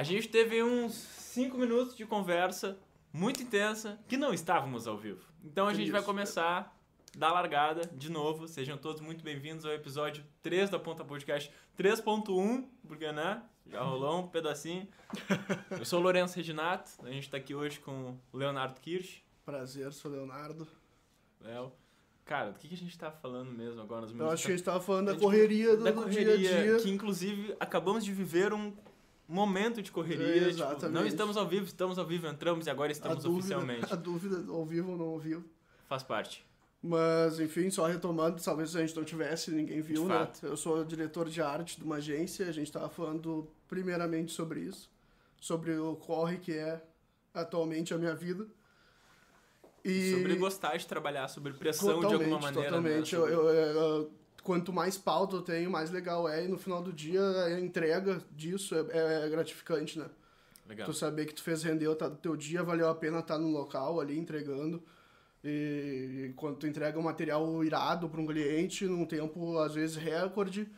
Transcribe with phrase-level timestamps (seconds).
[0.00, 2.78] A gente teve uns 5 minutos de conversa
[3.12, 5.22] muito intensa que não estávamos ao vivo.
[5.44, 6.74] Então a gente Isso, vai começar
[7.14, 8.48] da largada de novo.
[8.48, 13.42] Sejam todos muito bem-vindos ao episódio 3 da Ponta Podcast 3.1, porque né?
[13.66, 14.88] Já rolou um pedacinho.
[15.78, 19.20] Eu sou o Lourenço Reginato, a gente tá aqui hoje com o Leonardo Kirsch.
[19.44, 20.66] Prazer, sou Leonardo.
[21.42, 21.70] Léo.
[22.24, 24.34] Cara, do que, a gente tá falando mesmo agora nos Eu minutos?
[24.34, 26.76] acho que a gente tava falando da correria do, da do correria, dia a dia.
[26.78, 28.72] que inclusive acabamos de viver um
[29.30, 30.26] momento de correria.
[30.26, 30.92] É, tipo, exatamente.
[30.94, 33.86] não estamos ao vivo, estamos ao vivo, entramos e agora estamos a dúvida, oficialmente.
[33.92, 35.44] A dúvida, ao vivo ou não ao vivo.
[35.88, 36.44] Faz parte.
[36.82, 40.28] Mas, enfim, só retomando, talvez a gente não tivesse, ninguém viu, De né?
[40.42, 44.90] Eu sou diretor de arte de uma agência, a gente tava falando primeiramente sobre isso,
[45.38, 46.82] sobre o corre que é
[47.34, 48.46] atualmente a minha vida.
[49.84, 52.68] E Sobre gostar de trabalhar, sobre pressão de totalmente, alguma maneira.
[52.68, 53.14] Totalmente.
[53.16, 53.20] Né?
[53.22, 54.10] Eu, eu- eu-
[54.42, 58.22] quanto mais pauta eu tenho, mais legal é, e no final do dia a entrega
[58.32, 60.06] disso é, é gratificante, né?
[60.68, 60.86] Legal.
[60.86, 64.00] Tu saber que tu fez render o teu dia, valeu a pena estar no local
[64.00, 64.82] ali entregando.
[65.42, 70.68] E quando tu entrega um material irado para um cliente num tempo, às vezes, recorde,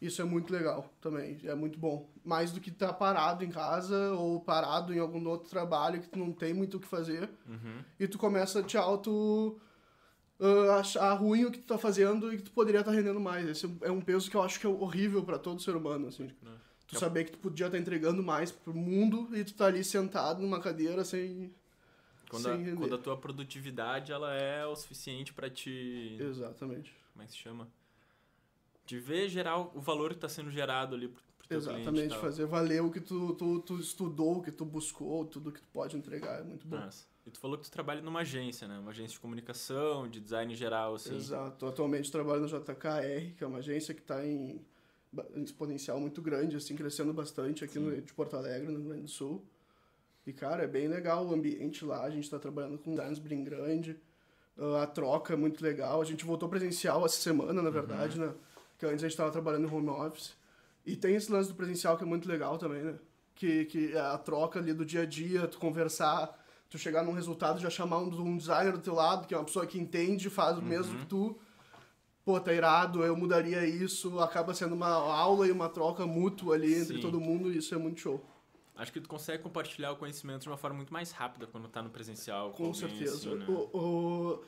[0.00, 2.08] isso é muito legal também, é muito bom.
[2.24, 6.18] Mais do que estar parado em casa ou parado em algum outro trabalho que tu
[6.18, 7.82] não tem muito o que fazer Uhum.
[7.98, 9.58] e tu começa a te auto
[10.44, 13.48] ah, achar ruim o que tu tá fazendo e que tu poderia estar rendendo mais.
[13.48, 16.30] Esse é um peso que eu acho que é horrível para todo ser humano, assim.
[16.86, 16.98] Tu É.
[16.98, 20.60] saber que tu podia estar entregando mais pro mundo e tu tá ali sentado numa
[20.60, 21.52] cadeira sem...
[22.28, 22.76] Quando, a, sem render.
[22.76, 26.16] quando a tua produtividade ela é o suficiente pra te.
[26.20, 26.92] Exatamente.
[27.12, 27.68] Como é que se chama?
[28.86, 32.82] De ver gerar o valor que tá sendo gerado ali pro, pro Exatamente, fazer valer
[32.82, 36.40] o que tu, tu, tu estudou, o que tu buscou, tudo que tu pode entregar,
[36.40, 36.76] é muito bom.
[36.76, 37.06] Nossa.
[37.26, 38.78] E tu falou que tu trabalha numa agência, né?
[38.78, 41.16] Uma agência de comunicação, de design em geral, assim.
[41.16, 41.66] Exato.
[41.66, 44.60] Atualmente trabalho no JKR, que é uma agência que está em,
[45.36, 49.10] exponencial muito grande, assim, crescendo bastante aqui no, de Porto Alegre, no Rio Grande do
[49.10, 49.44] Sul.
[50.26, 52.02] E, cara, é bem legal o ambiente lá.
[52.02, 53.96] A gente está trabalhando com designs bem grande.
[54.58, 56.00] Ah, a troca é muito legal.
[56.00, 58.32] A gente voltou presencial essa semana, na verdade, né?
[58.78, 60.34] Que antes a gente estava trabalhando em home office.
[60.86, 62.98] E tem esse lance do presencial que é muito legal também, né?
[63.34, 67.12] Que, que é a troca ali do dia a dia, tu conversar, tu chegar num
[67.12, 70.28] resultado, já chamar um, um designer do teu lado, que é uma pessoa que entende,
[70.30, 71.38] faz o mesmo que tu.
[72.24, 74.18] Pô, tá irado, eu mudaria isso.
[74.18, 77.00] Acaba sendo uma aula e uma troca mútua ali entre Sim.
[77.02, 78.24] todo mundo e isso é muito show.
[78.76, 81.80] Acho que tu consegue compartilhar o conhecimento de uma forma muito mais rápida quando tá
[81.82, 82.50] no presencial.
[82.50, 83.14] Com alguém, certeza.
[83.30, 83.44] assim, né?
[83.46, 84.44] o, o-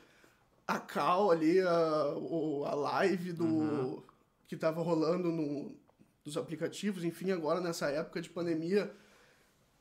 [0.67, 4.03] a call ali, a, o- a live do Uhum.
[4.47, 5.71] que tava rolando no,
[6.25, 8.91] nos aplicativos, enfim, agora nessa época de pandemia,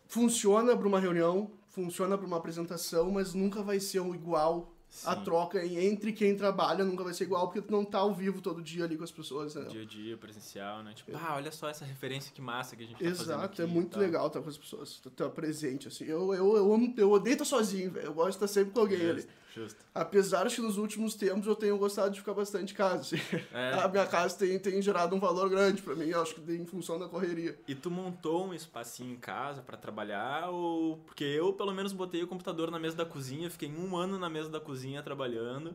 [0.07, 4.73] funciona para uma reunião, funciona para uma apresentação, mas nunca vai ser igual.
[5.05, 5.25] A Sim.
[5.25, 8.41] troca em- entre quem trabalha nunca vai ser igual, porque tu não tá ao vivo
[8.41, 9.65] todo dia ali com as pessoas, né?
[9.65, 10.95] Dia a dia, presencial, né?
[10.95, 13.67] Tipo, ah, olha só essa referência que massa que a gente tá Exato, aqui é
[13.67, 16.05] muito legal estar com as pessoas, estar presente, assim.
[16.05, 18.07] Eu, eu, eu, amo, eu odeio estar sozinho, velho.
[18.07, 19.27] Eu gosto de estar sempre com alguém ali.
[19.57, 19.83] Justo.
[19.95, 23.01] Apesar de que nos últimos tempos eu tenho gostado de ficar bastante em casa.
[23.01, 23.17] assim.
[23.55, 23.73] É.
[23.81, 26.67] A minha casa tem, tem gerado um valor grande pra mim, eu acho que em
[26.67, 27.59] função da correria.
[27.67, 30.99] E tu montou um espacinho em casa pra trabalhar ou...
[30.99, 34.29] Porque eu, pelo menos, botei o computador na mesa da cozinha, fiquei um ano na
[34.29, 35.73] mesa da cozinha trabalhando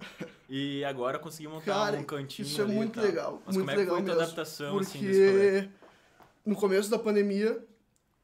[0.47, 3.41] e agora consegui montar Cara, um cantinho isso é muito legal.
[3.47, 4.23] Mas muito como é que legal foi a tua mesmo.
[4.23, 4.99] adaptação, assim?
[4.99, 5.69] Porque
[6.45, 7.65] no começo da pandemia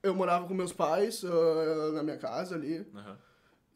[0.03, 2.85] eu morava com meus pais ah, na minha casa ali.
[2.93, 3.17] Aham.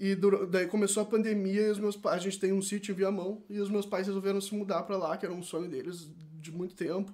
[0.04, 0.16] E
[0.50, 3.60] daí começou a pandemia e os meus a gente tem um sítio em Viamão e
[3.60, 6.74] os meus pais resolveram se mudar pra lá, que era um sonho deles de muito
[6.74, 7.14] tempo.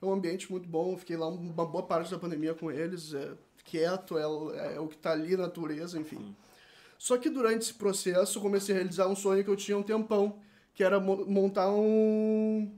[0.00, 3.12] É um ambiente muito bom, eu fiquei lá uma boa parte da pandemia com eles,
[3.12, 3.32] é
[3.64, 6.34] quieto, é, o- é o que tá ali, na natureza, enfim.
[6.98, 9.82] Só que durante esse processo eu comecei a realizar um sonho que eu tinha um
[9.82, 10.38] tempão,
[10.74, 12.72] que era mo- montar um,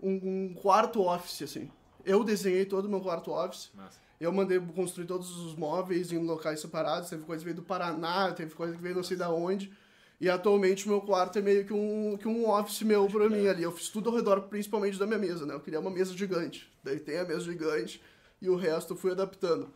[0.00, 0.10] um,
[0.50, 1.70] um quarto office, assim.
[2.06, 4.00] Eu desenhei todo o meu quarto office, Massa.
[4.20, 7.08] Eu mandei construir todos os móveis em locais separados.
[7.08, 9.72] Teve coisa que veio do Paraná, teve coisa que veio não sei da onde.
[10.20, 13.46] E atualmente o meu quarto é meio que um, que um office meu pra mim
[13.46, 13.62] ali.
[13.62, 15.54] Eu fiz tudo ao redor, principalmente da minha mesa, né?
[15.54, 16.68] Eu queria uma mesa gigante.
[16.82, 18.02] Daí tem a mesa gigante
[18.42, 19.72] e o resto eu fui adaptando.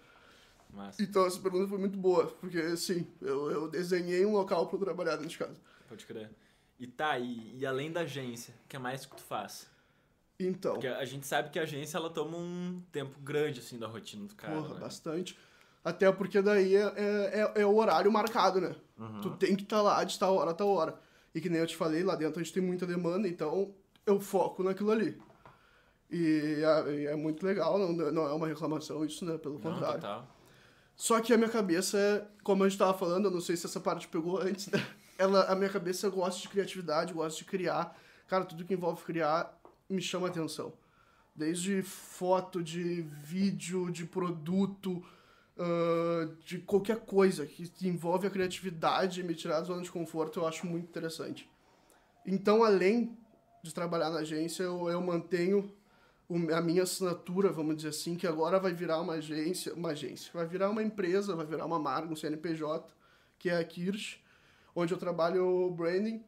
[0.72, 1.02] Massa.
[1.02, 4.84] Então essa pergunta foi muito boa, porque sim, eu, eu desenhei um local pra eu
[4.84, 5.56] trabalhar dentro de casa.
[5.88, 6.30] Pode crer.
[6.80, 9.70] E tá, e, e além da agência, o que mais que tu faz?
[10.46, 13.86] Então, Porque a gente sabe que a agência, ela toma um tempo grande, assim, da
[13.86, 14.80] rotina do cara, porra, né?
[14.80, 15.38] bastante.
[15.84, 18.74] Até porque daí é, é, é o horário marcado, né?
[18.98, 19.20] Uhum.
[19.20, 20.98] Tu tem que estar lá de tal hora a tal hora.
[21.34, 23.74] E que nem eu te falei, lá dentro a gente tem muita demanda, então
[24.06, 25.20] eu foco naquilo ali.
[26.10, 29.38] E é, é muito legal, não, não é uma reclamação isso, né?
[29.38, 30.00] Pelo Não, contrário.
[30.00, 30.28] total.
[30.94, 33.66] Só que a minha cabeça, é, como a gente tava falando, eu não sei se
[33.66, 34.78] essa parte pegou antes, né?
[35.18, 37.96] Ela, a minha cabeça gosta de criatividade, gosta de criar.
[38.28, 39.58] Cara, tudo que envolve criar
[39.92, 40.72] me chama atenção.
[41.34, 45.02] Desde foto, de vídeo, de produto,
[45.56, 50.40] uh, de qualquer coisa que envolve a criatividade e me tirar da zona de conforto,
[50.40, 51.50] eu acho muito interessante.
[52.26, 53.16] Então, além
[53.62, 55.72] de trabalhar na agência, eu, eu mantenho
[56.54, 60.46] a minha assinatura, vamos dizer assim, que agora vai virar uma agência, uma agência, vai
[60.46, 62.92] virar uma empresa, vai virar uma marca, um CNPJ,
[63.38, 64.18] que é a Kirsch,
[64.74, 66.24] onde eu trabalho branding,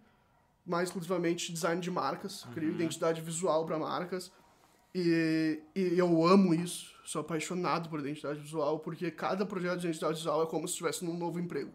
[0.66, 2.74] mais exclusivamente design de marcas, crio Uhum.
[2.76, 4.32] identidade visual para marcas,
[4.94, 10.14] e, e eu amo isso, sou apaixonado por identidade visual, porque cada projeto de identidade
[10.16, 11.72] visual é como se estivesse num novo emprego.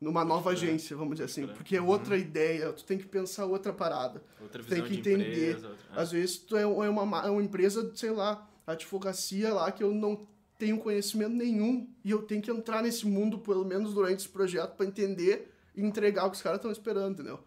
[0.00, 1.46] Numa nova agência, vamos dizer assim.
[1.48, 4.22] Porque é outra ideia, tu tem que pensar outra parada.
[4.40, 5.50] Outra Tem visão que de entender.
[5.50, 5.68] empresa.
[5.68, 5.86] Outra...
[5.90, 9.70] Ah, Às vezes tu é, é uma, ma- é uma empresa, sei lá, advocacia lá
[9.70, 10.26] que eu não
[10.58, 14.74] tenho conhecimento nenhum e eu tenho que entrar nesse mundo, pelo menos durante esse projeto,
[14.74, 17.40] para entender e entregar o que os caras estão esperando, entendeu?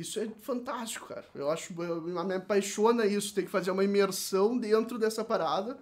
[0.00, 1.26] Isso é fantástico, cara.
[1.34, 5.78] Eu acho, eu, me apaixona isso, tem que fazer uma imersão dentro dessa parada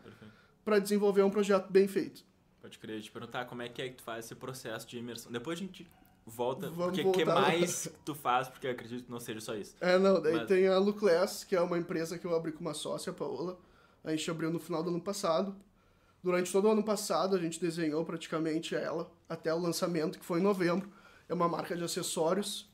[0.65, 2.25] para desenvolver um projeto bem feito.
[2.61, 5.31] Pode crer, te perguntar como é que é que tu faz esse processo de imersão.
[5.31, 5.89] Depois a gente
[6.27, 9.55] volta, Vamos porque o que mais tu faz, porque eu acredito que não seja só
[9.55, 9.77] isso.
[9.81, 12.61] É, não, daí Mas- tem a Lucless, que é uma empresa que eu abri com
[12.61, 13.57] uma sócia, a Paola.
[14.03, 15.55] A gente abriu no final do ano passado.
[16.25, 20.41] Durante todo o ano passado, a gente desenhou praticamente ela, até o lançamento, que foi
[20.41, 20.91] em novembro.
[21.29, 22.68] É uma marca de acessórios,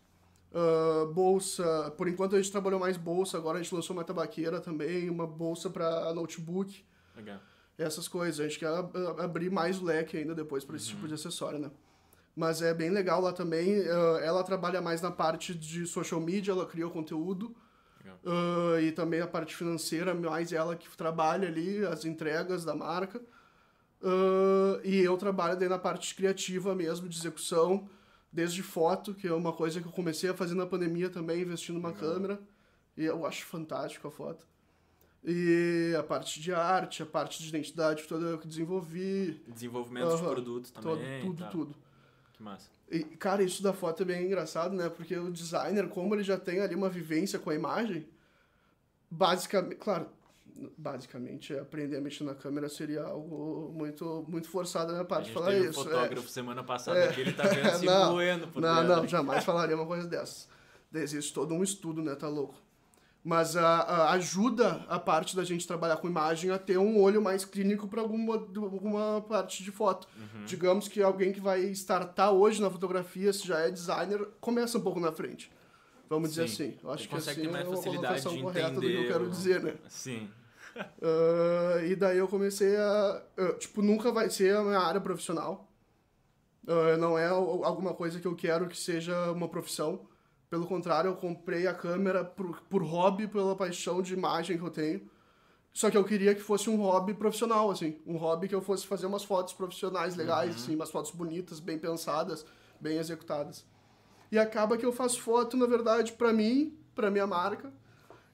[0.55, 1.91] ah, bolsa.
[1.99, 5.27] Por enquanto a gente trabalhou mais bolsa, agora a gente lançou uma tabaqueira também, uma
[5.27, 6.85] bolsa para notebook,
[7.17, 7.39] Legal.
[7.77, 8.41] essas coisas.
[8.41, 11.59] A gente quer ab- abrir mais o leque ainda depois para esse tipo de acessório,
[11.59, 11.71] né?
[12.37, 13.81] Mas é bem legal lá também.
[13.89, 17.55] ah, ela trabalha mais na parte de social media, ela cria o conteúdo.
[18.27, 23.21] Ah, e também a parte financeira, mais ela que trabalha ali, as entregas da marca.
[24.83, 27.89] E eu trabalho daí na parte criativa mesmo, de execução,
[28.35, 31.77] desde foto, que é uma coisa que eu comecei a fazer na pandemia também, investindo
[31.77, 32.03] numa Legal.
[32.13, 32.41] câmera.
[32.97, 34.45] E eu acho fantástico a foto.
[35.23, 39.41] E a parte de arte, a parte de identidade toda eu que desenvolvi.
[39.49, 40.31] Desenvolvimento de Aham.
[40.33, 41.21] produto todo- também.
[41.23, 41.49] tudo, tá.
[41.49, 41.75] tudo.
[42.33, 42.69] Que massa.
[42.91, 44.89] E, cara, isso da foto é bem engraçado, né?
[44.89, 48.07] Porque o designer, como ele já tem ali uma vivência com a imagem,
[49.11, 50.09] basicamente, claro,
[50.79, 55.33] basicamente aprender a mexer na câmera seria algo muito, muito forçado da minha A parte
[55.33, 55.81] falar teve isso.
[55.81, 55.85] um é.
[55.87, 57.09] fotógrafo semana passada É.
[57.09, 60.49] aqui, ele tá vendo se Não, moendo por Não, não, jamais falaria uma coisa dessas.
[60.93, 62.15] Existe todo um estudo, né?
[62.15, 62.55] Tá louco.
[63.27, 67.23] Mas a, a- ajuda a parte da gente trabalhar com imagem a ter um olho
[67.23, 70.07] mais clínico para alguma, alguma parte de foto.
[70.17, 70.45] Uhum.
[70.45, 74.83] Digamos que alguém que vai startar hoje na fotografia, se já é designer, começa um
[74.83, 75.51] pouco na frente.
[76.09, 76.65] Vamos dizer Sim.
[76.69, 76.79] assim.
[76.85, 78.87] Eu acho Ele que consegue assim ter mais é uma facilidade de correta do que
[78.87, 79.75] eu entender quero dizer, né?
[79.89, 80.29] Sim.
[81.03, 83.23] Ah, e daí eu comecei a.
[83.37, 85.69] eu, tipo, nunca vai ser a minha área profissional.
[86.67, 90.01] Ah, não é al- alguma coisa que eu quero que seja uma profissão.
[90.51, 94.71] Pelo contrário, eu comprei a câmera por, por hobby, pela paixão de imagem que eu
[94.71, 95.09] tenho.
[95.73, 97.99] Só que eu queria que fosse um hobby profissional, assim.
[98.07, 101.79] Um hobby que eu fosse fazer umas fotos profissionais legais, assim, umas fotos bonitas, bem
[101.79, 102.47] pensadas,
[102.81, 103.65] bem executadas.
[104.31, 107.73] E acaba que eu faço foto, na verdade, pra mim, pra minha marca.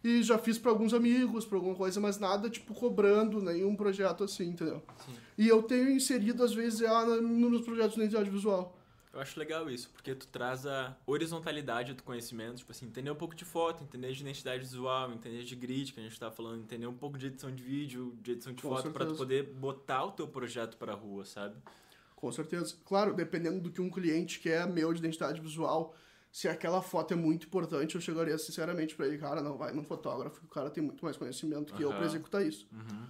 [0.02, 4.24] E já fiz pra alguns amigos, pra alguma coisa, mas nada, tipo, cobrando nenhum projeto
[4.24, 4.82] assim, entendeu?
[5.04, 5.12] Sim.
[5.36, 8.76] E eu tenho inserido, às vezes, ela na- nos meus projetos de identidade visual.
[9.12, 13.14] Eu acho legal isso, porque tu traz a horizontalidade do conhecimento, tipo assim, entender um
[13.16, 16.62] pouco de foto, entender de identidade visual, entender de grid, que a gente tá falando,
[16.62, 19.42] entender um pouco de edição de vídeo, de edição de Com foto, pra tu poder
[19.52, 21.56] botar o teu projeto pra rua, sabe?
[22.14, 22.76] Com certeza.
[22.86, 25.94] Claro, dependendo do que um cliente quer meu de identidade visual,
[26.32, 29.82] se aquela foto é muito importante, eu chegaria sinceramente pra ele, cara, não, vai num
[29.84, 32.06] fotógrafo, o cara tem muito mais conhecimento que eu pra Aham.
[32.06, 32.68] executar isso.
[32.72, 33.06] Uhum.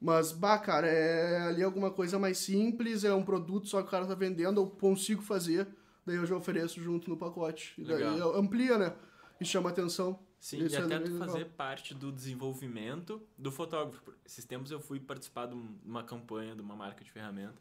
[0.00, 3.90] Mas, bah, cara, é ali alguma coisa mais simples, é um produto só que o
[3.90, 5.68] cara tá vendendo, eu consigo fazer,
[6.04, 7.74] daí eu já ofereço junto no pacote.
[7.80, 8.02] E daí
[8.34, 8.96] amplia, né?
[9.40, 10.18] E chama atenção.
[10.40, 11.18] Sim, Isso e é até tu legal.
[11.28, 14.12] fazer parte do desenvolvimento do fotógrafo.
[14.26, 17.54] Esses tempos eu fui participar de um- uma campanha de uma marca de ferramenta.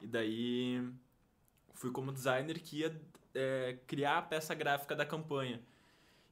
[0.00, 0.84] E daí
[1.74, 3.00] fui como designer que ia
[3.34, 5.60] é, criar a peça gráfica da campanha.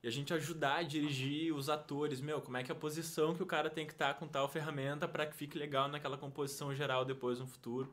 [0.02, 3.35] E a gente ajudar a dirigir os atores, meu, como é que é a posição
[3.35, 6.75] que o cara tem que estar com tal ferramenta para que fique legal naquela composição
[6.75, 7.92] geral depois no futuro.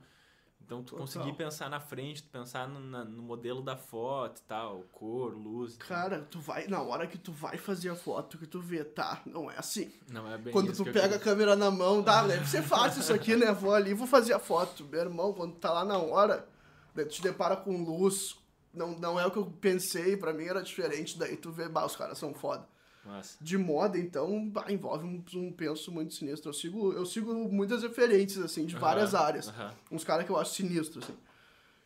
[0.66, 1.00] Então tu Total.
[1.00, 5.36] conseguir pensar na frente, tu pensar no, na- no modelo da foto e tal, cor,
[5.36, 5.78] luz.
[5.78, 9.22] Cara, tu vai, na hora que tu vai fazer a foto, que tu vê, tá,
[9.26, 9.92] não é assim.
[10.12, 13.14] Não é bem Quando tu pega a câmera na mão, dá, deve ser fácil isso
[13.14, 13.52] aqui, né?
[13.52, 14.84] Vou ali, vou fazer a foto.
[14.86, 16.48] Meu irmão, quando tá lá na hora,
[16.94, 18.38] daí tu te depara com luz,
[18.74, 21.86] não, não é o que eu pensei, pra mim era diferente, daí tu vê, bah,
[21.86, 22.68] os caras são foda.
[23.06, 23.38] Nossa.
[23.42, 26.50] De moda, então, bah, envolve um, um penso muito sinistro.
[26.50, 29.48] Eu sigo, eu sigo muitas referências, assim, de várias Aham, áreas.
[29.50, 29.74] aham.
[29.92, 31.18] Uns caras que eu acho sinistros, assim.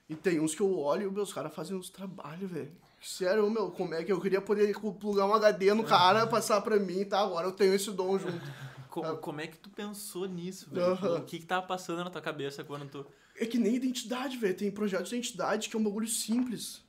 [0.10, 2.72] E tem uns que eu olho e meus caras fazem uns trabalhos, velho.
[3.02, 6.78] Sério, meu, como é que eu queria poder plugar um HD no cara, passar pra
[6.78, 7.22] mim, tá?
[7.22, 8.52] Agora eu tenho esse dom junto.
[8.90, 9.16] Co- Ah.
[9.16, 10.94] Como é que tu pensou nisso, velho?
[11.18, 13.06] O que que tava passando na tua cabeça quando tu...
[13.36, 14.56] É que nem identidade, velho.
[14.56, 16.84] Tem projetos de identidade que é um bagulho simples.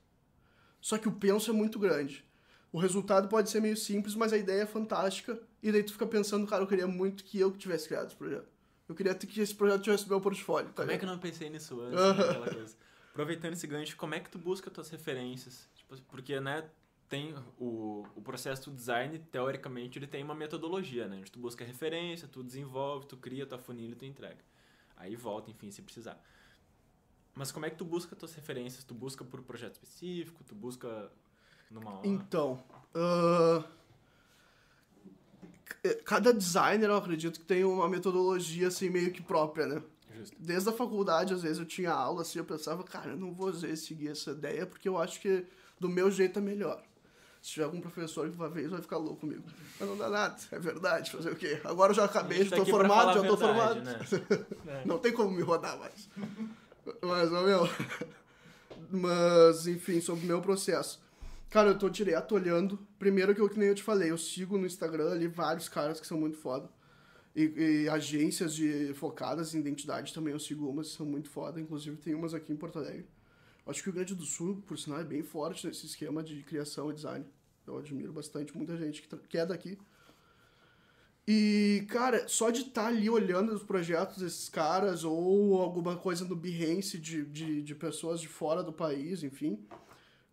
[0.81, 2.25] Só que o penso é muito grande.
[2.71, 5.41] O resultado pode ser meio simples, mas a ideia é fantástica.
[5.63, 8.49] E daí tu fica pensando, cara, eu queria muito que eu tivesse criado esse projeto.
[8.89, 10.69] Eu queria que esse projeto tivesse meu portfólio.
[10.71, 11.99] Tá Como é que eu não pensei nisso antes?
[11.99, 12.77] né, coisa.
[13.11, 15.69] Aproveitando esse gancho, como é que tu busca tuas referências?
[15.75, 16.69] Tipo, porque, né,
[17.09, 21.19] tem o, o processo do design, teoricamente, ele tem uma metodologia, né?
[21.21, 24.45] Onde tu busca referência, tu desenvolve, tu cria tua funilha e tu entrega.
[24.97, 26.21] Aí volta, enfim, se precisar.
[27.35, 28.85] Mas como é que tu busca tuas referências?
[28.85, 30.45] Tu busca por projeto específico?
[30.45, 31.11] Tu busca
[31.71, 32.07] numa hora?
[32.07, 32.63] Então,
[35.83, 39.83] c- cada designer, eu acredito que tem uma metodologia, assim, meio que própria, né?
[40.17, 40.37] Justo.
[40.39, 43.53] Desde a faculdade, às vezes, eu tinha aula, assim, eu pensava, cara, eu não vou
[43.53, 45.45] vezes, seguir essa ideia, porque eu acho que
[45.79, 46.83] do meu jeito é melhor.
[47.43, 49.43] Se tiver algum professor que vai ver isso, vai ficar louco comigo.
[49.79, 51.61] Mas não dá nada, é verdade, fazer o quê?
[51.65, 53.83] Agora eu já acabei, já tá tô formado, já tô verdade, formado.
[53.83, 53.99] né?
[54.87, 56.09] Não tem como me rodar mais.
[57.03, 57.69] Mas, meu.
[58.91, 61.03] Mas, enfim, sobre o meu processo.
[61.51, 62.79] Cara, eu tô direto olhando.
[62.99, 66.01] Primeiro que eu, que nem eu te falei, eu sigo no Instagram ali vários caras
[66.01, 66.69] que são muito foda.
[67.35, 71.61] E, e agências de, focadas em identidade também eu sigo umas que são muito foda.
[71.61, 73.07] Inclusive tem umas aqui em Porto Alegre.
[73.67, 76.91] Acho que o Grande do Sul, por sinal, é bem forte nesse esquema de criação
[76.91, 77.25] e design.
[77.67, 79.79] Eu admiro bastante, muita gente que, que é daqui.
[81.27, 86.37] E, cara, só de estar ali olhando os projetos desses caras ou alguma coisa no
[86.37, 89.59] Behance de, de, de pessoas de fora do país, enfim,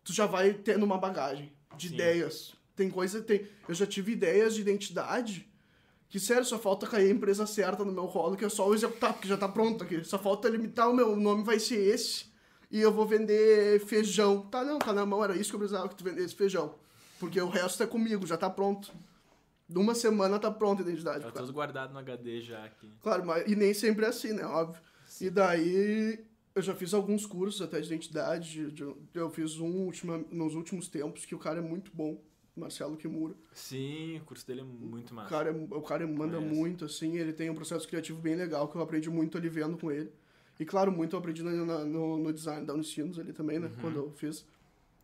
[0.04, 1.94] tu já vai tendo uma bagagem de Sim.
[1.94, 2.54] ideias.
[2.76, 3.46] Tem coisa, tem.
[3.66, 5.50] Eu já tive ideias de identidade
[6.10, 8.74] que, sério, só falta cair a empresa certa no meu colo, que é só eu
[8.74, 10.04] executar, porque já tá pronto aqui.
[10.04, 12.26] Só falta limitar o meu nome, vai ser esse,
[12.70, 14.42] e eu vou vender feijão.
[14.42, 16.74] Tá, não, tá na mão, era isso que eu precisava que tu vendesse feijão.
[17.18, 18.92] Porque o resto é comigo, já tá pronto.
[19.72, 21.18] Numa semana tá pronta a identidade.
[21.18, 21.46] Tá pro cara.
[21.46, 22.90] todos guardados no HD já aqui.
[23.00, 24.44] Claro, mas e nem sempre é assim, né?
[24.44, 24.80] Óbvio.
[25.20, 26.24] E daí
[26.54, 28.66] eu já fiz alguns cursos até de identidade.
[28.66, 32.20] de- de- eu fiz um ultima, nos últimos tempos que o cara é muito bom,
[32.56, 33.34] Marcelo Kimura.
[33.54, 35.30] Sim, o curso dele é muito O massa.
[35.30, 38.76] cara, é- o cara manda muito, assim, ele tem um processo criativo bem legal que
[38.76, 40.12] eu aprendi muito ali vendo com ele.
[40.60, 43.70] E claro, muito eu aprendi na- no, no design da Unicinos ali também, né?
[43.80, 44.44] Quando eu fiz.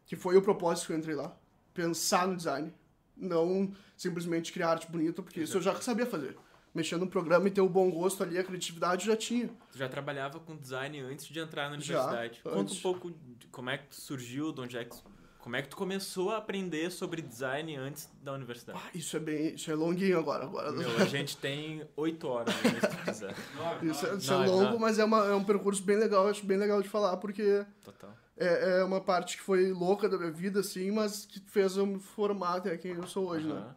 [0.07, 1.35] Que foi o propósito que eu entrei lá.
[1.75, 2.73] Pensar no design.
[3.19, 6.37] Não simplesmente criar arte bonita, porque isso eu já sabia fazer.
[6.75, 9.49] Mexer no programa e ter o bom gosto ali, a criatividade eu já tinha.
[9.73, 12.41] Tu já trabalhava com design antes de entrar na Já, universidade.
[12.43, 12.79] Conta antes.
[12.79, 14.97] um pouco de como é que tu surgiu, de onde é que...
[15.41, 18.79] Como é que tu começou a aprender sobre design antes da universidade?
[18.85, 19.55] Ah, isso é bem.
[19.55, 20.45] Isso é longuinho agora.
[20.45, 20.71] agora.
[20.73, 23.35] Meu, a gente tem oito horas, né, se tu quiser.
[23.83, 26.59] Isso é, isso é longo, mas é, uma, é um percurso bem legal, acho bem
[26.59, 28.15] legal de falar, porque Total.
[28.39, 31.85] É, é uma parte que foi louca da minha vida, assim, mas que fez eu
[31.87, 33.55] me formar até quem eu sou hoje, né?
[33.55, 33.77] Aham.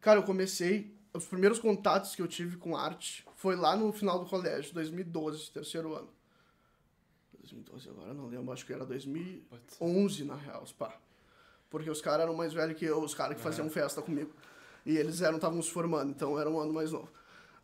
[0.00, 0.94] Cara, eu comecei.
[1.12, 5.50] Os primeiros contatos que eu tive com arte foi lá no final do colégio, 2012,
[5.50, 6.08] terceiro ano.
[7.38, 9.44] 2012 agora, não lembro, acho que era 2011
[9.78, 10.24] Pode ser.
[10.24, 10.94] na real, os pá.
[11.70, 14.32] Porque os caras eram mais velhos que eu, os caras que faziam festa comigo.
[14.84, 17.10] E eles eram, estavam se formando, então era um ano mais novo.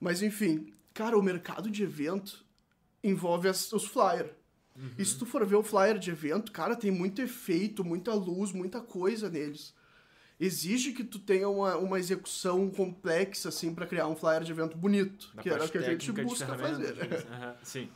[0.01, 2.45] Mas enfim, cara, o mercado de evento
[3.03, 4.31] envolve as- os flyers.
[4.99, 8.53] E se tu for ver o flyer de evento, cara, tem muito efeito, muita luz,
[8.53, 9.75] muita coisa neles.
[10.41, 14.77] Exige que tu tenha uma, uma execução complexa, assim, pra criar um flyer de evento
[14.77, 15.31] bonito.
[15.35, 16.97] Da que era o parte que a gente busca fazer.
[17.31, 17.89] Aham, Sim.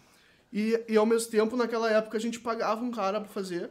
[0.52, 3.70] E, e ao mesmo tempo, naquela época, a gente pagava um cara pra fazer.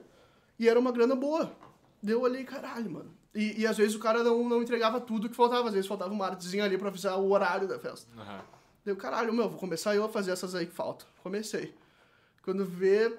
[0.59, 1.55] E era uma grana boa.
[2.01, 3.11] Deu olhei, caralho, mano.
[3.33, 5.67] E, e às vezes o cara não, não entregava tudo que faltava.
[5.67, 8.07] Às vezes faltava uma artezinha ali pra avisar o horário da festa.
[8.19, 8.41] Aham.
[8.83, 11.07] Deu, caralho, meu, vou começar eu a fazer essas aí que faltam.
[11.23, 11.73] Comecei.
[12.45, 13.11] Quando vê,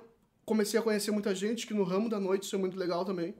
[0.44, 3.34] comecei a conhecer muita gente, que no ramo da noite isso é muito legal também.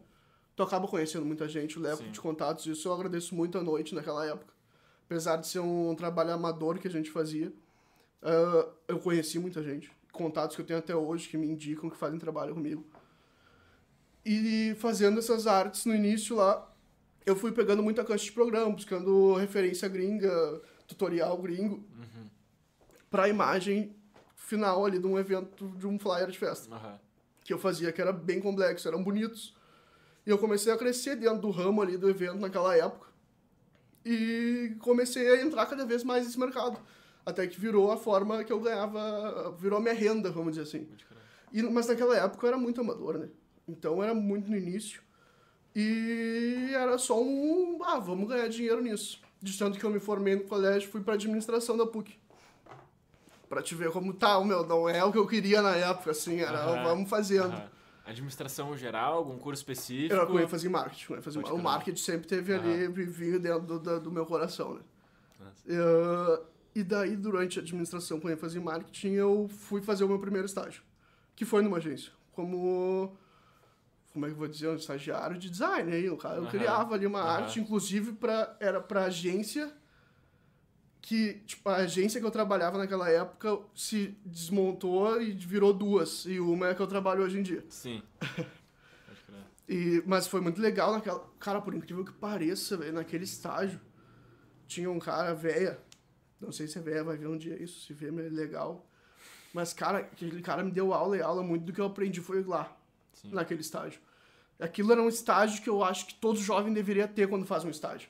[0.57, 2.11] Tu acaba conhecendo muita gente, eu levo Sim.
[2.11, 4.53] de contatos, isso eu agradeço muito à noite naquela época.
[5.05, 7.53] Apesar de ser um trabalho amador que a gente fazia,
[8.21, 9.89] ah, eu conheci muita gente.
[10.11, 12.85] Contatos que eu tenho até hoje que me indicam que fazem trabalho comigo.
[14.25, 16.69] E fazendo essas artes no início lá,
[17.25, 21.85] eu fui pegando muita cancha de programa, buscando referência gringa, tutorial gringo,
[23.09, 23.95] pra imagem
[24.47, 27.01] final ali de um evento, de um flyer de festa Aham.
[27.45, 29.55] que eu fazia, que era bem complexo, eram bonitos.
[30.25, 33.09] E eu comecei a crescer dentro do ramo ali do evento naquela época.
[34.05, 36.79] E comecei a entrar cada vez mais nesse mercado.
[37.25, 40.89] Até que virou a forma que eu ganhava, virou a minha renda, vamos dizer assim.
[41.53, 43.29] E, mas naquela época eu era muito amador, né?
[43.67, 45.03] Então era muito no início.
[45.75, 49.21] E era só um, ah, vamos ganhar dinheiro nisso.
[49.43, 52.17] De tanto que eu me formei no colégio, fui pra administração da PUC.
[53.49, 56.11] Pra te ver como tá, o meu, não é o que eu queria na época,
[56.11, 57.53] assim, era vamos fazendo.
[58.05, 60.15] Administração geral, algum curso específico?
[60.15, 63.41] Eu ia fazer marketing, eu ia fazer Pode mar- o marketing sempre teve ali, vivinho
[63.41, 64.81] dentro do, do, meu coração, né?
[65.67, 70.19] Eu- E daí, durante a administração com ênfase em marketing, eu fui fazer o meu
[70.19, 70.83] primeiro estágio,
[71.35, 73.17] que foi numa agência, como
[74.13, 76.95] como é que eu vou dizer, um estagiário de design aí, o cara, eu criava
[76.95, 79.71] ali uma arte, inclusive para era para agência
[81.07, 86.41] que, tipo, a agência que eu trabalhava naquela época se desmontou e virou duas, e
[86.41, 87.65] uma é a que eu trabalho hoje em dia.
[87.69, 88.03] Sim.
[89.69, 91.25] E, mas foi muito legal naquela.
[91.39, 93.81] Cara, por incrível que pareça, velho, naquele estágio,
[94.67, 95.79] tinha um cara véia.
[96.41, 98.85] Não sei se é véia, vai ver um dia isso, se vê, mas é legal.
[99.53, 102.43] Mas, cara, aquele cara me deu aula e aula, muito do que eu aprendi foi
[102.43, 102.77] lá,
[103.13, 103.31] Sim.
[103.33, 104.01] naquele estágio.
[104.59, 107.71] Aquilo era um estágio que eu acho que todo jovem deveria ter quando faz um
[107.71, 108.09] estágio.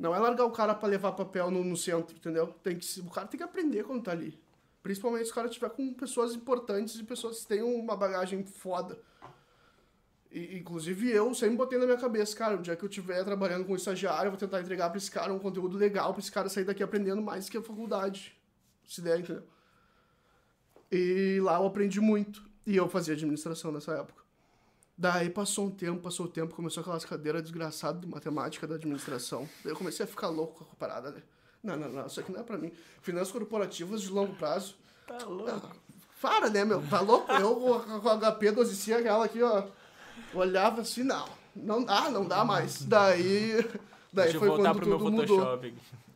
[0.00, 2.46] Não é largar o cara pra levar papel no, no centro, entendeu?
[2.62, 4.40] Tem que, o cara tem que aprender quando tá ali.
[4.82, 8.98] Principalmente se o cara estiver com pessoas importantes e pessoas que têm uma bagagem foda.
[10.32, 13.66] E, inclusive eu sempre botei na minha cabeça, cara, o dia que eu estiver trabalhando
[13.66, 16.48] com estagiário, eu vou tentar entregar pra esse cara um conteúdo legal, pra esse cara
[16.48, 18.34] sair daqui aprendendo mais que a faculdade.
[18.88, 19.44] Se der, entendeu?
[20.90, 22.42] E lá eu aprendi muito.
[22.66, 24.19] E eu fazia administração nessa época.
[25.00, 29.48] Daí passou um tempo, passou o tempo, começou aquelas cadeiras desgraçadas de matemática da administração.
[29.64, 31.22] Daí eu comecei a ficar louco com a parada, né?
[31.64, 32.70] Não, não, não, isso aqui não é pra mim.
[33.00, 34.74] Finanças corporativas de longo prazo.
[35.06, 35.70] Tá louco.
[36.20, 36.82] Para, né, meu?
[36.82, 37.32] Tá louco?
[37.32, 39.68] Eu com a HP 12C, aquela aqui, ó.
[40.34, 41.26] Olhava assim, não.
[41.56, 42.82] Não dá, não dá mais.
[42.84, 43.54] Daí.
[44.12, 45.60] Daí Deixa eu foi voltar quando pro meu tudo mudou.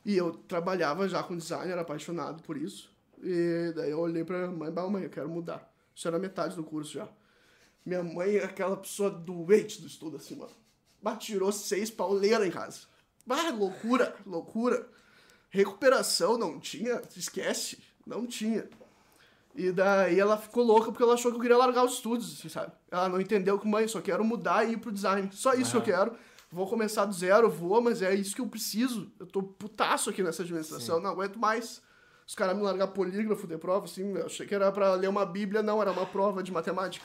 [0.05, 2.93] E eu trabalhava já com design, era apaixonado por isso.
[3.23, 5.73] E daí eu olhei pra mãe, bah, mãe, eu quero mudar.
[5.95, 7.09] Isso era metade do curso já.
[7.85, 10.53] Minha mãe é aquela pessoa doente do estudo, assim, mano.
[11.03, 12.81] Bah, tirou seis pauleiras em casa.
[13.27, 14.89] Bah, loucura, loucura.
[15.51, 18.69] Recuperação não tinha, esquece, não tinha.
[19.55, 22.49] E daí ela ficou louca porque ela achou que eu queria largar os estudos, assim,
[22.49, 22.73] sabe?
[22.91, 25.29] Ela não entendeu que, mãe, só quero mudar e ir pro design.
[25.33, 26.17] Só isso que eu quero.
[26.51, 29.13] Vou começar do zero, vou, mas é isso que eu preciso.
[29.19, 31.83] Eu tô putaço aqui nessa administração, não aguento mais.
[32.27, 35.27] Os caras me largar polígrafo de prova, assim, eu achei que era pra ler uma
[35.27, 37.05] bíblia, não, era uma prova de matemática.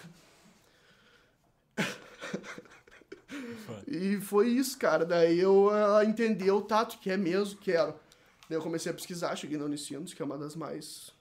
[3.88, 5.06] E foi isso, cara.
[5.06, 7.94] Daí eu ela entendeu, Tato, que é mesmo, quero.
[8.50, 11.12] Daí eu comecei a pesquisar, cheguei na Unicinos, que é uma das mais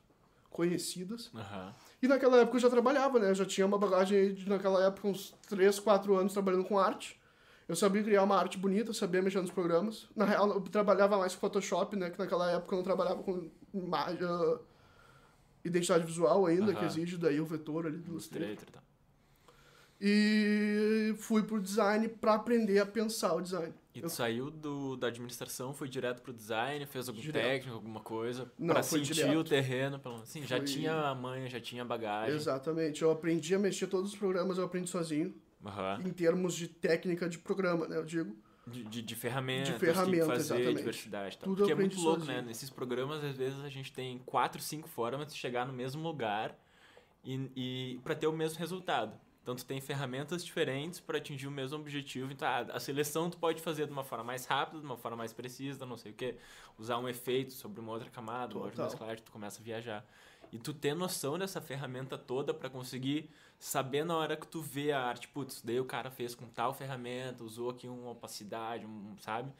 [0.50, 1.30] conhecidas.
[1.34, 1.74] Aham.
[2.00, 3.30] E naquela época eu já trabalhava, né?
[3.30, 7.18] Eu já tinha uma bagagem de, naquela época, uns 3, 4 anos trabalhando com arte.
[7.68, 10.08] Eu sabia criar uma arte bonita, sabia mexer nos programas.
[10.16, 12.08] Na real, eu trabalhava mais com Photoshop, né?
[12.08, 14.58] Que naquela época eu não trabalhava com imagem, ah,
[15.64, 16.86] identidade visual ainda, que Aham.
[16.86, 18.48] exige daí o vetor ali do Illustrator.
[18.48, 18.87] Illustrator, tá.
[20.00, 23.74] E fui pro design pra aprender a pensar o design.
[23.94, 27.42] E Eu- tu saiu do, da administração, foi direto pro design, fez algum Direto.
[27.44, 28.50] técnico, alguma coisa?
[28.58, 29.38] Não, pra foi sentir direto.
[29.38, 32.34] o terreno, pelo Sim, já Foi- tinha a manha, já tinha a bagagem.
[32.36, 33.02] Exatamente.
[33.02, 35.34] Eu aprendi a mexer todos os programas, eu aprendi sozinho.
[35.66, 36.00] Aham.
[36.06, 37.96] Em termos de técnica de programa, né?
[37.96, 38.36] Eu digo.
[38.64, 40.76] De, de, de ferramentas, De ferramenta, fazer, exatamente.
[40.76, 41.44] diversidade tal.
[41.48, 42.36] Tudo Porque é eu muito louco, sozinho.
[42.36, 42.42] né?
[42.46, 46.54] Nesses programas, às vezes, a gente tem quatro, cinco formas de chegar no mesmo lugar
[47.24, 49.18] e, e para ter o mesmo resultado.
[49.48, 52.30] Então, tu tem ferramentas diferentes para atingir o mesmo objetivo.
[52.30, 55.16] Então, a, a seleção tu pode fazer de uma forma mais rápida, de uma forma
[55.16, 56.36] mais precisa, não sei o quê.
[56.78, 58.90] Usar um efeito sobre uma outra camada, uma outra Total.
[58.90, 60.04] mesclagem, tu começa a viajar.
[60.52, 64.92] E tu ter noção dessa ferramenta toda para conseguir saber na hora que tu vê
[64.92, 69.16] a arte, putz, daí o cara fez com tal ferramenta, usou aqui uma opacidade, um,
[69.18, 69.50] sabe?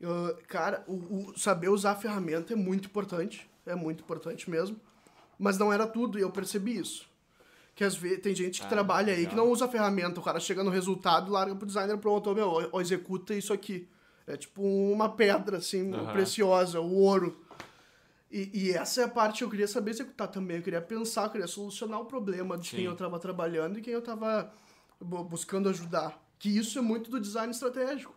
[0.00, 3.50] Eu- cara, o, o saber usar a ferramenta é muito importante.
[3.66, 4.80] É muito importante mesmo.
[5.36, 7.10] Mas não era tudo, e eu percebi isso.
[7.74, 9.46] Que às vezes tem gente que Ah, trabalha aí que legal.
[9.46, 10.20] não usa a ferramenta.
[10.20, 13.88] O cara chega no resultado, larga pro designer pronto, meu, ó, ó, executa isso aqui.
[14.26, 16.12] É tipo uma pedra, assim, Aham.
[16.12, 17.40] preciosa, o ouro.
[18.30, 20.58] E, e essa é a parte que eu queria saber executar também.
[20.58, 22.86] Eu queria pensar, eu queria solucionar o problema de quem Sim.
[22.86, 24.52] eu estava trabalhando e quem eu estava
[25.00, 26.18] buscando ajudar.
[26.38, 28.14] Que isso é muito do design estratégico.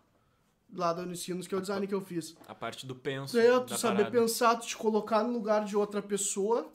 [0.74, 2.36] Lá da Unicinos, que é o design que eu fiz.
[2.48, 3.38] A parte do penso.
[3.38, 4.12] É, tu saber parada.
[4.20, 6.68] pensar, tu te colocar no lugar de outra pessoa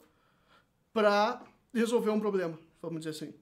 [0.93, 1.41] pra
[1.73, 3.33] resolver um problema, vamos dizer assim.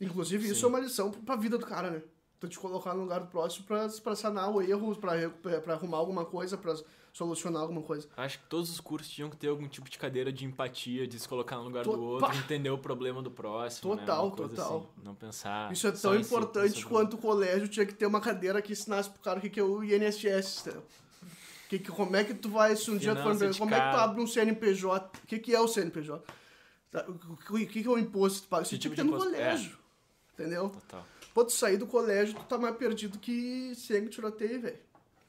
[0.00, 0.64] Inclusive, isso Sim.
[0.66, 2.02] é uma lição pra vida do cara, né?
[2.40, 5.12] Tu te colocar no lugar do próximo pra, pra sanar o erro, pra,
[5.60, 6.74] pra arrumar alguma coisa, pra
[7.12, 8.08] solucionar alguma coisa.
[8.16, 11.20] Acho que todos os cursos tinham que ter algum tipo de cadeira de empatia, de
[11.20, 12.34] se colocar no lugar do outro, pá!
[12.34, 13.94] entender o problema do próximo.
[13.94, 14.00] né?
[14.00, 14.76] Total, coisa total.
[14.78, 15.70] assim, não pensar.
[15.72, 18.72] Isso é tão si, importante sobre- quanto o colégio tinha que ter uma cadeira que
[18.72, 20.82] ensinasse pro cara o que é o INSS, entendeu?
[21.68, 23.90] Que, que, como é que tu vai, se um dia tu for como é que
[23.96, 25.18] tu abre um CNPJ?
[25.22, 26.22] O que, que é o CNPJ?
[26.92, 28.62] Tá, O que, que é o imposto que tu paga?
[28.62, 29.34] Isso Que tinha tipo que ter no imposto?
[29.34, 29.38] É.
[29.50, 29.78] colégio.
[30.34, 30.68] Entendeu?
[30.70, 31.04] Total.
[31.34, 34.78] Pô, tu sair do colégio, tu tá mais perdido que cego tiroteio, velho.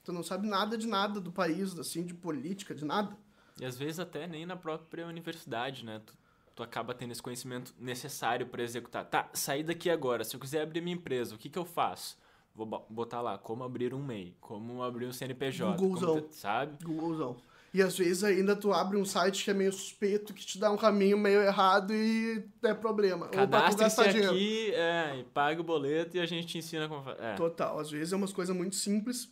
[0.03, 3.15] Tu não sabe nada de nada do país, assim, de política, de nada.
[3.59, 6.01] E às vezes até nem na própria universidade, né?
[6.05, 6.13] Tu,
[6.55, 9.05] tu acaba tendo esse conhecimento necessário para executar.
[9.05, 10.23] Tá, saí daqui agora.
[10.25, 12.17] Se eu quiser abrir minha empresa, o que, que eu faço?
[12.53, 16.21] Vou bo- botar lá como abrir um MEI, como abrir um CNPJ, como Googlezão.
[16.21, 16.83] ter- sabe?
[16.83, 17.37] Googlezão.
[17.73, 20.71] E às vezes ainda tu abre um site que é meio suspeito, que te dá
[20.71, 23.27] um caminho meio errado e é problema.
[23.29, 27.23] Cadastre-se aqui é, e paga o boleto e a gente te ensina como fazer.
[27.23, 27.33] É.
[27.33, 27.79] Total.
[27.79, 29.27] Às vezes é umas coisas muito simples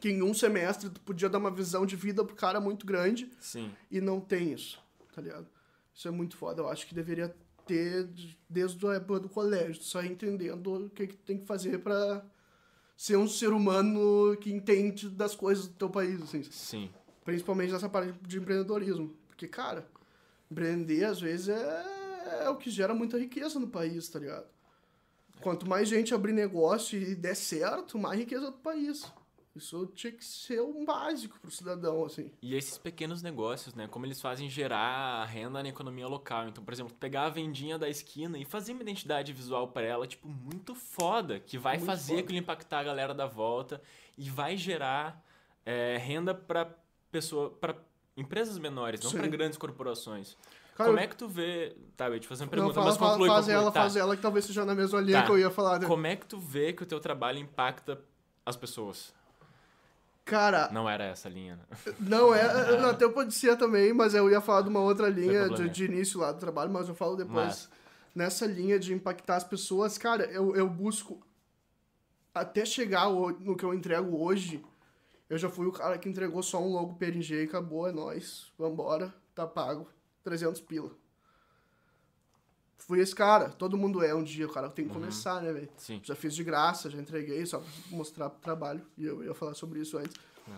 [0.00, 3.28] que em um semestre tu podia dar uma visão de vida pro cara muito grande
[3.40, 3.70] Sim.
[3.90, 4.80] e não tem isso,
[5.12, 5.46] tá ligado?
[5.92, 6.62] Isso é muito foda.
[6.62, 7.34] Eu acho que deveria
[7.66, 11.78] ter de- desde a época do colégio, só entendendo o que, que tem que fazer
[11.78, 12.22] pra
[12.96, 16.42] ser um ser humano que entende das coisas do teu país, assim.
[16.44, 16.90] Sim.
[17.24, 19.16] Principalmente nessa parte de empreendedorismo.
[19.28, 19.86] Porque, cara,
[20.50, 21.84] empreender às vezes é,
[22.42, 24.46] é o que gera muita riqueza no país, tá ligado?
[25.40, 29.10] Quanto mais gente abrir negócio e der certo, mais riqueza do país.
[29.56, 32.30] Isso tinha que ser um básico pro cidadão, assim.
[32.42, 33.86] E esses pequenos negócios, né?
[33.86, 36.48] Como eles fazem gerar renda na economia local.
[36.48, 40.08] Então, por exemplo, pegar a vendinha da esquina e fazer uma identidade visual pra ela,
[40.08, 41.38] tipo, muito foda.
[41.38, 42.20] Que vai Muito fazer foda.
[42.24, 43.80] aquilo impactar a galera da volta
[44.18, 45.24] e vai gerar
[45.64, 46.74] é, renda pra
[47.14, 47.76] pessoa, para
[48.16, 50.36] empresas menores, não pra grandes corporações.
[50.76, 51.76] Cara, Como é que tu vê.
[51.96, 53.62] Tá, eu ia te fazer uma Não, pergunta, fala, mas fala, conclui, faz conclui.
[53.62, 53.80] ela, Tá.
[53.82, 55.26] faz ela, que talvez seja na mesma linha Tá.
[55.26, 55.78] que eu ia falar.
[55.78, 55.86] né?
[55.86, 58.00] Como é que tu vê que o teu trabalho impacta
[58.44, 59.14] as pessoas?
[60.24, 61.62] Cara, Não era essa linha, né?
[62.00, 62.42] não é.
[62.90, 66.18] Até pode ser também, mas eu ia falar de uma outra linha de, de início
[66.18, 67.34] lá do trabalho, mas eu falo depois.
[67.46, 67.70] Mas-
[68.14, 71.20] Nessa linha de impactar as pessoas, cara, eu, eu busco.
[72.32, 74.64] Até chegar no que eu entrego hoje,
[75.30, 78.52] eu já fui o cara que entregou só um logo PNG e acabou, é nóis,
[78.58, 79.88] vambora, tá pago,
[80.22, 80.90] 300 pila.
[82.76, 85.00] Fui esse cara, todo mundo é um dia, o cara tem que Uhum.
[85.00, 85.68] começar, né, velho?
[86.02, 88.84] Já fiz de graça, já entreguei, só pra mostrar pro trabalho.
[88.98, 90.14] E eu ia falar sobre isso antes.
[90.48, 90.52] É.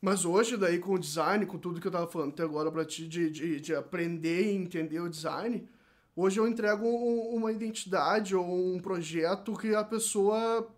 [0.00, 2.84] Mas hoje, daí, com o design, com tudo que eu tava falando até agora pra
[2.84, 5.66] ti, de, de, de aprender e entender o design,
[6.14, 10.68] hoje eu entrego um- uma identidade ou um projeto que a pessoa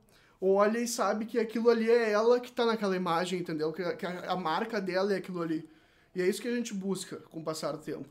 [0.41, 3.73] olha e sabe que aquilo ali é ela que tá naquela imagem, entendeu?
[3.73, 5.69] Que, a- que a, a marca dela é aquilo ali.
[6.15, 8.09] E é isso que a gente busca com o passar do tempo.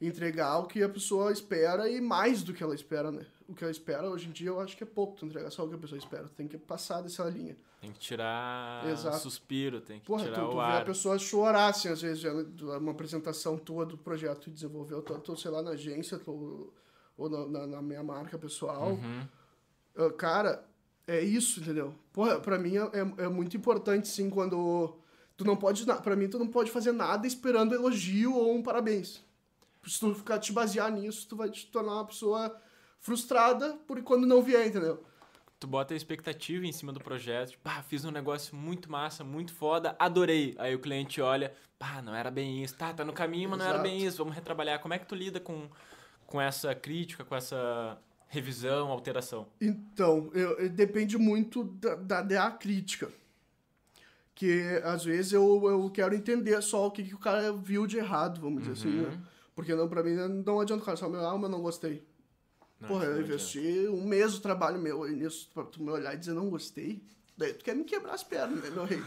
[0.00, 3.24] Entregar o que a pessoa espera e mais do que ela espera, né?
[3.48, 5.64] O que ela espera, hoje em dia, eu acho que é pouco tu entregar só
[5.64, 6.24] o que a pessoa espera.
[6.24, 7.56] Tu tem que passar dessa linha.
[7.80, 9.18] Tem que tirar Exato.
[9.20, 10.84] suspiro, tem que Porra, tu, tirar tu o vê a ar.
[10.84, 12.24] pessoa chorar, assim, às vezes,
[12.60, 16.72] uma apresentação tua do projeto que desenvolveu, tô, tô, sei lá, na agência, tô,
[17.16, 18.92] ou na, na, na minha marca pessoal.
[18.94, 19.28] Uhum.
[19.96, 20.64] Ah, cara,
[21.06, 21.94] é isso, entendeu?
[22.12, 24.96] Porra, pra mim é, é, é muito importante, sim, quando
[25.36, 29.22] tu não pode, pra mim, tu não pode fazer nada esperando elogio ou um parabéns.
[29.84, 32.56] Se tu ficar te basear nisso, tu vai te tornar uma pessoa
[33.00, 35.02] frustrada por quando não vier, entendeu?
[35.58, 39.24] Tu bota a expectativa em cima do projeto, tipo, pá, fiz um negócio muito massa,
[39.24, 40.54] muito foda, adorei.
[40.58, 43.66] Aí o cliente olha, pá, não era bem isso, tá, tá no caminho, mas não
[43.66, 44.80] era bem isso, vamos retrabalhar.
[44.80, 45.68] Como é que tu lida com,
[46.26, 47.98] com essa crítica, com essa
[48.32, 49.46] revisão, alteração?
[49.60, 53.10] Então, eu, eu- depende muito da, da, da crítica.
[54.34, 57.98] Que às vezes eu, eu quero entender só o que, que o cara viu de
[57.98, 59.10] errado, vamos dizer assim, Uhum.
[59.10, 59.20] né?
[59.54, 60.14] Porque não, pra mim
[60.46, 62.02] não adianta o cara só me olhar, mas não gostei.
[62.80, 66.16] Não, Porra, eu investi um mês do trabalho meu nisso pra tu me olhar e
[66.16, 67.02] dizer não gostei.
[67.36, 69.02] Daí tu quer me quebrar as pernas, né, meu rei?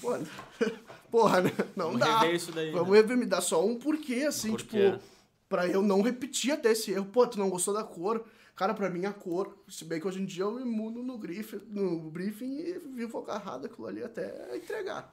[0.00, 0.20] Porra,
[1.10, 1.50] porra né?
[1.74, 2.20] Não Vamos dá.
[2.20, 2.96] rever isso daí, Vamos né?
[3.00, 4.92] rever, me dá só um porquê, assim, porquê.
[4.92, 5.02] tipo,
[5.48, 7.06] pra eu não repetir até esse erro.
[7.06, 8.24] Pô, tu não gostou da cor.
[8.56, 11.18] Cara, pra mim a cor, se bem que hoje em dia eu me mudo no,
[11.18, 15.12] grife, no briefing e vivo agarrado aquilo ali até entregar.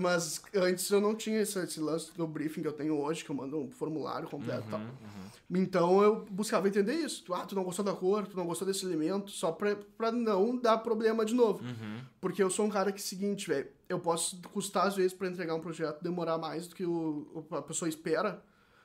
[0.00, 3.30] Mas antes eu não tinha esse, esse lance do briefing que eu tenho hoje, que
[3.30, 4.80] eu mando um formulário completo e tal.
[4.80, 7.32] Uhum, Então eu buscava entender isso.
[7.32, 10.56] Ah, tu não gostou da cor, tu não gostou desse elemento, só pra, pra não
[10.56, 11.64] dar problema de novo.
[11.64, 12.00] uhum.
[12.20, 15.54] Porque eu sou um cara que, seguinte, velho, eu posso custar às vezes pra entregar
[15.54, 18.42] um projeto, demorar mais do que o- a pessoa espera,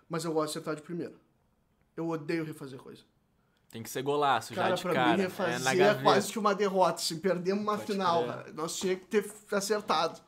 [0.07, 1.15] mas eu gosto de acertar de primeira.
[1.97, 3.01] Eu odeio refazer coisa.
[3.71, 5.07] Tem que ser golaço Cara, já de pra cara.
[5.07, 6.03] mim é na refazer é, gaveta.
[6.03, 7.01] quase que uma derrota.
[7.01, 10.19] Se perdemos uma Pode final, cara, nós tinha que ter acertado.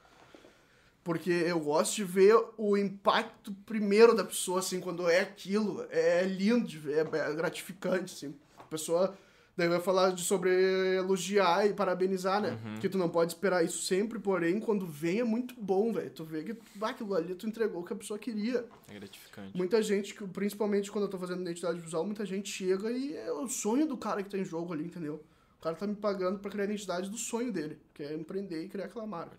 [1.04, 5.86] Porque eu gosto de ver o impacto primeiro da pessoa, assim, quando é aquilo.
[5.90, 8.34] É lindo de ver, é gratificante, assim.
[8.58, 9.14] A pessoa.
[9.56, 10.50] Daí vai falar de, sobre
[10.96, 12.58] elogiar e parabenizar, né?
[12.66, 12.80] Uhum.
[12.80, 16.10] Que tu não pode esperar isso sempre, porém, quando vem é muito bom, velho.
[16.10, 18.66] Tu vê que ah, aquilo ali tu entregou o que a pessoa queria.
[18.90, 19.56] É gratificante.
[19.56, 23.32] Muita gente, que- principalmente quando eu tô fazendo identidade visual, muita gente chega e é
[23.32, 25.24] o sonho do cara que tá em jogo ali, entendeu?
[25.60, 28.64] O cara tá me pagando pra criar a identidade do sonho dele, que é empreender
[28.64, 29.38] e criar aquela marca.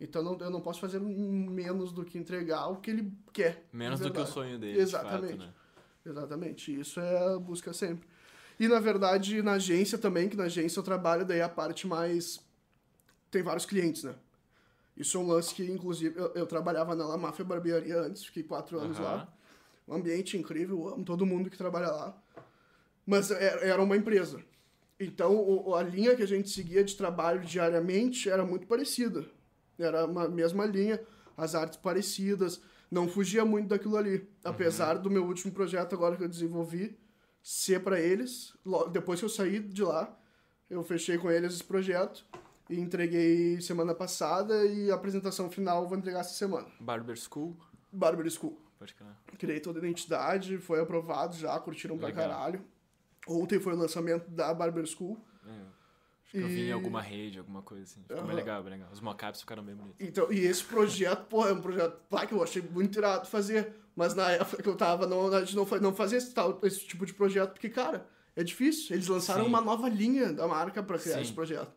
[0.00, 3.62] Então não, eu não posso fazer menos do que entregar o que ele quer.
[3.72, 5.32] Menos do que o sonho dele, Exatamente.
[5.34, 5.54] de fato, né?
[6.06, 6.80] Exatamente.
[6.80, 8.06] Isso é a busca sempre.
[8.58, 12.40] E na verdade, na agência também, que na agência eu trabalho, daí a parte mais.
[13.30, 14.14] Tem vários clientes, né?
[14.96, 18.44] Isso é um lance que, inclusive, eu, eu trabalhava na La Máfia Barbearia antes, fiquei
[18.44, 19.04] quatro anos Aham.
[19.04, 19.28] lá.
[19.88, 22.16] Um ambiente incrível, amo todo mundo que trabalha lá.
[23.04, 24.40] Mas é- era uma empresa.
[24.98, 29.24] Então, o- a linha que a gente seguia de trabalho diariamente era muito parecida.
[29.78, 31.00] Era uma mesma linha.
[31.36, 32.60] as artes parecidas.
[32.88, 34.24] Não fugia muito daquilo ali.
[34.44, 36.96] Apesar do meu último projeto agora que eu desenvolvi
[37.44, 38.54] ser para eles.
[38.90, 40.18] Depois que eu saí de lá,
[40.70, 42.24] eu fechei com eles esse projeto
[42.70, 46.66] e entreguei semana passada e a apresentação final eu vou entregar essa semana.
[46.80, 47.54] Barber School.
[47.92, 48.58] Barber School.
[48.78, 49.08] Pode crer.
[49.38, 52.28] Criei toda a identidade, foi aprovado já, curtiram pra Legal.
[52.28, 52.64] caralho.
[53.28, 55.22] Ontem foi o lançamento da Barber School.
[55.46, 55.50] É,
[56.30, 58.00] que eu vi em E- alguma rede, alguma coisa assim.
[58.02, 58.34] Ficou bem Aham.
[58.34, 58.88] legal, bem legal.
[58.90, 60.00] Os mockups ficaram bem bonitos.
[60.00, 63.72] Então, e esse projeto, porra, é um projeto pá, que eu achei muito irado fazer.
[63.96, 66.84] Mas na época que eu tava, não, a gente não, não fazia esse, tal, esse
[66.86, 68.94] tipo de projeto, porque, cara, é difícil.
[68.96, 69.48] Eles lançaram Sim.
[69.48, 71.22] uma nova linha da marca pra criar Sim.
[71.22, 71.72] esse projeto.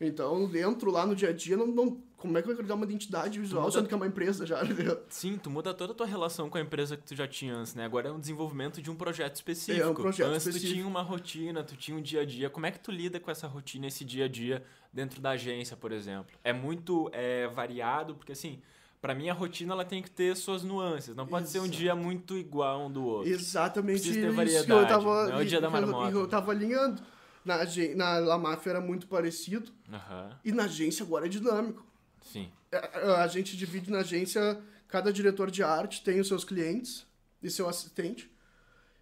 [0.00, 2.84] Então, dentro, lá no dia a dia, não, não, como é que vai criar uma
[2.84, 5.02] identidade visual, muda- sendo que é uma empresa já, entendeu?
[5.08, 7.74] Sim, tu muda toda a tua relação com a empresa que tu já tinha antes,
[7.74, 7.84] né?
[7.84, 9.84] Agora é um desenvolvimento de um projeto específico.
[9.84, 10.74] É, um projeto antes tu específico.
[10.74, 12.48] tinha uma rotina, tu tinha um dia a dia.
[12.48, 15.76] Como é que tu lida com essa rotina, esse dia a dia dentro da agência,
[15.76, 16.30] por exemplo?
[16.44, 18.62] É muito é, variado, porque assim,
[19.00, 21.14] pra mim a rotina ela tem que ter suas nuances.
[21.14, 21.78] Não pode ser um Exato.
[21.78, 23.30] dia muito igual um do outro.
[23.30, 26.16] Exatamente Precisa ter isso variedade, que eu tava, não é o dia da marmota.
[26.16, 27.02] eu tava alinhando.
[27.44, 27.58] Na,
[27.94, 31.86] na La Máfia era muito parecido, Aham, e na agência agora é dinâmico.
[32.20, 32.50] sim.
[32.70, 37.06] A, a gente divide na agência, cada diretor de arte tem os seus clientes
[37.42, 38.30] e seu assistente.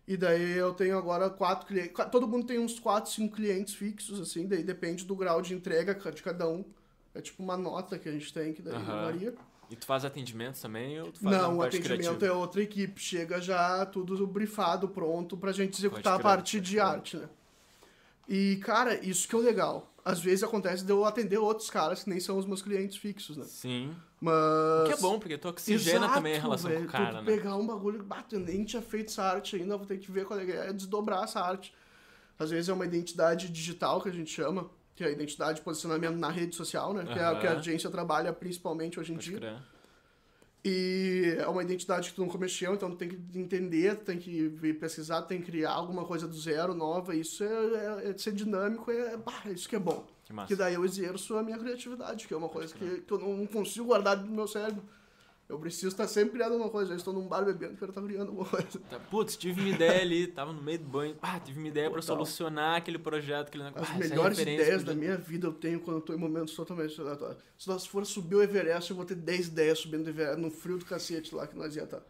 [0.07, 1.93] E daí eu tenho agora quatro clientes.
[2.13, 5.93] Todo mundo tem uns quatro, cinco clientes fixos, assim, daí depende do grau de entrega
[6.13, 6.65] de cada um.
[7.13, 9.03] É tipo uma nota que a gente tem, que daí Aham.
[9.03, 9.35] varia.
[9.71, 13.01] E tu faz atendimentos também ou tu faz Não, o atendimento é outra equipe.
[13.01, 17.29] Chega já tudo brifado, pronto pra gente executar a crer, parte de arte, né?
[18.29, 19.93] E, cara, isso que é o legal.
[20.05, 23.37] Às vezes acontece de eu atender outros caras que nem são os meus clientes fixos,
[23.37, 23.45] né?
[23.45, 23.95] Sim.
[24.21, 24.35] Mas.
[24.35, 26.83] O que é bom, porque tu oxigena Exato, também a relação velho.
[26.83, 27.27] com o cara, né?
[27.27, 30.25] pegar um bagulho, bato, eu nem tinha feito essa arte ainda, vou ter que ver
[30.25, 31.75] qual é, que é desdobrar essa arte.
[32.39, 35.65] Às vezes é uma identidade digital que a gente chama, que é a identidade de
[35.65, 37.05] posicionamento na rede social, né?
[37.05, 39.39] Que é o que a agência trabalha principalmente hoje em Pode dia.
[39.39, 39.63] crer.
[40.65, 44.51] E é uma identidade que tu nunca mexeu, então tu tem que entender, tem que
[44.81, 47.15] pesquisar, tem que criar alguma coisa do zero, nova.
[47.15, 50.05] Isso é, é, é ser dinâmico, é, bah, isso que é bom.
[50.25, 50.49] Que massa.
[50.49, 53.47] Que daí eu exerço a minha criatividade, que é uma coisa que, que eu não
[53.47, 54.83] consigo guardar no meu cérebro.
[55.49, 56.93] Eu preciso estar sempre criando uma coisa.
[56.93, 58.81] Eu estou num bar bebendo, quero estar criando alguma coisa.
[58.91, 61.17] Tá, Putz, tive uma ideia ali, tava no meio do banho.
[61.23, 62.03] Ah, tive uma ideia Total.
[62.03, 63.89] solucionar aquele projeto, aquele negócio.
[63.89, 67.01] As Ah, melhores ideias da minha vida eu tenho quando eu estou em momentos totalmente
[67.01, 67.39] aleatórios.
[67.57, 70.51] Se nós for subir o Everest, eu vou ter 10 ideias subindo o Everest, no
[70.51, 72.03] frio do cacete lá que nós ia estar.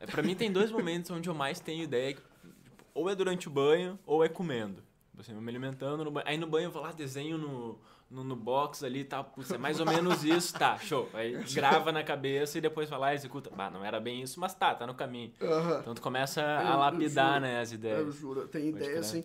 [0.00, 2.14] É, pra mim tem dois momentos onde eu mais tenho ideia.
[2.14, 4.76] que, tipo, ou é durante o banho, ou é comendo.
[5.10, 6.26] Tipo Assim, eu me alimentando no banho.
[6.26, 7.78] Aí no banho eu vou lá, desenho no,
[8.10, 9.24] no, no box ali e tal.
[9.24, 10.54] Putz, é mais ou menos isso.
[10.54, 11.08] Tá, show.
[11.12, 13.50] Aí grava na cabeça e depois vai lá e executa.
[13.50, 15.32] Bah, não era bem isso, mas tá, tá no caminho.
[15.80, 17.40] Então tu começa a eu lapidar, juro.
[17.40, 18.14] né, as Eu ideias.
[18.16, 19.24] juro, eu tenho Pode ideia, assim.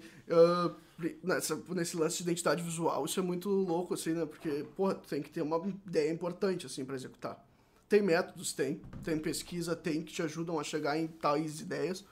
[0.98, 4.26] pri- nessa, nesse lance de identidade visual, isso é muito louco, assim, né?
[4.26, 7.44] Porque, porra, tu tem que ter uma ideia importante, assim, pra executar.
[7.90, 8.82] Tem métodos, tem.
[9.04, 12.04] Tem pesquisa, tem, que te ajudam a chegar em tais ideias.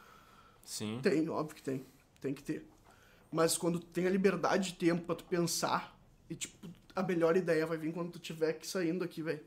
[0.63, 0.99] Sim.
[1.01, 1.83] Tem, óbvio que tem.
[2.19, 2.67] Tem que ter.
[3.31, 5.97] Mas quando tem a liberdade de tempo pra tu pensar,
[6.31, 9.41] e, tipo, a melhor ideia vai vir quando tu tiver que saindo aqui, velho.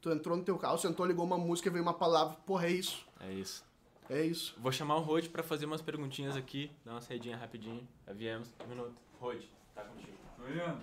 [0.00, 3.06] Tu entrou no teu carro, sentou, ligou uma música, veio uma palavra, porra, é isso.
[3.20, 3.64] É isso.
[4.10, 4.54] É isso.
[4.58, 6.70] Vou chamar o Rod pra fazer umas perguntinhas aqui.
[6.84, 7.86] Dar uma saidinha rapidinho.
[8.06, 8.48] Já viemos.
[8.64, 8.94] Um minuto.
[9.20, 9.40] Rod,
[9.74, 10.16] tá contigo.
[10.36, 10.80] Tô olhando.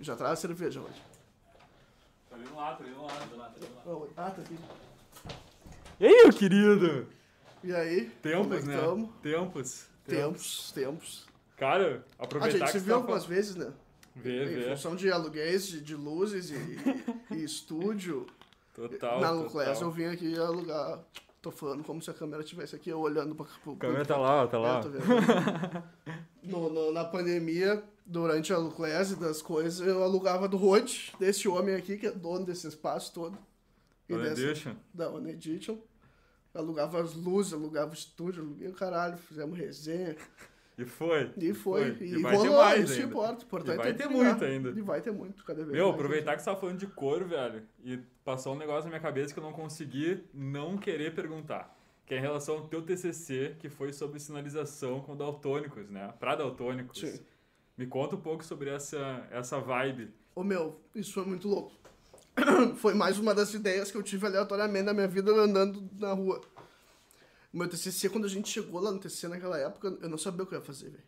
[0.00, 1.02] Já traz a cerveja hoje.
[2.28, 3.02] Tô olhando lá, tô olhando
[3.36, 3.54] lá.
[4.16, 4.56] Ah, tá aqui.
[6.00, 7.08] E aí, meu querido?
[7.62, 8.06] E aí?
[8.06, 8.80] como é Tempos, que né?
[8.80, 9.12] tamo?
[9.22, 9.86] Tempos.
[10.04, 11.26] Tempos, tempos.
[11.56, 13.72] Cara, A aproveitar gente que se você viu tá algumas fal- vezes, né?
[14.14, 14.70] Vê, em vê.
[14.70, 18.26] função de aluguéis, de, de luzes e, e estúdio.
[18.74, 19.30] Total, Na.
[19.30, 21.00] Luclés eu vim aqui alugar.
[21.40, 23.46] Tô falando como se a câmera estivesse aqui, eu olhando pra.
[23.62, 24.80] pro- A câmera tá lá, tá É, lá.
[24.80, 25.82] vendo.
[26.42, 31.48] No- no- na pandemia, durante a Luclés e das coisas, eu alugava do Rod, desse
[31.48, 33.36] homem aqui, que é dono desse espaço todo.
[34.08, 35.78] E Olha, dessa- da One Edition.
[36.54, 40.16] Alugava as luzes, alugava o estúdio, aluguei o caralho, fizemos resenha.
[40.82, 41.30] E foi.
[41.36, 41.94] E foi.
[41.94, 42.06] Foi.
[42.06, 43.06] E, E vai ter rolou, mais isso ainda.
[43.06, 43.44] importa.
[43.44, 44.24] Importante E vai é ter entregar.
[44.24, 44.68] muito ainda.
[44.70, 45.94] E vai ter muito, cada vez Meu, mais.
[45.94, 49.32] aproveitar que você tava falando de cor, velho, e passou um negócio na minha cabeça
[49.32, 51.76] que eu não consegui não querer perguntar.
[52.04, 56.12] Que é em relação ao teu TCC, que foi sobre sinalização com daltônicos, né?
[56.18, 56.98] Pra daltônicos.
[57.00, 57.20] Sim.
[57.78, 60.10] Me conta um pouco sobre essa, essa vibe.
[60.34, 61.72] Ô meu, isso foi muito louco.
[62.76, 66.40] foi mais uma das ideias que eu tive aleatoriamente na minha vida andando na rua.
[67.52, 70.42] O meu TCC, quando a gente chegou lá no TCC naquela época, eu não sabia
[70.42, 71.04] o que eu ia fazer, velho.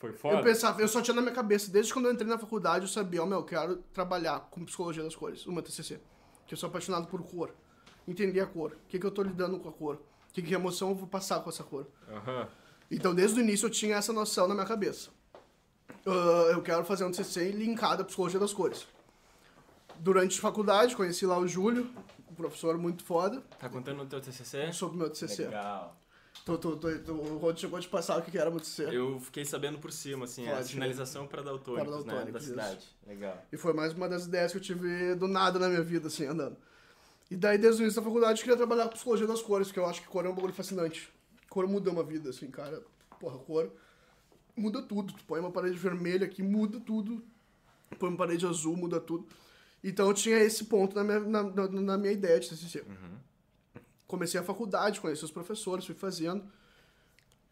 [0.00, 0.42] Foi Eu foda?
[0.42, 3.22] pensava, eu só tinha na minha cabeça, desde quando eu entrei na faculdade, eu sabia,
[3.22, 6.00] ó, meu, eu quero trabalhar com psicologia das cores, o meu TCC.
[6.46, 7.52] Que eu sou apaixonado por cor.
[8.06, 8.72] Entender a cor.
[8.72, 10.00] O que, que eu tô lidando com a cor.
[10.32, 11.86] Que, que emoção eu vou passar com essa cor.
[12.08, 12.48] Aham.
[12.90, 15.10] Então, desde o início, eu tinha essa noção na minha cabeça.
[16.06, 18.86] Ah, eu quero fazer um TCC linkado à psicologia das cores.
[19.98, 21.90] durante a faculdade, conheci lá o Júlio,
[22.38, 24.72] professor muito foda, Tá contando no teu TCC?
[24.72, 25.44] sobre o meu TCC.
[25.44, 25.96] Legal.
[26.44, 28.52] Tu, tu, tu, tu, o Rod chegou a te passar o que que era o
[28.52, 28.96] meu TCC.
[28.96, 30.68] Eu fiquei sabendo por cima, assim, a Pode.
[30.68, 32.48] sinalização para daltônicos, Para né, da isso.
[32.48, 32.86] cidade.
[33.06, 33.44] Legal.
[33.52, 36.24] E foi mais uma das ideias que eu tive do nada na minha vida, assim,
[36.26, 36.56] andando.
[37.30, 39.80] E daí, desde o início da faculdade, eu queria trabalhar com psicologia das cores, porque
[39.80, 41.12] eu acho que cor é um bagulho fascinante.
[41.50, 42.82] Cor muda uma vida, assim, cara.
[43.20, 43.70] Porra, cor
[44.56, 45.12] muda tudo.
[45.12, 47.22] Tu põe uma parede vermelha aqui, muda tudo.
[47.98, 49.26] Põe uma parede azul, muda tudo.
[49.82, 52.84] Então eu tinha esse ponto na minha, na, na, na minha ideia de TCC.
[54.06, 56.44] Comecei a faculdade, conheci os professores, fui fazendo.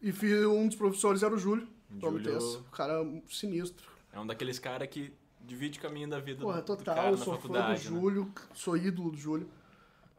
[0.01, 1.67] E fui, um dos professores era o Júlio,
[1.99, 2.93] Júlio- um cara
[3.29, 3.87] sinistro.
[4.11, 5.11] É um daqueles caras que
[5.45, 7.41] divide o caminho da vida Porra, do, do total, cara eu na sou fã do
[7.41, 7.99] faculdade, né?
[7.99, 9.49] Júlio, sou ídolo do Júlio.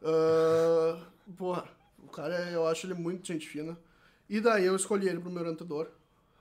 [0.01, 1.05] Ah,
[1.37, 1.67] porra,
[2.03, 3.77] o cara, eu acho ele muito gente fina.
[4.29, 5.87] E daí eu escolhi ele pro meu orientador,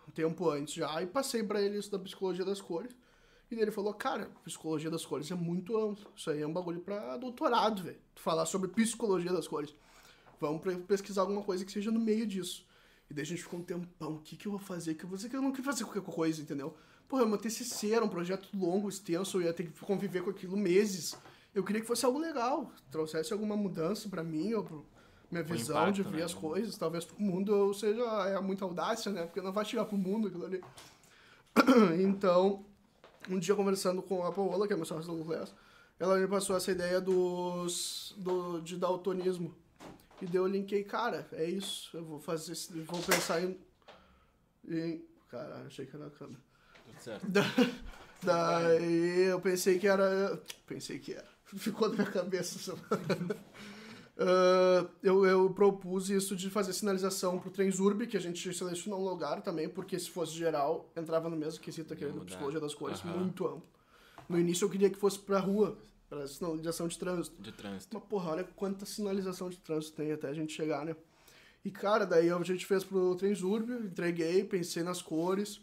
[0.06, 2.94] um tempo antes já, e passei pra ele isso da psicologia das cores.
[3.50, 6.10] E daí ele falou, cara, psicologia das cores é muito amplo.
[6.14, 7.98] Isso aí é um bagulho pra doutorado, velho.
[8.16, 9.74] Falar sobre psicologia das cores.
[10.40, 12.66] Vamos pesquisar alguma coisa que seja no meio disso.
[13.10, 14.94] E daí a gente ficou um tempão, o que que eu vou fazer?
[14.94, 16.76] Que eu vou fazer eu não queria fazer qualquer coisa, entendeu?
[17.08, 20.56] Porra, meu TCC era um projeto longo, extenso, eu ia ter que conviver com aquilo
[20.56, 21.16] meses.
[21.54, 24.86] Eu queria que fosse algo legal, trouxesse alguma mudança pra mim, ou pro
[25.30, 26.24] minha visão de impacto, ver né?
[26.24, 26.76] as coisas.
[26.76, 29.24] Talvez pro mundo eu seja é muita audácia, né?
[29.24, 30.62] Porque não vai chegar pro mundo aquilo ali.
[32.02, 32.64] então,
[33.30, 35.54] um dia conversando com a Paola, que é minha sócia do Glass,
[35.98, 39.54] ela me passou essa ideia dos, do, de daltonismo.
[40.20, 43.56] E daí eu linkei, cara, é isso, eu vou fazer, vou pensar em...
[44.68, 46.40] em caralho, achei que era a câmera.
[46.86, 47.26] Tudo certo.
[48.20, 50.42] Da- daí eu pensei que era...
[50.66, 51.28] Pensei que era.
[51.46, 52.74] Ficou na minha cabeça.
[54.18, 59.08] Ah, eu, eu propus isso de fazer sinalização pro Transurb, que a gente selecionou um
[59.08, 63.00] lugar também, porque se fosse geral, entrava no mesmo quesito aquele da psicologia das cores,
[63.04, 63.18] Aham.
[63.18, 63.62] muito amplo.
[64.28, 65.78] No início eu queria que fosse pra rua,
[66.08, 67.40] pra sinalização de trânsito.
[67.40, 67.96] De trânsito.
[67.96, 70.96] Mas, porra, olha quanta sinalização de trânsito tem até a gente chegar, né?
[71.64, 75.60] E, cara, daí a gente fez pro Transurb, entreguei, pensei nas cores.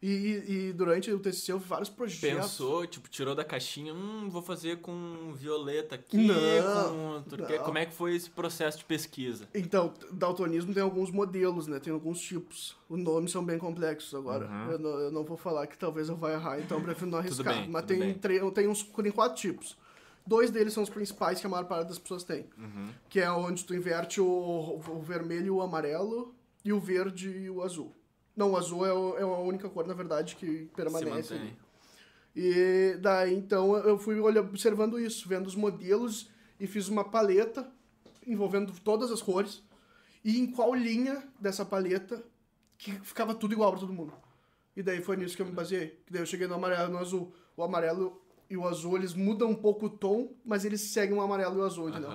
[0.00, 2.42] E, e- e durante o TCC eu vários projetos.
[2.42, 7.64] Pensou, tipo, tirou da caixinha, hum, vou fazer com violeta aqui, Não, com não.
[7.64, 9.48] Como é que foi esse processo de pesquisa?
[9.52, 11.80] Então, daltonismo tem alguns modelos, né?
[11.80, 12.76] Tem alguns tipos.
[12.88, 14.46] Os nomes são bem complexos agora.
[14.46, 14.70] Uhum.
[14.70, 17.52] Eu, não, eu não vou falar que talvez eu vá errar, então prefiro não arriscar.
[17.54, 19.76] bem, Mas tem, tre- tem, uns, tem quatro tipos.
[20.24, 22.46] Dois deles são os principais que a maior parte das pessoas tem.
[22.56, 22.90] Uhum.
[23.08, 26.32] Que é onde tu inverte o, o vermelho e o amarelo,
[26.64, 27.92] e o verde e o azul.
[28.38, 31.34] Não, o azul é, o- é a única cor, na verdade, que Se permanece.
[31.34, 31.38] mantém.
[31.48, 31.58] ali.
[32.36, 37.68] E daí, então, eu fui observando isso, vendo os modelos e fiz uma paleta
[38.26, 39.62] envolvendo todas as cores
[40.24, 42.22] e em qual linha dessa paleta
[42.76, 44.12] que ficava tudo igual para todo mundo.
[44.76, 45.98] E daí foi nisso que eu me baseei.
[46.06, 47.32] Que daí eu cheguei no amarelo e no azul.
[47.56, 51.20] O amarelo e o azul, eles mudam um pouco o tom, mas eles seguem o
[51.20, 52.10] amarelo e o azul, entendeu?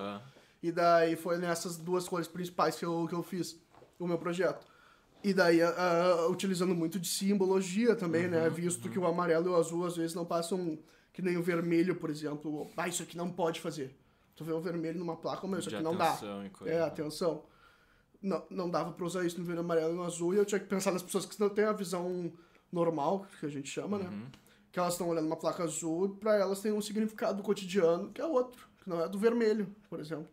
[0.62, 3.60] E daí foi nessas duas cores principais que eu, que eu fiz
[3.98, 4.66] o meu projeto.
[5.24, 8.48] E daí, a- utilizando muito de simbologia também, né?
[8.50, 10.78] Visto que o amarelo e o azul às vezes não passam
[11.14, 12.70] que nem o vermelho, por exemplo.
[12.76, 13.96] Ah, isso aqui não pode fazer.
[14.36, 16.14] Tu vê o vermelho numa placa, mas isso De aqui não dá.
[16.52, 16.72] coisa.
[16.74, 17.44] É, atenção.
[18.20, 20.58] Não, não dava pra usar isso no vermelho, amarelo e no azul, e eu tinha
[20.58, 22.30] que pensar nas pessoas que não têm a visão
[22.72, 24.08] normal, que a gente chama, né?
[24.08, 24.26] Uhum.
[24.72, 28.26] Que elas estão olhando uma placa azul, pra elas tem um significado cotidiano, que é
[28.26, 30.28] outro, que não é do vermelho, por exemplo.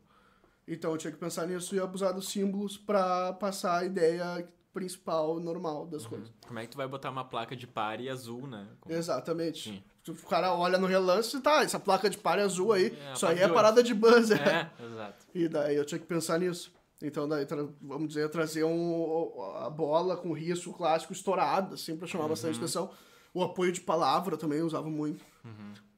[0.68, 5.40] Então eu tinha que pensar nisso e abusar dos símbolos pra passar a ideia principal,
[5.40, 6.32] normal das coisas.
[6.48, 8.68] Como é que tu vai botar uma placa de pare azul, né?
[8.80, 9.70] Como- Exatamente.
[10.06, 10.12] Sim.
[10.12, 13.26] O cara olha no relance e tá, essa placa de pare azul aí, É, isso
[13.28, 14.36] aí é parada de buzz, é.
[14.36, 15.26] É, exato.
[15.36, 16.74] E daí eu tinha que pensar nisso.
[17.04, 17.48] Então, daí,
[17.82, 22.92] vamos dizer, trazer um, a bola com risco clássico estourado, assim, pra chamar bastante atenção.
[23.34, 25.24] O apoio de palavra também eu usava muito.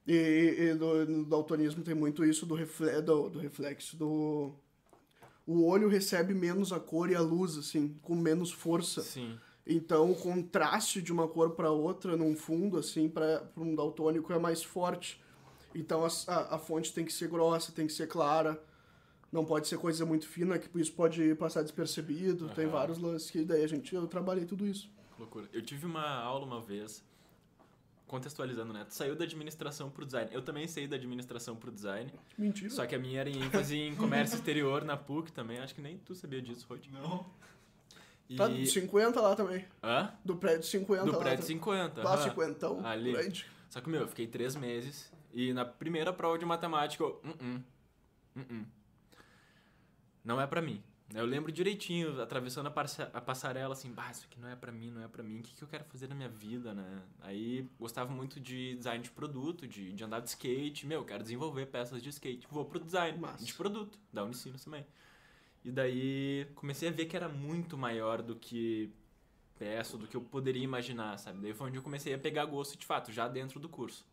[0.06, 4.54] E, e do, no daltonismo tem muito isso do, refle, do, do reflexo, do...
[5.46, 9.02] O olho recebe menos a cor e a luz, assim, com menos força.
[9.02, 9.38] Sim.
[9.66, 14.38] Então, o contraste de uma cor para outra num fundo, assim, para um daltônico é
[14.38, 15.22] mais forte.
[15.74, 18.62] Então, a, a, a fonte tem que ser grossa, tem que ser clara.
[19.32, 22.48] Não pode ser coisa muito fina, que isso pode passar despercebido.
[22.50, 22.72] Tem Aham.
[22.72, 24.88] vários lances que daí a gente, eu trabalhei tudo isso.
[25.18, 25.48] Loucura.
[25.52, 27.02] Eu tive uma aula uma vez,
[28.06, 28.84] contextualizando, né?
[28.84, 30.30] Tu saiu da administração pro design.
[30.32, 32.12] Eu também saí da administração pro design.
[32.38, 32.70] Mentira.
[32.70, 35.58] Só que a minha era em ênfase em comércio exterior na PUC também.
[35.58, 36.86] Acho que nem tu sabia disso, Rod.
[36.92, 37.26] Não.
[38.28, 38.36] E...
[38.36, 39.64] Tá do 50 lá também.
[39.82, 40.12] Hã?
[40.24, 41.18] Do prédio 50 Do lá.
[41.18, 41.56] prédio também.
[41.58, 42.02] 50.
[42.02, 42.22] Lá aham.
[42.30, 43.12] 50, Ali.
[43.12, 43.46] grande.
[43.68, 47.20] Só que, meu, eu fiquei três meses e na primeira prova de matemática eu...
[47.24, 47.62] "Uh-uh,
[48.36, 48.66] uh-uh.
[50.24, 50.82] Não é pra mim.
[51.12, 55.02] Eu lembro direitinho, atravessando a, passarela, assim, bah, isso aqui não é pra mim, não
[55.02, 57.02] é pra mim, o que, que eu quero fazer na minha vida, né?
[57.20, 60.86] Aí gostava muito de design de produto, de, de andar de skate.
[60.86, 62.46] Meu, quero desenvolver peças de skate.
[62.50, 63.44] Vou pro design Massa.
[63.44, 64.84] de produto, da Unicinos também.
[65.64, 68.90] E daí comecei a ver que era muito maior do que
[69.58, 71.40] peço, do que eu poderia imaginar, sabe?
[71.40, 74.04] Daí foi onde eu comecei a pegar gosto de fato, já dentro do curso.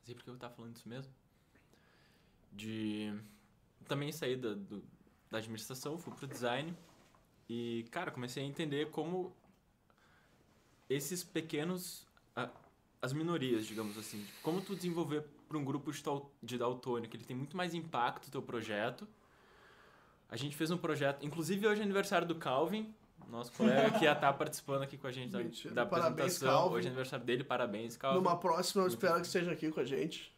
[0.00, 1.12] Mas e por que eu tava falando isso mesmo?
[2.52, 3.12] De
[3.88, 4.84] também sair da, do-
[5.30, 6.74] da administração, fui pro design
[7.48, 9.32] e, cara, comecei a entender como
[10.88, 12.06] esses pequenos.
[13.00, 14.26] as minorias, digamos assim.
[14.42, 16.02] Como tu desenvolver para um grupo de,
[16.42, 19.06] de daltônico, ele tem muito mais impacto o teu projeto.
[20.28, 22.94] A gente fez um projeto, inclusive hoje é aniversário do Calvin,
[23.28, 25.74] nosso colega que ia estar participando aqui com a gente da, Mentira.
[25.74, 26.48] da Parabéns, apresentação.
[26.48, 26.74] Calvin.
[26.76, 28.18] Hoje é aniversário dele, parabéns, Calvin.
[28.18, 30.32] Numa próxima, eu espero que esteja aqui com a gente.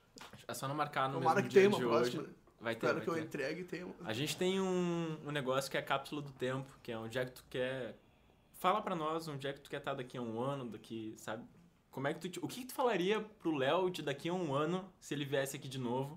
[0.49, 2.11] É só não marcar no Tomara mesmo que dia tenha de uma hoje.
[2.13, 2.23] próxima.
[2.23, 2.42] né?
[2.63, 3.21] Vai ter, Espero vai que eu ter.
[3.23, 3.95] entregue e tenha uma.
[4.05, 7.19] A gente tem um, um negócio que é a cápsula do tempo, que é onde
[7.19, 7.97] é que tu quer.
[8.55, 11.45] Fala pra nós onde é que tu quer estar daqui a um ano, daqui, sabe?
[11.91, 12.41] Como é que tu.
[12.45, 15.57] O que, que tu falaria pro Léo de daqui a um ano se ele viesse
[15.57, 16.17] aqui de novo?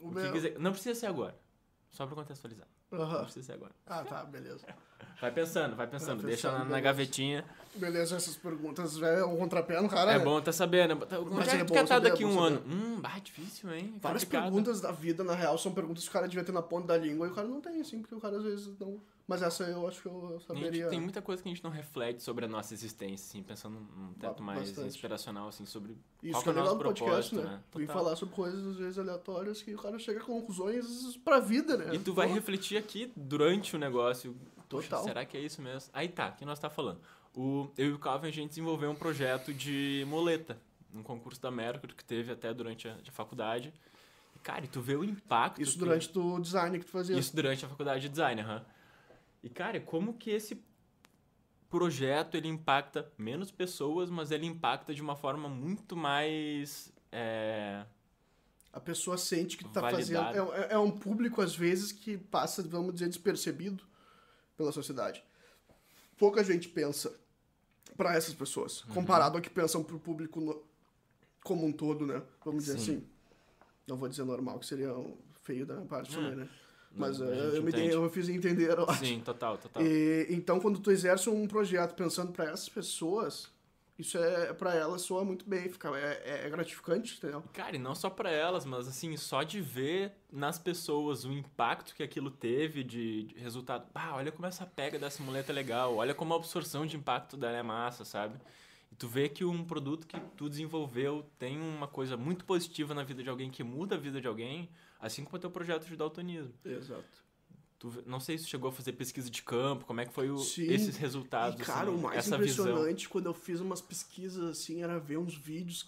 [0.00, 1.36] O O que meu- quiser- Não precisa ser agora.
[1.90, 2.68] Só pra contextualizar.
[2.90, 3.22] Não Aham.
[3.24, 3.72] precisa ser agora.
[3.86, 4.66] Ah, tá, beleza.
[5.20, 6.22] Vai pensando, vai pensando.
[6.22, 7.44] Vai Deixa pensando, na, na gavetinha.
[7.74, 10.12] Beleza, essas perguntas é um contrapé no cara.
[10.12, 10.24] É né?
[10.24, 10.94] bom até saber, né?
[10.94, 12.46] Onde é é que tu quer estar saber, é daqui a bom um saber.
[12.46, 12.62] ano?
[12.66, 13.94] Hum, bah, difícil, hein?
[14.00, 14.44] Várias Complicado.
[14.44, 16.96] perguntas da vida, na real, são perguntas que o cara devia ter na ponta da
[16.96, 19.00] língua e o cara não tem, assim, porque o cara às vezes não.
[19.30, 20.88] Mas essa eu acho que eu saberia.
[20.88, 24.12] tem muita coisa que a gente não reflete sobre a nossa existência, assim, pensando num
[24.14, 24.88] teto mais Bastante.
[24.88, 27.42] inspiracional, assim, sobre Isso qual que é o nosso podcast, propósito, né?
[27.44, 27.62] né?
[27.70, 27.86] Total.
[27.96, 31.94] falar sobre coisas às vezes aleatórias que o cara chega a conclusões pra vida, né?
[31.94, 34.36] E tu vai Pô, refletir aqui durante o negócio.
[34.68, 35.04] Total.
[35.04, 35.88] será que é isso mesmo?
[35.92, 36.98] Aí tá, o que nós tá falando?
[37.36, 40.58] O, eu e o Calvin, a gente desenvolveu um projeto de moleta,
[40.92, 43.72] um concurso da Mercury que teve até durante a, a faculdade.
[44.34, 45.62] E, cara, e tu vê o impacto.
[45.62, 47.16] Isso que- durante o design que tu fazia.
[47.16, 48.64] Isso durante a faculdade de design, aham.
[49.42, 50.62] E, cara, como que esse
[51.68, 56.92] projeto, ele impacta menos pessoas, mas ele impacta de uma forma muito mais...
[57.12, 57.84] é,
[58.72, 60.36] A pessoa sente que tá Validado.
[60.38, 60.54] fazendo.
[60.54, 63.84] É, é- é um público, às vezes, que passa, vamos dizer, despercebido
[64.56, 65.22] pela sociedade.
[66.18, 67.12] Pouca gente pensa
[67.96, 68.94] pra essas pessoas, Uhum.
[68.94, 70.62] comparado ao que pensam pro público no-
[71.42, 72.22] como um todo, né?
[72.44, 72.82] Vamos dizer Sim.
[72.96, 73.06] assim.
[73.86, 76.22] Não vou dizer normal, que seria um feio da minha parte Hum.
[76.22, 76.48] também, né?
[76.92, 79.04] Mas é, eu, me, dei- eu fiz entender, eu acho.
[79.04, 79.82] Sim, total, total.
[79.84, 83.48] E, então, quando tu exerce um projeto pensando pra essas pessoas,
[83.96, 87.44] isso é para elas soa muito bem, fica, é, é gratificante, entendeu?
[87.52, 91.94] Cara, e não só pra elas, mas assim, só de ver nas pessoas o impacto
[91.94, 93.86] que aquilo teve de, de resultado.
[93.94, 97.36] Ah, olha como essa pega dessa muleta é legal, olha como a absorção de impacto
[97.36, 98.34] dela é massa, sabe?
[98.90, 103.04] E tu vê que um produto que tu desenvolveu tem uma coisa muito positiva na
[103.04, 104.68] vida de alguém, que muda a vida de alguém,
[105.00, 106.52] assim como o teu projeto de daltonismo.
[106.64, 107.04] Exato.
[107.78, 110.36] Tu não sei se chegou a fazer pesquisa de campo, como é que foi o-
[110.36, 112.66] esses resultados, E, cara, assim, o mais essa visão.
[112.66, 115.86] impressionante quando eu fiz umas pesquisas assim era ver uns vídeos.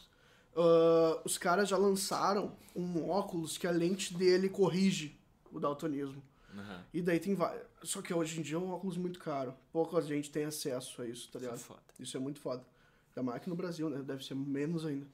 [0.56, 5.18] ah, os caras já lançaram um óculos que a lente dele corrige
[5.50, 6.22] o daltonismo.
[6.54, 6.84] Aham.
[6.92, 7.62] E daí tem vários.
[7.82, 9.54] Só que hoje em dia é um óculos muito caro.
[9.72, 11.58] Pouca gente tem acesso a isso, tá Isso é ligado?
[11.64, 11.80] foda.
[11.98, 12.62] Isso é muito foda.
[13.10, 14.02] Ainda mais aqui no Brasil, né?
[14.02, 15.06] Deve ser menos ainda.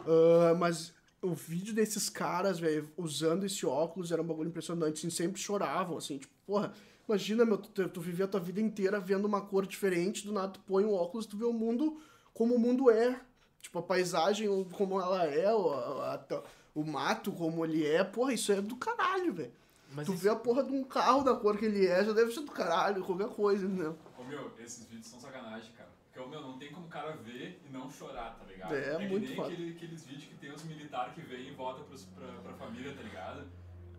[0.00, 4.98] Ah, mas o vídeo desses caras, velho, usando esse óculos era um bagulho impressionante.
[4.98, 6.72] Assim, sempre choravam, assim, tipo, porra,
[7.08, 10.48] imagina, meu, tu, tu viver a tua vida inteira vendo uma cor diferente, do nada
[10.54, 12.00] tu põe um óculos, tu vê o mundo
[12.34, 13.20] como o mundo é.
[13.60, 16.42] Tipo, a paisagem como ela é, o, a- a-
[16.74, 18.02] o mato como ele é.
[18.02, 19.52] Porra, isso é do caralho, velho.
[19.94, 22.12] Mas Tu isso- vê a porra de um carro da cor que ele é, já
[22.12, 23.96] deve ser do caralho, qualquer coisa, entendeu?
[24.18, 25.91] Ô meu, esses vídeos são sacanagem, cara.
[26.12, 28.74] Porque, meu, não tem como o cara ver e não chorar, tá ligado?
[28.74, 29.54] É, que muito nem foda.
[29.54, 32.92] aquele- aqueles vídeos que tem os militares que vêm e voltam pros, pra, pra família,
[32.92, 33.48] tá ligado?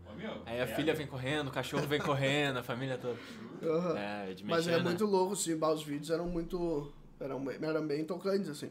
[0.08, 0.44] Ô meu.
[0.46, 3.20] Aí a é, filha vem correndo, o cachorro vem correndo, a família toda.
[3.64, 3.98] Aham.
[3.98, 4.90] É, de Mas mexer, é né?
[4.90, 6.94] muito louco, assim, os vídeos eram muito.
[7.20, 8.70] Eram, bem- eram bem tocantes, assim.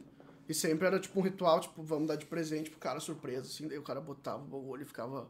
[0.49, 3.67] E sempre era tipo um ritual, tipo, vamos dar de presente pro cara surpresa, assim,
[3.67, 5.29] daí o cara botava o olho e ficava.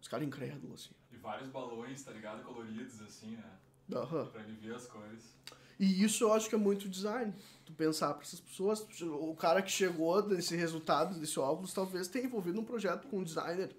[0.00, 0.94] Os caras incrédulos, assim.
[1.10, 2.44] E vários balões, tá ligado?
[2.44, 3.50] Coloridos, assim, né?
[3.92, 4.26] Aham.
[4.26, 5.34] Pra ele ver as cores.
[5.78, 7.32] E isso eu acho que é muito design.
[7.64, 12.24] Tu pensar pra essas pessoas, o cara que chegou desse resultado, desse óculos, talvez tenha
[12.24, 13.70] envolvido um projeto com um designer.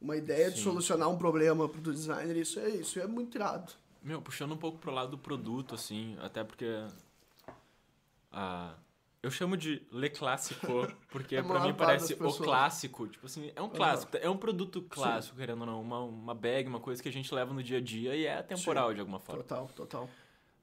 [0.00, 0.64] Uma ideia de Sim.
[0.64, 3.72] solucionar um problema pro designer, isso é, isso é muito irado.
[4.02, 6.66] Meu, puxando um pouco pro lado do produto, assim, até porque.
[8.30, 8.74] Ah,
[9.22, 13.08] eu chamo de Le Clássico, porque A pra maior mim parece o clássico.
[13.08, 14.16] Tipo assim, é um clássico.
[14.18, 15.80] É um produto clássico, querendo ou não.
[15.80, 18.40] Uma, uma bag, uma coisa que a gente leva no dia a dia e é
[18.42, 19.42] temporal de alguma forma.
[19.42, 20.10] Total, total.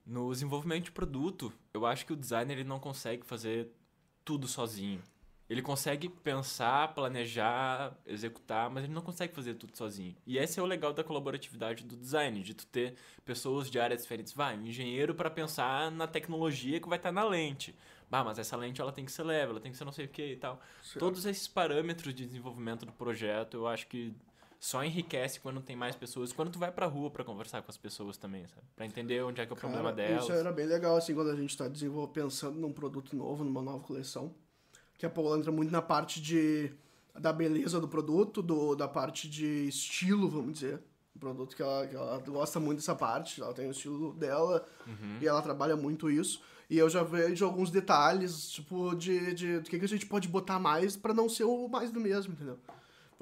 [0.05, 3.69] No desenvolvimento de produto, eu acho que o designer ele não consegue fazer
[4.25, 5.01] tudo sozinho.
[5.49, 10.15] ele consegue pensar, planejar, executar, mas ele não consegue fazer tudo sozinho.
[10.25, 14.01] E esse é o legal da colaboratividade do design, de tu ter pessoas de áreas
[14.01, 14.33] diferentes.
[14.33, 17.75] Vai, um engenheiro para pensar na tecnologia que vai estar na lente.
[18.09, 20.05] Bah, mas essa lente ela tem que ser leve, ela tem que ser não sei
[20.05, 20.59] o que e tal.
[20.81, 20.99] Certo.
[20.99, 24.13] Todos esses parâmetros de desenvolvimento do projeto, eu acho que
[24.63, 27.75] só enriquece quando tem mais pessoas, quando tu vai pra rua pra conversar com as
[27.75, 28.61] pessoas também, sabe?
[28.77, 30.23] Pra entender onde é que é o Cara, problema delas.
[30.23, 33.61] Isso era bem legal, assim, quando a gente tá desenvolvendo, pensando num produto novo, numa
[33.61, 34.33] nova coleção.
[34.97, 36.71] Que a Paula entra muito na parte de
[37.19, 40.81] da beleza do produto, do, da parte de estilo, vamos dizer.
[41.13, 44.65] Um produto que ela, que ela gosta muito dessa parte, ela tem o estilo dela
[44.87, 45.17] Uhum.
[45.21, 46.41] e ela trabalha muito isso.
[46.69, 50.29] E eu já vejo alguns detalhes, tipo, de, de do que, que a gente pode
[50.29, 52.57] botar mais pra não ser o mais do mesmo, entendeu?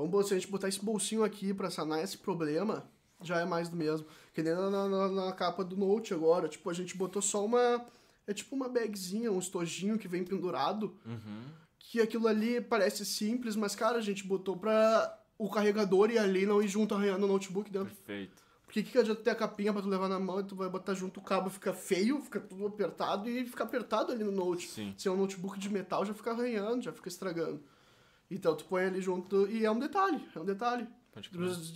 [0.07, 2.85] Vamos, se a gente botar esse bolsinho aqui pra sanar esse problema,
[3.21, 4.05] já é mais do mesmo.
[4.33, 7.85] Que nem na, na, na capa do Note agora, tipo, a gente botou só uma...
[8.27, 11.43] É tipo uma bagzinha, um estojinho que vem pendurado, Uhum.
[11.79, 16.45] que aquilo ali parece simples, mas, cara, a gente botou pra o carregador ir ali
[16.45, 17.87] não ir junto arranhando o notebook dentro.
[17.95, 18.43] Perfeito.
[18.63, 20.69] Porque que, que adianta ter a capinha pra tu levar na mão e tu vai
[20.69, 24.69] botar junto o cabo, fica feio, fica tudo apertado e fica apertado ali no note.
[24.69, 24.93] Sim.
[24.97, 27.61] Se é um notebook de metal, já fica arranhando, já fica estragando.
[28.31, 30.87] Então tu põe ali junto e é um detalhe, é um detalhe.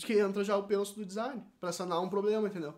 [0.06, 2.74] Que entra já o penso do design, pra sanar um problema, entendeu?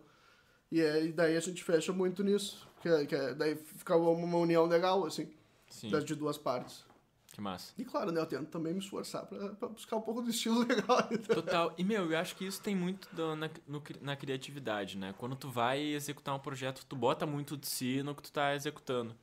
[0.70, 2.66] E, é, e daí a gente fecha muito nisso.
[2.82, 5.30] Que, é- que é- daí fica uma união legal, assim,
[5.68, 5.90] Sim.
[5.90, 6.84] das de duas partes.
[7.32, 7.72] Que massa.
[7.78, 10.60] E claro, né, eu tento também me esforçar pra, pra buscar um pouco do estilo
[10.66, 11.06] legal.
[11.12, 11.36] Então.
[11.36, 11.72] Total.
[11.78, 15.14] E, meu, eu acho que isso tem muito do- na, no na criatividade, né?
[15.16, 18.54] Quando tu vai executar um projeto, tu bota muito de si no que tu tá
[18.54, 19.14] executando.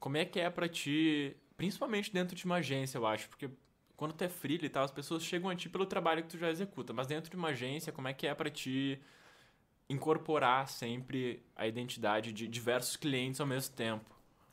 [0.00, 3.48] Como é que é pra ti, principalmente dentro de uma agência, eu acho, porque
[3.96, 6.38] quando tu é freela e tal, as pessoas chegam a ti pelo trabalho que tu
[6.38, 9.00] já executa, mas dentro de uma agência, como é que é pra ti
[9.88, 14.04] incorporar sempre a identidade de diversos clientes ao mesmo tempo?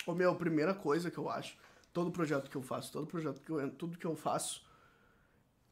[0.05, 1.57] Ô, meu, a primeira coisa que eu acho,
[1.91, 4.63] todo projeto que eu faço, todo projeto que eu entro, tudo que eu faço,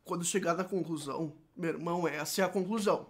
[0.03, 3.07] quando chegar na conclusão, meu irmão, essa é a conclusão.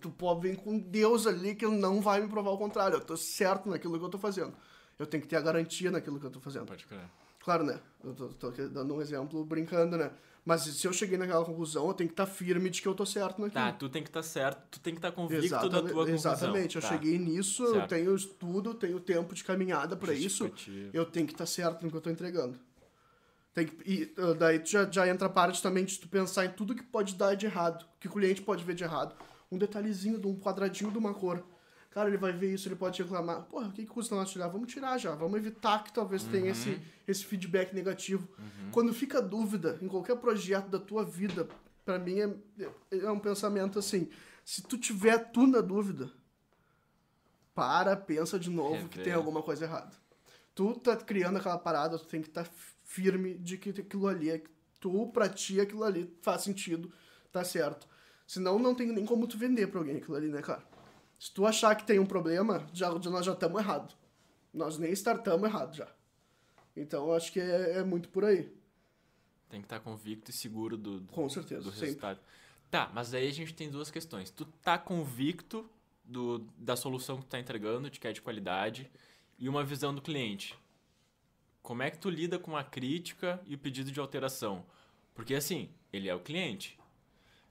[0.00, 2.96] Tu pode vir com Deus ali que não vai me provar o contrário.
[2.96, 4.54] Eu tô certo naquilo que eu tô fazendo.
[4.98, 6.66] Eu tenho que ter a garantia naquilo que eu tô fazendo.
[6.66, 7.08] Pode crer.
[7.48, 7.80] Claro, né?
[8.04, 10.10] Eu tô, tô dando um exemplo brincando, né?
[10.44, 13.06] Mas se eu cheguei naquela conclusão, eu tenho que estar firme de que eu tô
[13.06, 13.64] certo naquilo.
[13.64, 16.32] Tá, tu tem que estar certo, tu tem que estar convicto da Exatamente, tua conclusão.
[16.34, 16.76] exatamente.
[16.76, 16.88] Eu Tá.
[16.88, 17.88] cheguei nisso, eu Certo.
[17.88, 20.50] tenho estudo, tenho tempo de caminhada pra isso.
[20.92, 22.58] Eu tenho que estar certo no que eu tô entregando.
[23.54, 26.44] Tem que, e uh, daí tu já, já entra a parte também de tu pensar
[26.44, 29.14] em tudo que pode dar de errado, que o cliente pode ver de errado.
[29.50, 31.42] Um detalhezinho de um quadradinho de uma cor.
[31.90, 33.42] Cara, ele vai ver isso, ele pode reclamar.
[33.44, 34.48] Porra, o que, que custa nós tirar?
[34.48, 35.14] Vamos tirar já.
[35.14, 36.30] Vamos evitar que talvez Uhum.
[36.30, 38.28] tenha esse, esse feedback negativo.
[38.70, 41.48] Quando fica dúvida em qualquer projeto da tua vida,
[41.84, 42.68] pra mim é,
[42.98, 44.08] é um pensamento assim.
[44.44, 46.10] Se tu tiver tu na dúvida,
[47.54, 49.04] para, pensa de novo que Rever.
[49.04, 49.92] tem alguma coisa errada.
[50.54, 52.46] Tu tá criando aquela parada, tu tem que estar
[52.84, 54.42] firme de que aquilo ali é
[54.80, 56.92] tu, pra ti, aquilo ali faz sentido,
[57.32, 57.86] tá certo.
[58.26, 60.62] Senão não tem nem como tu vender pra alguém aquilo ali, né, cara?
[61.18, 63.94] Se tu achar que tem um problema, já, nós já estamos errado.
[64.54, 65.88] Nós nem startamos errado já.
[66.76, 68.52] Então eu acho que é, é muito por aí.
[69.48, 71.86] Tem que estar convicto e seguro do, do, Com certeza, do sempre.
[71.86, 72.20] resultado.
[72.70, 74.30] Tá, mas aí a gente tem duas questões.
[74.30, 75.68] Tu tá convicto
[76.04, 78.90] do, da solução que tu tá entregando, de que é de qualidade,
[79.38, 80.54] e uma visão do cliente.
[81.62, 84.64] Como é que tu lida com a crítica e o pedido de alteração?
[85.14, 86.77] Porque assim, ele é o cliente.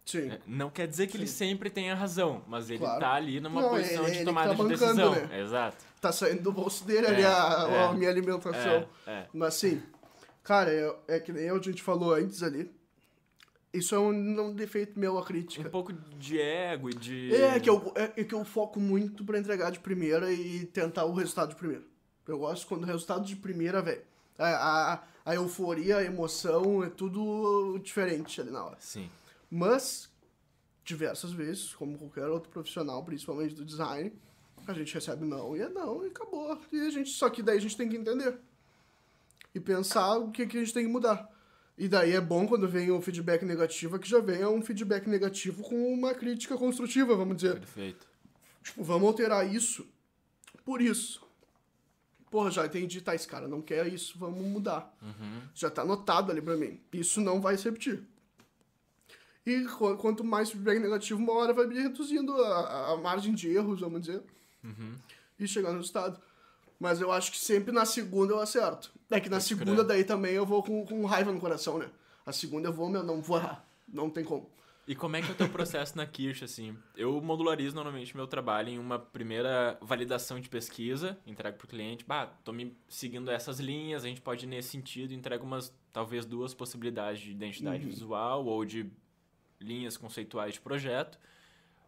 [0.08, 0.22] Sim.
[0.30, 0.40] né?
[0.48, 1.36] Não quer dizer que ele Sim.
[1.50, 3.00] sempre tenha razão, mas ele Claro.
[3.00, 5.28] tá ali numa Não, posição ele- de ele tomada tá de bancando, decisão.
[5.28, 5.42] né?
[5.42, 5.78] Exato.
[6.00, 7.84] Tá saindo do bolso dele ali É, a, é.
[7.86, 8.88] a minha alimentação.
[9.06, 9.28] É, é.
[9.34, 9.84] Mas assim,
[10.44, 12.72] cara, é, é que nem a gente falou antes ali.
[13.74, 15.68] Isso é um, um defeito meu, a crítica.
[15.68, 17.36] Um pouco de ego e de.
[17.36, 21.04] É que, eu, é, é que eu foco muito pra entregar de primeira e tentar
[21.06, 21.84] o resultado de primeira.
[22.28, 24.02] Eu gosto quando o resultado de primeira, velho.
[24.40, 28.78] A, a, a euforia, a emoção, é tudo diferente ali na hora.
[28.80, 29.10] Sim.
[29.50, 30.10] Mas,
[30.84, 34.12] diversas vezes, como qualquer outro profissional, principalmente do design,
[34.66, 36.60] a gente recebe não e é não e acabou.
[36.72, 38.38] E a gente, só que daí a gente tem que entender.
[39.54, 41.32] E pensar o que, que a gente tem que mudar.
[41.78, 45.64] E daí é bom quando vem um feedback negativo, que já venha um feedback negativo
[45.64, 47.60] com uma crítica construtiva, vamos dizer.
[47.60, 48.08] Perfeito.
[48.64, 49.88] Tipo, vamos alterar isso
[50.66, 51.26] por isso.
[52.30, 54.94] Porra, já entendi, tá, esse cara não quer isso, vamos mudar.
[55.54, 56.82] Já tá anotado ali pra mim.
[56.92, 58.04] Isso não vai se repetir.
[59.50, 63.80] E qu- quanto mais feedback negativo, uma hora vai reduzindo a, a margem de erros,
[63.80, 64.22] vamos dizer.
[65.40, 66.20] E chegar no resultado.
[66.80, 68.92] Mas eu acho que sempre na segunda eu acerto.
[69.10, 69.86] É que na Pode segunda crer.
[69.88, 71.90] daí também eu vou com, com raiva no coração, né?
[72.26, 73.66] A segunda eu vou, meu, não vou errar.
[73.88, 74.50] Não tem como.
[74.86, 76.78] E como é que é o teu processo na Kirsch, assim?
[76.96, 82.26] Eu modularizo normalmente meu trabalho em uma primeira validação de pesquisa, entrego pro cliente, bah,
[82.44, 86.54] tô me seguindo essas linhas, a gente pode ir nesse sentido, entrego umas, talvez duas
[86.54, 87.90] possibilidades de identidade Uhum.
[87.90, 88.90] visual ou de
[89.60, 91.18] linhas conceituais de projeto.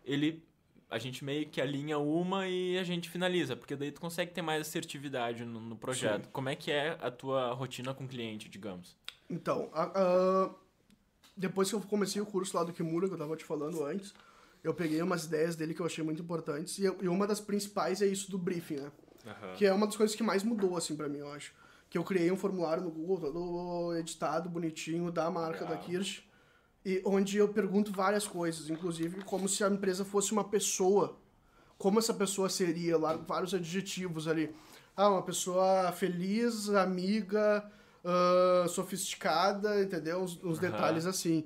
[0.03, 0.43] Ele,
[0.89, 4.41] a gente meio que alinha uma e a gente finaliza, porque daí tu consegue ter
[4.41, 6.29] mais assertividade no, no projeto.
[6.29, 8.95] Como é que é a tua rotina com o cliente, digamos?
[9.29, 10.49] Então, a- a-
[11.37, 14.13] depois que eu comecei o curso lá do Kimura, que eu tava te falando antes,
[14.63, 17.39] eu peguei umas ideias dele que eu achei muito importantes, e, eu- e uma das
[17.39, 18.91] principais é isso do briefing, né?
[19.57, 21.53] Que é uma das coisas que mais mudou, assim, pra mim, eu acho.
[21.89, 25.85] Que eu criei um formulário no Google, todo editado, bonitinho, da marca da Legal.
[25.85, 26.23] Kirsch,
[26.85, 31.17] e onde eu pergunto várias coisas, inclusive como se a empresa fosse uma pessoa.
[31.77, 34.53] Como essa pessoa seria, lá, vários adjetivos ali.
[34.95, 37.69] Ah, uma pessoa feliz, amiga,
[38.03, 40.21] ah, sofisticada, entendeu?
[40.21, 41.45] Uns, detalhes assim.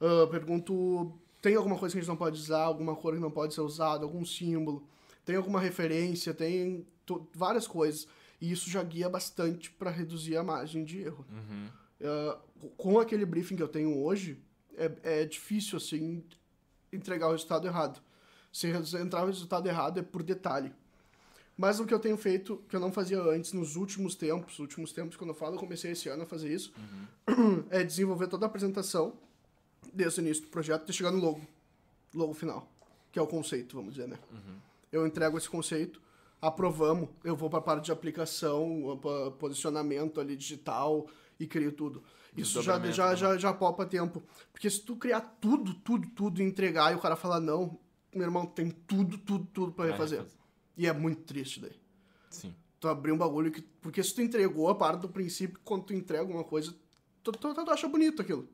[0.00, 1.12] Ah, pergunto,
[1.42, 3.60] tem alguma coisa que a gente não pode usar, alguma cor que não pode ser
[3.60, 4.86] usada, algum símbolo?
[5.24, 6.32] Tem alguma referência?
[6.34, 6.86] Tem
[7.34, 8.06] várias coisas.
[8.40, 11.26] E isso já guia bastante para reduzir a margem de erro.
[11.30, 11.68] Uhum.
[12.02, 12.38] Ah,
[12.76, 14.42] com aquele briefing que eu tenho hoje,
[14.80, 16.24] é, é difícil, assim,
[16.92, 18.00] entregar o resultado errado.
[18.52, 20.72] Se entrar o resultado errado é por detalhe.
[21.56, 24.92] Mas o que eu tenho feito, que eu não fazia antes, nos últimos tempos, últimos
[24.92, 26.72] tempos, quando eu falo, eu comecei esse ano a fazer isso,
[27.68, 29.12] é desenvolver toda a apresentação,
[29.92, 31.42] desde o início do projeto, até chegar no logo.
[32.14, 32.66] Logo final.
[33.12, 34.18] Que é o conceito, vamos dizer, né?
[34.90, 36.00] Eu entrego esse conceito,
[36.40, 38.98] aprovamos, eu vou para a parte de aplicação,
[39.38, 41.06] posicionamento ali digital
[41.38, 42.02] e crio tudo.
[42.36, 43.16] Isso já, Desdobramento, já, né?
[43.16, 44.22] já, já poupa tempo.
[44.52, 47.78] Porque se tu criar tudo, tudo, tudo e entregar e o cara falar não,
[48.14, 50.24] meu irmão, tem tudo, tudo, tudo Vai refazer.
[50.76, 51.76] E é muito triste daí.
[52.30, 52.54] Sim.
[52.78, 53.60] Tu abrir um bagulho que.
[53.60, 56.74] Porque se tu entregou a parte do princípio, quando tu entrega alguma coisa,
[57.22, 58.48] tu, tu, tu acha bonito aquilo.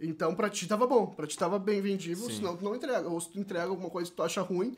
[0.00, 2.36] Então pra ti tava bom, pra ti tava bem vendível, Sim.
[2.36, 3.08] senão tu não entrega.
[3.08, 4.76] Ou se tu entrega alguma coisa que tu acha ruim,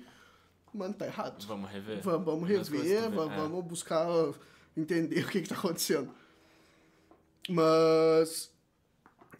[0.74, 1.44] mano, tá errado.
[1.46, 2.02] Vamos rever.
[2.02, 3.38] Va- Vamos coisas rever, que tu va- vê, é.
[3.38, 4.06] vamos buscar
[4.76, 6.10] entender o que, que tá acontecendo.
[7.48, 8.50] Mas.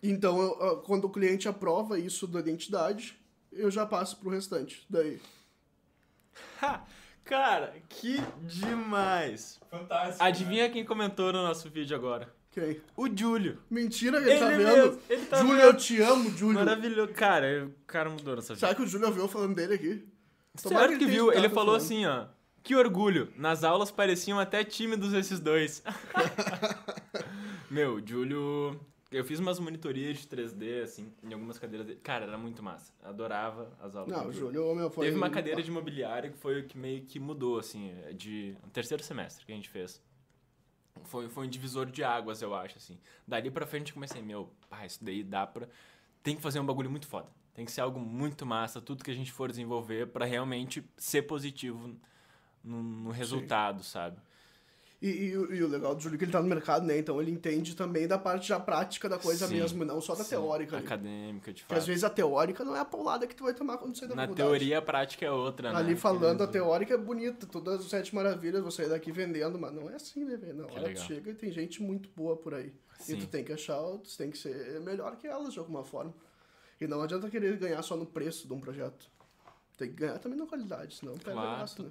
[0.02, 3.18] Então, eu, uh, quando o cliente aprova isso da identidade,
[3.52, 4.84] eu já passo pro restante.
[4.88, 5.20] Daí.
[6.62, 6.82] Ha!
[7.24, 9.58] Cara, que demais!
[9.70, 10.22] Fantástico.
[10.22, 12.32] Adivinha quem comentou no nosso vídeo agora?
[12.52, 12.80] Quem?
[12.96, 13.58] O Júlio.
[13.68, 14.76] Mentira que ele, tá Ele vendo.
[14.76, 15.64] mesmo, ele tá Júlio, vendo.
[15.66, 16.54] eu te amo, Júlio.
[16.54, 17.12] Maravilhoso.
[17.14, 18.60] Cara, o cara mudou nessa vida.
[18.66, 20.08] Será que o Júlio ouviu falando dele aqui?
[20.62, 21.82] Tomara Certo que ele viu, ele falou falando.
[21.82, 22.26] assim, ó.
[22.62, 23.32] Que orgulho.
[23.36, 25.82] Nas aulas pareciam até tímidos esses dois.
[27.70, 28.80] Meu, Júlio.
[29.10, 32.00] Eu fiz umas monitorias de 3D, assim, em algumas cadeiras dele.
[32.02, 32.92] Cara, era muito massa.
[33.02, 34.12] Adorava as aulas.
[34.12, 35.06] Não, o Júlio, meu, foi...
[35.06, 38.70] Teve uma cadeira de imobiliário que foi o que meio que mudou, assim, de no
[38.70, 40.02] terceiro semestre que a gente fez.
[41.04, 42.98] Foi, foi um divisor de águas, eu acho, assim.
[43.26, 45.68] Dali pra frente eu comecei, meu, pá, isso daí dá pra...
[46.22, 47.28] Tem que fazer um bagulho muito foda.
[47.54, 51.22] Tem que ser algo muito massa, tudo que a gente for desenvolver pra realmente ser
[51.22, 51.96] positivo
[52.62, 54.18] no, no resultado, sabe?
[55.00, 56.96] E, e o- e o legal do Júlio é que ele tá no mercado, né?
[56.98, 60.24] Então ele entende também da parte já prática da coisa Sim, mesmo, não só da
[60.24, 60.78] Sim, teórica.
[60.78, 61.86] Acadêmica, de Porque às fato.
[61.88, 64.22] vezes a teórica não é a paulada que tu vai tomar quando sair da Na
[64.22, 64.48] faculdade.
[64.48, 65.78] teoria, a prática é outra, né?
[65.78, 69.74] Ali falando, a teórica é bonita, todas as sete maravilhas, vou sair daqui vendendo, mas
[69.74, 70.54] não é assim, né, velho?
[70.62, 71.06] Na Que hora tu legal.
[71.06, 72.72] chega e tem gente muito boa por aí.
[72.98, 73.12] Sim.
[73.12, 76.14] E tu tem que achar, tu tem que ser melhor que elas de alguma forma.
[76.80, 79.10] E não adianta querer ganhar só no preço de um projeto.
[79.76, 81.90] Tem que ganhar também na qualidade, senão perde a Claro, graça, né?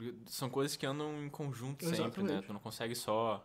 [0.00, 2.08] Porque São coisas que andam em conjunto sempre, né?
[2.08, 2.46] Exatamente.
[2.46, 3.44] Tu não consegue só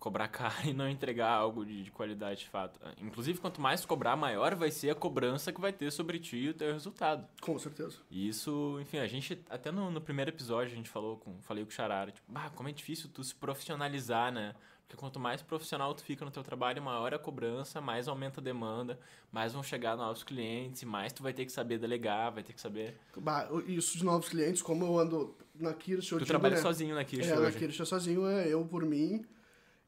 [0.00, 2.80] cobrar caro e não entregar algo de, de qualidade de fato.
[3.00, 6.48] Inclusive, quanto mais cobrar, maior vai ser a cobrança que vai ter sobre ti e
[6.48, 7.24] o teu resultado.
[7.40, 7.98] Com certeza.
[8.10, 11.64] E isso, enfim, a gente, até no, no primeiro episódio, a gente falou com, falei
[11.64, 14.56] com o Charara, tipo, bah, como é difícil tu se profissionalizar, né?
[14.92, 18.44] Porque quanto mais profissional tu fica no teu trabalho, maior a cobrança, mais aumenta a
[18.44, 18.98] demanda,
[19.32, 22.60] mais vão chegar novos clientes, mais tu vai ter que saber delegar, vai ter que
[22.60, 22.94] saber...
[23.16, 26.60] Bah, isso de novos clientes, como eu ando na Kirsch, eu Tu digo, trabalha né?
[26.60, 27.56] sozinho na Kirsch É, na hoje.
[27.58, 29.24] Kirsch é sozinho, é eu por mim.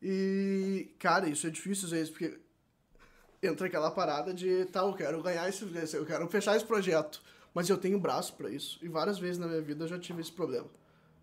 [0.00, 2.38] E, cara, isso é difícil às vezes, porque
[3.42, 7.20] entra aquela parada de, tá, eu quero ganhar esse, eu quero fechar esse projeto,
[7.52, 8.78] mas eu tenho braço pra isso.
[8.82, 10.66] E várias vezes na minha vida eu já tive esse problema,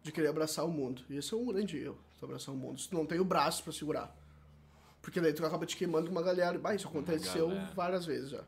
[0.03, 1.03] de querer abraçar o mundo.
[1.09, 2.79] E esse é um grande erro, tu abraçar o mundo.
[2.79, 4.15] Se tu não tem o braço pra segurar.
[5.01, 6.57] Porque daí tu acaba te queimando com uma galera.
[6.59, 7.71] Bah, isso aconteceu galera.
[7.75, 8.43] várias vezes já.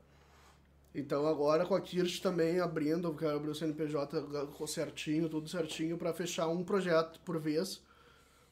[0.94, 4.16] Então agora com a Kirsch também abrindo, quero abrir o CNPJ
[4.68, 7.82] certinho, tudo certinho, pra fechar um projeto por vez,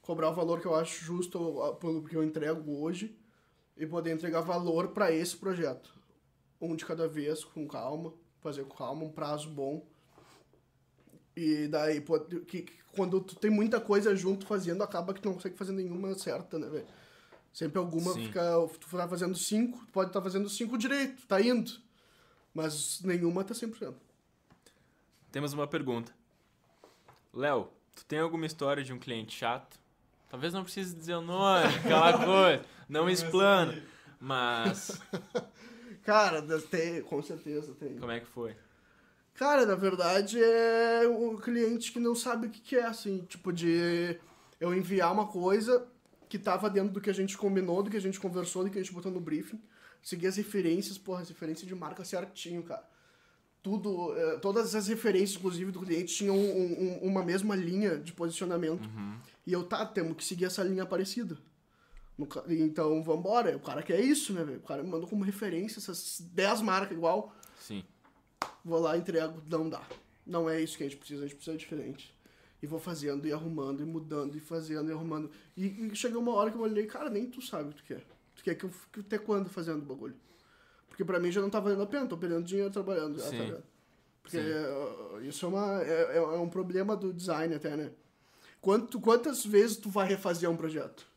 [0.01, 3.15] cobrar o valor que eu acho justo pelo que eu entrego hoje
[3.77, 5.93] e poder entregar valor pra esse projeto.
[6.59, 9.85] Um de cada vez, com calma, fazer com calma, um prazo bom.
[11.35, 15.27] E daí, pô, que, que quando tu tem muita coisa junto fazendo, acaba que tu
[15.27, 16.87] não consegue fazer nenhuma certa, né, velho?
[17.53, 18.25] Sempre alguma Sim.
[18.25, 18.41] fica.
[18.79, 21.71] Tu tá fazendo cinco, tu pode estar fazendo cinco direito, tá indo.
[22.53, 23.93] Mas nenhuma tá 100%.
[25.31, 26.13] Temos uma pergunta.
[27.33, 29.79] Léo, tu tem alguma história de um cliente chato?
[30.29, 32.65] Talvez não precise dizer o nome, aquela coisa.
[32.87, 33.81] Não explana.
[34.19, 35.01] Mas,
[36.03, 37.97] Cara, tem, com certeza tem.
[37.97, 38.55] como é que foi?
[39.33, 43.51] Cara, na verdade é o cliente que não sabe o que que é, assim, tipo
[43.51, 44.17] de
[44.59, 45.87] eu enviar uma coisa
[46.29, 48.77] que tava dentro do que a gente combinou, do que a gente conversou, do que
[48.77, 49.59] a gente botou no briefing,
[50.01, 52.87] seguir as referências, porra, as referências de marca certinho, cara.
[53.63, 58.11] Tudo, eh, todas as referências, inclusive, do cliente tinham um- um- uma mesma linha de
[58.13, 58.87] posicionamento.
[59.45, 61.37] E eu, tá, temos que seguir essa linha parecida.
[62.49, 63.55] Então, vambora.
[63.55, 64.57] O cara quer isso, né, velho?
[64.59, 67.35] O cara me mandou como referência essas 10 marcas igual.
[67.59, 67.83] Sim.
[68.63, 69.81] Vou lá, entrego, não dá.
[70.25, 72.13] Não é isso que a gente precisa, a gente precisa diferente.
[72.61, 75.31] E vou fazendo e arrumando e mudando e fazendo e arrumando.
[75.57, 77.83] E, e chegou uma hora que eu olhei, cara, nem tu sabe o que tu
[77.85, 78.03] quer.
[78.35, 80.15] Tu quer que eu fique até quando fazendo o bagulho?
[80.87, 83.17] Porque pra mim já não tá valendo a pena, tô perdendo dinheiro trabalhando.
[83.17, 83.51] já, Sim.
[83.51, 83.61] tá?
[84.21, 84.43] Porque Sim.
[84.47, 87.91] é, isso é, uma, é, é um problema do design até, né?
[88.61, 91.07] Quanto, quantas vezes tu vai refazer um projeto?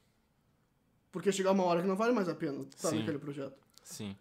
[1.13, 3.01] Porque chegar uma hora que não vale mais a pena estar Sim.
[3.01, 3.57] naquele projeto.
[3.83, 4.17] Sim.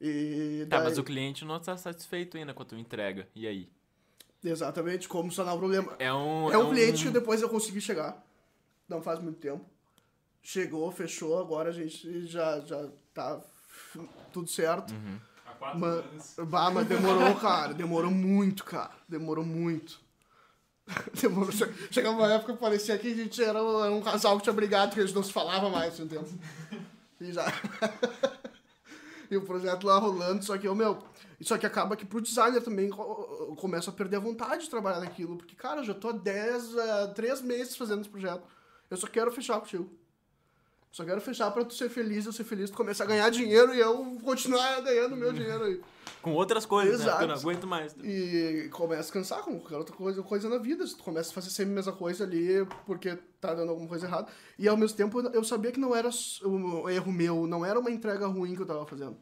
[0.00, 3.28] E Tá, daí- mas o cliente não está satisfeito ainda com a tua entrega.
[3.34, 3.68] E aí?
[4.42, 5.94] Exatamente, como sanar o problema.
[5.98, 6.50] É um.
[6.50, 8.24] É um cliente que depois eu consegui chegar.
[8.88, 9.64] Não faz muito tempo.
[10.42, 13.38] Chegou, fechou, agora a gente já, já tá
[14.32, 14.94] tudo certo.
[15.44, 16.50] Há quatro Mas, anos.
[16.50, 17.74] bah, mas demorou, cara.
[17.74, 18.92] Demorou muito, cara.
[19.06, 20.00] Demorou muito.
[21.20, 21.52] Demorou.
[21.52, 24.54] che- Chegava uma época que parecia que a gente era um, um casal que tinha
[24.54, 26.26] brigado, que a gente não se falava mais um tempo.
[27.20, 27.44] E já.
[29.30, 30.98] e o projeto lá rolando, só que eu, meu.
[31.40, 34.70] Só que acaba que pro designer também co- eu começo a perder a vontade de
[34.70, 35.36] trabalhar naquilo.
[35.36, 38.42] Porque, cara, eu já tô há 10, a 3 meses fazendo esse projeto.
[38.90, 39.88] Eu só quero fechar contigo.
[40.90, 43.72] Só quero fechar pra tu ser feliz, eu ser feliz, tu começar a ganhar dinheiro
[43.72, 45.80] e eu continuar ganhando meu dinheiro aí.
[46.20, 47.04] Com outras coisas, né?
[47.04, 47.18] Exato.
[47.18, 47.94] Porque eu não aguento mais.
[48.02, 50.84] E começa a cansar com qualquer outra coisa, coisa na vida.
[50.84, 54.28] Tu começa a fazer sempre a mesma coisa ali porque tá dando alguma coisa errada.
[54.58, 56.10] E ao mesmo tempo eu sabia que não era
[56.44, 59.16] um erro meu, não era uma entrega ruim que eu tava fazendo.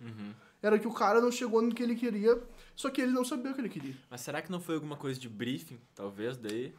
[0.62, 2.42] Era que o cara não chegou no que ele queria,
[2.74, 3.94] só que ele não sabia o que ele queria.
[4.10, 5.78] Mas será que não foi alguma coisa de briefing?
[5.94, 6.74] Talvez daí.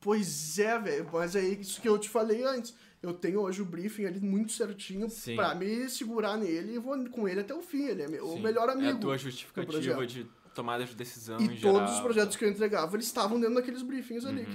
[0.00, 1.08] Pois é, velho.
[1.12, 2.74] Mas é isso que eu te falei antes.
[3.02, 7.28] Eu tenho hoje o briefing ali muito certinho pra me segurar nele e vou com
[7.28, 7.84] ele até o fim.
[7.86, 8.40] Ele é meu, Sim.
[8.40, 8.88] melhor amigo.
[8.88, 11.74] É a tua justificativa de tomada de decisão E em geral.
[11.74, 14.46] todos os projetos que eu entregava, eles estavam dentro daqueles briefings ali, Uhum.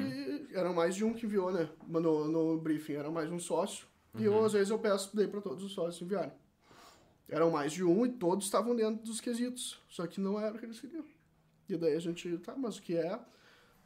[0.48, 1.70] que eram mais de um que enviou, né?
[1.88, 3.86] No, no briefing, era mais um sócio.
[4.16, 4.40] E Uhum.
[4.40, 6.34] eu, às vezes, eu peço daí pra todos os sócios enviarem.
[7.30, 9.80] Eram mais de um e todos estavam dentro dos quesitos.
[9.88, 11.06] Só que não era o que eles queriam.
[11.70, 13.18] E daí a gente, tá, mas o que é?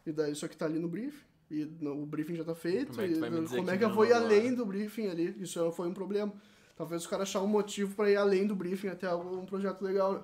[0.05, 1.23] E daí isso aqui tá ali no briefing.
[1.49, 2.89] E no- o briefing já tá feito.
[2.93, 5.07] Como é que e como é que que eu não vou ir além do briefing
[5.07, 5.35] ali?
[5.39, 6.33] Isso não foi um problema.
[6.75, 10.13] Talvez o cara achar um motivo pra ir além do briefing até um projeto legal,
[10.13, 10.19] né?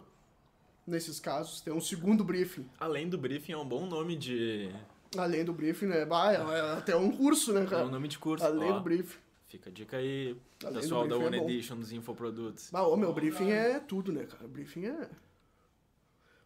[0.87, 2.65] Nesses casos, tem um segundo briefing.
[2.79, 4.69] Além do briefing, é um bom nome de.
[5.15, 6.03] Além do briefing, né?
[6.05, 7.85] Bah, é, é até um curso, né, É cara?
[7.85, 8.43] um nome de curso.
[8.43, 9.17] Além Ó, do briefing.
[9.47, 11.43] Fica a dica aí, Além pessoal da briefing One é.
[11.53, 12.69] Edition dos infoprodutos.
[12.71, 14.47] Bah, ô, meu, briefing é tudo, né, cara?
[14.47, 15.09] Briefing é...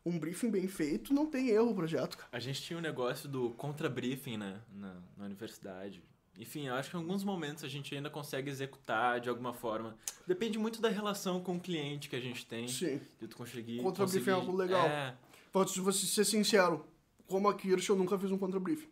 [0.06, 2.30] Um briefing bem feito não tem erro o projeto, cara.
[2.32, 4.62] A gente tinha um negócio do contra-briefing, né?
[4.72, 6.04] Na, na universidade.
[6.38, 9.98] Enfim, eu acho que em alguns momentos a gente ainda consegue executar de alguma forma.
[10.28, 12.68] Depende muito da relação com o cliente que a gente tem.
[12.68, 13.02] Sim.
[13.20, 13.82] De tu conseguir.
[13.82, 14.86] Contra-briefing é algo legal.
[14.86, 15.16] É.
[15.52, 16.86] Posso você ser sincero.
[17.28, 18.90] Como a Kirsch, eu nunca fiz um contra-briefing.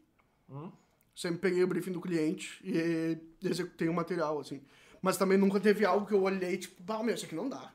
[0.49, 0.72] Hum?
[1.14, 4.61] Sempre peguei o briefing do cliente e executei o material, assim.
[5.01, 7.72] Mas também nunca teve algo que eu olhei, tipo, bah, meu, isso aqui não dá.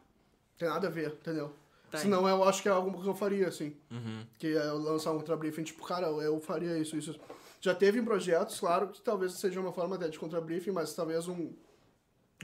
[0.57, 1.55] Tem nada a ver, entendeu?
[1.91, 3.75] Tá, Senão eu acho que é algo que eu faria, assim.
[3.91, 4.27] Uhum.
[4.39, 7.19] que é lançar um contra-briefing, tipo, cara, eu faria isso, isso.
[7.61, 11.27] Já teve em projetos, claro, que talvez seja uma forma até de contra-briefing, mas talvez
[11.29, 11.53] um,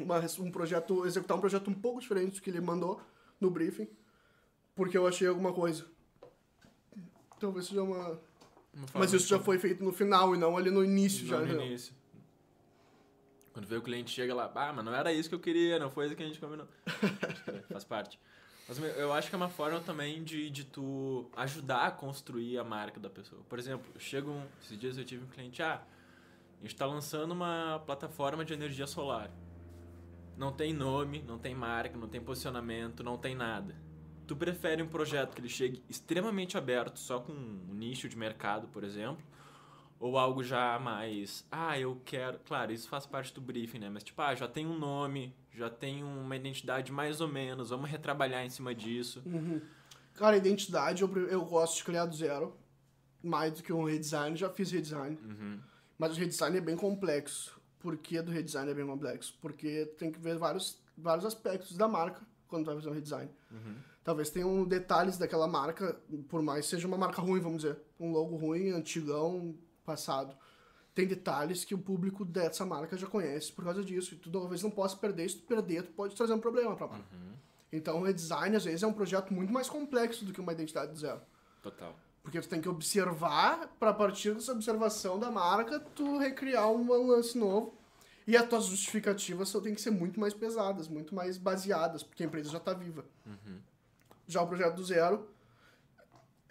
[0.00, 3.00] uma, um projeto, executar um projeto um pouco diferente do que ele mandou
[3.38, 3.88] no briefing,
[4.74, 5.84] porque eu achei alguma coisa.
[7.38, 8.18] Talvez seja uma...
[8.92, 11.38] Mas isso já foi feito no final e não ali no início, já.
[11.38, 11.66] Não, no né?
[11.66, 11.94] início.
[13.52, 15.88] Quando vê o cliente chega lá, ah, mas não era isso que eu queria, não
[15.88, 16.66] foi isso que a gente combinou.
[17.70, 18.18] Faz parte.
[18.66, 22.64] Mas eu acho que é uma forma também de, de tu ajudar a construir a
[22.64, 23.42] marca da pessoa.
[23.48, 25.82] Por exemplo, chego um, esses dias eu tive um cliente, ah,
[26.58, 29.30] a gente está lançando uma plataforma de energia solar.
[30.36, 33.76] Não tem nome, não tem marca, não tem posicionamento, não tem nada.
[34.26, 38.66] Tu prefere um projeto que ele chegue extremamente aberto, só com um nicho de mercado,
[38.68, 39.22] por exemplo,
[40.04, 42.38] ou algo já mais, ah, eu quero.
[42.40, 43.88] Claro, isso faz parte do briefing, né?
[43.88, 47.88] Mas tipo, ah, já tem um nome, já tem uma identidade mais ou menos, vamos
[47.88, 49.22] retrabalhar em cima disso.
[49.24, 49.62] Uhum.
[50.12, 52.54] Cara, identidade eu, eu gosto de criar do zero,
[53.22, 55.16] mais do que um redesign, já fiz redesign.
[55.24, 55.58] Uhum.
[55.96, 57.58] Mas o redesign é bem complexo.
[57.78, 59.38] Por que do redesign é bem complexo?
[59.40, 63.30] Porque tem que ver vários, vários aspectos da marca quando vai fazer um redesign.
[64.04, 65.98] Talvez tenham detalhes daquela marca,
[66.28, 67.78] por mais seja uma marca ruim, vamos dizer.
[67.98, 70.36] Um logo ruim, antigão, passado.
[70.94, 74.14] Tem detalhes que o público dessa marca já conhece por causa disso.
[74.14, 75.28] E tu talvez não possa perder.
[75.28, 77.04] Se tu perder, tu pode trazer um problema pra marca.
[77.72, 80.92] Então, o redesign, às vezes, é um projeto muito mais complexo do que uma identidade
[80.92, 81.20] do zero.
[81.60, 81.94] Total.
[82.22, 87.06] Porque tu tem que observar, para a partir dessa observação da marca, tu recriar um
[87.06, 87.74] lance novo.
[88.26, 92.22] E as tuas justificativas só tem que ser muito mais pesadas, muito mais baseadas, porque
[92.22, 93.04] a empresa já está viva.
[94.26, 95.28] Já o projeto do zero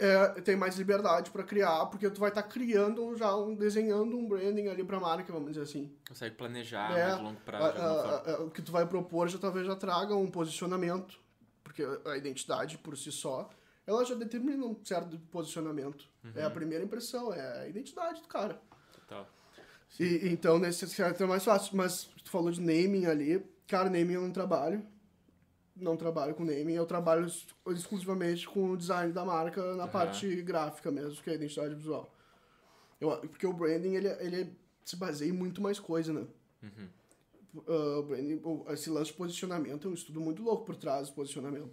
[0.04, 4.28] é, tem mais liberdade para criar, porque tu vai estar criando já um, desenhando um
[4.28, 5.92] branding ali para a marca, vamos dizer assim.
[6.08, 7.78] Consegue planejar É, mais longo prazo.
[7.78, 11.18] a- a- o que tu vai propor já talvez já traga um posicionamento,
[11.64, 13.50] porque a identidade por si só,
[13.88, 16.06] ela já determina um certo posicionamento.
[16.36, 16.54] É a Uhum.
[16.54, 18.60] primeira impressão, é a identidade do cara.
[18.94, 19.28] Total.
[20.00, 21.76] E, então, nesse caso é mais fácil.
[21.78, 23.46] Mas tu falou de naming ali.
[23.68, 24.84] Cara, naming eu não trabalho.
[25.76, 26.74] Não trabalho com naming.
[26.74, 29.92] Eu trabalho ex- exclusivamente com o design da marca na Aham.
[29.92, 32.14] parte gráfica mesmo, que é a identidade visual.
[33.02, 34.56] Eu, porque o branding, ele, ele
[34.86, 36.28] se baseia em muito mais coisa, né?
[36.62, 36.90] Uhum.
[38.00, 41.72] O branding, esse lance de posicionamento é um estudo muito louco por trás do posicionamento.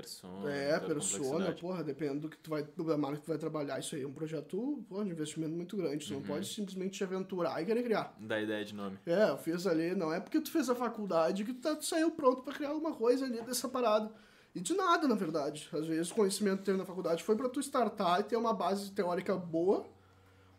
[0.00, 0.52] Persona.
[0.52, 3.94] É, persona, porra, dependendo do que tu vai, da marca que tu vai trabalhar, isso
[3.94, 6.06] aí é um projeto, porra, de investimento muito grande.
[6.06, 6.20] Tu Uhum.
[6.20, 8.14] não pode simplesmente te aventurar e querer criar.
[8.20, 8.98] Dá ideia de nome.
[9.06, 11.84] É, eu fiz ali, não é porque tu fez a faculdade que tu, tá, tu
[11.84, 14.10] saiu pronto pra criar alguma coisa ali dessa parada.
[14.54, 15.68] E de nada, na verdade.
[15.72, 18.54] Às vezes o conhecimento que teve na faculdade foi pra tu startar e ter uma
[18.54, 19.84] base teórica boa,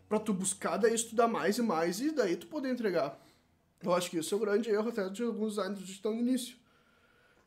[0.07, 3.19] pra tu buscar daí estudar mais e mais e daí tu poder entregar.
[3.81, 6.19] Eu acho que isso é o grande erro até de alguns designers que estão no
[6.19, 6.57] início.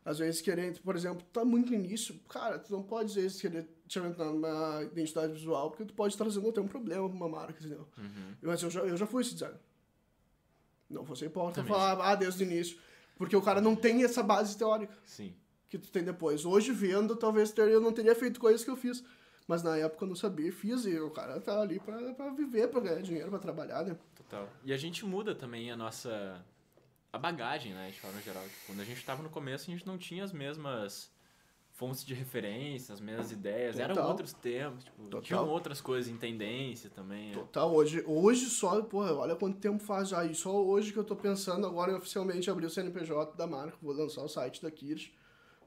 [0.04, 3.40] Às vezes querendo, por exemplo, tá muito no início, cara, tu não pode às vezes
[3.40, 7.16] querer te aventar numa identidade visual, porque tu pode estar trazendo até um problema pra
[7.16, 7.86] uma marca, entendeu?
[7.96, 8.34] Uhum.
[8.42, 9.60] Mas eu já, eu já fui esse designer.
[10.90, 11.64] Não fosse Também.
[11.64, 12.78] falar, ah, desde o início.
[13.16, 15.32] Porque o cara não tem essa base teórica Sim.
[15.68, 16.44] que tu tem depois.
[16.44, 19.04] Hoje, vendo, talvez eu não teria feito coisas que eu fiz.
[19.46, 20.84] Mas na época eu não sabia fiz.
[20.84, 23.96] E o cara tá ali pra, pra viver, pra ganhar dinheiro, pra trabalhar, né?
[24.14, 24.48] Total.
[24.64, 26.44] E a gente muda também a nossa.
[27.12, 28.42] A bagagem, né, de forma geral.
[28.42, 31.10] Tipo, Quando a gente tava no começo, a gente não tinha as mesmas
[31.74, 33.78] fontes de referência, as mesmas ideias.
[33.78, 34.10] Eram Total.
[34.10, 35.22] outros tempos, tipo, Total.
[35.22, 37.30] tinham outras coisas em tendência também.
[37.30, 37.34] é.
[37.34, 40.24] Total, hoje, hoje só, porra, olha quanto tempo faz já.
[40.24, 43.76] E só hoje que eu tô pensando agora em oficialmente abrir o CNPJ da marca.
[43.82, 45.12] Vou lançar o site da Kirsch.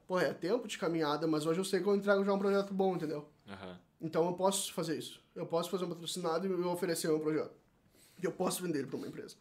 [0.06, 2.72] Porra, é tempo de caminhada, mas hoje eu sei que eu entrego já um projeto
[2.72, 3.28] bom, entendeu?
[3.48, 3.78] Aham.
[4.00, 5.20] Então eu posso fazer isso.
[5.34, 7.54] Eu posso fazer um patrocinado e oferecer um projeto.
[8.22, 9.36] E eu posso vender ele para uma empresa.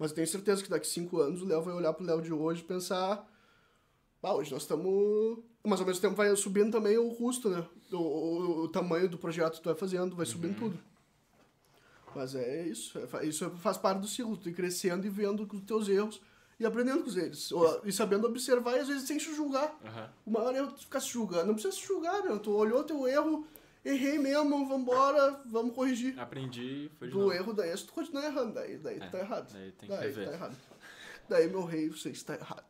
[0.00, 2.32] Mas eu tenho certeza que daqui cinco anos o Léo vai olhar pro Léo de
[2.32, 3.22] hoje e pensar.
[4.22, 5.38] Ah, hoje nós estamos.
[5.62, 7.62] Mas ao mesmo tempo vai subindo também o custo, né?
[7.92, 10.78] O, o, o tamanho do projeto que tu vai fazendo, vai subindo tudo.
[12.16, 12.98] Mas é isso.
[12.98, 14.36] é isso faz parte do ciclo.
[14.38, 16.20] Tu ir crescendo e vendo os teus erros
[16.58, 17.52] e aprendendo com eles.
[17.52, 19.78] Ou- E sabendo observar e às vezes sem se julgar.
[19.84, 20.10] Aham.
[20.26, 21.46] O maior erro é tu ficar se julgando.
[21.46, 22.38] Não precisa se julgar, meu.
[22.38, 23.46] Tu olhou teu erro,
[23.84, 26.18] errei mesmo, vambora, vamos corrigir.
[26.18, 27.32] Aprendi foi de Do novo.
[27.32, 29.52] erro daí, se tu continua errando, daí, daí tu É, tá errado.
[29.52, 30.26] daí tem que daí rever.
[30.28, 30.56] tá errado.
[31.28, 32.64] Daí, meu rei, você está errado.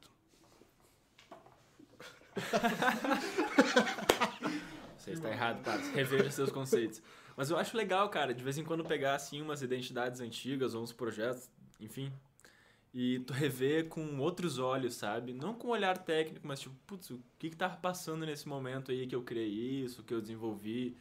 [4.97, 5.81] Você está errado, para.
[5.93, 7.03] Reveja seus conceitos.
[7.37, 10.83] Mas eu acho legal, cara, de vez em quando pegar, assim, umas identidades antigas ou
[10.83, 11.49] uns projetos,
[11.81, 12.13] enfim,
[12.93, 15.33] e tu rever com outros olhos, sabe?
[15.33, 18.91] Não com um olhar técnico, mas tipo, putz, o que que tava passando nesse momento
[18.91, 20.97] aí que eu criei isso, que eu desenvolvi?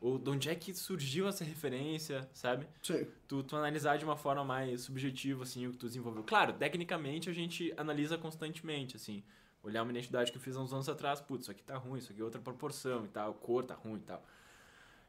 [0.00, 2.66] Ou de onde é que surgiu essa referência, sabe?
[2.82, 3.06] Sim.
[3.28, 6.24] Tu, tu analisar de uma forma mais subjetiva, assim, o que tu desenvolveu.
[6.24, 9.22] Claro, tecnicamente a gente analisa constantemente, assim.
[9.62, 11.98] Olhar uma identidade que eu fiz há uns anos atrás, putz, isso aqui tá ruim,
[11.98, 14.24] isso aqui é outra proporção e tal, cor tá ruim e tal.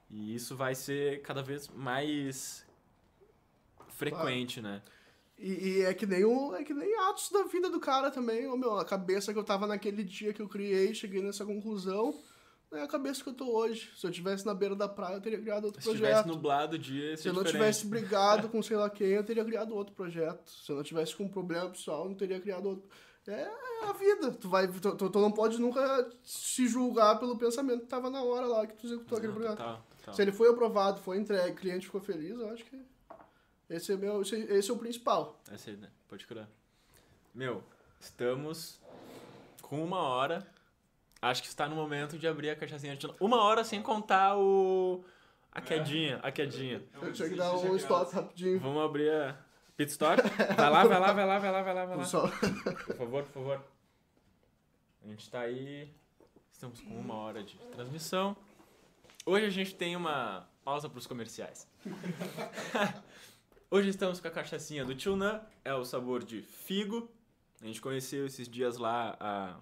[0.09, 2.67] E isso vai ser cada vez mais
[3.89, 4.83] frequente, né?
[5.45, 8.47] E, e é que nem o, é que nem atos da vida do cara também.
[8.47, 12.17] Ô, meu, a cabeça que eu tava naquele dia que eu criei, cheguei nessa conclusão,
[12.71, 13.91] não é a cabeça que eu tô hoje.
[13.97, 16.27] Se eu tivesse na beira da praia, eu teria criado outro Se tivesse projeto.
[16.27, 19.43] nublado o dia, ia Se eu não tivesse brigado com sei lá quem, eu teria
[19.43, 20.49] criado outro projeto.
[20.49, 22.87] Se eu não tivesse com um problema pessoal, eu não teria criado outro.
[23.27, 23.49] É
[23.83, 24.31] a vida.
[24.31, 28.23] Tu, vai, tu, tu- tu não pode nunca se julgar pelo pensamento que tava na
[28.23, 29.57] hora lá que tu executou aquele projeto.
[29.57, 30.13] total, total.
[30.13, 32.77] Se ele foi aprovado, foi entregue, o cliente ficou feliz, eu acho que
[33.69, 35.39] esse é, meu, esse, esse é o principal.
[35.51, 35.89] Essa aí, né?
[36.07, 36.47] Pode crer.
[37.33, 37.63] Meu,
[37.99, 38.79] estamos
[39.61, 40.45] com uma hora.
[41.21, 43.07] Acho que está no momento de abrir a cachaçinha de.
[43.19, 45.03] Uma hora sem contar o.
[45.51, 46.83] A quedinha, a quedinha.
[47.01, 48.59] Eu tinha que dar um stop rapidinho.
[48.59, 49.37] Vamos abrir a
[49.77, 50.21] pit stop.
[50.55, 52.03] Vai lá, vai lá, vai lá, vai lá, vai lá, vai lá.
[52.03, 53.63] Por favor, por favor.
[55.03, 55.93] A gente tá aí.
[56.51, 58.35] Estamos com uma hora de transmissão.
[59.25, 61.67] Hoje a gente tem uma pausa para os comerciais.
[63.73, 65.41] Hoje estamos com a cachaçinha do Tio Nan.
[65.65, 67.09] É o sabor de figo.
[67.59, 69.59] A gente conheceu esses dias lá a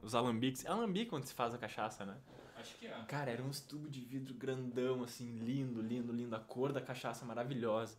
[0.00, 0.64] os alambiques.
[0.64, 2.16] É alambique quando se faz a cachaça, né?
[2.56, 3.04] Acho que é.
[3.06, 6.34] Cara, era um tubo de vidro grandão, assim, lindo, lindo, lindo.
[6.34, 7.98] A cor da cachaça maravilhosa.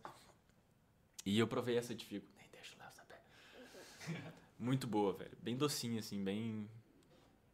[1.24, 2.26] E eu provei essa de fico.
[2.36, 3.20] Nem deixa o Léo saber.
[4.58, 5.38] Muito boa, velho.
[5.40, 6.68] Bem docinha, assim, bem.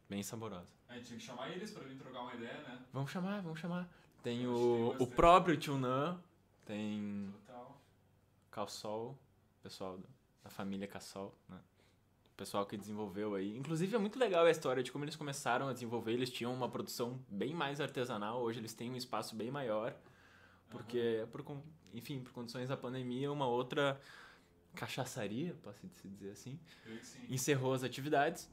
[0.09, 0.73] Bem saborosa.
[0.89, 2.79] A gente tinha que chamar eles pra vir trocar uma ideia, né?
[2.91, 3.87] Vamos chamar, vamos chamar.
[4.23, 6.19] Tem Eu o, o próprio Tio Nan,
[6.65, 7.31] tem.
[8.51, 9.17] Calsol,
[9.63, 9.97] pessoal
[10.43, 11.57] da- família Cassol, né?
[12.33, 13.55] O pessoal que desenvolveu aí.
[13.55, 16.13] Inclusive é muito legal a história de como eles começaram a desenvolver.
[16.13, 19.95] Eles tinham uma produção bem mais artesanal, hoje eles têm um espaço bem maior.
[20.69, 21.61] Porque, por, con-
[21.93, 23.99] enfim, por condições da pandemia, uma outra
[24.73, 26.57] cachaçaria, posso se dizer assim,
[27.29, 28.49] encerrou as atividades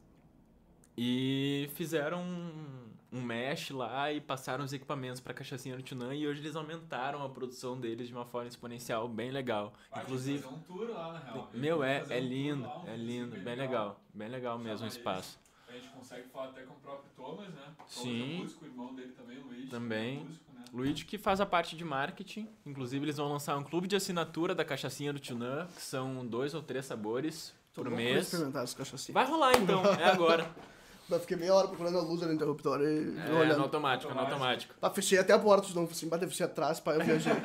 [1.00, 6.26] e fizeram um, um mesh lá e passaram os equipamentos para cachaçinha do Tunã e
[6.26, 9.72] hoje eles aumentaram a produção deles de uma forma exponencial bem legal.
[9.92, 11.50] Vai, Inclusive, fazer um tour lá, na real.
[11.54, 14.88] meu, é, é um lindo, lá, um é lindo, bem legal, bem legal mesmo o
[14.88, 15.38] espaço.
[15.68, 17.62] A gente consegue falar até com o próprio Thomas, né?
[17.76, 18.34] Thomas Sim.
[18.34, 19.70] é músico, o irmão dele também, o Luiz.
[19.70, 20.16] Também.
[20.16, 20.64] É músico, né?
[20.72, 24.52] Luigi que faz a parte de marketing, inclusive eles vão lançar um clube de assinatura
[24.52, 28.24] da cachaçinha do Tunã, que são dois ou três sabores Tô por mês.
[28.24, 29.12] experimentar cachaça.
[29.12, 30.50] Vai rolar então, é agora.
[31.10, 33.62] Eu fiquei meia hora procurando a luz ali no interruptor e É, no olhando.
[33.62, 34.74] automático, no automático.
[34.82, 37.32] Ah, fechei até a porta novo, assim, bateu fechei atrás, pai, eu viajei.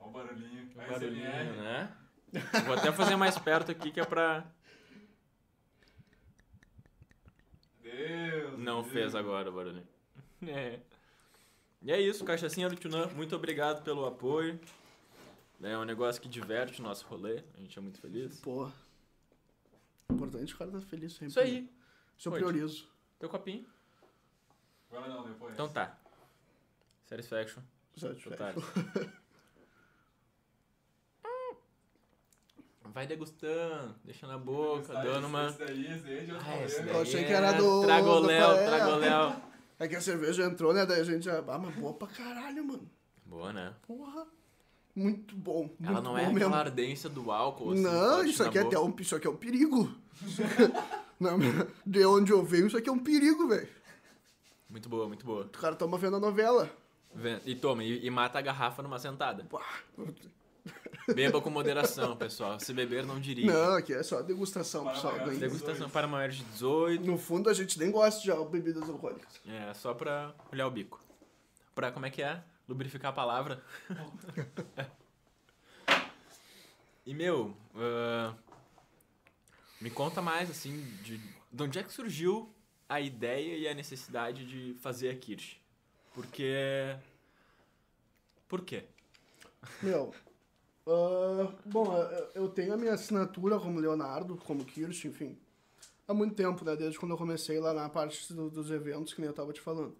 [0.00, 0.68] Olha o barulhinho.
[0.74, 1.56] O barulhinho, SMR.
[1.56, 1.92] né?
[2.66, 4.44] Vou até fazer mais perto aqui que é pra.
[7.82, 8.58] Deus.
[8.58, 8.92] Não Deus.
[8.92, 9.86] fez agora o barulhinho.
[10.46, 10.80] É.
[11.82, 13.06] E é isso, Cachaçinha do Tunã.
[13.14, 14.58] Muito obrigado pelo apoio.
[15.62, 17.42] É um negócio que diverte o nosso rolê.
[17.54, 18.40] A gente é muito feliz.
[18.40, 18.70] Pô.
[20.10, 21.26] Importante o cara tá feliz sempre.
[21.28, 21.70] Isso aí.
[22.16, 22.44] Isso eu Pode.
[22.44, 22.88] priorizo.
[23.18, 23.66] Teu copinho.
[24.90, 25.52] Agora não, depois.
[25.54, 25.98] Então tá.
[27.06, 27.62] Satisfaction.
[27.96, 28.62] Satisfaction.
[32.94, 35.52] Vai degustando, deixa na boca, dando uma.
[35.52, 36.86] daí, esse daí de outro Ah, esse né?
[36.86, 38.66] daí Eu achei que é era do- Tragoléu, do- é.
[38.66, 39.42] tragoléu.
[39.78, 40.86] É que a cerveja entrou, né?
[40.86, 41.38] Daí a gente já.
[41.38, 42.90] Ah, mas boa pra caralho, mano.
[43.26, 43.74] Boa, né?
[43.86, 44.26] Porra.
[44.98, 45.70] Muito bom.
[45.82, 46.36] Ela muito não bom é mesmo.
[46.36, 48.76] aquela ardência do álcool, assim, Não, isso aqui, é boca.
[48.76, 49.94] até um, isso aqui é um perigo.
[51.20, 51.38] Não,
[51.86, 53.68] de onde eu venho, isso aqui é um perigo, velho.
[54.68, 55.44] Muito boa, muito boa.
[55.44, 56.70] O cara toma vendo a novela.
[57.44, 59.44] E toma, e, e mata a garrafa numa sentada.
[59.44, 59.64] Pá.
[61.14, 62.60] Beba com moderação, pessoal.
[62.60, 63.50] Se beber, não dirija.
[63.50, 65.18] Não, aqui é só degustação, Para pessoal.
[65.20, 65.38] Ganha.
[65.38, 67.04] Degustação para maiores de 18.
[67.04, 69.40] No fundo, a gente nem gosta de bebidas alcoólicas.
[69.46, 71.00] É, só pra olhar o bico.
[71.74, 72.42] Pra, como é que é?
[72.68, 73.62] Lubrificar a palavra.
[77.06, 78.34] e, meu, ah,
[79.80, 81.18] me conta mais, assim, de,
[81.52, 82.52] de onde é que surgiu
[82.88, 85.56] a ideia e a necessidade de fazer a Kirsch?
[86.14, 86.96] Porque...
[88.48, 88.84] Por quê?
[89.82, 90.14] Meu,
[90.86, 91.94] ah, bom,
[92.34, 95.38] eu tenho a minha assinatura como Leonardo, como Kirsch, enfim,
[96.06, 96.74] há muito tempo, né?
[96.76, 99.60] Desde quando eu comecei lá na parte do- dos eventos, que nem eu tava te
[99.60, 99.96] falando.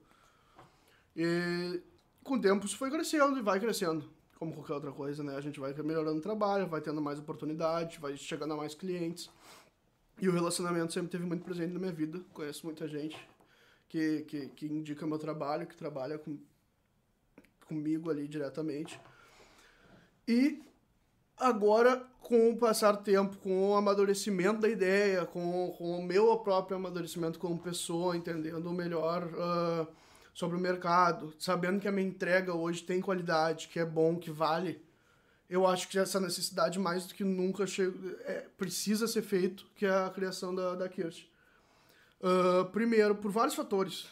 [1.15, 1.83] E
[2.29, 4.05] com o tempo isso foi crescendo e vai crescendo,
[4.39, 5.35] como qualquer outra coisa, né?
[5.35, 9.31] A gente vai melhorando o trabalho, vai tendo mais oportunidade, vai chegando a mais clientes.
[10.21, 12.21] E o relacionamento sempre teve muito presente na minha vida.
[12.35, 13.17] Conheço muita gente
[13.89, 16.39] que, que, que indica meu trabalho, que trabalha com,
[17.67, 19.01] comigo ali diretamente.
[20.27, 20.61] E
[21.39, 26.37] agora, com o passar do tempo, com o amadurecimento da ideia, com, com o meu
[26.39, 29.87] próprio amadurecimento como pessoa, entendendo melhor ah,
[30.39, 34.31] sobre o mercado, sabendo que a minha entrega hoje tem qualidade, que é bom, que
[34.31, 34.81] vale,
[35.51, 37.93] eu acho que essa necessidade mais do que nunca che-
[38.25, 41.27] é, precisa ser feito, que é a criação da, da Kirsch.
[42.23, 44.07] Ah, primeiro, por vários fatores.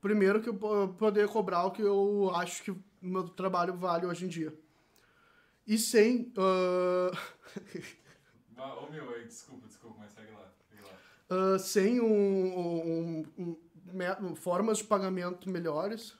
[0.00, 4.24] Primeiro, que eu po- poder cobrar o que eu acho que meu trabalho vale hoje
[4.24, 4.54] em dia.
[5.66, 6.32] E sem.
[6.38, 7.10] Ah,
[8.80, 10.50] Ô meu, desculpa, desculpa, mas segue lá.
[10.70, 10.96] Segue lá.
[11.28, 13.56] ah, sem um, um- um-
[14.36, 16.14] formas de pagamento melhores.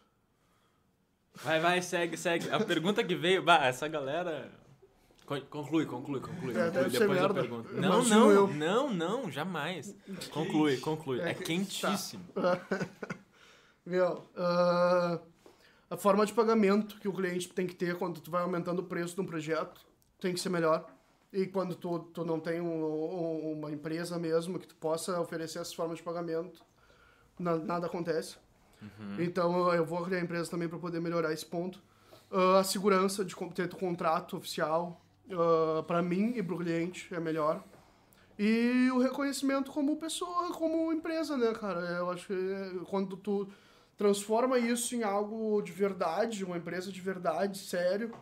[1.34, 2.50] Vai, vai, segue, segue.
[2.50, 3.42] A pergunta que veio...
[3.42, 4.50] Bah, essa galera...
[5.24, 6.52] Con- Conclui, conclui, conclui.
[6.58, 6.90] É, conclui.
[6.90, 7.72] Depois eu pergunto.
[7.74, 8.46] Não, não, eu.
[8.48, 9.94] não, não, jamais.
[10.30, 11.20] Conclui, conclui.
[11.20, 12.24] É É que- quentíssimo.
[13.86, 15.18] Meu, ah,
[15.90, 18.84] a forma de pagamento que o cliente tem que ter quando tu vai aumentando o
[18.84, 19.80] preço de um projeto
[20.20, 20.86] tem que ser melhor.
[21.32, 25.60] E quando tu, tu não tem um- um- uma empresa mesmo que tu possa oferecer
[25.60, 26.62] essa forma de pagamento,
[27.38, 28.36] na- nada acontece.
[29.18, 31.80] Então eu vou criar empresa também para poder melhorar esse ponto.
[32.30, 35.00] Ah, a segurança de ter o contrato oficial
[35.86, 37.62] para mim e para o cliente é melhor.
[38.38, 41.80] E o reconhecimento como pessoa, como empresa, né, cara?
[41.80, 43.48] Eu acho que é, quando tu
[43.96, 48.12] transforma isso em algo de verdade, uma empresa de verdade, sério,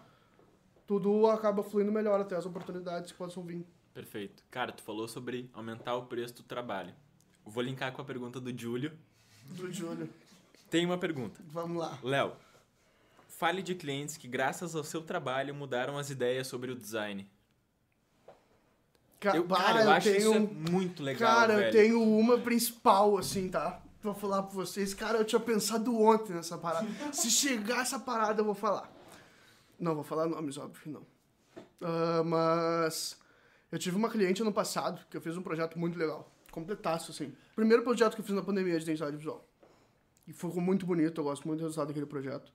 [0.86, 3.64] tudo acaba fluindo melhor até as oportunidades que possam vir.
[3.94, 4.44] Perfeito.
[4.50, 6.92] Cara, tu falou sobre aumentar o preço do trabalho.
[7.51, 8.92] Eu vou linkar com a pergunta do Júlio.
[9.57, 10.09] Do Júlio.
[10.70, 11.40] Tem uma pergunta.
[11.48, 11.98] Vamos lá.
[12.01, 12.32] Léo,
[13.26, 17.28] fale de clientes que, graças ao seu trabalho, mudaram as ideias sobre o design.
[19.18, 20.18] Ca- Eu, cara, eu, acho tenho...
[20.20, 21.66] isso é muito legal, Cara, velho.
[21.66, 23.82] eu tenho uma principal, assim, tá?
[24.01, 24.94] Vou falar pra vocês.
[24.94, 26.86] Cara, eu tinha pensado ontem nessa parada.
[27.12, 28.88] Se chegar essa parada, eu vou falar.
[29.76, 31.05] Não, vou falar nomes, óbvio que não.
[31.82, 33.18] Ah, mas
[33.72, 36.30] eu tive uma cliente ano passado que eu fiz um projeto muito legal.
[36.51, 37.32] Completaço, assim.
[37.55, 39.44] Primeiro projeto que eu fiz na pandemia de identidade visual.
[40.26, 42.53] E ficou muito bonito, eu gosto muito do resultado daquele projeto.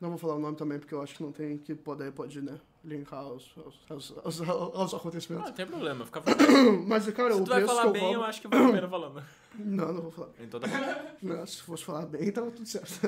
[0.00, 2.40] Não vou falar o nome também, porque eu acho que não tem que poder, pode,
[2.40, 3.52] né, linkar aos,
[3.90, 5.46] aos, aos, aos, aos Ah, acontecimentos.
[5.48, 6.52] não tem problema, fica vontade.
[6.86, 8.18] Mas, cara, Se o tu vai falar eu bem, cobro...
[8.20, 9.22] eu acho que vale a pena falando.
[9.58, 10.30] Não, não vou falar.
[10.38, 11.16] Então tá bom.
[11.20, 13.00] Não, se fosse falar bem, tava tudo certo.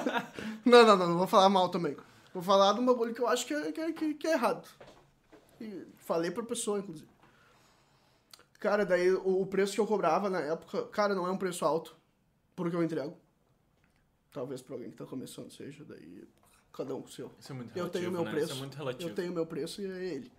[0.64, 1.94] não, não, não, não vou falar mal também.
[2.32, 4.66] Vou falar de um bagulho que eu acho que é, que é, que é errado.
[5.60, 7.06] E falei pra pessoa, inclusive.
[8.60, 11.96] Cara, daí o, preço que eu cobrava na época, cara, não é um preço alto
[12.54, 13.16] porque eu entrego.
[14.30, 16.28] Talvez pra alguém que tá começando seja, daí
[16.70, 17.32] cada um com o seu.
[17.38, 18.30] Isso é muito Eu relativo, tenho meu né?
[18.30, 18.46] preço.
[18.46, 19.10] Isso é muito relativo.
[19.10, 20.32] Eu tenho meu preço e é ele.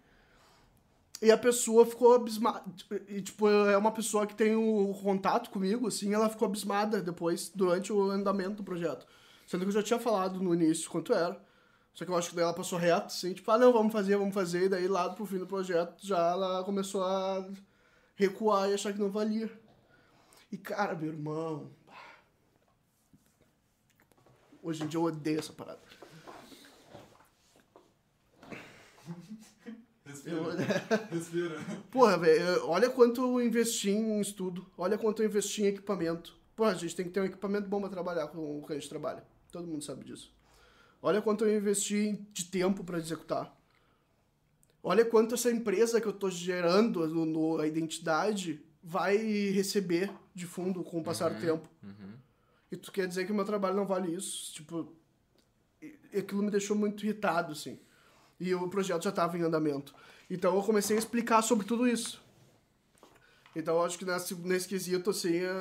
[1.20, 2.64] E a pessoa ficou abismada.
[3.08, 7.52] E, tipo, é uma pessoa que tem o contato comigo, assim, ela ficou abismada depois,
[7.54, 9.06] durante o andamento do projeto.
[9.48, 11.40] Sendo que eu já tinha falado no início quanto era.
[11.94, 14.16] Só que eu acho que daí ela passou reto, assim, tipo, ah, não, vamos fazer,
[14.16, 14.66] vamos fazer.
[14.66, 17.48] E daí, lá pro fim do projeto, já ela começou a
[18.26, 19.50] recuar e achar que não valia.
[20.52, 21.72] E, cara, meu irmão...
[24.64, 25.82] Hoje em dia eu odeio essa parada.
[30.26, 30.52] Eu-
[31.10, 31.58] Respira.
[31.90, 36.36] Porra, velho, olha quanto eu investi em estudo, olha quanto eu investi em equipamento.
[36.56, 38.76] Porra, a gente tem que ter um equipamento bom pra trabalhar com o que a
[38.76, 39.24] gente trabalha.
[39.52, 40.32] Todo mundo sabe disso.
[41.02, 43.56] Olha quanto eu investi de tempo pra executar.
[44.84, 49.16] Olha quanto essa empresa que eu tô gerando no, no- a identidade vai
[49.52, 51.70] receber de fundo com o passar do tempo.
[51.84, 52.14] Uhum.
[52.72, 54.52] E tu quer dizer que o meu trabalho não vale isso?
[54.54, 54.92] Tipo,
[56.18, 57.78] aquilo me deixou muito irritado, assim.
[58.40, 59.94] E o projeto já estava em andamento.
[60.30, 62.20] Então eu comecei a explicar sobre tudo isso.
[63.56, 65.52] Então eu acho que nesse, nesse quesito, assim, a,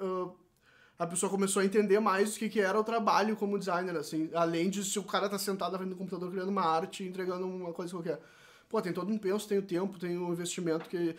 [0.00, 0.46] a-
[0.98, 4.30] a pessoa começou a entender mais o que, que era o trabalho como designer, assim.
[4.34, 7.46] Além de se o cara tá sentado na frente do computador criando uma arte, entregando
[7.46, 8.18] uma coisa qualquer.
[8.68, 11.14] Pô, tem todo um penso, tem o tempo, tem o investimento que...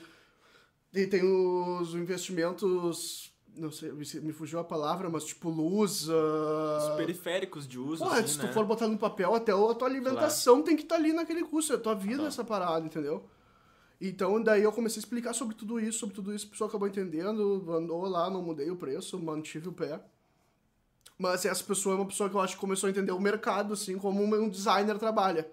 [0.94, 3.32] E tem os investimentos...
[3.56, 6.08] Não sei, me- fugiu a palavra, mas tipo luz...
[6.10, 8.48] ah, Os periféricos de uso, Porra, assim, se né?
[8.48, 11.74] tu for botar no papel, até a tua alimentação tem que estar ali naquele curso,
[11.74, 12.28] é a tua vida Tá.
[12.28, 13.26] essa parada, entendeu?
[14.00, 16.88] Então, daí eu comecei a explicar sobre tudo isso, sobre tudo isso, a pessoa acabou
[16.88, 20.00] entendendo, andou lá, não mudei o preço, mantive o pé.
[21.18, 23.74] Mas essa pessoa é uma pessoa que eu acho que começou a entender o mercado,
[23.74, 25.50] assim, como um designer trabalha.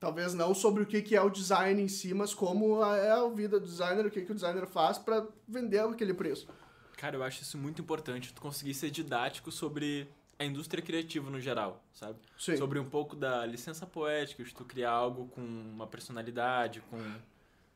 [0.00, 3.28] Talvez não sobre o que que é o design em si, mas como é a
[3.28, 6.48] vida do designer, o que, que o designer faz para vender aquele preço.
[6.96, 11.38] Cara, eu acho isso muito importante, tu conseguir ser didático sobre a indústria criativa no
[11.38, 12.18] geral, sabe?
[12.38, 12.56] Sim.
[12.56, 16.98] Sobre um pouco da licença poética, de tu criar algo com uma personalidade, com...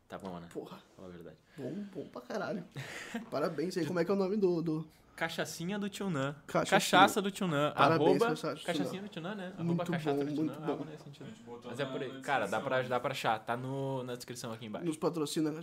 [0.08, 0.48] Tá bom, né?
[0.50, 1.36] Porra, Fala a verdade.
[1.58, 2.64] bom, bom pra caralho.
[3.30, 4.62] Parabéns aí, como é que é o nome do...
[4.62, 4.88] do...
[5.16, 6.34] Cachaçinha do Tio Nan.
[6.46, 7.72] Cachaça do Tio Nan.
[7.72, 8.78] Parabéns, Arroba Cachaça do Tio Nan.
[8.78, 9.44] Cachaçinha do Tio Nan, né?
[9.46, 10.66] Arroba Muito cachaça bom, do Tio muito Nan.
[10.66, 10.72] bom.
[10.72, 11.26] Algo nesse sentido.
[11.64, 12.20] Mas é por aí.
[12.20, 13.38] Cara, dá pra, dá pra achar.
[13.38, 14.86] Tá no, na descrição aqui embaixo.
[14.86, 15.60] Nos patrocina, né?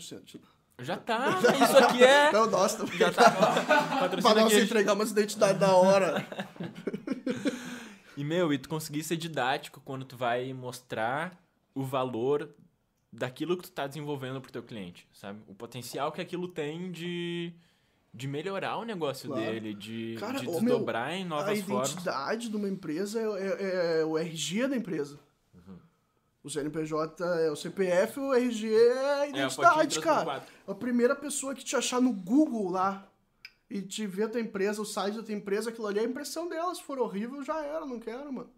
[0.80, 1.40] Já tá.
[1.64, 2.32] Isso aqui é...
[2.32, 2.98] Não, nossa, também.
[2.98, 3.30] Já tá.
[3.32, 4.64] Pra Patrocina nós aqui.
[4.64, 6.26] entregar umas identidades da hora.
[8.18, 11.42] E, meu, e tu conseguir ser didático quando tu vai mostrar
[11.74, 12.54] o valor
[13.12, 15.40] daquilo que tu tá desenvolvendo pro teu cliente, sabe?
[15.48, 17.54] O potencial que aquilo tem de,
[18.14, 19.44] de melhorar o negócio Claro.
[19.44, 21.90] dele, de, Cara, de ô, meu, desdobrar em a novas formas.
[21.92, 25.18] identidade de uma empresa é, é- é o RG da empresa.
[25.56, 25.78] Uhum.
[26.44, 30.44] O CNPJ é o CPF, o RG é a É, a identidade, por cara.
[30.68, 33.08] A primeira pessoa que te achar no Google lá
[33.70, 36.50] e te ver a tua empresa, o site da tua empresa, aquilo ali, a impressão
[36.50, 38.50] dela, se for horrível, já era, não quero, mano.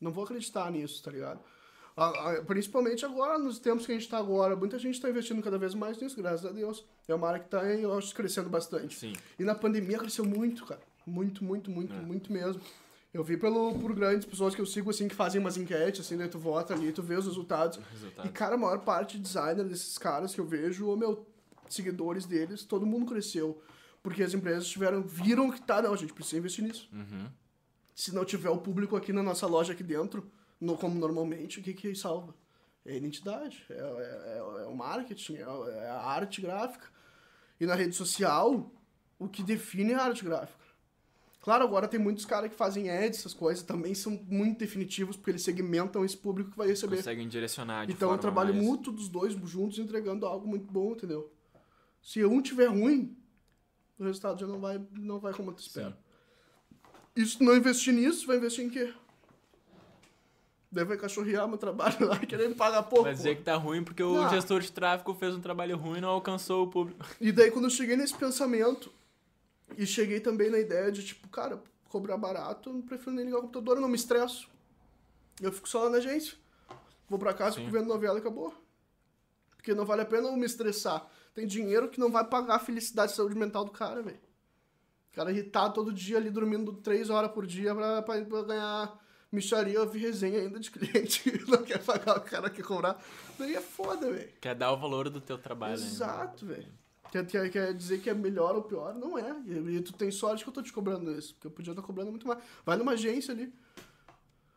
[0.00, 1.38] Não vou acreditar nisso, tá ligado?
[2.46, 5.74] Principalmente agora, nos tempos que a gente tá agora, muita gente tá investindo cada vez
[5.74, 6.84] mais nisso, graças a Deus.
[7.06, 8.98] É uma área que tá, eu acho, crescendo bastante.
[8.98, 9.12] Sim.
[9.38, 10.80] E na pandemia cresceu muito, cara.
[11.06, 12.00] Muito, muito, muito, É.
[12.00, 12.60] muito mesmo.
[13.12, 16.16] Eu vi pelo, por grandes pessoas que eu sigo, assim, que fazem umas enquetes, assim,
[16.16, 17.78] daí tu vota ali, tu vê os resultados.
[17.92, 18.26] Resultado.
[18.26, 21.26] E, cara, a maior parte de designer desses caras que eu vejo, ou meu,
[21.68, 23.60] seguidores deles, todo mundo cresceu.
[24.02, 26.88] Porque as empresas tiveram, viram que tá, não, a gente precisa investir nisso.
[26.90, 27.26] Uhum.
[27.94, 30.26] Se não tiver o público aqui na nossa loja aqui dentro,
[30.62, 32.34] no, como normalmente, o que que salva?
[32.84, 36.86] É a identidade, é, é, é- é o marketing, é, é a arte gráfica.
[37.60, 38.70] E na rede social,
[39.18, 40.62] o que define é a arte gráfica.
[41.40, 45.30] Claro, agora tem muitos caras que fazem ads, essas coisas, também são muito definitivos, porque
[45.32, 46.96] eles segmentam esse público que vai receber.
[46.96, 50.72] Conseguem direcionar de Então eu forma trabalho mais- muito dos dois juntos entregando algo muito
[50.72, 51.32] bom, entendeu?
[52.00, 53.16] Se um tiver ruim,
[53.98, 55.96] o resultado já não vai, não vai como tu espera.
[57.16, 58.92] E se tu não investir nisso, vai investir em quê?
[60.72, 63.04] Daí vai cachorrear meu trabalho lá, querendo pagar pouco.
[63.04, 64.30] Vai dizer que tá ruim porque o Não.
[64.30, 67.04] gestor de tráfego fez um trabalho ruim e não alcançou o público.
[67.20, 68.90] E daí quando eu cheguei nesse pensamento,
[69.76, 73.38] e cheguei também na ideia de, tipo, cara, cobrar barato, eu não prefiro nem ligar
[73.38, 74.48] o computador, eu não me estresso.
[75.40, 76.36] Eu fico só lá na agência.
[77.08, 77.60] Vou pra casa, Sim.
[77.66, 78.54] fico vendo novela e acabou.
[79.56, 81.06] Porque não vale a pena eu me estressar.
[81.34, 84.18] Tem dinheiro que não vai pagar a felicidade e saúde mental do cara, velho.
[85.10, 88.98] O cara irritado todo dia ali, dormindo três horas por dia pra, pra, pra ganhar
[89.32, 93.02] micharia, eu vi resenha ainda de cliente que não quer pagar, o cara quer cobrar.
[93.38, 94.28] Daí é foda, velho.
[94.40, 95.78] Quer dar o valor do teu trabalho.
[95.80, 95.86] né?
[95.86, 96.68] Exato, velho.
[97.10, 98.94] Quer, quer, quer dizer que é melhor ou pior?
[98.94, 99.34] Não é.
[99.46, 101.34] E, e tu tem sorte que eu tô te cobrando isso.
[101.34, 102.38] Porque eu podia estar cobrando muito mais.
[102.64, 103.52] Vai numa agência ali.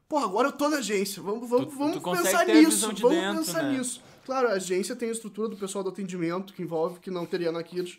[0.08, 1.22] Porra, agora eu tô na agência.
[1.22, 2.94] Vamos, vamos, Tu- vamos tu pensar nisso.
[2.94, 3.78] de Vamos dentro, pensar né?
[3.78, 4.02] nisso.
[4.26, 7.52] Claro, a agência tem a estrutura do pessoal do atendimento que envolve, que não teria
[7.52, 7.98] na Kirt.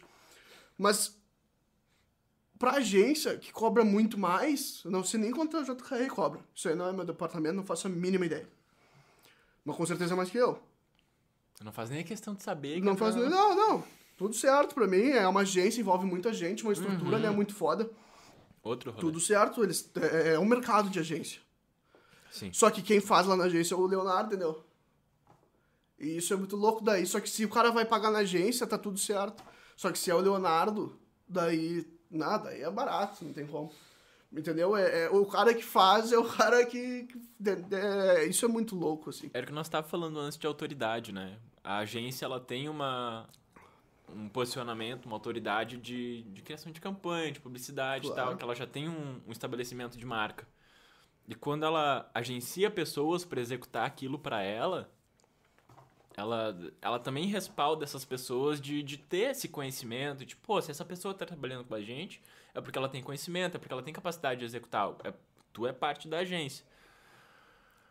[0.79, 1.15] Mas
[2.59, 6.41] pra agência, que cobra muito mais, eu não sei nem quanto a JKR cobra.
[6.55, 8.49] Isso aí não é meu departamento, não faço a mínima ideia.
[9.65, 10.59] Mas com certeza é mais que eu.
[11.65, 12.75] Não faz nem a questão de saber.
[12.77, 13.29] que Não tá- faz nem.
[13.29, 13.85] Não, não.
[14.17, 15.11] Tudo certo pra mim.
[15.11, 17.23] É uma agência, envolve muita gente, uma estrutura, Uhum.
[17.23, 17.31] né?
[17.31, 17.91] Muito foda.
[18.63, 19.01] Outro rolê.
[19.01, 19.63] Tudo certo.
[19.65, 21.41] Eles, é, é um mercado de agência.
[22.31, 22.53] Sim.
[22.53, 24.63] Só que quem faz lá na agência é o Leonardo, entendeu?
[25.99, 27.07] E isso é muito louco daí.
[27.07, 29.43] Só que se o cara vai pagar na agência, tá tudo certo.
[29.77, 33.73] Só que se é o Leonardo, daí nada, aí é barato, não tem como.
[34.33, 34.77] Entendeu?
[34.77, 37.05] É, é- o cara que faz é o cara que.
[37.05, 37.21] que-
[37.75, 39.31] é- isso é muito louco, assim.
[39.33, 41.39] Era o que nós estávamos falando antes de autoridade, né?
[41.63, 43.29] A agência ela tem uma
[44.15, 48.29] um posicionamento, uma autoridade de, de criação de campanha, de publicidade e Claro.
[48.31, 50.47] tal, que ela já tem um, um estabelecimento de marca.
[51.27, 54.89] E quando ela agencia pessoas para executar aquilo para ela,
[56.17, 60.85] ela, ela também respalda essas pessoas de, de ter esse conhecimento, de, pô, se essa
[60.85, 62.23] pessoa tá trabalhando com a gente,
[62.55, 64.95] é porque ela tem conhecimento, é porque ela tem capacidade de executar.
[65.05, 65.13] É,
[65.53, 66.65] tu é parte da agência.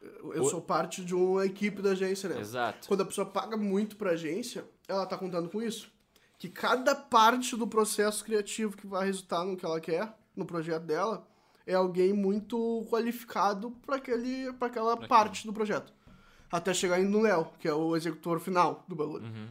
[0.01, 2.39] Eu O- sou parte de uma equipe da agência, né?
[2.39, 2.87] Exato.
[2.87, 5.91] Quando a pessoa paga muito pra agência, ela tá contando com isso.
[6.37, 10.83] Que cada parte do processo criativo que vai resultar no que ela quer, no projeto
[10.83, 11.27] dela,
[11.65, 15.93] é alguém muito qualificado para aquela Pra parte do projeto.
[16.55, 19.25] Até chegar no Léo, que é o executor final do bagulho.
[19.25, 19.47] Uhum.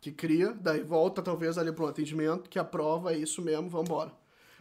[0.00, 4.12] Que cria, daí volta talvez ali um atendimento, que aprova, é isso mesmo, vambora.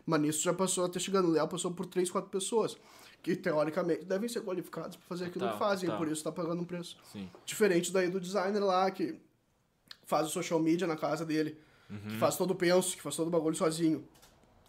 [0.06, 2.78] Mas nisso já passou, até chegando no Léo, passou por três, quatro pessoas.
[3.24, 5.98] Que teoricamente devem ser qualificados para fazer aquilo Total, que fazem, total.
[6.06, 6.98] por isso tá pagando um preço.
[7.12, 7.30] Sim.
[7.46, 9.16] Diferente daí do designer lá, que
[10.06, 11.58] faz o social media na casa dele,
[11.90, 11.98] Uhum.
[12.10, 14.04] que faz todo o penso, que faz todo o bagulho sozinho.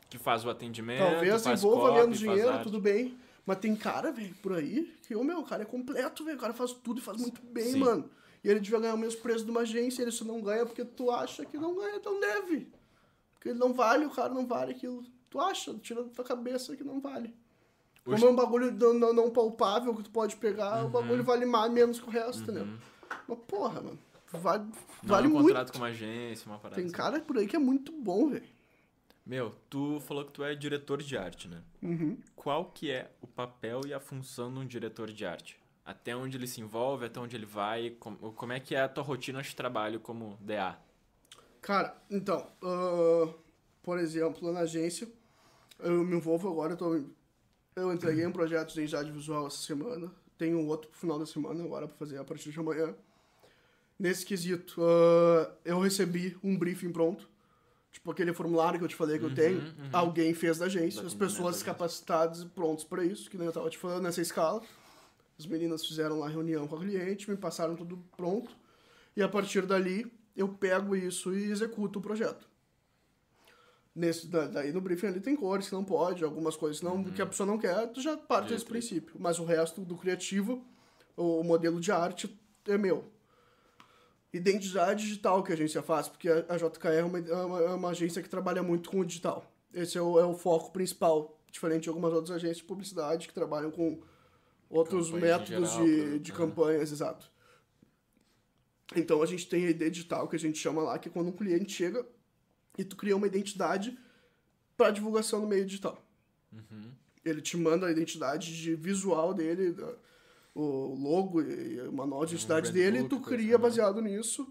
[0.08, 1.00] Que faz o atendimento.
[1.00, 3.18] Talvez envolva menos dinheiro, tudo bem.
[3.46, 6.36] Mas tem cara, velho, por aí, que, ô meu, o cara é completo, velho.
[6.36, 7.78] O cara faz tudo e faz muito bem, Sim.
[7.78, 8.10] mano.
[8.42, 10.84] E ele devia ganhar o mesmo preço de uma agência, ele só não ganha porque
[10.84, 12.68] tu acha que não ganha, então deve.
[13.34, 15.04] Porque ele não vale, o cara não vale aquilo.
[15.30, 17.34] Tu acha, tira da tua cabeça que não vale.
[18.04, 20.86] Hoje- Como é um bagulho não, não, não palpável que tu pode pegar, Uhum.
[20.86, 22.66] o bagulho vale mais, menos que o resto, entendeu?
[23.28, 23.98] Mas porra, mano,
[24.32, 24.72] vale, Não
[25.04, 25.46] vale é um muito.
[25.46, 26.94] contrato com uma agência, uma parada Tem assim.
[26.94, 28.55] cara por aí que é muito bom, velho.
[29.26, 31.60] Meu, tu falou que tu é diretor de arte, né?
[31.82, 32.16] Uhum.
[32.36, 35.58] Qual que é o papel e a função de um diretor de arte?
[35.84, 37.90] Até onde ele se envolve, até onde ele vai?
[37.98, 40.78] Como, como é que é a tua rotina de trabalho como DA?
[41.60, 43.34] Cara, então, ah,
[43.82, 45.08] por exemplo, na agência,
[45.80, 47.04] eu me envolvo agora, eu, tô,
[47.74, 50.08] eu entreguei um projeto de identidade visual essa semana,
[50.38, 52.94] tenho outro pro final da semana agora pra fazer a partir de amanhã.
[53.98, 57.28] Nesse quesito, ah, eu recebi um briefing pronto,
[57.96, 59.88] tipo aquele formulário que eu te falei que eu tenho, uhum.
[59.90, 63.46] alguém fez da agência, Do as pessoas da capacitadas e prontos pra isso, que nem
[63.46, 64.60] eu tava te falando nessa escala.
[65.38, 68.50] As meninas fizeram lá reunião com a cliente, me passaram tudo pronto.
[69.16, 72.46] E a partir dali, eu pego isso e executo o projeto.
[73.94, 77.22] Nesse, da- daí no briefing ali tem cores que não pode, algumas coisas não, que
[77.22, 79.16] a pessoa não quer, tu já parte desse princípio.
[79.18, 80.62] Mas o resto do criativo,
[81.16, 83.10] o modelo de arte é meu.
[84.36, 87.68] Identidade digital que a agência faz, porque a a JKR é uma, é uma, é
[87.70, 89.50] uma agência que trabalha muito com o digital.
[89.72, 93.34] Esse é o, é o foco principal, diferente de algumas outras agências de publicidade que
[93.34, 94.00] trabalham com
[94.68, 96.36] outros Campanhas métodos geral, de, né?
[96.36, 97.30] campanhas, exato.
[98.94, 101.28] Então a gente tem a ideia digital que a gente chama lá, que é quando
[101.28, 102.06] um cliente chega
[102.78, 103.98] e tu cria uma identidade
[104.76, 106.04] para divulgação no meio digital.
[106.52, 106.92] Uhum.
[107.24, 109.74] Ele te manda a identidade de visual dele,
[110.56, 113.58] o logo e o manual de identidade brand dele, e book, tu cria assim, né?
[113.58, 114.50] baseado nisso,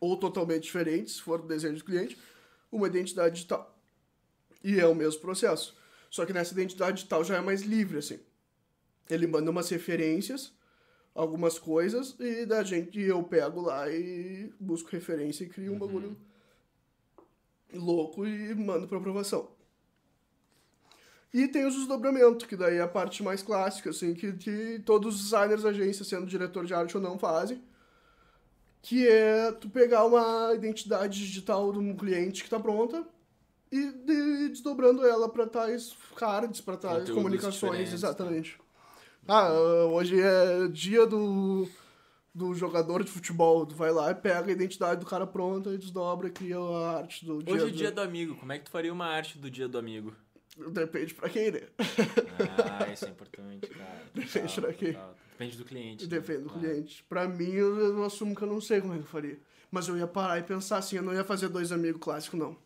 [0.00, 2.18] ou totalmente diferente, se for do desejo do cliente,
[2.72, 3.78] uma identidade digital.
[4.64, 5.76] E é o mesmo processo.
[6.10, 8.18] Só que nessa identidade digital já é mais livre, assim.
[9.08, 10.52] Ele manda umas referências,
[11.14, 16.16] algumas coisas, e da gente eu pego lá e busco referência e crio um bagulho
[17.72, 19.48] louco e mando pra aprovação.
[21.32, 25.14] E tem os desdobramentos, que daí é a parte mais clássica, assim, que, que todos
[25.14, 27.62] os designers da agência, sendo diretor de arte ou não, fazem.
[28.80, 33.04] Que é tu pegar uma identidade digital de um cliente que tá pronta
[33.70, 38.58] e de- desdobrando ela para tais cards, para tais Conteúdos comunicações, exatamente.
[39.26, 39.52] Ah,
[39.92, 41.68] hoje é dia do,
[42.34, 43.66] do jogador de futebol.
[43.66, 46.96] Tu vai lá e pega a identidade do cara pronta e desdobra e cria a
[46.98, 47.72] arte do dia Hoje é do...
[47.76, 48.36] dia do amigo.
[48.36, 50.14] Como é que tu faria uma arte do dia do amigo?
[50.72, 51.62] Depende pra quem, né?
[52.80, 54.02] Ah, isso é importante, cara.
[54.14, 54.92] Depende Total, pra quê?
[54.92, 55.16] total.
[55.32, 56.04] Depende do cliente.
[56.04, 56.10] né?
[56.10, 56.60] Depende do Claro.
[56.60, 57.04] cliente.
[57.08, 59.38] Pra mim, eu, assumo que eu não sei como é que eu faria.
[59.70, 62.56] Mas eu ia parar e pensar assim, eu não ia fazer dois amigos clássicos, não.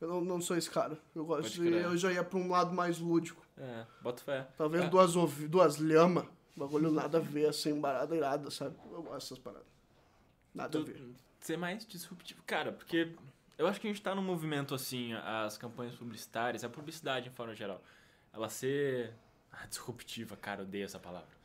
[0.00, 0.98] Eu não, não sou esse cara.
[1.14, 1.68] Eu gosto de.
[1.72, 3.44] Eu já ia pra um lado mais lúdico.
[3.58, 4.46] É, bota fé.
[4.56, 4.88] Talvez É.
[4.88, 6.26] duas, ouvi- duas lhama.
[6.56, 8.76] Bagulho nada a ver, assim, barada irada, sabe?
[8.90, 9.66] Eu gosto dessas paradas.
[10.54, 11.02] Nada a ver.
[11.40, 12.42] ser mais disruptivo.
[12.46, 13.12] Cara, porque
[13.58, 17.32] eu acho que a gente tá num movimento assim, as campanhas publicitárias, a publicidade em
[17.32, 17.82] forma geral,
[18.32, 19.12] ela ser
[19.52, 21.36] ah, disruptiva, cara, odeio essa palavra.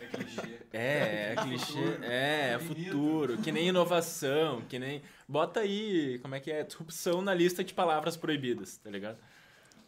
[0.00, 0.58] É clichê.
[0.72, 2.04] É, é clichê, futuro.
[2.04, 5.02] é, é futuro, que nem inovação, que nem.
[5.28, 6.64] Bota aí, como é que é?
[6.64, 9.18] Disrupção na lista de palavras proibidas, tá ligado?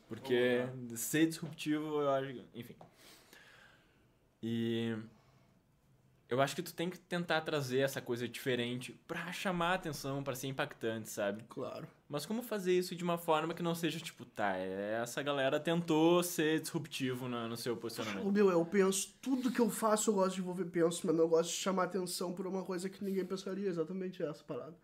[0.08, 0.66] Porque
[0.96, 2.44] ser disruptivo, eu acho.
[2.54, 2.74] Enfim.
[4.42, 4.96] E.
[6.30, 10.22] Eu acho que tu tem que tentar trazer essa coisa diferente pra chamar a atenção,
[10.22, 11.42] pra ser impactante, sabe?
[11.48, 11.88] Claro.
[12.08, 15.58] Mas como fazer isso de uma forma que não seja tipo, tá, é, essa galera
[15.58, 18.30] tentou ser disruptivo no, no seu posicionamento.
[18.30, 21.50] meu, eu penso, tudo que eu faço eu gosto de envolver penso, mas eu gosto
[21.50, 24.76] de chamar atenção por uma coisa que ninguém pensaria, exatamente essa parada.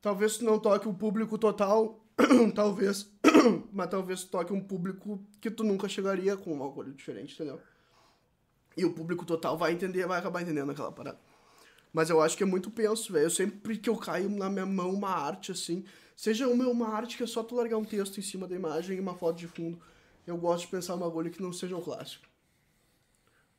[0.00, 2.02] Talvez tu não toque o público total,
[2.56, 3.12] talvez,
[3.70, 7.60] mas talvez tu toque um público que tu nunca chegaria com uma coisa diferente, entendeu?
[8.76, 11.18] E o público total vai entender, vai acabar entendendo aquela parada.
[11.92, 13.26] Mas eu acho que é muito penso, velho.
[13.26, 15.84] Eu sempre que eu caio na minha mão uma arte assim,
[16.16, 18.96] seja uma, uma arte que é só tu largar um texto em cima da imagem
[18.96, 19.78] e uma foto de fundo,
[20.26, 22.24] eu gosto de pensar um bagulho que não seja um clássico.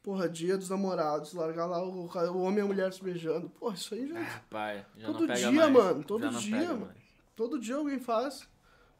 [0.01, 3.49] Porra, dia dos namorados, largar lá o, o homem e a mulher se beijando.
[3.49, 4.19] Porra, isso aí já.
[4.19, 5.71] Ah, pai, já Todo dia, mais.
[5.71, 6.93] mano, todo Já dia, mano.
[7.35, 8.45] Todo dia alguém faz.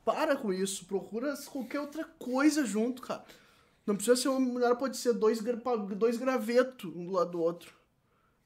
[0.06, 0.86] Para com isso.
[0.86, 3.24] Procura qualquer outra coisa junto, cara.
[3.86, 5.40] Não precisa ser uma mulher, pode ser dois,
[5.98, 7.74] dois gravetos um do lado do outro.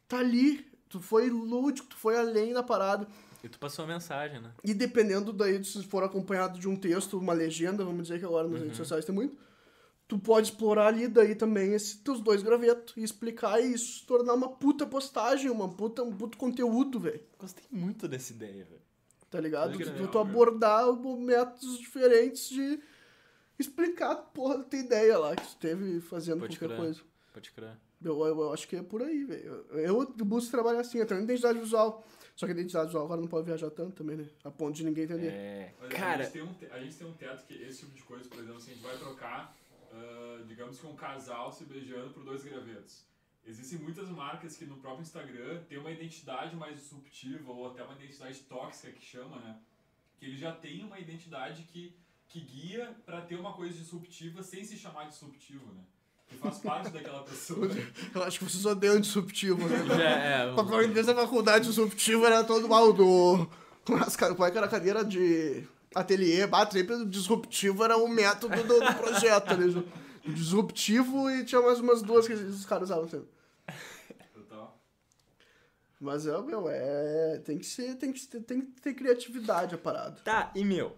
[0.08, 0.66] Tá ali.
[0.90, 3.08] Tu foi lúdico, tu foi além da parada.
[3.44, 4.52] E tu passou a mensagem, né?
[4.64, 8.48] E dependendo daí, se for acompanhado de um texto, uma legenda, vamos dizer que agora
[8.48, 8.64] nas Uhum.
[8.64, 9.38] redes sociais tem muito,
[10.08, 14.06] tu pode explorar ali daí também esses teus dois gravetos e explicar e isso se
[14.06, 17.20] tornar uma puta postagem, uma puta, um puto conteúdo, velho.
[17.38, 18.82] Gostei muito dessa ideia, velho.
[19.30, 19.74] Tá ligado?
[19.74, 20.08] Tu, crer.
[20.08, 20.86] tu abordar
[21.20, 22.80] métodos diferentes de
[23.60, 26.86] explicar porra tua ideia lá que tu teve fazendo Pode qualquer crer.
[26.86, 27.02] coisa.
[27.34, 27.78] Pode crer.
[28.04, 29.66] Eu, eu, eu acho que é por aí, velho.
[29.72, 32.06] Eu, eu busco trabalhar assim, até na identidade visual.
[32.36, 34.30] Só que a identidade visual agora não pode viajar tanto também, né?
[34.44, 35.32] A ponto de ninguém entender.
[35.32, 35.74] É.
[35.80, 37.94] Mas Cara, a, gente tem um, te- a gente tem um teto que esse tipo
[37.96, 39.56] de coisa, por exemplo, se a gente vai trocar,
[39.92, 43.04] ah, digamos que um casal se beijando por dois gravetos.
[43.44, 47.94] Existem muitas marcas que no próprio Instagram tem uma identidade mais disruptiva ou até uma
[47.96, 49.60] identidade tóxica que chama, né?
[50.20, 51.96] Que ele já tem uma identidade que,
[52.30, 55.82] que guia pra ter uma coisa disruptiva sem se chamar disruptivo, né?
[56.28, 57.68] Que faz parte daquela pessoa.
[58.14, 59.78] Eu acho que vocês odeiam disruptivo, né?
[59.88, 60.54] já é.
[60.54, 63.48] Pra inglês da faculdade, disruptivo era todo mal do.
[63.86, 63.98] Como
[64.46, 66.44] é que era a cadeira de ateliê?
[66.44, 69.72] O disruptivo era o método do, do projeto ali.
[69.72, 69.86] ju-
[70.26, 73.30] Disruptivo e tinha mais umas duas que os caras usavam sempre.
[74.34, 74.78] Total.
[76.02, 77.42] Mas é, meu, é.
[77.46, 77.96] Tem que ser.
[77.96, 80.20] Tem que, ter- tem que ter criatividade a parada.
[80.26, 80.94] Tá, e meu,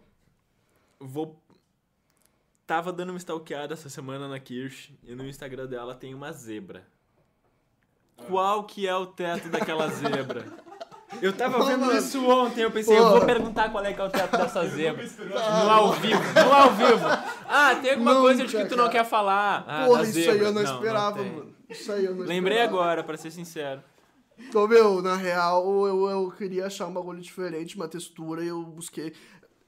[0.99, 1.41] vou.
[2.67, 6.85] Tava dando uma stalkeada essa semana na Kirsch e no Instagram dela tem uma zebra.
[8.27, 10.45] Qual que é o teto daquela zebra?
[11.21, 14.09] Eu tava vendo isso ontem, eu pensei, eu vou perguntar qual é que é o
[14.11, 15.03] teto dessa zebra.
[15.03, 17.05] No ao vivo, no ao vivo.
[17.47, 18.89] Ah, tem alguma Nunca, coisa de que tu não cara.
[18.99, 19.65] quer falar.
[19.67, 20.45] Ah, Porra, isso aí zebra.
[20.47, 21.31] eu não, esperava, tem.
[21.31, 21.55] mano.
[21.67, 22.77] Isso aí eu não Lembrei esperava.
[22.83, 23.81] agora, pra ser sincero.
[24.37, 28.61] Então, meu, na real, eu, eu queria achar um bagulho diferente, uma textura, e eu
[28.63, 29.13] busquei.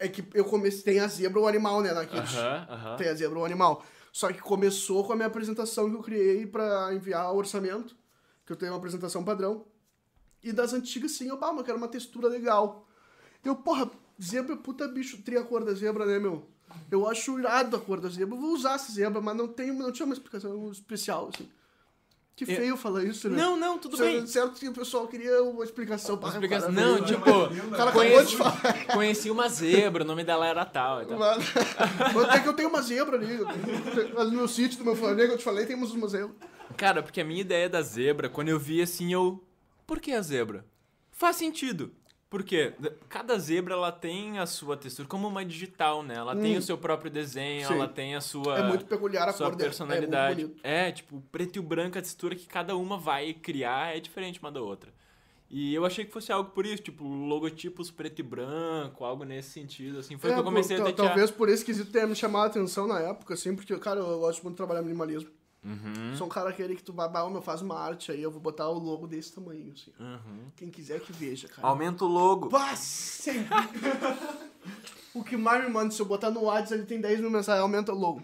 [0.02, 0.82] É que eu comecei.
[0.82, 2.34] Tem a zebra o animal, né, na Kids.
[2.36, 2.96] Aham, aham.
[2.96, 3.86] Tem a zebra o animal.
[4.12, 7.96] Só que começou com a minha apresentação que eu criei pra enviar o orçamento,
[8.44, 9.64] que eu tenho uma apresentação padrão.
[10.44, 12.88] E das antigas, sim, eu, bah, mas eu quero uma textura legal.
[13.46, 16.50] Eu, porra, zebra, puta bicho, tri a cor da zebra, né, meu?
[16.90, 18.36] Eu acho irado a cor da zebra.
[18.36, 21.48] Eu vou usar essa zebra, mas não, tem, não tinha uma explicação especial, assim.
[22.36, 23.38] Que Eu- feio falar isso, né?
[23.38, 24.26] Não, não, tudo Certo- bem.
[24.26, 26.18] Certo que o pessoal queria uma explicação.
[26.18, 28.86] Para explicação- para- não, para- tipo, O cara acabou Conheci, de falar.
[28.94, 31.04] conheci uma zebra, o nome dela era tal.
[31.04, 31.20] e tal.
[31.20, 31.38] Mas
[32.16, 33.38] mas é que eu tenho uma zebra ali.
[34.18, 36.34] Ali no sítio do meu Flamengo, eu te falei, temos uma zebra.
[36.78, 39.44] Cara, porque a minha ideia da zebra, quando eu vi assim, eu.
[39.86, 40.66] Por que a zebra?
[41.12, 41.92] Faz sentido.
[42.32, 42.74] Porque
[43.10, 46.16] cada zebra ela tem a sua textura, como uma digital, né?
[46.16, 46.60] Ela tem Hum.
[46.60, 47.74] o seu próprio desenho, Sim.
[47.74, 48.58] ela tem a sua.
[48.58, 49.70] É muito peculiar a sua cor dela.
[49.70, 50.50] personalidade.
[50.64, 50.88] É.
[50.88, 54.50] É, tipo, preto e branco, a textura que cada uma vai criar é diferente uma
[54.50, 54.94] da outra.
[55.50, 59.50] E eu achei que fosse algo por isso, tipo, logotipos preto e branco, algo nesse
[59.50, 60.18] sentido, assim.
[60.18, 61.08] Foi É, que eu comecei por- a tatear.
[61.10, 64.20] Talvez por esse quesito tenha me chamado a atenção na época, assim, porque, cara, eu
[64.20, 65.30] gosto muito de trabalhar minimalismo.
[65.64, 68.32] Uhum, Sou um cara aquele que tu vai, bah, meu, faz uma arte aí, eu
[68.32, 69.92] vou botar o logo desse tamanho, assim.
[70.00, 70.46] uhum.
[70.56, 71.68] Quem quiser que veja, cara.
[71.68, 72.50] Aumenta o logo.
[72.76, 73.48] Sempre.
[75.14, 77.62] o que mais me manda, se eu botar no WhatsApp, ele tem 10 mil mensagens,
[77.62, 78.24] aumenta o logo.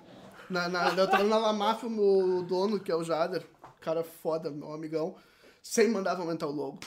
[0.49, 3.45] Na, na, eu tava na Lamaf, o dono, que é o Jader,
[3.81, 5.15] cara foda, meu amigão,
[5.61, 6.80] sem mandava aumentar o logo.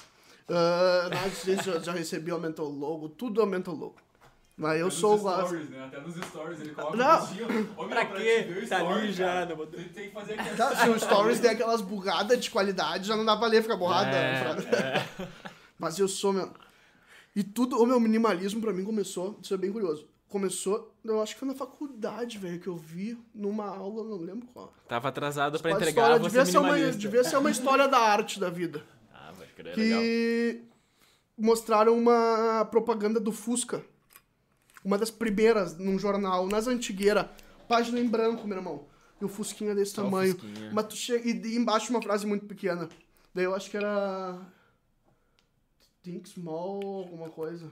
[0.48, 3.96] Uh, já, já recebi, aumentou o logo, tudo aumenta o logo.
[4.60, 5.84] Mas eu sou o stories, né?
[5.86, 7.16] Até nos stories ele coloca Não.
[7.16, 7.46] um textinho.
[7.78, 8.66] Ô, meu, Pra quê?
[8.68, 10.36] Tá ali já, né, Tem, tem que fazer.
[10.54, 13.74] Tá, se o Stories der aquelas bugadas de qualidade, já não dá pra ler, fica
[13.74, 14.14] borrada.
[14.14, 15.06] É,
[15.78, 16.52] Mas eu sou, meu.
[17.34, 20.06] E tudo, o meu minimalismo pra mim começou, isso é bem curioso.
[20.28, 24.46] Começou, eu acho que foi na faculdade, velho, que eu vi numa aula, não lembro
[24.52, 24.74] qual.
[24.86, 28.50] Tava atrasado pra entregar, história, devia ser, uma, devia ser uma história da arte da
[28.50, 28.84] vida.
[29.10, 30.00] Ah, vai crer, legal.
[30.02, 30.60] Que
[31.38, 33.82] mostraram uma propaganda do Fusca.
[34.84, 37.26] Uma das primeiras num jornal, nas antigueiras.
[37.68, 38.86] Página em branco, meu irmão.
[39.20, 40.32] E o Fusquinha desse Só tamanho.
[40.32, 40.70] Fusquinha.
[40.72, 42.88] Mas tu chega, e, e embaixo uma frase muito pequena.
[43.34, 44.40] Daí eu acho que era.
[46.02, 47.70] Think small, alguma coisa.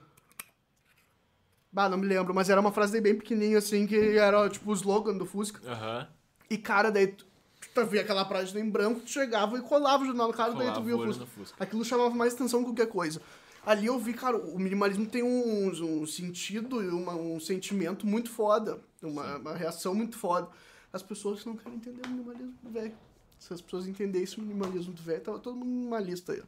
[1.73, 4.75] Bah, não me lembro, mas era uma frase bem pequenininha assim, que era tipo o
[4.75, 5.61] slogan do Fusca.
[5.71, 6.09] Aham.
[6.51, 7.27] E cara, daí tu,
[7.75, 10.69] tu via aquela página em branco, tu chegava e colava o jornal no cara, daí
[10.69, 11.27] tu Colava via o Fusca.
[11.27, 11.57] Fusca.
[11.63, 13.21] Aquilo chamava mais atenção que qualquer coisa.
[13.69, 18.81] Ali eu vi, cara, o minimalismo tem um, um sentido e um sentimento muito foda.
[19.03, 20.49] Uma, uma reação muito foda.
[20.91, 22.95] As pessoas não querem entender o minimalismo do velho.
[23.39, 26.43] Se as pessoas entendessem o minimalismo do velho, tava todo mundo minimalista aí.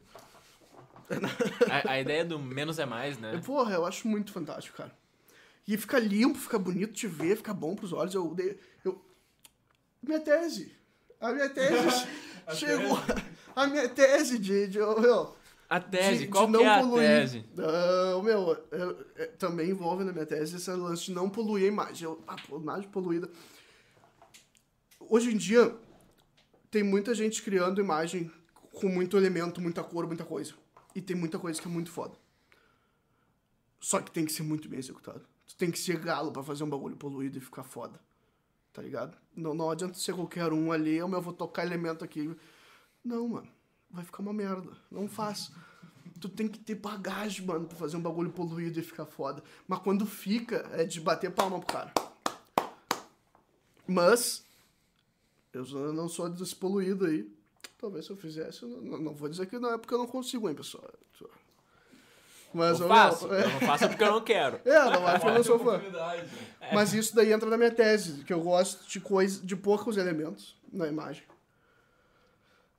[1.69, 3.39] A, a ideia do menos é mais, né?
[3.45, 4.91] Porra, eu acho muito fantástico, cara.
[5.67, 8.15] E fica limpo, fica bonito de ver, fica bom pros olhos.
[8.15, 8.35] Eu,
[8.83, 8.99] eu...
[10.01, 10.75] Minha tese.
[11.19, 12.07] A minha tese
[12.57, 12.97] chegou.
[13.55, 14.67] A minha tese de.
[14.67, 15.35] de, meu,
[15.73, 17.07] A tese, de- de qual não que é a poluir.
[17.07, 17.45] tese?
[17.57, 21.63] Ah, o meu, eu- é, também envolve na minha tese esse lance de não poluir
[21.63, 22.03] a imagem.
[22.03, 23.29] Eu, a imagem poluída.
[24.99, 25.73] Hoje em dia,
[26.69, 28.29] tem muita gente criando imagem
[28.73, 30.53] com muito elemento, muita cor, muita coisa.
[30.93, 32.15] E tem muita coisa que é muito foda.
[33.79, 35.25] Só que tem que ser muito bem executado.
[35.47, 37.99] Tu tem que ser galo pra fazer um bagulho poluído e ficar foda.
[38.73, 39.17] Tá ligado?
[39.35, 42.29] Não, não adianta ser qualquer um ali, eu meu, vou tocar elemento aqui.
[43.03, 43.47] Não, mano.
[43.93, 44.71] Vai ficar uma merda.
[44.89, 45.51] Não faz.
[46.19, 49.43] Tu tem que ter bagagem, mano, pra fazer um bagulho poluído e ficar foda.
[49.67, 51.93] Mas quando fica, é de bater palma pro cara.
[53.87, 54.45] Mas,
[55.53, 57.29] eu não sou desse poluído aí.
[57.79, 60.07] Talvez se eu fizesse, eu não, não vou dizer que não é porque eu não
[60.07, 60.83] consigo, hein, pessoal.
[62.53, 64.59] Mas Eu eu, faço, é, eu não faço porque eu não quero.
[64.65, 65.81] é, não é porque eu não sou fã.
[66.73, 70.55] Mas isso daí entra na minha tese, que eu gosto de coisa, de poucos elementos
[70.71, 71.23] na imagem.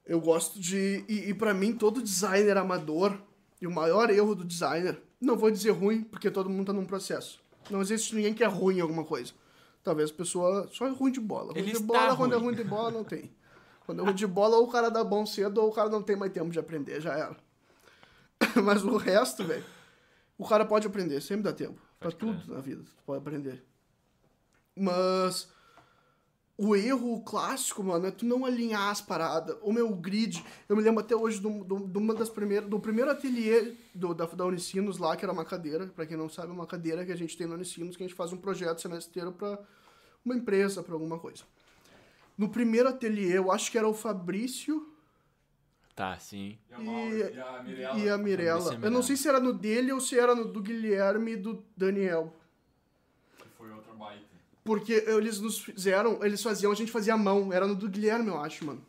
[0.06, 1.04] Eu gosto de.
[1.08, 3.16] E, e para mim, todo designer amador,
[3.60, 6.84] e o maior erro do designer, não vou dizer ruim, porque todo mundo tá num
[6.84, 7.40] processo.
[7.70, 9.32] Não existe ninguém que é ruim em alguma coisa.
[9.84, 11.52] Talvez a pessoa só é ruim de bola.
[11.52, 12.46] Ruim Ele de bola, quando é ruim.
[12.46, 13.30] ruim de bola, não tem.
[13.86, 16.02] Quando é ruim de bola, ou o cara dá bom cedo, ou o cara não
[16.02, 17.36] tem mais tempo de aprender, já era.
[18.62, 19.64] Mas o resto, velho,
[20.36, 21.80] o cara pode aprender, sempre dá tempo.
[21.98, 23.64] Pra Pode tudo na vida, tu pode aprender.
[24.74, 25.48] Mas
[26.64, 29.56] o erro clássico, mano, é tu não alinhar as paradas.
[29.62, 32.78] O meu grid, eu me lembro até hoje de, um- um- uma das primeiras, do
[32.78, 36.50] primeiro ateliê do, da, da Unicinos lá, que era uma cadeira, pra quem não sabe,
[36.50, 38.80] é uma cadeira que a gente tem na Unicinos, que a gente faz um projeto
[38.80, 39.58] semestre pra
[40.24, 41.42] uma empresa, pra alguma coisa.
[42.38, 44.88] No primeiro ateliê, eu acho que era o Fabrício
[45.94, 46.56] Tá, sim.
[46.70, 47.98] E e a Mirella.
[47.98, 48.78] e a Mirella.
[48.80, 51.62] Eu não sei se era no dele ou se era no do Guilherme e do
[51.76, 52.34] Daniel.
[53.36, 54.31] Que foi outra baita.
[54.64, 57.52] Porque eles nos fizeram, eles faziam, a gente fazia à mão.
[57.52, 58.84] Era no do Guilherme, eu acho, mano.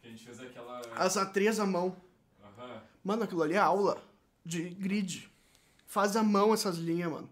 [0.00, 0.80] Que a gente fez aquela.
[0.96, 1.96] As A3 à mão.
[2.42, 2.82] Aham.
[3.04, 4.02] Mano, aquilo ali é aula
[4.44, 5.30] de grid.
[5.86, 7.30] Faz à mão essas linhas, mano.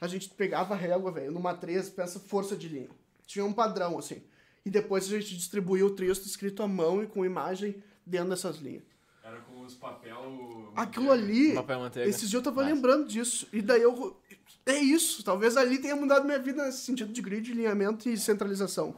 [0.00, 2.88] A gente pegava a régua, velho, numa 3, peça força de linha.
[3.26, 4.22] Tinha um padrão, assim.
[4.64, 8.56] E depois a gente distribuía o texto escrito à mão e com imagem dentro dessas
[8.58, 8.82] linhas.
[9.24, 10.72] Era com os papel.
[10.74, 11.32] Aquilo manteiga.
[11.32, 12.08] ali, Papel manteiga.
[12.10, 12.74] esses dias eu tava Massa.
[12.74, 13.46] lembrando disso.
[13.52, 14.20] E daí eu.
[14.64, 15.22] É isso.
[15.24, 18.94] Talvez ali tenha mudado minha vida nesse sentido de grid, alinhamento e centralização.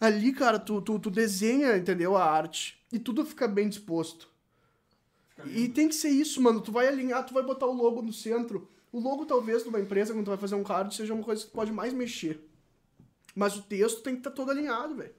[0.00, 2.16] Ali, cara, tu, tu, tu desenha, entendeu?
[2.16, 2.82] A arte.
[2.92, 4.28] E tudo fica bem disposto.
[5.36, 6.60] Fica E tem que ser isso, mano.
[6.60, 8.68] Tu vai alinhar, tu vai botar o logo no centro.
[8.92, 11.42] O logo, talvez, de uma empresa, quando tu vai fazer um card, seja uma coisa
[11.42, 12.40] que tu pode mais mexer.
[13.34, 15.14] Mas o texto tem que estar todo alinhado, velho.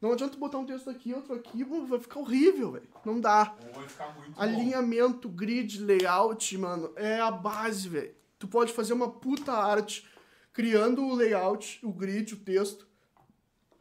[0.00, 2.88] Não adianta botar um texto aqui, outro aqui, vai ficar horrível, velho.
[3.04, 3.54] Não dá.
[3.74, 4.42] Vai ficar muito bom.
[4.42, 8.14] Alinhamento, grid, layout, mano, é a base, velho.
[8.38, 10.08] Tu pode fazer uma puta arte
[10.52, 12.86] criando o layout, o grid, o texto.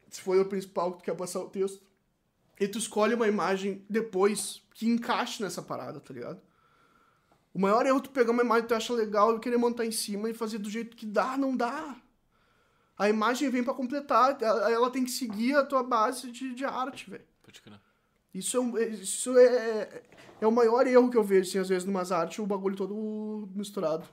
[0.10, 1.82] Se for o principal que tu quer passar o texto.
[2.60, 6.40] E tu escolhe uma imagem depois que encaixe nessa parada, tá ligado?
[7.54, 9.86] O maior erro é tu pegar uma imagem que tu acha legal e querer montar
[9.86, 11.96] em cima e fazer do jeito que dá, não dá.
[12.98, 17.10] A imagem vem pra completar, ela tem que seguir a tua base de, de arte,
[17.10, 17.26] velho.
[17.42, 17.80] Pode crer.
[18.34, 20.04] Isso é, um- é- isso é,
[20.42, 23.48] é o maior erro que eu vejo, assim, às vezes, numas artes, o bagulho todo
[23.56, 24.08] misturado.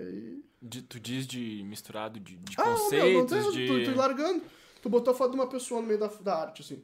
[0.00, 3.84] E- De- tu diz de misturado de, de Ah, meu, não conceitos, tem, de...
[3.86, 4.42] tu, tu largando.
[4.82, 6.82] Tu botou a foto de uma pessoa no meio da, da arte, assim.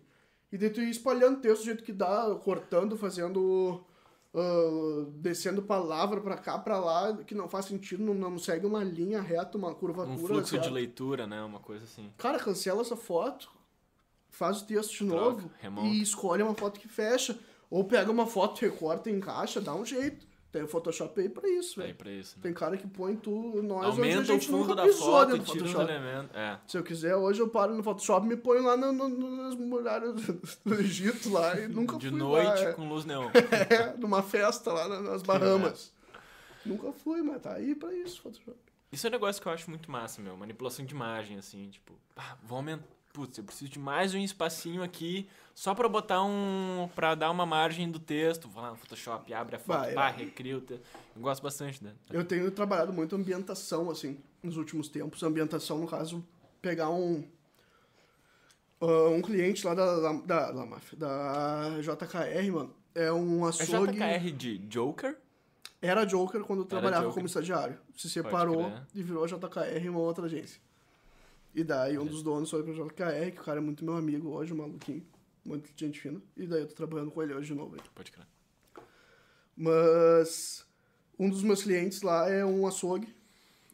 [0.53, 3.85] E daí tu ir espalhando texto do jeito que dá, cortando, fazendo...
[4.33, 8.83] ah, descendo palavra pra cá, pra lá, que não faz sentido, não, não segue uma
[8.85, 10.15] linha reta, uma curvatura.
[10.15, 10.71] Um fluxo de certa.
[10.71, 11.43] leitura, né?
[11.43, 12.13] Uma coisa assim.
[12.19, 13.51] Cara, cancela essa foto,
[14.31, 15.89] faz o texto de Troca, novo remonta.
[15.89, 17.37] e escolhe uma foto que fecha.
[17.71, 20.25] Ou pega uma foto, recorta, encaixa, dá um jeito.
[20.55, 21.93] Tem o Photoshop aí pra isso, velho.
[21.97, 22.43] pra isso, né?
[22.45, 25.39] Tem cara que põe tu, nós hoje a Aumenta o gente fundo nunca da foto,
[25.41, 26.31] tira os elementos.
[26.37, 26.59] É.
[26.65, 29.57] Se eu quiser, hoje eu paro no Photoshop e me ponho lá no, no- nas
[29.57, 30.15] muralhas
[30.65, 32.69] do Egito lá e nunca De fui noite lá.
[32.69, 32.73] é.
[32.73, 33.29] com luz neon.
[33.69, 35.93] É, numa festa lá na- nas Bahamas.
[36.65, 38.57] Nunca fui, mas tá aí pra isso, Photoshop.
[38.93, 40.37] Isso é um negócio que eu acho muito massa, meu.
[40.37, 42.85] Manipulação de imagem, assim, tipo, pá, vou aumentar.
[43.15, 46.89] Putz, eu preciso de mais um espacinho aqui só pra botar um.
[46.97, 48.49] pra dar uma margem do texto.
[48.49, 50.17] Vou lá no Photoshop, abre a foto, Vai, pá, é.
[50.17, 50.83] recria o texto.
[51.15, 51.93] Eu gosto bastante, né?
[52.11, 55.23] Eu tenho trabalhado muito ambientação, assim, nos últimos tempos.
[55.23, 56.27] Ambientação, no caso,
[56.61, 57.23] pegar um.
[58.81, 62.75] ah, um cliente lá da, da, da, da, máfia, da JKR, mano.
[62.97, 63.93] É um É açougue.
[63.93, 65.17] JKR de Joker?
[65.81, 67.15] Era Joker quando eu trabalhava Joker.
[67.15, 67.79] como estagiário.
[67.97, 70.61] Se separou e virou JKR em uma outra agência.
[71.55, 74.31] E daí um dos donos foi pro JKR, que o cara é muito meu amigo
[74.31, 75.07] hoje, um maluquinho.
[75.45, 76.21] Muito gente fina.
[76.37, 77.77] E daí eu tô trabalhando com ele hoje de novo.
[77.77, 77.81] aí.
[77.95, 78.27] Pode crer.
[79.57, 80.67] Mas
[81.19, 83.15] um dos meus clientes lá é um açougue.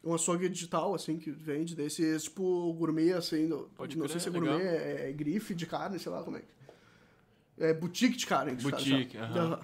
[0.02, 3.48] Um açougue digital, assim, que vende desses, tipo, gourmet, assim.
[3.76, 4.58] Pode não crer, sei se é legal.
[4.58, 7.64] gourmet, é, é grife de carne, sei lá como é que.
[7.64, 8.52] É boutique de carne.
[8.54, 9.38] Boutique, aham.
[9.38, 9.60] Aham.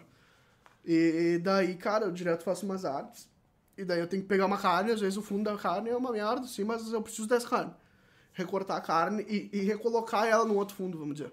[0.84, 3.28] E daí, cara, eu direto faço umas artes.
[3.76, 5.96] E daí eu tenho que pegar uma carne, às vezes o fundo da carne é
[5.96, 7.74] uma merda, assim, mas eu preciso dessa carne.
[8.36, 11.32] Recortar a carne e, e recolocar ela no outro fundo, vamos dizer.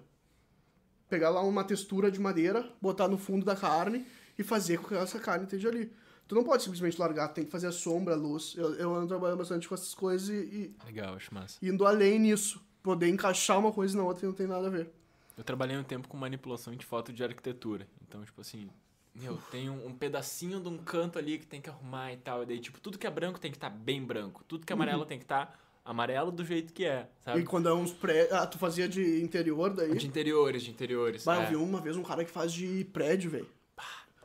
[1.06, 4.06] Pegar lá uma textura de madeira, botar no fundo da carne
[4.38, 5.92] e fazer com que essa carne esteja ali.
[6.26, 8.54] Tu não pode simplesmente largar, tem que fazer a sombra, a luz.
[8.56, 11.58] Eu, eu ando trabalhando bastante com essas coisas e, Legal, acho massa.
[11.62, 12.64] indo além nisso.
[12.82, 14.90] Poder encaixar uma coisa na outra e não tem nada a ver.
[15.36, 17.86] Eu trabalhei um tempo com manipulação de foto de arquitetura.
[18.08, 18.70] Então, tipo assim,
[19.14, 22.42] meu, tem um, um pedacinho de um canto ali que tem que arrumar e tal.
[22.42, 24.42] E daí, tipo, tudo que é branco tem que estar bem branco.
[24.48, 27.40] Tudo que é amarelo tem que estar amarelo do jeito que é, sabe?
[27.40, 28.28] E quando é uns pré...
[28.32, 29.94] Ah, tu fazia de interior daí?
[29.96, 31.24] De interiores, de interiores.
[31.24, 31.44] Bah, é.
[31.44, 33.48] eu vi uma vez um cara que faz de prédio, velho.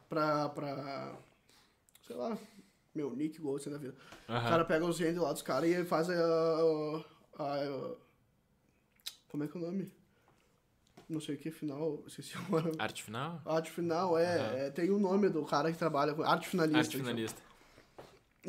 [0.08, 1.16] Pra, pra.
[2.08, 2.36] Sei lá,
[2.96, 3.94] meu Nick Gold assim, da vida.
[4.28, 4.50] O Aham.
[4.50, 7.04] cara pega os renders lá dos caras e faz a, a,
[7.44, 7.96] a-
[9.28, 9.92] Como é que é o nome?
[11.08, 12.04] Não sei o que, final.
[12.08, 12.72] Esqueci agora.
[12.80, 13.42] Arte final?
[13.46, 14.58] Arte final, é, Aham.
[14.58, 16.24] é, Tem o nome do cara que trabalha com.
[16.24, 16.80] Arte finalista.
[16.80, 17.12] Arte chama.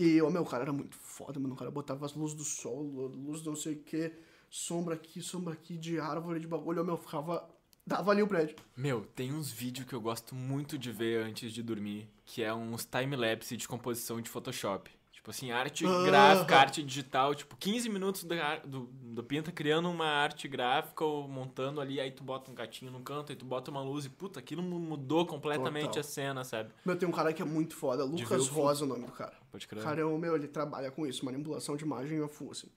[0.02, 1.55] E, ô, meu, o cara era muito foda, mano.
[1.55, 4.12] O cara botava as luzes do sol, luz do não sei o que,
[4.48, 6.81] sombra aqui, sombra aqui, de árvore, de bagulho.
[6.81, 7.47] Ô, meu, ficava.
[7.86, 8.56] Dava ali o prédio.
[8.77, 12.52] Meu, tem uns vídeos que eu gosto muito de ver antes de dormir, que é
[12.55, 14.90] uns time-lapse de composição de Photoshop.
[15.12, 16.02] Tipo assim, arte Ah.
[16.05, 18.35] gráfica, arte digital, tipo, 15 minutos do,
[18.66, 18.81] do,
[19.14, 23.01] do Pinta criando uma arte gráfica ou montando ali, aí tu bota um gatinho no
[23.01, 26.01] canto, aí tu bota uma luz e, puta, aquilo mu- mudou completamente Total.
[26.01, 26.70] a cena, sabe?
[26.86, 28.52] Meu, tem um cara que é muito foda, Lucas o.
[28.52, 29.36] Rosa é o nome do cara.
[29.51, 29.82] Pode crer.
[29.82, 32.68] cara o meu, ele trabalha com isso, manipulação de imagem full, assim.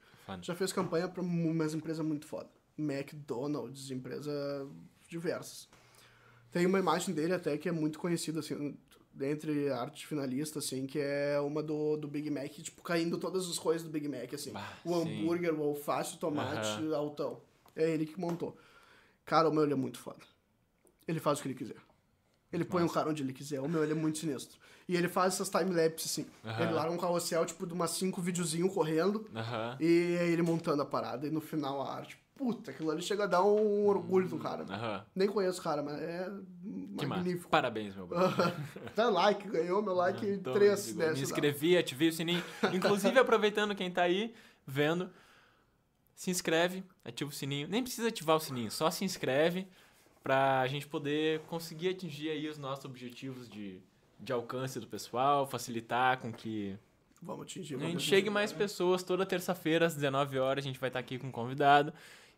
[0.41, 2.49] Já fez campanha pra umas empresas muito foda.
[2.77, 4.67] McDonald's, empresas
[5.07, 5.67] diversas.
[6.51, 8.77] Tem uma imagem dele até que é muito conhecida, assim,
[9.13, 13.59] dentre arte finalista, assim, que é uma do, do Big Mac, tipo, caindo todas as
[13.59, 14.51] coisas do Big Mac, assim.
[14.51, 15.21] Bah, o sim.
[15.21, 17.41] hambúrguer, o alface, o tomate, o altão.
[17.75, 18.57] É ele que montou.
[19.25, 20.19] Cara, o meu, ele é muito foda.
[21.07, 21.77] Ele faz o que ele quiser.
[22.53, 23.59] Ele põe o cara onde ele quiser.
[23.59, 24.57] O meu, ele é muito sinistro.
[24.87, 26.25] E ele faz essas time-lapse, assim.
[26.45, 26.63] Aham.
[26.63, 29.27] Ele larga um carrossel, tipo, de umas cinco videozinhos correndo.
[29.35, 29.75] Aham.
[29.79, 31.25] E aí ele montando a parada.
[31.25, 32.21] E no final a arte.
[32.35, 34.65] Puta, aquilo ali chega a dar um orgulho do cara.
[34.69, 35.05] Aham.
[35.15, 36.29] Nem conheço o cara, mas é
[36.97, 37.21] Que massa.
[37.21, 37.49] magnífico.
[37.49, 38.53] Parabéns, meu brother.
[38.95, 41.13] Dá like, ganhou meu like Então, 3 digo, dessa.
[41.13, 42.43] Me inscrevi, ativei o sininho.
[42.73, 44.33] Inclusive, aproveitando quem tá aí
[44.65, 45.09] vendo,
[46.15, 47.67] se inscreve, ativa o sininho.
[47.67, 49.67] Nem precisa ativar o sininho, só se inscreve
[50.23, 53.81] pra gente poder conseguir atingir aí os nossos objetivos de,
[54.19, 56.77] de alcance do pessoal, facilitar com que
[57.21, 57.75] Vamos atingir.
[57.75, 58.09] a vamos gente atingir.
[58.15, 59.03] chegue mais pessoas.
[59.03, 61.93] Toda terça-feira, às 19 horas, a gente vai estar aqui com um convidado.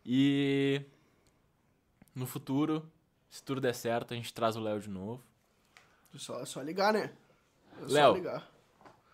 [0.06, 0.82] E
[2.14, 2.88] no futuro,
[3.30, 5.24] se tudo der certo, a gente traz o Léo de novo.
[6.16, 7.12] Só, é só ligar, né?
[7.82, 8.42] É Léo.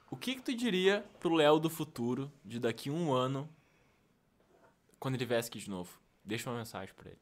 [0.10, 3.50] O que, que tu diria pro Léo do futuro, de daqui um ano,
[5.00, 5.98] quando ele viesse aqui de novo?
[6.24, 7.20] Deixa uma mensagem pra ele.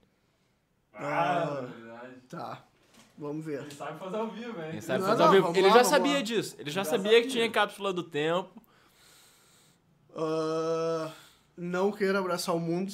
[0.93, 1.61] Ah, Ah.
[1.61, 2.15] verdade.
[2.29, 2.65] Tá.
[3.17, 3.61] Vamos ver.
[3.61, 4.71] Ele sabe fazer ao vivo, hein?
[4.71, 5.49] Quem sabe Não, fazer não, ao vivo.
[5.57, 6.21] Ele lá, já sabia lá.
[6.21, 6.55] disso.
[6.57, 7.31] Ele já, Já sabia, que sabia.
[7.31, 8.61] tinha cápsula do tempo.
[10.15, 11.11] Ah,
[11.57, 12.93] não queira abraçar o mundo.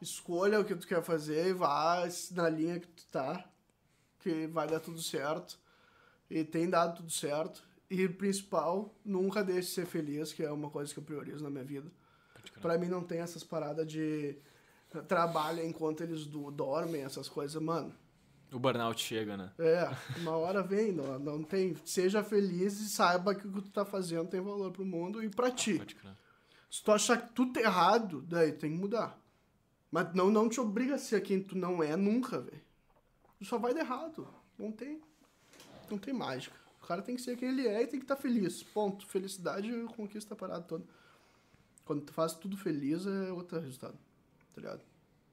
[0.00, 3.44] Escolha o que tu quer fazer e vá na linha que tu tá.
[4.20, 5.58] Que vai dar tudo certo.
[6.28, 7.62] E tem dado tudo certo.
[7.88, 11.50] E principal, nunca deixe de ser feliz, que é uma coisa que eu priorizo na
[11.50, 11.90] minha vida.
[12.62, 14.36] Pra mim não tem essas paradas de
[15.08, 17.94] trabalha enquanto eles do- dormem, essas coisas, mano.
[18.52, 19.52] O burnout chega, né?
[19.58, 19.88] É,
[20.18, 21.76] uma hora vem, não, não tem.
[21.84, 25.28] Seja feliz e saiba que o que tu tá fazendo tem valor pro mundo e
[25.28, 25.78] pra ti.
[25.78, 26.16] Pode crer.
[26.68, 29.16] Se tu achar que tudo tá errado, daí tem que mudar.
[29.90, 32.60] Mas não, não te obriga a ser quem tu não é nunca, velho.
[33.38, 34.26] Tu só vai dar errado.
[34.58, 35.00] Não tem.
[35.90, 36.56] Não tem mágica.
[36.82, 38.62] O cara tem que ser quem ele é e tem que estar feliz.
[38.64, 39.06] Ponto.
[39.06, 40.84] Felicidade conquista a parada toda.
[41.84, 43.96] Quando tu faz tudo feliz é outro resultado.
[44.60, 44.82] Tá ligado?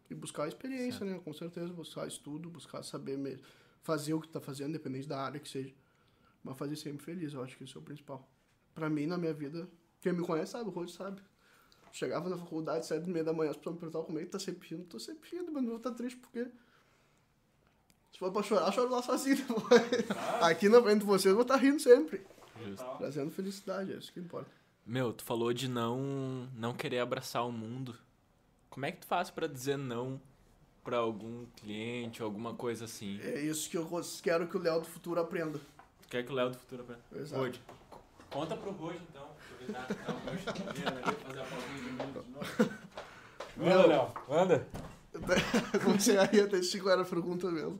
[0.09, 1.19] E buscar a experiência, né?
[1.23, 1.73] Com certeza.
[1.73, 3.43] Buscar estudo, buscar saber mesmo.
[3.83, 5.73] Fazer o que tá fazendo, independente da área que seja.
[6.43, 8.27] Mas fazer sempre feliz, eu acho que isso é o principal.
[8.73, 9.67] Pra mim, na minha vida,
[10.01, 11.21] quem me conhece sabe, o Rod sabe.
[11.91, 14.29] Chegava na faculdade, sete e meia da manhã, as pessoas me perguntavam como é que
[14.29, 14.85] tá sempre rindo.
[14.85, 16.47] Tô sempre rindo, mas não vou estar triste porque...
[18.11, 19.81] Se for pra chorar, choro lá sozinho depois.
[20.41, 22.25] Aqui na frente de vocês, eu vou estar rindo sempre.
[22.65, 22.85] Justo.
[22.97, 24.49] Trazendo felicidade, é isso que importa.
[24.85, 27.95] Meu, tu falou de não não querer abraçar o mundo.
[28.69, 30.21] Como é que tu faz pra dizer não
[30.83, 33.19] pra algum cliente, alguma coisa assim?
[33.21, 33.87] É isso que eu
[34.21, 35.59] quero que o Léo do futuro aprenda.
[36.01, 37.01] Tu quer que o Léo do futuro aprenda?
[37.15, 37.41] Exato.
[37.41, 37.61] Rode.
[38.29, 39.27] Conta pro Rode, então.
[39.67, 42.73] Fazer a fotinha do mundo de novo.
[43.57, 44.11] Manda, Léo.
[44.27, 44.67] Manda.
[45.83, 47.79] Comecei a até era a pergunta mesmo.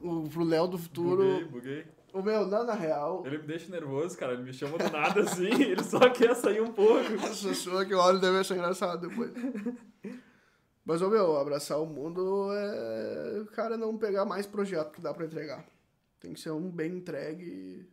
[0.00, 1.48] O, pro Léo do Buguei, futuro...
[1.48, 1.86] buguei.
[2.16, 3.22] O meu, não, na real...
[3.26, 4.32] Ele me deixa nervoso, cara.
[4.32, 5.52] Ele me chama do nada assim.
[5.62, 7.12] Ele só quer sair um pouco.
[7.12, 9.30] Essa pessoa que olha deve achar engraçado depois.
[10.82, 15.12] Mas, ô meu, abraçar o mundo é o cara não pegar mais projeto que dá
[15.12, 15.62] pra entregar.
[16.18, 17.86] Tem que ser um bem entregue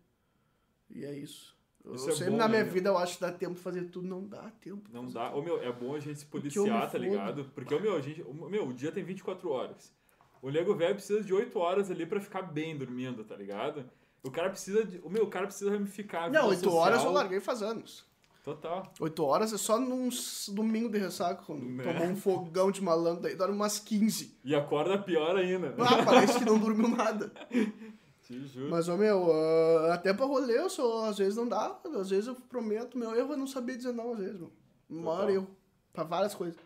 [0.90, 1.54] e, é isso.
[1.84, 3.60] Eu Isso é sempre bom, na né, minha vida eu acho que dá tempo de
[3.60, 4.90] fazer tudo, não dá tempo.
[4.94, 5.32] Não dá.
[5.32, 5.40] tudo.
[5.40, 7.52] Ô, meu, é bom a gente se policiar, tá ligado?
[7.54, 9.94] Porque, ô, meu, a gente, ô, meu, o dia tem 24 horas.
[10.42, 13.90] O nego velho precisa de 8 horas ali pra ficar bem dormindo, tá ligado?
[14.24, 15.00] O cara precisa de.
[15.04, 16.32] O meu, o cara precisa ramificar.
[16.32, 18.06] Não, oito horas eu larguei faz anos.
[18.44, 18.92] Total.
[19.00, 20.10] Oito horas é só num
[20.50, 21.84] domingo de ressaca, quando Né?
[21.84, 24.38] tomou um fogão de malandro, daí dorme umas 15.
[24.44, 25.74] E acorda pior ainda.
[25.80, 27.32] Ah, parece que não dormiu nada.
[28.24, 28.70] Te juro.
[28.70, 31.78] Mas, ô meu, ah, até pra rolê, eu sou, às vezes não dá.
[32.00, 34.52] Às vezes eu prometo, meu erro é não saber dizer não, às vezes, meu.
[34.90, 35.30] Maior Total.
[35.32, 35.48] erro.
[35.94, 36.58] Pra várias coisas.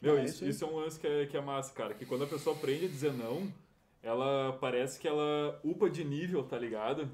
[0.00, 1.94] Meu, Ah, isso, isso é um lance que é, que é massa, cara.
[1.94, 3.52] Que quando a pessoa aprende a dizer não,
[4.02, 7.08] ela parece que ela upa de nível, tá ligado?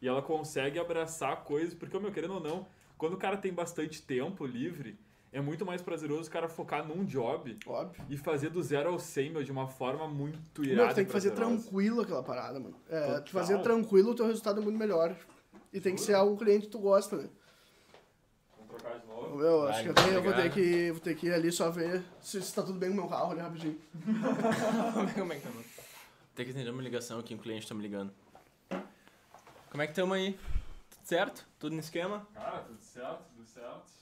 [0.00, 1.74] E ela consegue abraçar coisas.
[1.74, 2.66] Porque, meu, querendo ou não,
[2.96, 4.98] quando o cara tem bastante tempo livre,
[5.32, 8.04] é muito mais prazeroso o cara focar num job Óbvio.
[8.08, 10.86] e fazer do zero ao 100, meu, de uma forma muito irada.
[10.86, 12.74] Meu, tem que fazer tranquilo aquela parada, mano.
[12.88, 13.22] É, Total.
[13.22, 15.14] tu fazer tranquilo, o teu resultado é muito melhor.
[15.72, 17.28] E tem que ser algo que o cliente tu gosta, né?
[18.56, 19.38] Vamos trocar de novo.
[19.38, 22.02] Vai, acho que até eu vou ter que, vou ter que ir ali só ver
[22.20, 23.78] se, se tá tudo bem com o meu carro ali rapidinho.
[25.14, 25.64] Como é que tá, mano?
[26.40, 28.14] Tem que atender uma ligação aqui, um cliente tá me ligando.
[29.68, 30.40] Como é que tamo aí?
[30.88, 31.46] Tudo certo?
[31.58, 32.26] Tudo no esquema?
[32.32, 33.92] Cara, tudo certo, tudo certo.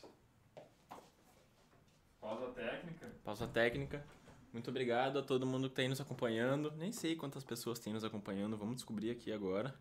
[2.20, 3.10] Pausa técnica.
[3.24, 4.06] Pausa técnica.
[4.52, 6.70] Muito obrigado a todo mundo que tá aí nos acompanhando.
[6.76, 9.74] Nem sei quantas pessoas tem nos acompanhando, vamos descobrir aqui agora.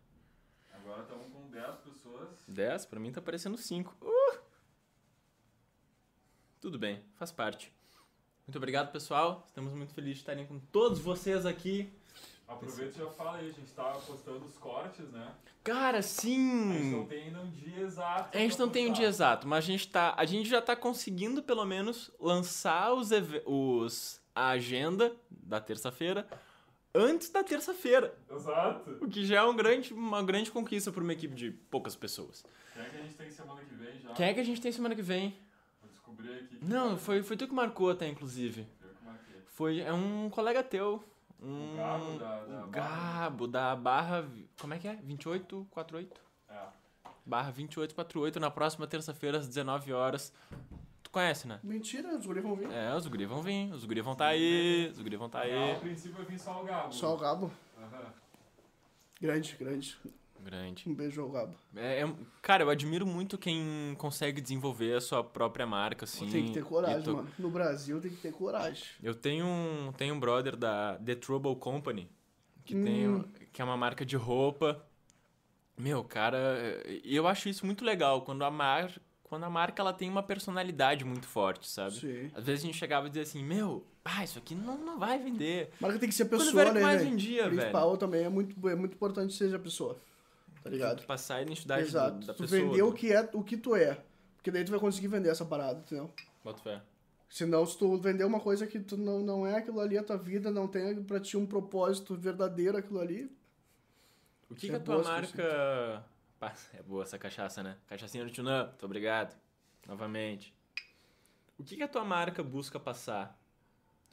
[0.72, 2.44] Agora estamos com 10 pessoas.
[2.48, 3.96] 10, pra mim tá parecendo 5.
[4.02, 4.40] Uh!
[6.60, 7.72] Tudo bem, faz parte.
[8.48, 9.44] Muito obrigado, pessoal.
[9.46, 11.94] Estamos muito felizes de estarem com todos vocês aqui.
[12.48, 15.34] Aproveita e já fala aí, a gente tá postando os cortes, né?
[15.64, 17.06] Cara, A gente não sim!
[17.10, 18.38] tem ainda um dia exato.
[18.38, 20.74] A gente não tem um dia exato, mas a gente, tá, a gente já tá
[20.76, 23.10] conseguindo, pelo menos, lançar os,
[23.46, 26.26] os a agenda da terça-feira
[26.96, 28.18] antes da terça-feira.
[28.32, 28.98] Exato.
[29.02, 32.46] O que já é um grande, uma grande conquista para uma equipe de poucas pessoas.
[32.74, 34.14] Quem é que a gente tem semana que vem já?
[34.14, 35.38] Quem é que a gente tem semana que vem?
[35.82, 36.60] Vou descobrir aqui.
[36.62, 38.66] Não, foi, foi tu que marcou até, inclusive.
[38.82, 39.42] Eu que marquei.
[39.48, 41.04] Foi é um colega teu.
[41.42, 42.68] Um, O Gabo da- da o Barra.
[42.70, 44.30] Gabo da barra.
[44.60, 44.96] Como é que é?
[44.96, 46.20] 2848?
[46.50, 46.60] É.
[47.26, 50.34] Barra 2848 na próxima terça-feira às 19 horas.
[51.12, 51.60] conhece, né?
[51.64, 52.70] Mentira, os guri vão vir.
[52.72, 55.44] É, os guri vão vir, os guri vão tá aí, os guri vão tá Ah,
[55.44, 55.72] aí.
[55.72, 56.92] a princípio vai vir só o Gabo.
[56.94, 57.52] Só o Gabo.
[57.80, 58.14] Aham.
[59.20, 59.98] Grande, grande.
[60.44, 60.88] Grande.
[60.88, 61.56] Um beijo ao Gabo.
[61.76, 66.30] É, é- cara, eu admiro muito quem consegue desenvolver a sua própria marca, assim.
[66.30, 67.30] tem que ter coragem, to- mano.
[67.38, 68.84] No Brasil tem que ter coragem.
[69.04, 72.10] Eu tenho um, tenho um brother da The Trouble Company,
[72.64, 73.24] que, tem, Hum.
[73.52, 74.86] que é uma marca de roupa.
[75.78, 76.38] Meu, cara,
[77.04, 78.92] eu acho isso muito legal, quando a, mar,
[79.24, 81.94] quando a marca ela tem uma personalidade muito forte, sabe?
[81.96, 82.32] Sim.
[82.34, 85.20] Às vezes a gente chegava e dizia assim, meu, ah, isso aqui não, não vai
[85.20, 85.70] vender.
[85.80, 87.12] Marca tem que ser Quando pessoa, que né, mais velho?
[87.12, 87.56] vendia, velho.
[87.58, 89.98] principal também é muito, é muito importante que seja a pessoa.
[90.70, 91.06] Tá ligado?
[91.06, 92.26] Passar a identidade do- Exato.
[92.28, 92.62] da tu pessoa.
[92.62, 94.02] vender o que é o que tu é.
[94.36, 96.12] Porque daí tu vai conseguir vender essa parada, entendeu?
[96.44, 96.82] Bota fé.
[97.30, 100.18] Senão, se tu vender uma coisa que tu não, não é aquilo ali, a tua
[100.18, 103.30] vida não tem pra ti um propósito verdadeiro aquilo ali.
[104.50, 106.06] O que, É que a tua essa marca.
[106.40, 107.76] Pá, é boa essa cachaça, né?
[107.88, 109.36] Cachaçinha do Tunã, muito obrigado.
[109.86, 110.54] Novamente.
[111.58, 113.38] O que, que a tua marca busca passar?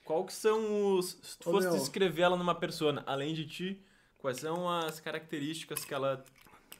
[0.04, 1.18] Qual que são os.
[1.22, 1.76] Se tu Ô, fosse meu.
[1.78, 3.82] descrever ela numa persona, além de ti,
[4.18, 6.24] quais são as características que ela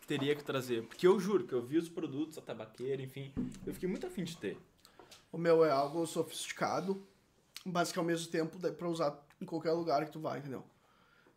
[0.07, 0.85] teria que trazer?
[0.87, 3.33] Porque eu juro que eu vi os produtos, a tabaqueira, enfim,
[3.67, 4.59] eu fiquei muito afim de ter.
[5.33, 7.03] O meu é algo sofisticado,
[7.65, 10.63] mas que ao mesmo tempo dá pra usar em qualquer lugar que tu vai, entendeu?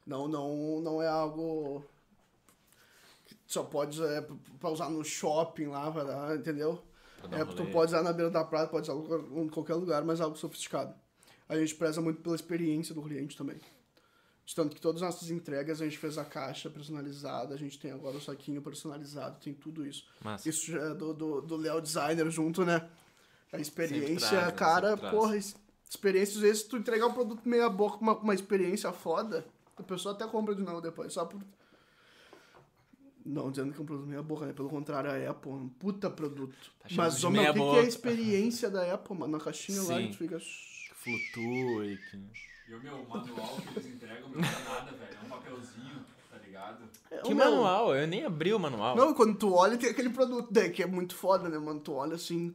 [0.06, 1.84] Não, não, não é algo
[3.26, 4.26] que só pode é,
[4.60, 6.82] pra usar no shopping lá, vai lá, entendeu?
[7.20, 9.00] Pra dar É, um tu pode usar na beira da praia, pode usar
[9.42, 10.94] em qualquer lugar, mas é algo sofisticado.
[11.50, 13.58] A gente preza muito pela experiência do cliente também.
[14.48, 17.78] De tanto que todas as nossas entregas a gente fez a caixa personalizada, a gente
[17.78, 20.06] tem agora o saquinho personalizado, tem tudo isso.
[20.24, 20.48] Massa.
[20.48, 22.88] Isso já é do, do, do Léo Designer junto, né?
[23.52, 24.52] A experiência, traz, né?
[24.54, 25.54] cara, porra, es-
[25.90, 29.46] experiência, às vezes, tu entregar um produto meia boca com uma, uma experiência foda,
[29.76, 31.42] a pessoa até compra de novo depois, só por.
[33.26, 34.54] Não dizendo que é um produto meia boca, né?
[34.54, 36.56] Pelo contrário, a Apple é um puta produto.
[36.80, 39.38] Tá Mas, meia o que, que é a experiência da Apple, mano?
[39.38, 40.04] Na caixinha lá, a Sim.
[40.04, 40.40] gente fica.
[40.96, 42.57] Flutua e que.
[42.68, 45.18] E o meu manual que eles entregam não é nada, velho.
[45.22, 46.78] É um papelzinho, tá ligado?
[47.10, 47.96] É, Que meu, manual?
[47.96, 48.96] Eu nem abri o manual.
[48.96, 51.80] Não, quando tu olha, tem aquele produto daí que é muito foda, né, mano?
[51.80, 52.54] Tu olha assim,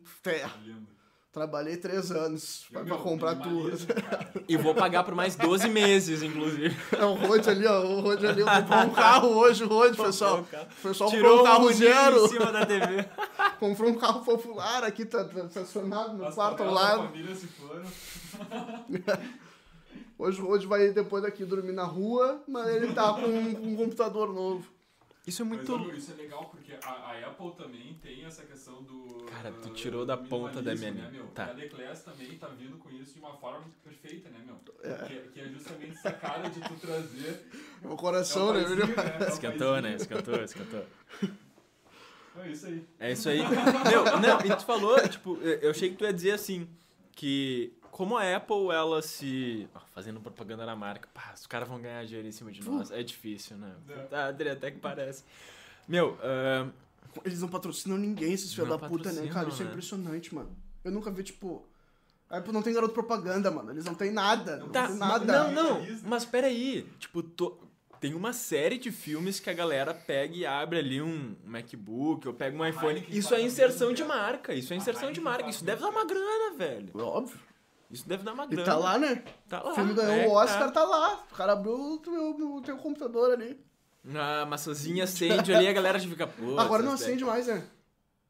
[0.64, 0.86] lindo.
[1.32, 3.72] trabalhei três anos pra, o pra meu, comprar tudo.
[4.47, 6.76] E vou pagar por mais 12 meses, inclusive.
[6.93, 7.80] É o Rod ali, ó.
[7.82, 10.40] O Rod ali comprou um carro hoje, o Rod, pessoal.
[10.40, 10.66] um carro.
[10.78, 12.24] O pessoal Tirou comprou um carro zero.
[12.24, 13.09] em cima da TV.
[13.59, 17.02] Comprou um carro popular aqui, tá, tá estacionado no As quarto ao da lado.
[17.05, 17.84] família se foram.
[20.18, 23.76] Hoje o Rod vai depois daqui dormir na rua, mas ele tá com um, um
[23.76, 24.70] computador novo.
[25.24, 25.78] Isso é Mas, muito.
[25.78, 29.24] meu, isso é legal porque a, a Apple também tem essa questão do.
[29.26, 31.26] Cara, tu uh, tirou da ponta da minha Né, meu?
[31.28, 31.44] Tá.
[31.47, 34.56] A Declass também tá vindo com isso de uma forma perfeita, né, meu?
[34.82, 35.06] É.
[35.06, 37.47] Que, que é justamente essa cara de tu trazer.
[37.84, 38.62] É o É coração, o né?
[38.64, 38.97] paizinho, Meu?
[38.97, 39.16] né?
[39.20, 39.80] É o Esquentou, né?
[39.82, 39.97] paizinho.
[39.97, 40.84] Esquentou, esquentou.
[42.34, 42.86] É isso aí.
[42.98, 43.39] É isso aí.
[43.39, 46.66] Meu, não, e tu falou, tipo, eu achei que tu ia dizer assim,
[47.12, 49.69] que como a Apple, ela se.
[49.74, 52.90] ó, fazendo propaganda na marca, pá, os caras vão ganhar dinheiro em cima de nós.
[52.90, 53.73] É difícil, né?
[53.89, 53.94] É.
[54.06, 55.23] Tá, Adri, até que parece.
[55.86, 56.70] Meu, ahn,
[57.24, 59.48] Eles não patrocinam ninguém, esses filhos Não da puta, né, cara?
[59.51, 59.70] Isso é né?
[59.70, 60.51] impressionante, mano.
[60.82, 61.64] Eu nunca vi, tipo.
[62.31, 63.70] A Apple não tem garoto propaganda, mano.
[63.70, 64.56] Eles não tem nada.
[64.56, 65.51] Não Tá, tem nada.
[65.51, 66.89] Não, não, mas peraí.
[66.98, 67.59] Tipo, to-
[68.01, 72.32] tem uma série de filmes que a galera pega e abre ali um MacBook ou
[72.35, 73.06] pega um iPhone.
[73.10, 74.55] Isso é inserção de marca.
[74.55, 75.48] Isso é inserção de marca.
[75.51, 76.89] Isso deve dar uma grana, velho.
[76.98, 77.39] Óbvio.
[77.93, 78.64] Isso deve dar uma E grana.
[78.64, 79.23] tá lá, né?
[79.48, 79.70] Tá lá.
[79.73, 80.81] O filme ganhou é, o Oscar, tá.
[80.81, 81.24] tá lá.
[81.31, 83.60] O cara abriu o teu, o teu computador ali.
[84.16, 86.27] A maçãzinha acende ali e a galera já fica.
[86.27, 87.64] "Putz, Agora não acende mais, né?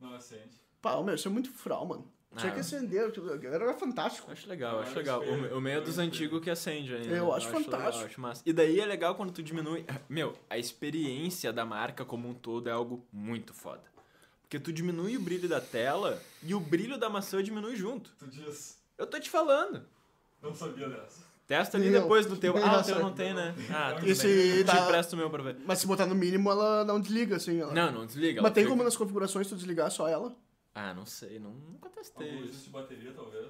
[0.00, 0.60] Não acende.
[0.82, 2.10] Pá, meu, isso é muito frau, mano.
[2.36, 2.54] Tinha Ah.
[2.54, 3.04] que acender.
[3.04, 4.30] A galera era fantástico.
[4.32, 5.22] Acho legal, acho legal.
[5.22, 7.14] O, o meio é dos antigos que acende ainda.
[7.14, 8.06] Eu acho legal, fantástico.
[8.06, 8.42] acho massa.
[8.44, 9.84] E daí é legal quando tu diminui.
[10.08, 13.82] Meu, a experiência da marca como um todo é algo muito foda.
[14.42, 18.10] Porque tu diminui o brilho da tela e o brilho da maçã diminui junto.
[18.18, 18.81] Tu diz.
[19.02, 19.82] Eu tô te falando.
[20.42, 21.22] Não sabia dessa.
[21.46, 22.56] Testa ali Não, depois no teu.
[22.56, 23.54] Ah, o teu não tem, né?
[23.70, 24.58] Ah, tudo Esse bem.
[24.58, 25.56] Eu dá- te empresto o meu pra ver.
[25.66, 27.60] Mas se botar no mínimo, ela não desliga, assim.
[27.60, 27.72] Ela...
[27.74, 28.40] Não, não desliga.
[28.40, 30.34] Mas tem fica- como nas configurações tu desligar só ela?
[30.74, 31.38] Ah, não sei.
[31.38, 32.64] Não, nunca testei Algum isso.
[32.64, 33.48] de bateria, talvez.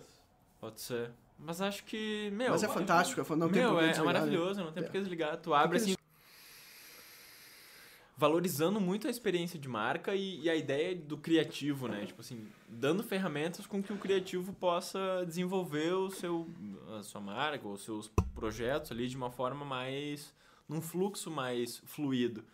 [0.61, 1.11] Pode ser.
[1.39, 2.31] Mas acho que.
[2.33, 4.19] Meu, Mas é fantástico, é fan- não tem Meu, por que é, é desligar, né?
[4.21, 4.87] maravilhoso, não tem É.
[4.87, 5.37] por que desligar.
[5.37, 5.95] Tu abre assim.
[8.17, 12.05] Valorizando muito a experiência de marca e, e a ideia do criativo, né?
[12.07, 16.49] Tipo assim, dando ferramentas com que o criativo possa desenvolver o seu,
[16.99, 20.33] a sua marca, os seus projetos ali de uma forma mais.
[20.69, 22.45] num fluxo mais fluido.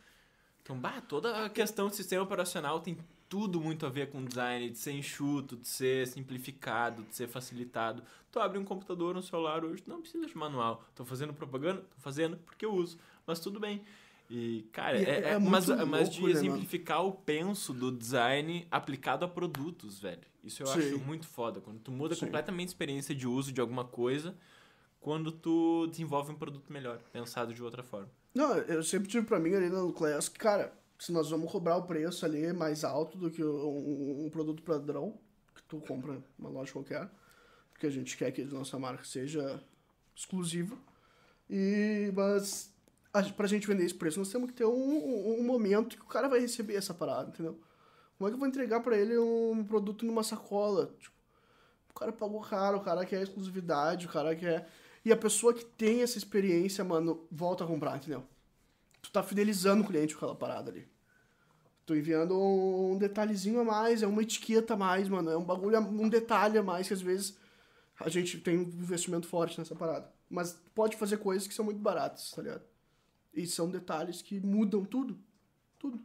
[0.63, 2.97] Então, bah, toda a questão do sistema operacional tem
[3.29, 8.03] tudo muito a ver com design, de ser enxuto, de ser simplificado, de ser facilitado.
[8.33, 10.85] Tu abre um computador, um celular hoje, não precisa de manual.
[10.95, 11.83] Tô fazendo propaganda?
[11.83, 12.99] Tô fazendo porque eu uso.
[13.27, 13.83] Mas tudo bem.
[14.31, 17.91] E, cara, E é, é é- mas, mas de louco, né, exemplificar o penso do
[17.91, 20.21] design aplicado a produtos, velho.
[20.45, 20.79] Isso eu Sim.
[20.79, 21.61] acho muito foda.
[21.61, 22.27] Quando tu muda Sim.
[22.27, 24.37] completamente a experiência de uso de alguma coisa,
[25.01, 28.11] quando tu desenvolve um produto melhor, pensado de outra forma.
[28.35, 31.77] Não, eu sempre tive pra mim ali no Class que, cara, se nós vamos cobrar
[31.77, 35.19] o preço ali mais alto do que um, um produto padrão,
[35.55, 37.09] que tu compra numa loja qualquer,
[37.73, 39.63] porque a gente quer que a nossa marca seja
[40.15, 40.77] exclusiva,
[41.49, 42.73] e, mas
[43.37, 46.09] pra gente vender esse preço, nós temos que ter um, um, um momento que o
[46.09, 47.59] cara vai receber essa parada, entendeu?
[48.17, 50.93] Como é que eu vou entregar pra ele um produto numa sacola?
[50.99, 51.15] Tipo,
[51.91, 54.69] o cara pagou caro, o cara quer exclusividade, o cara quer...
[55.05, 58.25] E a pessoa que tem essa experiência, mano, volta a comprar, entendeu?
[59.01, 60.87] Tu tá fidelizando o cliente com aquela parada ali.
[61.87, 65.31] Tu enviando um detalhezinho a mais, é uma etiqueta a mais, mano.
[65.31, 67.39] É um bagulho, um detalhe a mais que às vezes
[67.99, 70.13] a gente tem um investimento forte nessa parada.
[70.29, 72.63] Mas pode fazer coisas que são muito baratas, tá ligado?
[73.39, 75.17] E são detalhes que mudam tudo.
[75.79, 76.01] Tudo.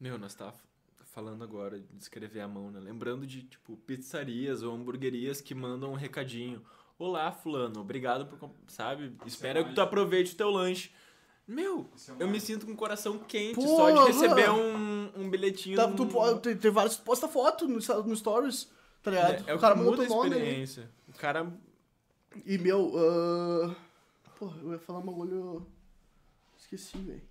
[0.00, 0.54] Meu, nós tá
[1.04, 2.80] falando agora de escrever à mão, né?
[2.80, 6.64] Lembrando de, tipo, pizzarias ou hamburguerias que mandam um recadinho.
[6.98, 8.38] Olá, fulano, obrigado por...
[8.38, 9.14] comp-", Sabe?
[9.26, 10.90] Espero que tu aproveite o teu lanche.
[11.46, 13.92] Meu, Isso é eu me sinto com o coração quente Porra!
[13.92, 15.76] só de receber um, um bilhetinho.
[15.76, 16.96] Tá, num- tu pode, tem, tem vários.
[16.96, 18.70] Posta foto no, no Stories,
[19.02, 19.46] tá ligado?
[19.46, 20.36] É, é o cara que mandou muda a nome ali.
[20.38, 20.90] experiência.
[21.08, 21.52] O cara...
[22.46, 23.74] E meu, ah,
[24.38, 25.66] porra, eu ia falar um bagulho.
[26.72, 27.22] Esqueci, velho.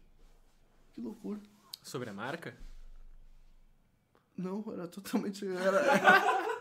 [0.93, 1.39] Que loucura.
[1.81, 2.57] Sobre a marca?
[4.35, 5.47] Não, era totalmente.
[5.47, 5.81] Era.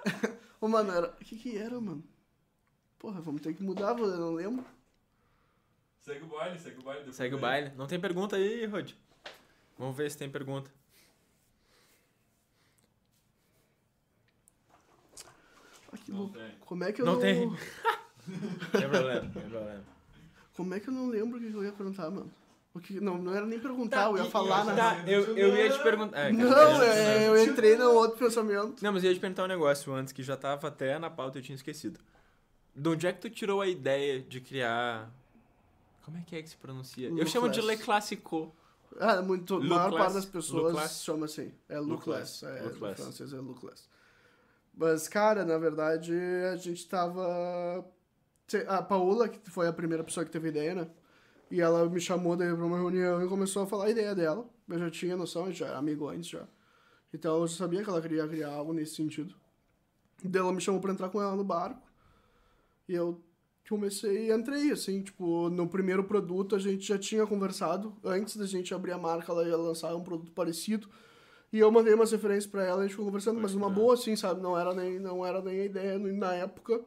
[0.61, 1.09] Ô, mano, era.
[1.11, 2.05] O que que era, mano?
[2.99, 4.65] Porra, vamos ter que mudar, eu não lembro.
[5.99, 7.01] Segue o baile, segue o baile.
[7.01, 7.73] depois Segue o baile.
[7.77, 8.93] Não tem pergunta aí, Rod?
[9.77, 10.71] Vamos ver se tem pergunta.
[15.93, 16.35] Ah, que Não louco.
[16.39, 16.57] tem.
[16.61, 17.21] Como é que eu Não não.
[17.21, 17.51] tem.
[18.73, 19.85] Tem problema, tem problema.
[20.55, 22.31] Como é que eu não lembro o que que eu ia perguntar, mano?
[22.79, 23.01] O que...
[23.01, 24.75] Não, não era nem perguntar, eu ia e- falar na.
[24.75, 26.19] Tá, eu, eu ia te perguntar.
[26.19, 28.83] é, Não, eu- é, eu entrei no outro pensamento.
[28.83, 31.39] Não, mas eu ia te perguntar um negócio antes que já tava até na pauta
[31.39, 31.99] e eu tinha esquecido.
[32.75, 35.11] De onde é que tu tirou a ideia de criar.
[36.05, 37.09] Como é que é que se pronuncia?
[37.09, 37.77] Eu chamo de Le.
[37.77, 38.55] Classico.
[39.01, 41.53] Ah, muito, a maior parte das pessoas chama assim.
[41.69, 42.45] É Look lookless.
[42.45, 43.03] less, É, no less.
[43.03, 43.83] francês é lookless.
[44.75, 46.13] Mas, cara, na verdade,
[46.53, 47.85] a gente tava...
[48.67, 50.89] A Paola, que foi a primeira pessoa que teve ideia, né?
[51.51, 54.49] E ela me chamou daí pra uma reunião e começou a falar a ideia dela.
[54.69, 56.47] Eu já tinha noção, a gente já era amigo antes já.
[57.13, 59.35] Então eu já sabia que ela queria criar algo nesse sentido.
[60.23, 61.81] Daí ela me chamou pra entrar com ela no barco.
[62.89, 63.23] E eu
[63.69, 67.97] comecei e entrei, assim, tipo, no primeiro produto a gente já tinha conversado.
[68.05, 70.89] Antes da gente abrir a marca, ela ia lançar um produto parecido.
[71.53, 74.15] E eu mandei umas referências pra ela, a gente ficou conversando, mas uma boa, assim,
[74.17, 74.43] sabe?
[74.43, 76.85] Não era nem, não era nem a ideia na época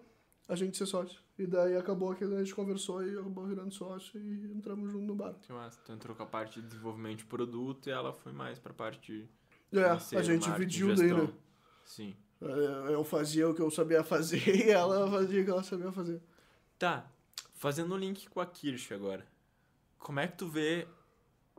[0.48, 1.21] a gente ser sócio.
[1.38, 5.34] E daí acabou que a gente conversou e acabou virando sócio e entramos junto no.
[5.36, 5.80] Que massa.
[5.84, 9.28] Tu entrou com a parte de desenvolvimento de produto e ela foi mais pra parte.
[9.72, 11.30] É, a gente dividiu daí, né?
[11.86, 12.16] Sim.
[12.42, 15.92] É, Eu fazia o que eu sabia fazer e ela fazia o que ela sabia
[15.92, 16.22] fazer.
[16.78, 17.10] Tá,
[17.54, 19.26] fazendo o link com a Kirsch agora.
[19.98, 20.88] Como é que tu vê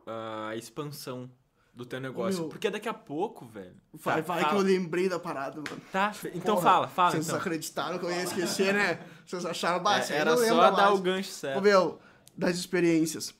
[0.05, 1.29] ah, a expansão
[1.73, 2.41] do teu negócio?
[2.41, 3.75] meu- Porque daqui a pouco, velho.
[3.93, 4.61] Vai, Tá, vai que eu fala.
[4.63, 5.81] lembrei da parada, mano.
[5.91, 7.39] Tá, então Porra, fala, fala Vocês então.
[7.39, 8.99] acreditaram que eu ia esquecer, né?
[9.25, 10.13] Vocês acharam É, bastante.
[10.19, 11.61] era só dar o gancho Ô, certo.
[11.61, 11.99] meu,
[12.37, 13.33] das experiências.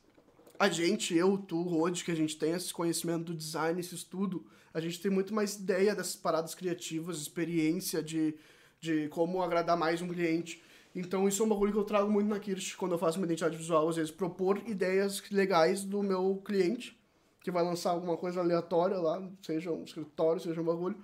[0.60, 4.46] A gente, eu, tu, Rod, que a gente tem esse conhecimento do design, esse estudo,
[4.74, 8.34] a gente tem muito mais ideia dessas paradas criativas, experiência de,
[8.80, 10.64] de como agradar mais um cliente.
[10.96, 13.26] Então isso é um bagulho que eu trago muito na Kirsch quando eu faço uma
[13.26, 16.98] identidade visual, às vezes propor ideias legais do meu cliente,
[17.44, 20.96] que vai lançar alguma coisa aleatória lá, seja um escritório, seja um bagulho.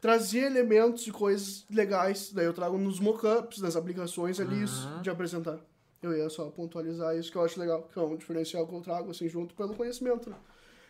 [0.00, 5.00] Trazer elementos de coisas legais, daí eu trago nos mockups, nas aplicações ali, isso, Uhum.
[5.02, 5.58] de apresentar.
[6.02, 8.80] Eu ia só pontualizar isso que eu acho legal, que é um diferencial que eu
[8.82, 10.36] trago, assim, junto pelo conhecimento, né?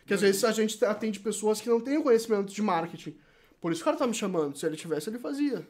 [0.05, 3.15] Que às vezes a gente atende pessoas que não têm o conhecimento de marketing.
[3.61, 4.57] Por isso o cara tá me chamando.
[4.57, 5.65] Se ele tivesse, ele fazia.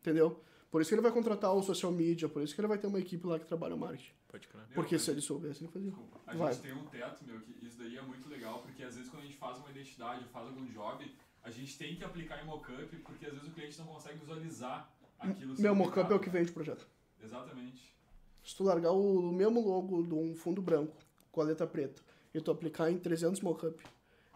[0.00, 0.40] Entendeu?
[0.76, 2.86] Por isso que ele vai contratar o social media, por isso que ele vai ter
[2.86, 4.12] uma equipe lá que trabalha o marketing.
[4.28, 4.62] Pode crer.
[4.74, 5.88] Porque se ele soubesse, ele fazia.
[5.88, 6.20] Desculpa.
[6.26, 6.52] A Vai.
[6.52, 9.22] gente tem um teto, meu, que isso daí é muito legal, porque às vezes quando
[9.22, 11.10] a gente faz uma identidade, faz algum job,
[11.42, 14.92] a gente tem que aplicar em mockup, porque às vezes o cliente não consegue visualizar
[15.18, 15.58] aquilo.
[15.58, 16.86] Meu mockup é o que vende o projeto.
[17.24, 17.96] Exatamente.
[18.44, 20.94] Se tu largar o mesmo logo de um fundo branco
[21.32, 22.02] com a letra preta
[22.34, 23.82] e tu aplicar em 300 mockup,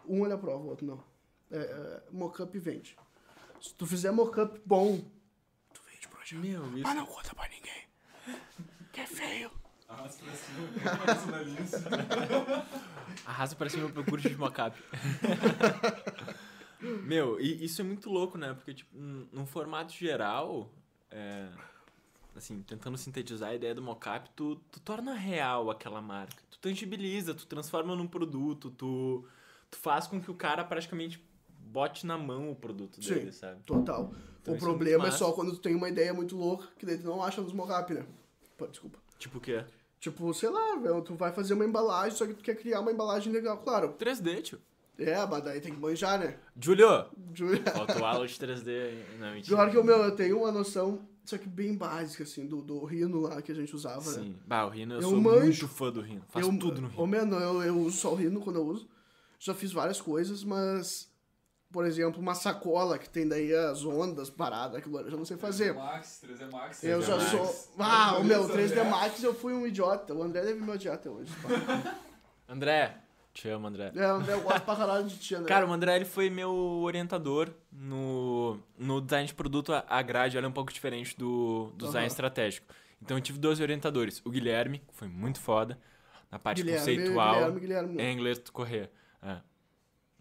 [0.07, 1.03] um ele aprova, o outro não.
[1.51, 2.97] É, é, mockup vende.
[3.61, 4.99] Se tu fizer mockup bom,
[6.33, 6.83] Meu, isso.
[6.83, 7.87] Mas não conta pra ninguém.
[8.91, 9.51] Que é feio.
[9.87, 10.67] Arrasta pra cima.
[13.25, 14.77] Arrasa pra cima pro curso de mocap.
[17.03, 18.53] Meu, e isso é muito louco, né?
[18.53, 20.71] Porque, tipo, num num formato geral,
[21.09, 21.49] é,
[22.35, 26.41] assim, tentando sintetizar a ideia do mocap, tu, tu torna real aquela marca.
[26.49, 29.27] Tu tangibiliza, tu transforma num produto, tu,
[29.69, 31.21] tu faz com que o cara praticamente
[31.71, 33.13] bote na mão o produto Sim.
[33.13, 33.61] dele, sabe?
[33.63, 34.11] Total.
[34.41, 35.19] Então o é problema é, massa.
[35.19, 37.93] só quando tu tem uma ideia muito louca, que daí tu não acha nos mockup,
[37.93, 38.05] né?
[38.57, 38.99] Pô, desculpa.
[39.17, 39.63] Tipo o quê?
[39.99, 42.91] Tipo, sei lá, velho, tu vai fazer uma embalagem, só que tu quer criar uma
[42.91, 43.95] embalagem legal, claro.
[43.99, 44.59] 3D, tio.
[44.97, 46.37] É, mas daí tem que manjar, né?
[46.59, 47.05] Julio!
[47.33, 47.61] Juro.
[47.71, 48.67] Faltou aula de 3D.
[48.67, 49.05] aí.
[49.19, 49.55] Não, mentira.
[49.55, 52.83] Pior que o meu, eu tenho uma noção, só que bem básica, assim, do, do
[52.83, 54.23] Rhino lá que a gente usava, né?
[54.23, 54.35] Sim.
[54.45, 55.43] Bah, o Rino, eu, Eu sou manjo.
[55.43, 56.23] muito fã do Rino.
[56.29, 57.07] Faço eu, tudo no Ô, Rino.
[57.07, 58.87] mano, eu, eu uso só o Rhino quando eu uso.
[59.39, 61.10] Já fiz várias coisas, mas...
[61.71, 65.37] Por exemplo, uma sacola que tem daí as ondas paradas, aquilo eu já não sei
[65.37, 65.73] fazer.
[65.73, 66.83] 3D Max, 3D Max.
[66.83, 67.29] Eu 3D já Max.
[67.31, 67.73] sou...
[67.79, 68.63] Ah, o meu André.
[68.65, 70.13] 3D Max eu fui um idiota.
[70.13, 71.31] O André deve me odiar até hoje.
[71.41, 71.95] pá.
[72.49, 72.97] André,
[73.33, 73.91] te amo, André.
[73.95, 75.45] É, o André eu gosto pra caralho de ti, né?
[75.45, 79.71] Cara, o André ele foi meu orientador no, no design de produto.
[79.73, 82.07] A- A grade ela é um pouco diferente do, do design Aham.
[82.07, 82.67] estratégico.
[83.01, 84.21] Então eu tive dois orientadores.
[84.25, 85.79] O Guilherme, que foi muito foda,
[86.29, 87.33] na parte Guilherme, conceitual.
[87.35, 88.01] Guilherme, Guilherme.
[88.01, 88.91] É inglês do Correia.
[89.23, 89.37] É.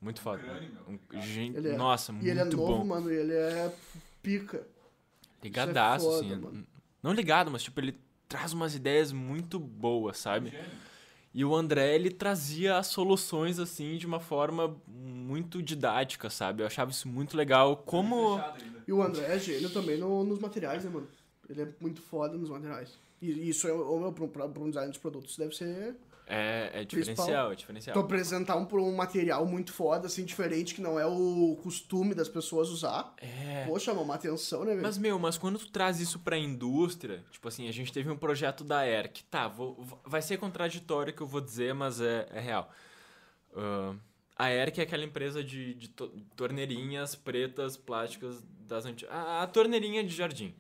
[0.01, 0.43] Muito foda.
[0.43, 0.95] crânio, meu.
[1.19, 2.85] Um- gente, Ele é- Nossa, E muito ele é novo, bom.
[2.85, 3.73] mano, e ele é
[4.23, 4.67] pica.
[5.43, 6.37] Ligadaço, é foda, assim.
[6.43, 6.67] mano.
[7.03, 7.99] Não ligado, mas tipo, ele
[8.29, 10.53] traz umas ideias muito boas, sabe?
[11.33, 16.63] E o André, ele trazia as soluções, assim, de uma forma muito didática, sabe?
[16.63, 17.77] Eu achava isso muito legal.
[17.77, 18.37] Como...
[18.37, 18.85] Fechado ainda.
[18.87, 21.09] E o André é gênio também no- nos materiais, né, mano?
[21.49, 22.99] Ele é muito foda nos materiais.
[23.23, 25.95] E isso é o meu, pra um design de produtos deve ser.
[26.33, 27.01] É, é Principal.
[27.27, 27.95] diferencial, é diferencial.
[27.95, 32.29] Tu apresentar um, um material muito foda, assim, diferente, que não é o costume das
[32.29, 33.13] pessoas usar.
[33.19, 33.65] É.
[33.67, 34.83] Pô, chama uma atenção, né, velho?
[34.83, 38.17] Mas, meu, mas quando tu traz isso pra indústria, tipo assim, a gente teve um
[38.17, 42.39] projeto da ERC, tá, vou, vai ser contraditório que eu vou dizer, mas é, é
[42.41, 42.71] real.
[43.57, 43.95] Ah,
[44.37, 49.13] a ERC é aquela empresa de, de to- torneirinhas pretas, plásticas das antigas.
[49.15, 50.55] A, a torneirinha de jardim.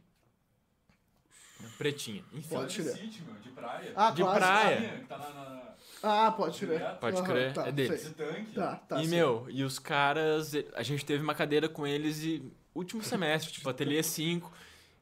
[1.79, 2.25] Pretinha.
[2.33, 2.49] Enfim.
[2.55, 2.97] Pode de tirar.
[2.97, 3.93] sítio, meu, de praia.
[3.97, 4.39] Ah, de claro.
[4.39, 4.99] praia.
[5.01, 5.61] Que tá na, na-
[6.03, 6.59] Ah, pode.
[6.59, 6.99] Direto.
[7.01, 8.13] Pode crer, tá, é deles.
[8.17, 8.53] tanque.
[8.53, 8.97] Tá, tá.
[9.03, 9.19] e, sei.
[9.19, 10.53] meu, e os caras.
[10.75, 12.43] A gente teve uma cadeira com eles e.
[12.75, 14.51] Último semestre, tipo, ateliê 5.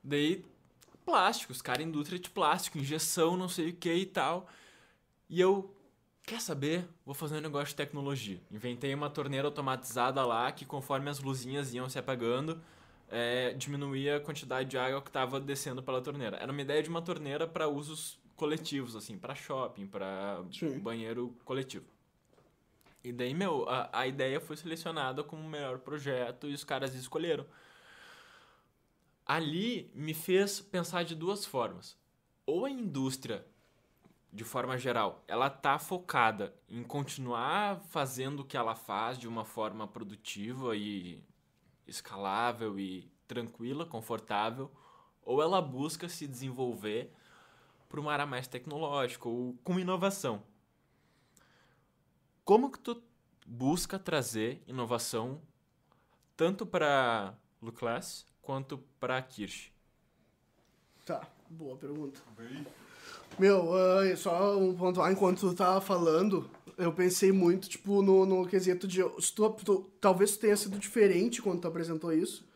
[0.03, 0.43] Daí,
[1.05, 4.49] plástico, os caras, indústria de plástico, injeção, não sei o que e tal.
[5.29, 5.75] E eu.
[6.25, 6.87] Quer saber?
[7.07, 8.39] Vou fazer um negócio de tecnologia.
[8.51, 12.61] Inventei uma torneira automatizada lá que, conforme as luzinhas iam se apagando,
[13.11, 16.37] é, diminuía a quantidade de água que estava descendo pela torneira.
[16.37, 20.43] Era uma ideia de uma torneira para usos coletivos, assim, para shopping, para
[20.83, 21.87] banheiro coletivo.
[23.03, 26.95] E daí, meu, a, a ideia foi selecionada como o melhor projeto e os caras
[26.95, 27.47] escolheram.
[29.25, 31.97] Ali me fez pensar de duas formas.
[32.47, 33.45] Ou a indústria,
[34.33, 39.45] de forma geral, ela tá focada em continuar fazendo o que ela faz de uma
[39.45, 41.23] forma produtiva e
[41.89, 44.71] escalável e tranquila, confortável,
[45.23, 47.13] ou ela busca se desenvolver
[47.89, 50.43] para uma área mais tecnológica ou com inovação.
[52.45, 53.03] Como que tu
[53.47, 55.41] busca trazer inovação
[56.37, 59.73] tanto para Luclass quanto para Kirsch?
[61.05, 62.21] Tá, boa pergunta.
[62.37, 62.67] Bem,
[63.39, 68.25] Meu, ah, só um ponto lá, enquanto tu tava falando, eu pensei muito, tipo, no,
[68.27, 69.01] no quesito de.
[69.21, 72.47] se tu- tu- talvez tu tenha sido diferente quando tu apresentou isso.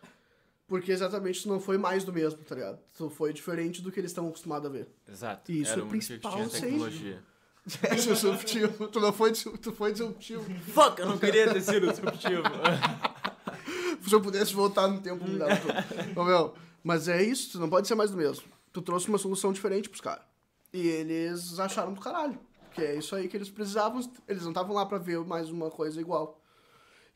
[0.67, 2.79] Porque exatamente tu não foi mais do mesmo, tá ligado?
[2.97, 4.89] Tu foi diferente do que eles estão acostumados a ver.
[5.07, 5.53] Exato.
[5.53, 7.23] Isso Era é o único que principal tinha tecnologia.
[7.83, 8.89] É disruptivo.
[8.89, 10.43] tu não foi, tu foi disruptivo.
[10.73, 12.43] Fuck, eu não queria ter sido disruptivo.
[14.03, 16.21] Se eu pudesse voltar no tempo, mudava tudo.
[16.21, 18.45] Ô, meu, mas é isso, tu não pode ser mais do mesmo.
[18.73, 20.25] Tu trouxe uma solução diferente pros caras.
[20.73, 22.39] E eles acharam do caralho.
[22.75, 24.01] Que é isso aí que eles precisavam.
[24.27, 26.41] Eles não estavam lá pra ver mais uma coisa igual.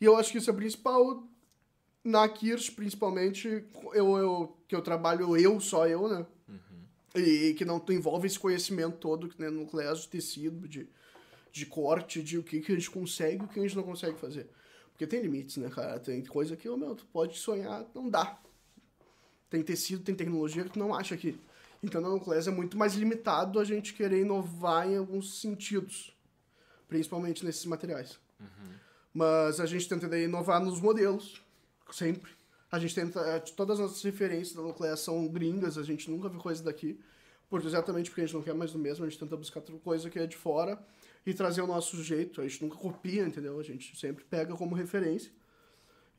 [0.01, 1.27] E eu acho que isso é principal
[2.07, 6.25] na Kirsch, principalmente, eu, eu, que eu trabalho eu, só eu, né?
[7.17, 10.87] E que não envolve esse conhecimento todo né, nuclear de tecido, de,
[11.51, 13.83] de corte, de o que, que a gente consegue e o que a gente não
[13.83, 14.49] consegue fazer.
[14.93, 15.99] Porque tem limites, né, cara?
[15.99, 18.39] Tem coisa que, ô, meu, tu pode sonhar, não dá.
[19.51, 21.41] Tem tecido, tem tecnologia que tu não acha aqui.
[21.83, 26.17] Então, na Nucleus é muito mais limitado a gente querer inovar em alguns sentidos.
[26.89, 28.19] Principalmente nesses materiais.
[29.13, 31.43] Mas a gente tenta inovar nos modelos,
[31.91, 32.31] sempre.
[32.71, 33.21] A gente tenta.
[33.21, 37.01] eh, Todas as nossas referências da Nucleus são gringas, a gente nunca viu coisa daqui.
[37.49, 40.11] Porque, exatamente porque a gente não quer mais do mesmo, a gente tenta buscar coisa
[40.11, 40.79] que é de fora
[41.25, 42.41] e trazer o nosso jeito.
[42.41, 43.59] A gente nunca copia, entendeu?
[43.59, 45.33] A gente sempre pega como referência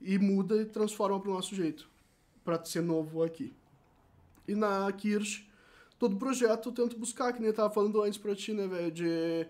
[0.01, 1.89] e muda e transforma para o nosso jeito,
[2.43, 3.53] para ser novo aqui.
[4.47, 5.46] E na Kirsch,
[5.97, 8.91] todo projeto eu tento buscar, que nem eu tava falando antes pra ti, né, velho,
[8.91, 9.47] de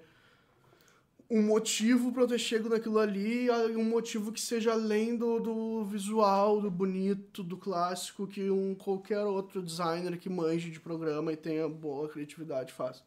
[1.30, 5.86] um motivo pra eu ter chego naquilo ali, um motivo que seja além do, do
[5.86, 11.36] visual, do bonito, do clássico, que um qualquer outro designer que manje de programa e
[11.36, 13.04] tenha boa criatividade faz.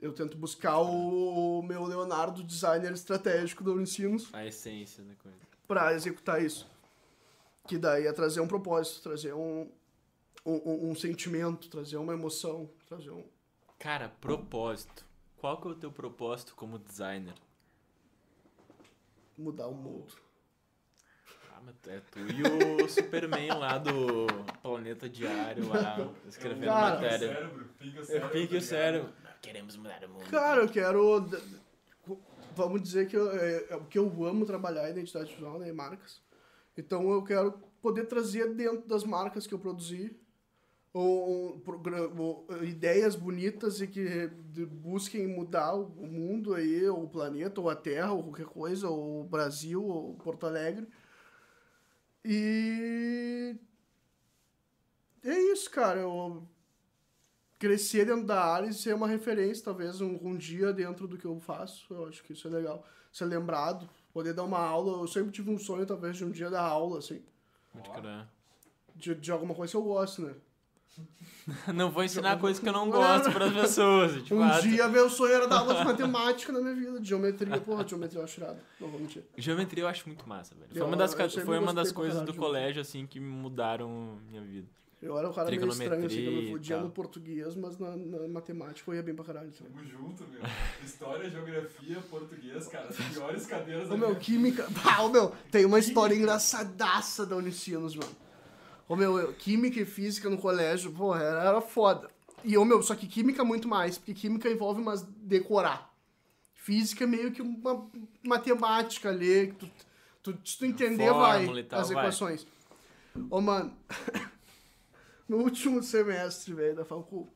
[0.00, 5.38] Eu tento buscar o meu Leonardo designer estratégico do Unicinos A essência da coisa.
[5.66, 6.68] pra executar isso.
[7.66, 9.66] Que daí é trazer um propósito, trazer um,
[10.44, 13.24] um, um- um sentimento, trazer uma emoção, trazer um.
[13.78, 15.04] Cara, propósito.
[15.36, 17.34] Qual que é o teu propósito como designer?
[19.36, 20.12] mudar o mundo.
[21.52, 24.26] Ah, mas é tu e o Superman lá do
[24.62, 27.28] Planeta Diário lá, escrevendo Cara, matéria.
[27.34, 28.30] Cérebro, pica o Eu cérebro.
[28.30, 29.12] pique tá o cérebro.
[29.42, 30.30] Queremos mudar o mundo.
[30.30, 31.28] Cara, eu quero.
[32.54, 35.68] Vamos dizer que eu, é, é o que eu amo trabalhar é identidade visual né,
[35.68, 36.22] e marcas.
[36.78, 37.52] Então eu quero
[37.82, 40.16] poder trazer dentro das marcas que eu produzi
[40.94, 44.28] ou, progra- ou, eh, ideias bonitas e que
[44.70, 49.22] busquem mudar o mundo aí, ou o planeta, ou a Terra, ou qualquer coisa, ou
[49.22, 50.86] o Brasil, ou Porto Alegre.
[52.24, 53.56] E
[55.24, 55.98] é isso, cara.
[56.00, 56.46] Eu
[57.58, 61.24] crescer dentro da área e ser uma referência, talvez um, um dia dentro do que
[61.24, 61.92] eu faço.
[61.92, 62.86] Eu acho que isso é legal.
[63.12, 65.02] Ser lembrado, poder dar uma aula.
[65.02, 67.20] Eu sempre tive um sonho, talvez, de um dia dar aula, assim.
[67.82, 68.28] Crer.
[68.94, 70.34] De, de alguma coisa que eu gosto, né?
[71.74, 74.24] Não vou ensinar coisas que eu não gosto pras pessoas.
[74.24, 77.00] De um dia meu sonho era dar aula de matemática na minha vida.
[77.00, 78.58] de Geometria, porra, geometria eu acho irado.
[78.80, 79.22] Não vou mentir.
[79.36, 80.68] Geometria eu acho muito massa, velho.
[80.72, 81.14] Foi Eu- uma das,
[81.44, 84.66] foi uma das coisas do colégio, assim, que mudaram minha vida.
[85.02, 87.94] Eu era um cara meio estranho, assim, que eu me fudia no português, mas na,
[87.94, 89.50] na matemática eu ia bem pra caralho.
[89.52, 89.70] Também.
[89.74, 90.40] Tamo junto, meu.
[90.82, 92.88] História, geografia, português, cara.
[92.88, 94.66] As piores cadeiras da Ô meu, minha química.
[94.82, 98.10] Ah, ô meu, tem uma história engraçadaça da Unicinos, mano.
[98.88, 102.10] Ô meu, eu- química e física no colégio, porra, era, era foda.
[102.42, 105.92] E ô meu, só que química muito mais, porque química envolve umas decorar.
[106.52, 107.90] Física é meio que uma
[108.22, 109.66] matemática ali, que
[110.22, 112.04] tu, tu, se tu entender, Fórmula vai, tal, as vai.
[112.04, 112.46] equações.
[113.30, 113.74] Ô mano,
[115.28, 117.28] no último semestre, velho, da Falcu,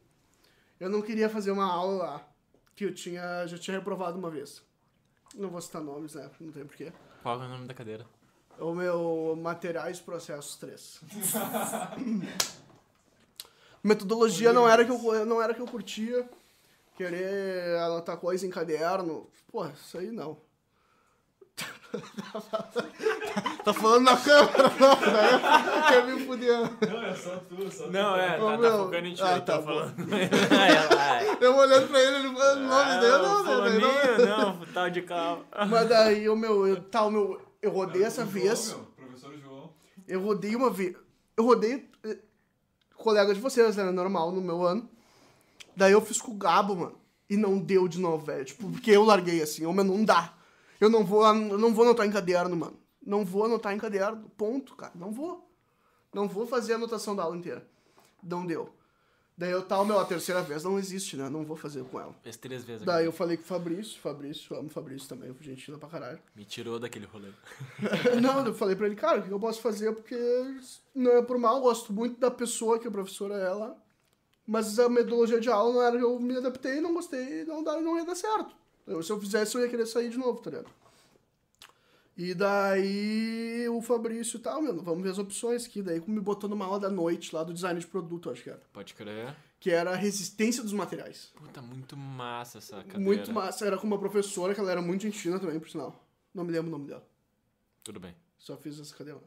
[0.79, 2.29] eu não queria fazer uma aula lá,
[2.75, 4.63] que eu tinha, já tinha reprovado uma vez.
[5.35, 6.31] Não vou citar nomes, né?
[6.41, 6.93] Não tem porquê.
[7.23, 8.07] Qual é o nome da cadeira?
[8.61, 11.01] O meu Materiais Processos 3.
[13.83, 16.29] Metodologia não era, que eu, não era que eu curtia.
[16.97, 19.29] Querer anotar coisa em caderno.
[19.53, 20.37] Pô, isso aí não.
[23.65, 25.41] tá falando na câmera, não, né?
[25.89, 26.59] Quer me fuder.
[26.87, 27.91] Não, é só tu, só tu.
[27.91, 29.65] Não, é, tá, tá focando em ti, Ah, tá bom.
[29.65, 29.95] falando.
[30.13, 31.39] É, vai.
[31.41, 33.51] Eu olhando pra ele, ele falando nome Ah, dele, o não, né?
[33.55, 35.45] fulaninho, não, tal de cal.
[35.69, 38.77] Mas daí o meu, eu, tá, o meu, eu rodei essa João, vez.
[38.97, 39.73] professor João.
[40.07, 40.97] Eu rodei uma vez.
[41.37, 42.19] Eu rodei eh,
[42.97, 43.91] colega de vocês, né?
[43.91, 44.89] Normal, no meu ano.
[45.77, 46.99] Daí eu fiz com o Gabo, mano.
[47.29, 48.45] E não deu de novo, velho.
[48.45, 49.67] Tipo, porque eu larguei assim.
[49.67, 50.35] Ô, meu, não dá.
[50.81, 52.79] Eu não vou, eu não vou anotar em caderno, mano.
[53.05, 54.31] Não vou anotar em caderno.
[54.37, 54.93] Ponto, cara.
[54.95, 55.49] Não vou.
[56.13, 57.69] Não vou fazer a anotação da aula inteira.
[58.23, 58.75] Não deu.
[59.39, 61.29] Daí eu tal, meu, a terceira vez não existe, né?
[61.29, 62.13] Não vou fazer com ela.
[62.25, 64.01] Fez três vezes Daí eu falei com o Fabrício.
[64.01, 65.33] Fabrício, eu amo o Fabrício também.
[65.41, 66.19] Gente fina pra caralho.
[66.35, 67.29] Me tirou daquele rolê.
[68.21, 69.93] Não, eu falei pra ele, cara, o que eu posso fazer?
[69.93, 70.17] Porque
[70.93, 73.77] não é por mal, eu gosto muito da pessoa que a professora é lá.
[74.45, 77.97] Mas a metodologia de aula não era, eu me adaptei, não gostei, não, dá, não
[77.97, 78.57] ia dar certo.
[78.89, 80.69] Eu, se eu fizesse, eu ia querer sair de novo, tá ligado?
[82.19, 85.81] E daí o Fabrício e tal, meu, vamos ver as opções aqui.
[85.81, 88.61] Daí me botou numa aula da noite lá do design de produto, acho que era.
[88.73, 89.37] Pode crer.
[89.61, 91.33] Que era a resistência dos materiais.
[91.37, 92.99] Puta, muito massa essa cadeira.
[92.99, 93.65] Muito massa.
[93.65, 96.05] Era com uma professora que ela era muito gente fina também, por sinal.
[96.35, 97.07] Não me lembro o nome dela.
[97.85, 98.17] Tudo bem.
[98.37, 99.21] Só fiz essa cadeira.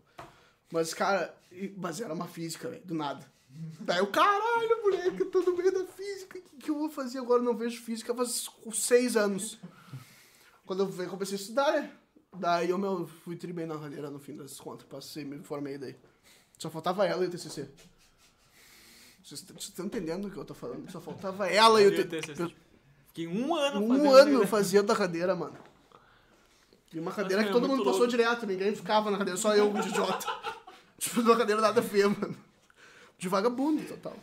[0.69, 1.33] Mas, cara,
[1.77, 3.25] mas era uma física, velho, do nada.
[3.79, 6.37] Daí eu, caralho, moleque, eu tô no meio da física.
[6.37, 7.39] O que, que eu vou fazer agora?
[7.39, 9.57] Eu não vejo física faz seis anos.
[10.65, 12.00] Quando eu comecei a estudar, né?
[12.37, 14.87] Daí eu meu, fui tri bem na cadeira no fim das contas.
[14.87, 15.95] Passei, me formei daí.
[16.57, 17.69] Só faltava ela e o TCC.
[19.23, 20.89] Vocês estão entendendo o que eu tô falando?
[20.91, 22.53] Só faltava ela e o o TCC.
[23.07, 24.47] Fiquei um ano Um fazendo ano isso.
[24.47, 25.57] fazendo a cadeira, mano.
[26.93, 29.71] E uma cadeira que é todo mundo passou direto, ninguém ficava na cadeira, só eu
[29.73, 30.27] de idiota.
[30.97, 32.37] tipo, uma cadeira nada feia, mano.
[33.17, 34.15] De vagabundo, total.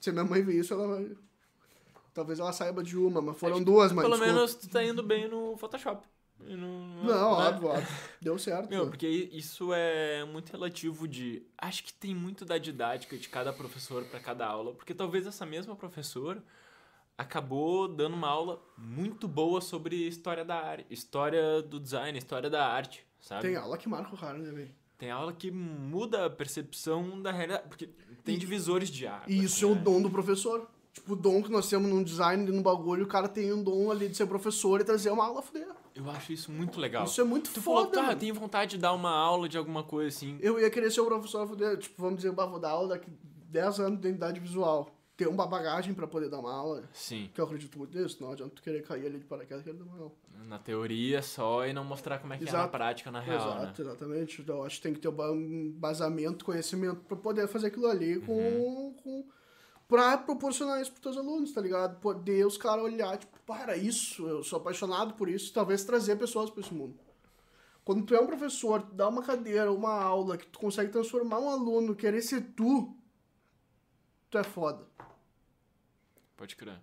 [0.00, 1.10] Se a minha mãe ver isso, ela vai.
[2.12, 4.04] Talvez ela saiba de uma, mas foram duas, mas.
[4.04, 6.06] Pelo menos tu tá indo bem no Photoshop.
[6.46, 7.46] E no- Não, né?
[7.48, 7.88] óbvio, óbvio.
[8.20, 8.68] Deu certo.
[8.68, 11.42] Meu, porque isso é muito relativo de.
[11.56, 15.46] Acho que tem muito da didática de cada professor para cada aula, porque talvez essa
[15.46, 16.42] mesma professora
[17.16, 22.66] acabou dando uma aula muito boa sobre história da área, história do design, história da
[22.66, 23.42] arte, sabe?
[23.42, 24.74] Tem aula que marca o cara, né, velho?
[24.98, 27.86] Tem aula que muda a percepção da realidade, porque
[28.24, 29.26] tem E- divisores de água.
[29.28, 29.80] E isso é o né?
[29.80, 30.68] dom do professor.
[30.94, 33.90] Tipo, o dom que nós temos num design, no bagulho, o cara tem um dom
[33.90, 35.66] ali de ser professor e trazer uma aula fuder.
[35.94, 37.04] Eu acho isso muito legal.
[37.04, 38.12] Isso é muito Tu falou, foda, tá, mano.
[38.14, 40.38] eu tenho vontade de dar uma aula de alguma coisa assim.
[40.40, 43.10] Eu ia querer ser o professor, fuder, tipo, vamos dizer, bah, vou dar aula daqui
[43.50, 44.88] 10 anos de identidade visual.
[45.16, 46.82] ter uma bagagem pra poder dar uma aula.
[46.92, 47.30] Sim.
[47.32, 48.18] Que eu acredito muito nisso.
[48.20, 50.12] Não adianta tu querer cair ali de paraquedas e querer dar uma aula.
[50.48, 52.70] Na teoria só e não mostrar como é que é na Exato.
[52.72, 53.90] prática, na real, Exato, né?
[53.90, 54.42] exatamente.
[54.42, 55.40] Então, eu acho que tem que ter um ba- um
[55.78, 58.94] embasamento, conhecimento pra poder fazer aquilo ali com, Uhum.
[59.04, 59.24] com
[59.88, 62.00] pra proporcionar isso pros teus alunos, tá ligado?
[62.00, 66.50] Poder os caras olhar, tipo, para isso, eu sou apaixonado por isso, talvez trazer pessoas
[66.50, 66.98] pra esse mundo.
[67.84, 71.38] Quando tu é um professor, tu dá uma cadeira, uma aula, que tu consegue transformar
[71.38, 72.96] um aluno, querer ser tu,
[74.30, 74.86] tu é foda.
[76.36, 76.80] Pode crer.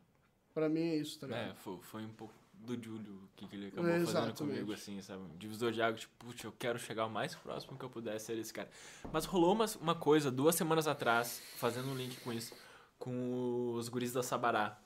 [0.54, 1.52] Pra mim é isso, tá ligado?
[1.52, 5.02] É, foi, foi um pouco do Júlio que, que ele acabou É, fazendo comigo, assim,
[5.02, 5.24] sabe?
[5.38, 8.38] Divisor de água, tipo, putz, eu quero chegar o mais próximo que eu puder ser
[8.38, 8.70] esse cara.
[9.12, 12.54] Mas rolou uma, uma coisa, duas semanas atrás, fazendo um link com isso,
[13.02, 14.78] com os guris da Sabará.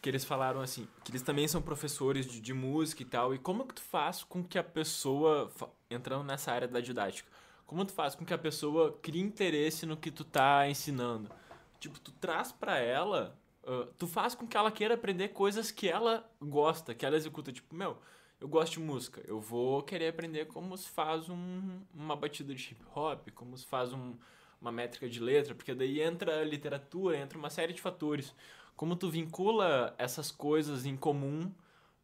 [0.00, 3.34] Que eles falaram assim, que eles também são professores de, de música e tal.
[3.34, 5.50] E como que tu faz com que a pessoa,
[5.90, 7.28] entrando nessa área da didática,
[7.66, 11.30] como tu faz com que a pessoa crie interesse no que tu tá ensinando?
[11.78, 13.36] Tipo, tu traz pra ela,
[13.66, 17.52] ah, tu faz com que ela queira aprender coisas que ela gosta, que ela executa.
[17.52, 17.98] Tipo, meu,
[18.40, 22.70] eu gosto de música, eu vou querer aprender como se faz um- uma batida de
[22.72, 24.14] hip hop, como se faz um-
[24.60, 28.34] uma métrica de letra, porque daí entra literatura, entra uma série de fatores.
[28.76, 31.50] Como tu vincula essas coisas em comum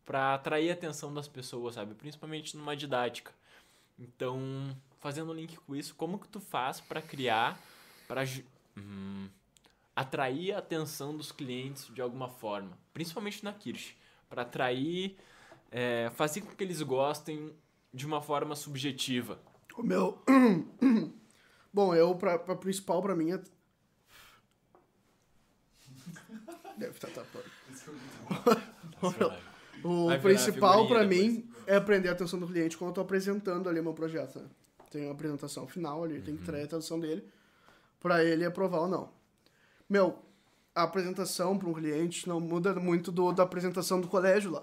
[0.04, 1.94] pra atrair a atenção das pessoas, sabe?
[1.94, 3.32] Principalmente numa didática.
[3.98, 4.40] Então,
[5.00, 7.60] fazendo um link com isso, como que tu faz pra criar,
[8.06, 8.22] para
[9.94, 13.94] atrair a atenção dos clientes de alguma forma, principalmente na Kirsch,
[14.28, 15.16] para atrair,
[15.70, 17.52] é, fazer com que eles gostem
[17.92, 19.40] de uma forma subjetiva.
[19.76, 20.22] O meu.
[21.76, 23.40] Bom, eu, pra, pra principal pra mim é.
[26.78, 27.44] Deve estar tapando.
[29.02, 29.38] Muito bom.
[29.84, 32.94] O Vai virar principal figurinha pra mim é aprender a atenção do cliente quando eu
[32.94, 34.38] tô apresentando ali meu projeto.
[34.38, 34.46] Né?
[34.90, 36.46] Tem uma apresentação final ali, tem que Uhum.
[36.46, 37.28] trazer a atenção dele
[38.00, 39.10] pra ele aprovar ou não.
[39.86, 40.18] Meu,
[40.74, 44.62] a apresentação pra um cliente não muda muito do, da apresentação do colégio lá.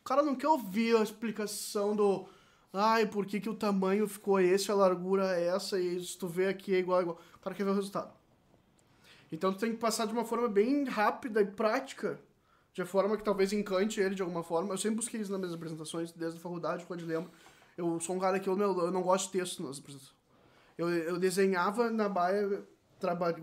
[0.00, 2.28] O cara não quer ouvir a explicação do.
[2.72, 6.28] Ai, por que, que o tamanho ficou esse, a largura é essa, e se tu
[6.28, 7.18] vê aqui é igual, igual.
[7.36, 8.12] O cara quer ver o resultado.
[9.32, 12.18] Então tu tem que passar de uma forma bem rápida e prática,
[12.72, 14.72] de forma que talvez encante ele de alguma forma.
[14.72, 17.30] Eu sempre busquei isso nas minhas apresentações, desde a faculdade, quando eu lembro.
[17.76, 20.16] Eu sou um cara que eu, meu, eu não gosto de texto nas apresentações.
[20.76, 22.62] Eu, eu desenhava na baia,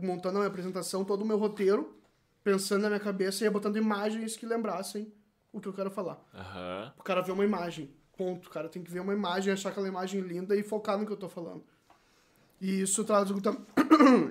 [0.02, 1.98] montando a minha apresentação, todo o meu roteiro,
[2.44, 5.12] pensando na minha cabeça e ia botando imagens que lembrassem
[5.52, 6.22] o que eu quero falar.
[6.34, 6.94] Aham.
[6.98, 7.94] O cara vê uma imagem.
[8.18, 8.50] Ponto.
[8.50, 11.18] Cara tem que ver uma imagem, achar aquela imagem linda e focar no que eu
[11.18, 11.64] tô falando.
[12.62, 13.42] E isso eu trago,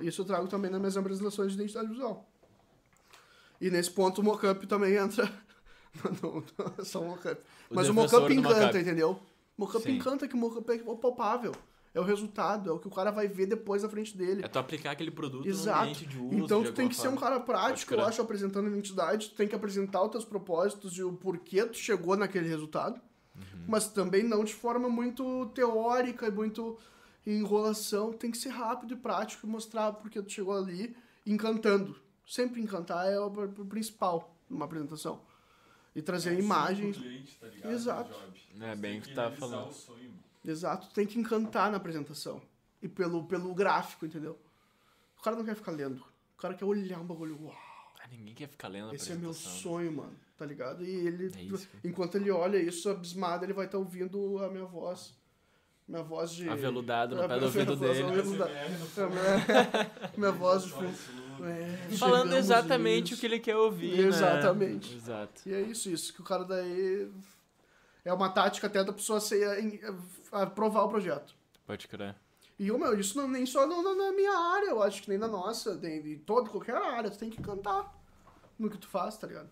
[0.01, 2.27] isso trago também nas minhas apresentações de identidade visual.
[3.61, 5.31] E nesse ponto o mockup também entra.
[6.21, 7.41] não, não é só o mockup.
[7.69, 8.77] O Mas o mockup encanta, mockup.
[8.77, 9.11] entendeu?
[9.57, 11.53] O mockup encanta que o mockup é palpável.
[11.93, 14.43] É o resultado, é o que o cara vai ver depois na frente dele.
[14.43, 15.83] É tu aplicar aquele produto no Exato.
[15.83, 16.37] ambiente de uso.
[16.39, 17.21] Então tu tem que ser um forma.
[17.21, 19.29] cara prático, eu acho, apresentando a identidade.
[19.29, 22.99] Tu tem que apresentar os teus propósitos e o porquê tu chegou naquele resultado.
[23.35, 23.65] Uhum.
[23.67, 26.77] Mas também não de forma muito teórica e muito
[27.25, 28.13] enrolação.
[28.13, 30.95] Tem que ser rápido e prático e mostrar porque tu chegou ali
[31.25, 31.99] encantando.
[32.25, 35.21] Sempre encantar é o pr- o principal numa apresentação.
[35.95, 36.97] E trazer É imagens.
[36.97, 37.71] cliente, tá ligado?
[37.71, 38.13] Exato.
[38.59, 39.69] É bem tem o que tu tá falando.
[39.69, 40.23] o sonho, mano.
[40.43, 42.41] Exato, tem que encantar na apresentação.
[42.81, 44.37] E pelo, pelo gráfico, entendeu?
[45.17, 46.03] O cara não quer ficar lendo.
[46.37, 47.39] O cara quer olhar um bagulho.
[47.41, 47.55] Uau,
[48.03, 49.33] Ah, ninguém quer ficar lendo a esse é meu né?
[49.35, 50.15] sonho, mano.
[50.37, 50.83] Tá ligado?
[50.83, 54.65] E ele, É isso, enquanto ele olha isso abismado, ele vai estar ouvindo a minha
[54.65, 55.13] voz.
[55.87, 56.49] Minha voz de.
[56.49, 58.19] Aveludado no É, pé do minha ouvido voz dele.
[58.19, 59.09] É, fundo.
[59.09, 60.73] minha, minha voz de.
[61.43, 64.07] É, Falando exatamente o que ele quer ouvir, né?
[64.07, 64.95] Exatamente.
[64.95, 65.41] Exato.
[65.45, 66.13] E é isso, isso.
[66.13, 67.09] Que o cara daí.
[68.03, 69.79] É uma tática até da pessoa ser, em-
[70.31, 71.33] aprovar o projeto.
[71.65, 72.15] Pode crer.
[72.59, 75.17] E, meu, isso não, nem só na, na- na minha área, eu acho que nem
[75.17, 77.93] na nossa, tem, em toda, qualquer área, tu tem que cantar
[78.59, 79.49] no que tu faz, tá ligado?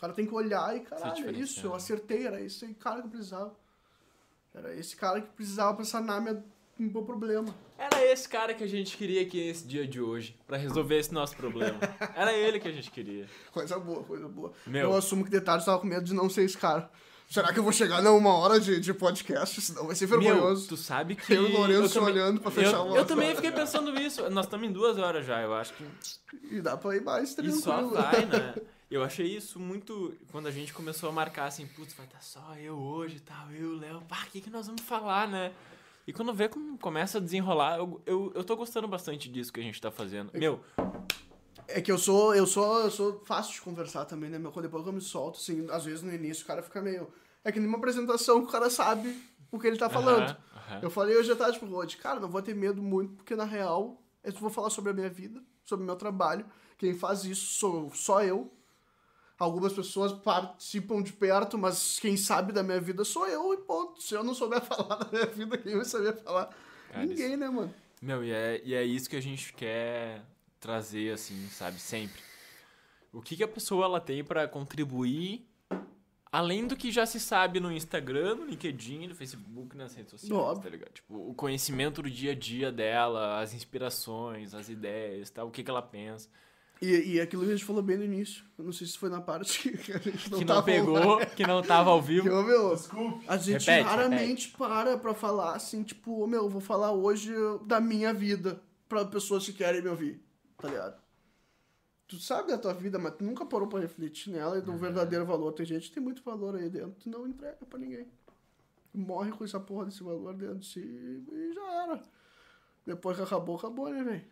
[0.00, 3.08] O cara tem que olhar e, caralho, é isso, eu acertei, era esse cara que
[3.08, 3.54] eu precisava.
[4.54, 6.42] Era esse cara que precisava pra sanar minha,
[6.78, 7.54] meu problema.
[7.76, 11.12] Era esse cara que a gente queria aqui nesse dia de hoje, pra resolver esse
[11.12, 11.78] nosso problema.
[12.16, 13.28] Era ele que a gente queria.
[13.52, 14.54] Coisa boa, coisa boa.
[14.66, 14.84] Meu.
[14.90, 16.90] Eu assumo que detalhes tava com medo de não ser esse cara.
[17.28, 19.60] Será que eu vou chegar numa hora de, de podcast?
[19.60, 20.66] Senão vai ser Meu, vergonhoso.
[20.66, 21.30] tu sabe que.
[21.34, 24.30] Eu e o Lourenço também- olhando pra fechar eu, uma eu também fiquei pensando isso.
[24.30, 25.84] Nós estamos em duas horas já, eu acho que.
[26.50, 27.60] E dá pra ir mais E tranquilo.
[27.60, 28.54] só vai, né?
[28.90, 30.16] Eu achei isso muito.
[30.32, 33.50] Quando a gente começou a marcar assim, putz, vai estar só eu hoje e tal,
[33.52, 35.52] eu, Léo, pá, o que, que nós vamos falar, né?
[36.06, 39.60] E quando vê como começa a desenrolar, eu, eu, eu tô gostando bastante disso que
[39.60, 40.30] a gente tá fazendo.
[40.34, 40.60] Meu,
[41.68, 44.38] É que eu sou, eu sou, eu sou fácil de conversar também, né?
[44.38, 46.82] Meu, quando depois que eu me solto, assim, às vezes no início o cara fica
[46.82, 47.12] meio.
[47.44, 49.16] É que numa apresentação que o cara sabe
[49.52, 50.30] o que ele tá falando.
[50.30, 50.80] aham, aham.
[50.82, 53.44] Eu falei hoje à tarde pro Rod, cara, não vou ter medo muito, porque na
[53.44, 55.40] real, eu vou falar sobre a minha vida.
[55.64, 56.44] sobre o meu trabalho.
[56.76, 58.52] Quem faz isso sou só eu.
[59.40, 64.02] Algumas pessoas participam de perto, mas quem sabe da minha vida sou eu e ponto.
[64.02, 66.54] Se eu não souber falar da minha vida, quem vai saber falar?
[66.92, 67.74] Cara, Ninguém, né, mano?
[68.02, 70.22] Meu, e é, e é isso que a gente quer
[70.60, 71.80] trazer, assim, sabe?
[71.80, 72.20] Sempre.
[73.10, 75.48] O que, que a pessoa ela tem pra contribuir
[76.30, 80.32] além do que já se sabe no Instagram, no LinkedIn, no Facebook, nas redes sociais,
[80.32, 80.62] Óbvio.
[80.62, 80.92] tá ligado?
[80.92, 85.64] Tipo, o conhecimento do dia a dia dela, as inspirações, as ideias, tal, o que,
[85.64, 86.28] que ela pensa.
[86.82, 88.42] E, e aquilo que a gente falou bem no início.
[88.56, 91.18] Eu não sei se foi na parte que a gente não que tava não pegou,
[91.36, 92.30] que não tava ao Que, vivo.
[92.32, 93.24] ô, meu, Desculpe.
[93.28, 97.32] a gente Repete, raramente para pra falar assim, tipo, ô, meu, vou falar hoje
[97.66, 100.22] da minha vida pra pessoas que querem me ouvir,
[100.56, 101.00] tá ligado?
[102.08, 105.24] Tu sabe da tua vida, mas tu nunca parou pra refletir nela e do verdadeiro
[105.26, 105.52] valor.
[105.52, 108.08] Tem gente que tem muito valor aí dentro, tu não entrega pra ninguém.
[108.92, 112.02] Morre com essa porra desse valor dentro de si e já era.
[112.84, 114.24] Depois que acabou, acabou, né, velho?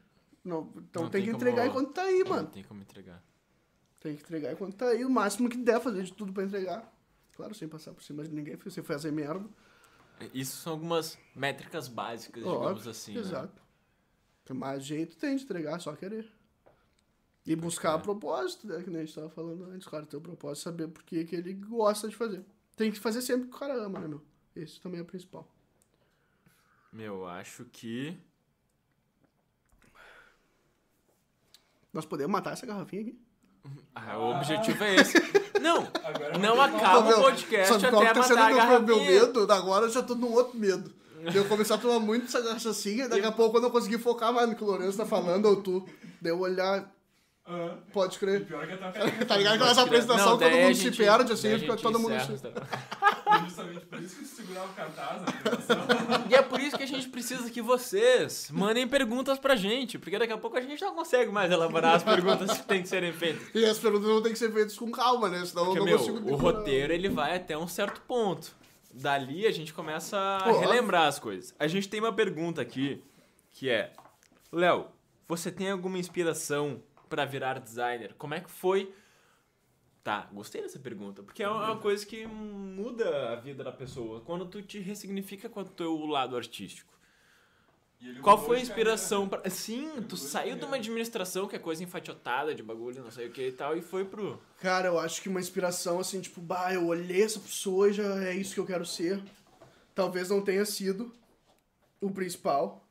[0.44, 2.48] Não, então Não tem, tem que como- entregar enquanto tá aí, Não mano.
[2.48, 3.22] tem como entregar.
[4.00, 5.04] Tem que entregar enquanto tá aí.
[5.04, 6.90] O máximo que der, fazer de tudo pra entregar.
[7.34, 9.48] Claro, sem passar por cima de ninguém, porque você fazer merda.
[10.34, 13.14] Isso são algumas métricas básicas, digamos Óbvio, assim.
[13.14, 13.20] né?
[13.20, 13.62] Exato.
[14.44, 16.28] Tem mais jeito tem de entregar, só querer.
[17.46, 18.82] E buscar a propósito, né?
[18.82, 19.86] Que nem a gente tava falando antes.
[19.86, 22.44] O cara tem o propósito, saber por que que ele gosta de fazer.
[22.76, 24.22] Tem que fazer sempre que o cara ama, né, meu?
[24.56, 25.48] Esse também é o principal.
[26.92, 28.18] Meu, eu acho que.
[31.92, 33.18] Nós podemos matar essa garrafinha aqui.
[33.94, 35.18] Ah, o objetivo é esse.
[35.60, 39.20] Não, Agora não acaba o podcast sabe até tá sendo matar a meu, meu garrafinha.
[39.26, 39.52] medo?
[39.52, 40.94] Agora eu já tô num outro medo.
[41.30, 44.32] De eu começar a tomar muito essa cachaçinha, daqui a pouco eu não conseguir focar
[44.32, 45.84] mais no que o Lourenço tá falando, ou tu.
[46.22, 46.88] Daí eu olhar,
[47.50, 48.44] Ah, pode e crer.
[48.44, 48.92] pior que tá
[49.26, 51.98] Tá ligado aquelas apresentação Não, todo a mundo se gente- perde, assim, a fica todo
[51.98, 52.20] mundo.
[52.20, 52.50] se- tá?
[53.44, 55.86] justamente por isso que segurava o cartaz na apresentação.
[56.28, 60.18] E é por isso que a gente precisa que vocês mandem perguntas pra gente, porque
[60.18, 63.12] daqui a pouco a gente não consegue mais elaborar as perguntas que tem que serem
[63.14, 63.42] feitas.
[63.54, 65.42] E as perguntas não tem que ser feitas com calma, né?
[65.46, 68.54] Senão Porque, eu não meu, consigo o roteiro ele vai até um certo ponto.
[68.92, 71.54] Dali a gente começa a Pô, relembrar as coisas.
[71.58, 73.02] A gente tem uma pergunta aqui
[73.52, 73.92] que é:
[74.52, 74.86] Léo,
[75.26, 78.14] você tem alguma inspiração pra virar designer?
[78.14, 78.92] Como é que foi?
[80.02, 84.20] Tá, gostei dessa pergunta, porque é uma coisa que muda a vida da pessoa.
[84.20, 86.98] Quando tu te ressignifica com o teu lado artístico.
[88.22, 89.50] Qual foi a inspiração pra...
[89.50, 93.10] Sim, tu mudou de saiu de uma administração que é coisa enfatiotada de bagulho, não
[93.10, 94.40] sei o que e tal, e foi pro...
[94.60, 98.24] Cara, eu acho que uma inspiração assim, tipo, bah, eu olhei essa pessoa e já
[98.24, 99.20] é isso que eu quero ser.
[99.94, 101.12] Talvez não tenha sido
[102.00, 102.87] o principal.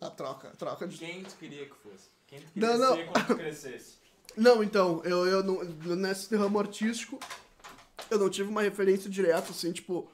[0.00, 0.98] A troca, a troca de.
[0.98, 2.08] Quem tu queria que fosse?
[2.26, 2.96] Quem tu queria Não, não.
[2.96, 3.94] ser quando tu crescesse?
[4.36, 5.62] Não, então, eu, eu não,
[5.96, 7.18] nesse ramo artístico,
[8.10, 10.08] eu não tive uma referência direta, assim, tipo,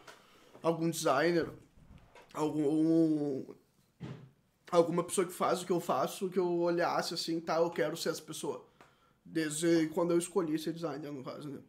[0.63, 1.49] algum designer,
[2.35, 3.45] algum.
[4.71, 7.97] alguma pessoa que faz o que eu faço, que eu olhasse assim, tá, eu quero
[7.97, 8.65] ser essa pessoa.
[9.25, 11.61] Desde quando eu escolhi ser designer, no caso, né?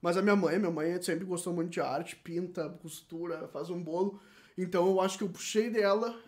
[0.00, 3.82] Mas a minha mãe, minha mãe sempre gostou muito de arte, pinta, costura, faz um
[3.82, 4.20] bolo.
[4.56, 6.18] Então eu acho que eu puxei dela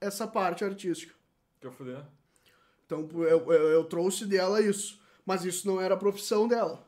[0.00, 1.14] essa parte artística.
[1.60, 2.04] Que eu fuder.
[2.86, 5.00] Então eu, eu, eu trouxe dela isso.
[5.24, 6.82] Mas isso não era a profissão dela.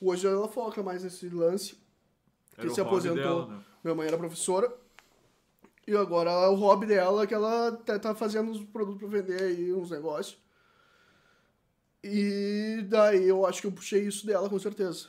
[0.00, 1.78] Hoje ela foca mais nesse lance.
[2.56, 3.16] Era que se aposentou.
[3.16, 3.64] dela, né?
[3.82, 4.72] Minha mãe era professora.
[5.86, 9.42] E agora é o hobby dela que ela tá, tá fazendo uns produtos pra vender
[9.42, 10.38] aí, uns negócios.
[12.04, 15.08] E daí eu acho que eu puxei isso dela, com certeza.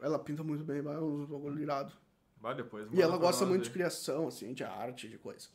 [0.00, 1.92] Ela pinta muito bem, vai uns bagulho irado.
[2.40, 2.88] Vai depois.
[2.92, 3.68] E ela gosta muito aí.
[3.68, 5.48] de criação, assim, de arte, de coisa.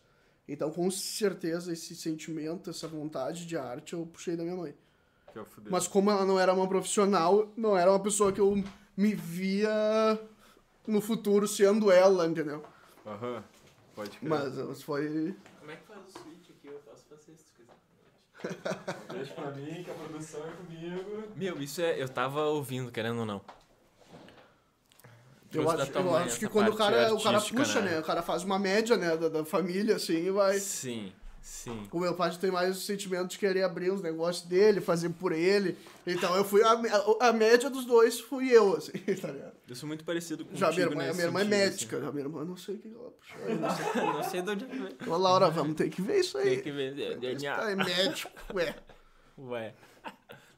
[0.51, 4.75] Então, com certeza, esse sentimento, essa vontade de arte, eu puxei da minha mãe.
[5.45, 5.71] Fuder.
[5.71, 8.61] Mas como ela não era uma profissional, não era uma pessoa que eu
[8.97, 10.19] me via
[10.87, 12.63] no futuro sendo ela, entendeu?
[13.05, 13.43] Aham.
[13.95, 14.29] Pode crer.
[14.29, 15.35] Mas mas foi.
[15.59, 16.67] Como é que faz o switch aqui?
[16.67, 17.75] Eu faço francês, se quiser.
[19.13, 21.23] Deixa pra mim que a produção é comigo.
[21.35, 22.01] Meu, isso é...
[22.01, 23.41] Eu tava ouvindo, querendo ou não.
[25.51, 27.99] Eu Trouxe da acho, eu mãe acho que quando o cara, o cara puxa, né?
[27.99, 30.59] O cara faz uma média, né, da, da família, assim, e vai.
[30.59, 31.11] Sim,
[31.41, 31.87] sim.
[31.91, 35.31] O meu pai tem mais o sentimento de querer abrir os negócios dele, fazer por
[35.31, 35.75] ele.
[36.05, 36.61] Então eu fui.
[36.61, 39.53] A, a, a média dos dois fui eu, assim, tá ligado?
[39.67, 42.25] Eu sou muito parecido com Já minha irmã, a minha irmã é médica, já minha
[42.25, 43.55] irmã não sei o que ela puxou.
[43.55, 44.01] Não sei.
[44.05, 44.97] não sei de onde veio.
[45.07, 46.57] Ô, Laura, vamos ter que ver isso aí.
[46.57, 47.23] Tem que ver.
[47.23, 48.75] Esse cara é médico, ué.
[49.37, 49.73] Ué.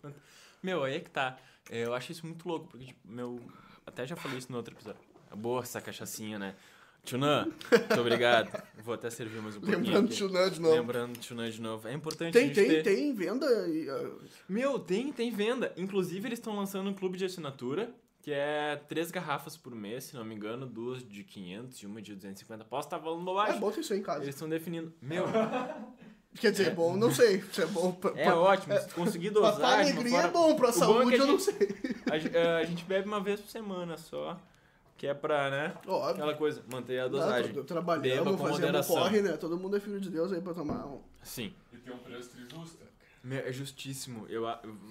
[0.61, 1.37] Meu, aí é que tá.
[1.69, 3.39] É, Eu acho isso muito louco, porque, tipo, meu.
[3.85, 5.01] Até já falei isso no outro episódio.
[5.31, 6.55] É boa essa cachaçinha, né?
[7.03, 8.61] Tchunã, muito obrigado.
[8.83, 9.79] Vou até servir mais um pouquinho.
[9.81, 10.15] Lembrando aqui.
[10.51, 10.75] de novo.
[10.75, 11.87] Lembrando Tchunã de novo.
[11.87, 12.83] É importante Tem, tem, ter...
[12.83, 13.45] tem venda.
[13.67, 15.73] E, uh, Meu, tem, tem venda.
[15.75, 17.91] Inclusive, eles estão lançando um clube de assinatura
[18.21, 21.99] que é três garrafas por mês, se não me engano, duas de 500 e uma
[22.03, 22.65] de 250.
[22.65, 23.59] Posso estar falando É bobagem?
[23.59, 24.21] bom ter isso aí em casa.
[24.21, 24.93] Eles estão definindo.
[25.01, 25.25] Meu,
[26.39, 27.41] Quer dizer, é bom, não sei.
[27.51, 28.77] Se é bom pra, é pra- ótimo.
[28.79, 29.55] Se tu conseguir dosar.
[29.57, 31.95] pra alegria é forma- bom, pra O bom é saúde eu não gente- sei.
[32.09, 34.39] A, ge- a gente bebe uma vez por semana só.
[34.97, 35.73] Que é pra, né?
[35.87, 36.09] Óbvio.
[36.11, 37.63] Aquela coisa, manter a Não, dosagem.
[37.63, 38.95] trabalhamos, com fazendo moderação.
[38.97, 39.33] corre, né?
[39.35, 41.01] Todo mundo é filho de Deus aí pra tomar um.
[41.23, 41.53] Sim.
[41.73, 42.77] E tem um preço justo.
[43.23, 44.25] Meu, É justíssimo.
[44.29, 44.43] Eu,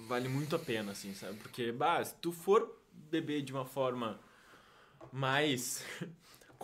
[0.07, 1.35] vale muito a pena, assim, sabe?
[1.37, 2.77] Porque, bah, se tu for
[3.09, 4.19] beber de uma forma
[5.11, 5.83] mais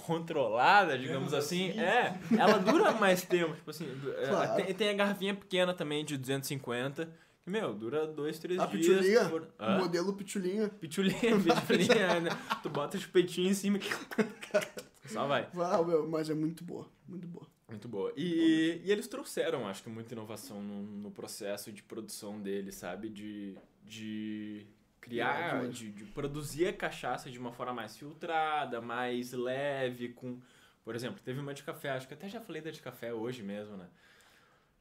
[0.02, 1.80] controlada, digamos Menos assim, assim.
[1.80, 3.56] é, ela dura mais tempo.
[3.56, 3.86] Tipo assim,
[4.18, 4.56] é, Claro.
[4.66, 7.06] tem, tem a garrafinha pequena também de 250.
[7.44, 8.86] que, Meu, dura dois, três A dias.
[8.88, 9.78] pitulinha, o Hã?
[9.78, 10.70] modelo pitulinha.
[10.70, 11.18] Pitulinha,
[11.66, 12.30] pitulinha, né?
[12.62, 13.80] Tu bota o chupetinho em cima.
[15.06, 15.48] Só vai.
[15.56, 17.48] Ah, meu, mas é muito boa, muito boa.
[17.70, 18.14] Muito boa.
[18.16, 23.10] E, e eles trouxeram, acho que, muita inovação no, no processo de produção deles, sabe?
[23.10, 24.66] De, de
[25.08, 30.40] criar, de, de produzir a cachaça de uma forma mais filtrada, mais leve, com...
[30.84, 33.44] Por exemplo, teve uma de café, acho que até já falei da de café hoje
[33.44, 33.88] mesmo, né?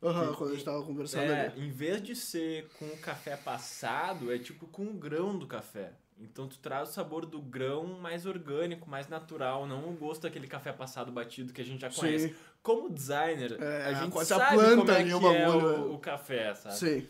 [0.02, 1.66] Aham, Que- quando a gente tava conversando É, ali.
[1.66, 5.92] em vez de ser com o café passado, é tipo com o grão do café.
[6.18, 10.46] Então tu traz o sabor do grão mais orgânico, mais natural, não o gosto daquele
[10.46, 12.28] café passado batido que a gente já conhece.
[12.28, 15.78] Sim, Como designer, É, a gente sabe planta como é que o é o, é.
[15.94, 16.74] o café, sabe?
[16.76, 17.06] sim.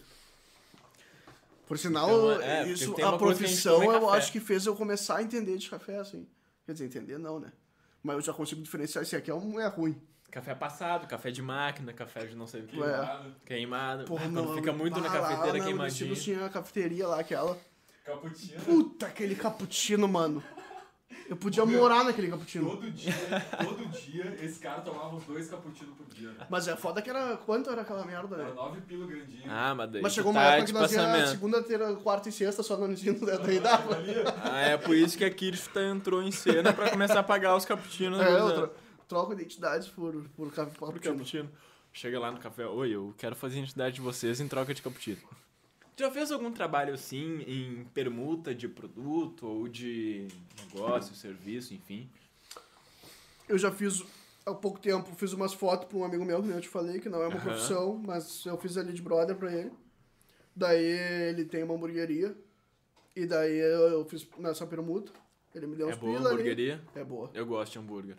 [1.67, 4.17] Por sinal, Então, é, porque isso, a a profissão é eu café.
[4.19, 6.27] acho que fez eu começar a entender de café, assim.
[6.65, 7.53] Quer dizer, entender não, né?
[8.03, 10.01] Mas eu já consigo diferenciar esse aqui é, um, é ruim.
[10.31, 12.77] Café passado, café de máquina, café de não sei o que.
[12.77, 12.81] É.
[12.83, 14.05] Queimado, Queimado.
[14.05, 16.15] Porra, Ah, não, fica muito na cafeteira lá, no queimadinho.
[16.15, 17.59] Tinha a cafeteria lá, aquela.
[18.05, 18.61] cappuccino.
[18.63, 20.43] Puta, aquele cappuccino, mano.
[21.29, 22.71] Eu podia morar naquele cappuccino.
[22.71, 23.13] Todo dia,
[23.65, 26.31] todo dia, esse cara tomava uns dois cappuccinos por dia.
[26.31, 26.47] né?
[26.49, 27.37] Mas é foda que era.
[27.39, 29.43] Quanto era aquela merda, Era nove pila grandinho.
[29.49, 32.29] Ah, mas daí Mas chegou uma tá época de que nós ia segunda, terça, quarta
[32.29, 33.39] e sexta só no ensino, né?
[33.39, 33.97] daí dava.
[34.45, 37.57] Ah, é por isso que a Kirsten tá, entrou em cena pra começar a pagar
[37.57, 38.21] os cappuccinos.
[38.21, 38.41] É, né?
[38.41, 38.71] eu tro-
[39.09, 41.51] troco identidades por, por café Por cappuccino.
[41.93, 44.83] Chega lá no café, oi, eu quero fazer a identidade de vocês em troca de
[44.83, 45.19] cappuccino.
[45.99, 50.29] Já fez algum trabalho assim em permuta de produto ou de
[50.63, 52.07] negócio, serviço, enfim?
[53.49, 54.03] Eu já fiz
[54.45, 57.09] há pouco tempo, fiz umas fotos pra um amigo meu, que eu te falei, que
[57.09, 57.45] não é uma Aham.
[57.45, 59.73] profissão, mas eu fiz ali de brother pra ele.
[60.55, 60.85] Daí
[61.31, 62.37] ele tem uma hamburgueria.
[63.15, 65.11] E daí eu, fiz nessa permuta.
[65.55, 66.35] Ele me deu uns É boa a pila ali.
[66.41, 66.81] hamburgueria?
[66.95, 67.31] É boa.
[67.33, 68.17] Eu gosto de hambúrguer.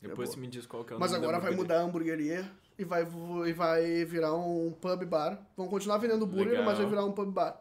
[0.00, 0.34] Depois boa.
[0.34, 2.50] você me diz qual que é o Mas nome da agora vai mudar a hamburgueria
[2.78, 3.06] e vai,
[3.46, 5.38] e vai virar um pub bar.
[5.56, 7.60] Vão continuar vendendo burger, mas vai virar um pub bar.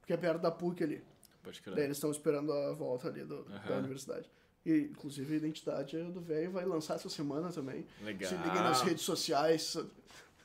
[0.00, 1.02] Porque é perto da PUC ali.
[1.42, 1.84] Pode Daí crer.
[1.84, 3.78] eles estão esperando a volta ali do, da Aham.
[3.78, 4.28] universidade.
[4.64, 7.86] E, inclusive, a identidade do velho vai lançar essa semana também.
[8.02, 8.28] Legal.
[8.28, 9.76] Se liguem nas redes sociais.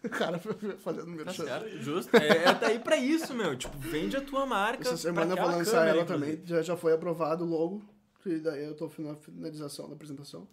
[0.04, 0.40] O cara
[0.80, 1.46] fazendo Tá merchan.
[1.46, 2.18] certo, justo.
[2.18, 3.56] É, é daí pra isso, meu.
[3.56, 4.82] Tipo, vende a tua marca.
[4.82, 6.38] Essa semana eu vou lançar câmera, ela inclusive.
[6.38, 6.48] também.
[6.48, 7.84] Já, já foi aprovado o logo.
[8.26, 10.48] E daí eu tô na finalização da apresentação.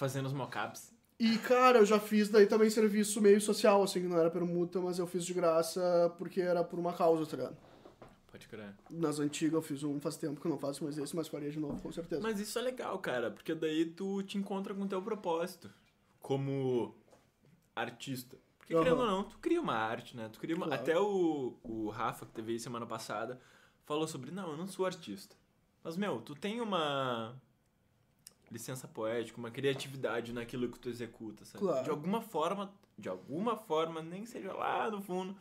[0.00, 0.94] Fazendo os mockups.
[1.18, 4.80] E, cara, eu já fiz daí também serviço meio social, assim, que não era permuta,
[4.80, 7.56] mas eu fiz de graça porque era por uma causa, tá ligado?
[8.32, 8.74] Pode crer.
[8.88, 11.50] Nas antigas eu fiz um, faz tempo que eu não faço mais esse, mas faria
[11.50, 12.22] de novo, com certeza.
[12.22, 15.70] Mas isso é legal, cara, porque daí tu te encontra com o teu propósito
[16.18, 16.94] como
[17.76, 18.38] artista.
[18.56, 18.82] Porque, Aham.
[18.82, 20.30] querendo ou não, tu cria uma arte, né?
[20.32, 20.64] Tu cria uma...
[20.64, 20.80] Claro.
[20.80, 23.38] Até o, o Rafa, que teve aí semana passada,
[23.84, 25.36] falou sobre, não, eu não sou artista.
[25.84, 27.38] Mas, meu, tu tem uma
[28.50, 31.64] licença poética, uma criatividade naquilo que tu executa, sabe?
[31.64, 31.84] Claro.
[31.84, 35.36] De alguma forma, de alguma forma, nem seja lá no fundo,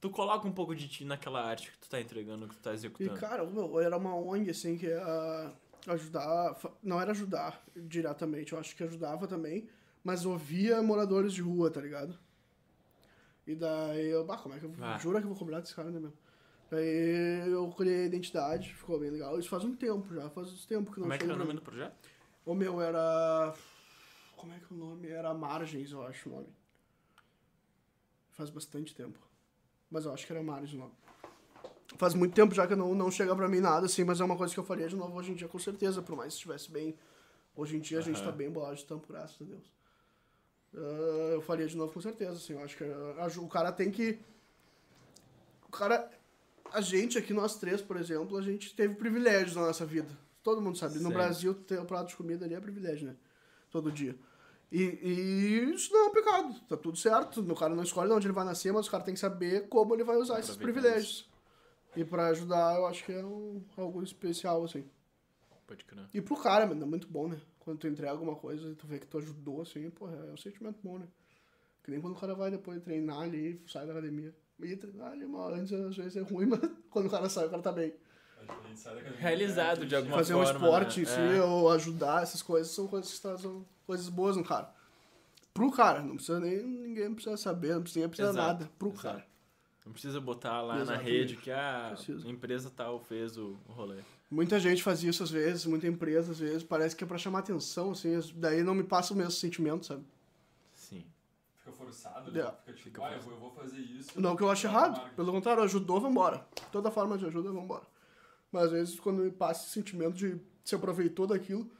[0.00, 2.72] tu coloca um pouco de ti naquela arte que tu tá entregando, que tu tá
[2.72, 3.18] E, executando.
[3.18, 5.52] cara, meu, era uma ONG, assim, que ia
[5.86, 6.54] ajudar...
[6.56, 9.68] fa- Não era ajudar diretamente, eu acho que ajudava também,
[10.04, 12.18] mas ouvia moradores de rua, tá ligado?
[13.46, 14.24] E daí eu...
[14.24, 14.72] Bah, como é que eu...
[14.80, 14.98] Ah.
[14.98, 16.12] Jura que eu vou cobrar desse cara, né, meu?
[16.70, 19.38] Daí eu criei a identidade, ficou bem legal.
[19.38, 21.36] Isso faz um tempo já, faz uns tempo que não Como é que era o
[21.38, 22.08] nome do projeto?
[22.44, 23.54] O meu era...
[24.36, 25.08] Como é que é o nome?
[25.08, 26.48] Era Margens, eu acho o nome.
[28.32, 29.18] Faz bastante tempo.
[29.90, 30.92] Mas eu acho que era Margens o nome.
[31.96, 34.36] Faz muito tempo já que não, não chega pra mim nada, assim, mas é uma
[34.36, 36.70] coisa que eu faria de novo hoje em dia, com certeza, por mais que estivesse
[36.70, 36.96] bem.
[37.54, 39.72] Hoje em dia a gente tá bem bolado de tampo, graças a Deus.
[40.74, 43.72] Ah, eu faria de novo com certeza, assim, eu acho que a- a- o cara
[43.72, 44.18] tem que.
[45.66, 46.08] O cara.
[46.72, 50.16] A gente aqui, nós três, por exemplo, a gente teve privilégios na nossa vida.
[50.42, 50.98] Todo mundo sabe.
[50.98, 51.14] No Sim.
[51.14, 53.16] Brasil, ter o prato de comida ali é privilégio, né?
[53.70, 54.16] Todo dia.
[54.72, 57.40] E, e isso não é um pecado, tá tudo certo.
[57.40, 59.68] O cara não escolhe de onde ele vai nascer, mas o cara tem que saber
[59.68, 61.28] como ele vai usar esses privilégios.
[61.96, 64.88] E pra ajudar, eu acho que é um, algo especial, assim.
[65.66, 66.08] Pode crer.
[66.14, 67.40] E pro cara, mano, é muito bom, né?
[67.58, 70.36] Quando tu entrega alguma coisa e tu vê que tu ajudou, assim, porra, é um
[70.36, 71.08] sentimento bom, né?
[71.82, 74.34] Que nem quando o cara vai depois treinar ali, sai da academia.
[74.60, 76.60] E treinar ali uma hora antes, às vezes é ruim, mas
[76.90, 77.92] quando o cara sai, o cara tá bem.
[79.18, 81.02] Realizado né, de alguma Fazer um forma, esporte né?
[81.02, 81.42] em si, É.
[81.42, 84.72] ou ajudar, essas coisas, são coisas que trazem coisas boas no cara.
[85.52, 88.70] Pro cara, não precisa nem, ninguém precisa saber, não precisa, precisa Exato, nada.
[88.78, 89.02] Pro exato.
[89.02, 89.26] cara.
[89.84, 91.04] Não precisa botar lá Exatamente.
[91.04, 92.28] na rede que a Precisa.
[92.28, 93.96] empresa tal fez o, o rolê.
[94.30, 97.40] Muita gente faz isso às vezes, muita empresa às vezes, parece que é pra chamar
[97.40, 100.04] atenção, assim, daí não me passa o mesmo sentimento, sabe?
[100.74, 101.04] Sim.
[101.58, 102.40] Fica forçado, né?
[102.40, 102.52] É.
[102.72, 104.20] Fica tipo, ah, eu vou, eu vou fazer isso.
[104.20, 106.46] Não que eu ache Tá, errado, pelo contrário, ajudou, vambora.
[106.70, 107.82] Toda forma de ajuda, vambora.
[108.50, 111.70] Mas às vezes quando me passa esse sentimento de se aproveitou daquilo,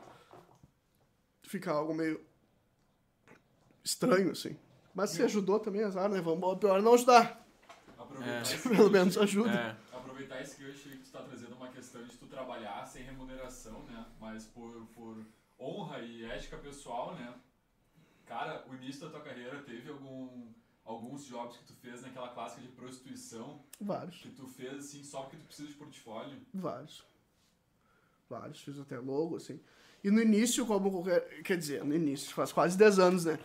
[1.42, 2.20] fica algo meio
[3.84, 4.56] estranho, assim.
[4.94, 6.20] Mas se ajudou também, azar, né?
[6.20, 7.44] Vambora, pior é não ajudar.
[8.22, 8.42] É.
[8.68, 9.50] Pelo menos ajuda.
[9.50, 9.96] É.
[9.96, 14.04] aproveitar esse gancho que tu tá trazendo uma questão de tu trabalhar sem remuneração, né?
[14.20, 15.24] Mas por, por
[15.58, 17.34] honra e ética pessoal, né?
[18.26, 20.52] Cara, o início da tua carreira teve algum,
[20.84, 25.22] alguns jobs que tu fez naquela clássica de prostituição Vários, que tu fez assim só
[25.22, 26.38] porque tu precisa de portfólio?
[26.52, 27.04] vários.
[28.28, 29.58] Vários, fiz até logo, assim.
[30.04, 31.42] E no início, como qualquer.
[31.42, 33.38] Quer dizer, no início, faz quase 10 anos, né?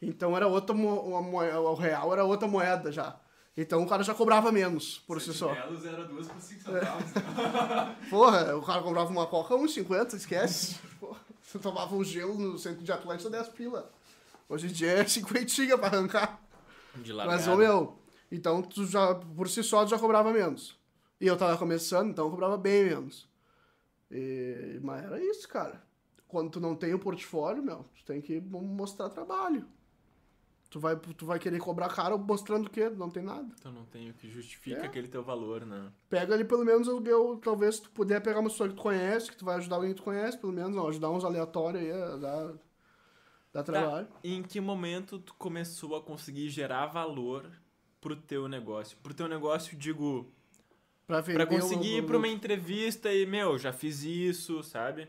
[0.00, 3.18] Então era outra moeda, o real era outra moeda já.
[3.56, 5.52] Então o cara já cobrava menos por si só.
[5.52, 7.12] Sentinelos era duas por cinco centavos.
[7.12, 7.96] né?
[8.08, 10.76] Porra, o cara comprava uma coca 1,50, esquece.
[11.00, 13.90] Porra, você tomava um gelo no centro de Atlântica 10 pila.
[14.48, 16.40] Hoje em dia é 50 pra arrancar.
[17.02, 17.38] De largada.
[17.38, 17.98] Mas, ô meu,
[18.30, 20.78] então tu já, por si só, tu já cobrava menos.
[21.20, 23.28] E eu tava começando, então eu cobrava bem menos.
[24.10, 25.82] E, mas era isso, cara.
[26.26, 29.66] Quando tu não tem o portfólio, meu, tu tem que mostrar trabalho.
[30.70, 32.90] Tu vai, tu vai querer cobrar caro mostrando o quê?
[32.90, 33.48] Não tem nada.
[33.58, 34.86] Então não tem o que justifica É.
[34.86, 35.90] aquele teu valor, né?
[36.10, 39.30] Pega ali pelo menos o eu, talvez tu puder pegar uma pessoa que tu conhece,
[39.30, 42.20] que tu vai ajudar alguém que tu conhece, pelo menos, não, ajudar uns aleatórios aí,
[42.20, 42.52] dar,
[43.52, 44.08] dar trabalho.
[44.22, 47.50] E em que momento tu começou a conseguir gerar valor
[48.00, 48.96] pro teu negócio?
[49.02, 50.30] Pro teu negócio, digo,
[51.06, 55.08] Pra pra conseguir ir pra uma entrevista e, meu, já fiz isso, sabe?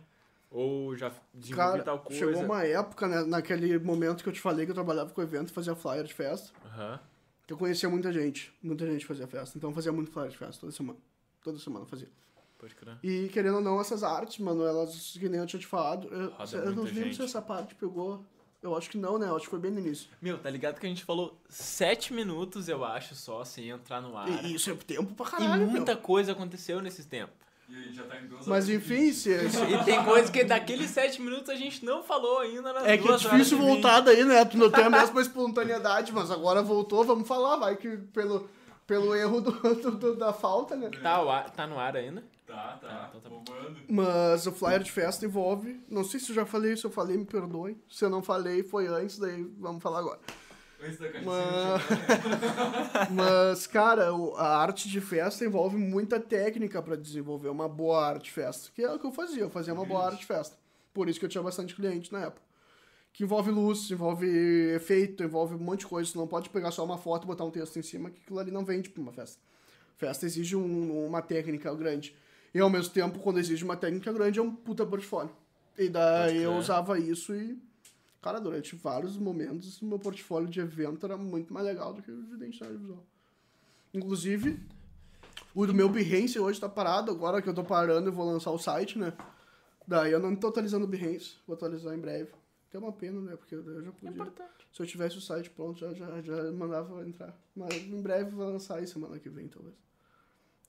[0.49, 2.18] Ou já desenvolvi Cara, tal coisa.
[2.18, 5.52] chegou uma época, né, naquele momento que eu te falei que eu trabalhava com evento,
[5.53, 6.99] fazia flyer de festa, Aham.
[7.45, 10.38] que eu conhecia muita gente, muita gente fazia festa, então eu fazia muito flyer de
[10.38, 10.98] festa toda semana.
[11.44, 12.10] Toda semana eu fazia.
[12.60, 12.98] Pode crer.
[13.02, 16.30] E querendo ou não, essas artes, mano, elas, que nem eu tinha te falado, eu,
[16.31, 18.23] Roda eu não lembro se essa parte pegou.
[18.61, 19.30] Eu acho que não, né?
[19.30, 20.10] Eu acho que foi bem no início.
[20.22, 24.18] Meu, tá ligado que a gente falou sete minutos, eu acho, só, sem entrar no
[24.18, 24.27] ar.
[24.44, 26.02] E isso é tempo pra E caralho, muita meu.
[26.03, 27.34] coisa aconteceu nesses tempos.
[27.69, 30.44] E aí já tá em duas Mas horas e enfim, se, E tem coisa que
[30.44, 34.02] daqueles sete minutos a gente não falou ainda nas É que é difícil e voltar
[34.02, 34.44] daí, né?
[34.44, 38.49] Tu não tem a mesma espontaneidade, mas agora voltou, vamos falar, vai que pelo,
[38.86, 40.90] pelo erro do, do- do- da falta, né?
[41.02, 42.22] Tá, tá no ar ainda?
[42.49, 42.88] Tá, tá.
[43.13, 43.71] Ah, então tá.
[43.88, 45.80] Mas o flyer de festa envolve.
[45.88, 47.77] Não sei se eu já falei, se eu falei, me perdoe.
[47.89, 50.19] Se eu não falei, foi antes, daí vamos falar agora.
[50.81, 56.95] Antes da caixa Mas- de Mas, cara, a arte de festa envolve muita técnica pra
[56.95, 58.71] desenvolver uma boa arte de festa.
[58.73, 60.57] Que é o que eu fazia, eu fazia uma boa arte de festa.
[60.93, 62.41] Por isso que eu tinha bastante cliente na época.
[63.13, 64.26] Que envolve luz, envolve
[64.73, 66.11] efeito, envolve um monte de coisa.
[66.11, 68.39] Tu não pode pegar só uma foto e botar um texto em cima, que aquilo
[68.39, 69.39] ali não vende pra uma festa.
[69.97, 72.15] Festa exige um- uma técnica grande.
[72.53, 75.31] E ao mesmo tempo, quando exige uma técnica grande, é um puta portfólio.
[75.77, 77.57] E daí eu usava isso e
[78.21, 82.11] Cara, durante vários momentos, o meu portfólio de evento era muito mais legal do que
[82.11, 83.05] o de identidade visual.
[83.93, 84.59] Inclusive,
[85.55, 88.51] o do meu Behance hoje tá parado, agora que eu tô parando eu vou lançar
[88.51, 89.13] o site, né?
[89.88, 92.31] Daí eu não tô atualizando o Behance, vou atualizar em breve.
[92.69, 93.35] Que é uma pena, né?
[93.35, 94.09] Porque eu já podia.
[94.09, 94.67] importante.
[94.71, 97.35] Se eu tivesse o site pronto, já, já, já mandava entrar.
[97.55, 99.76] Mas em breve vou lançar aí semana que vem, talvez.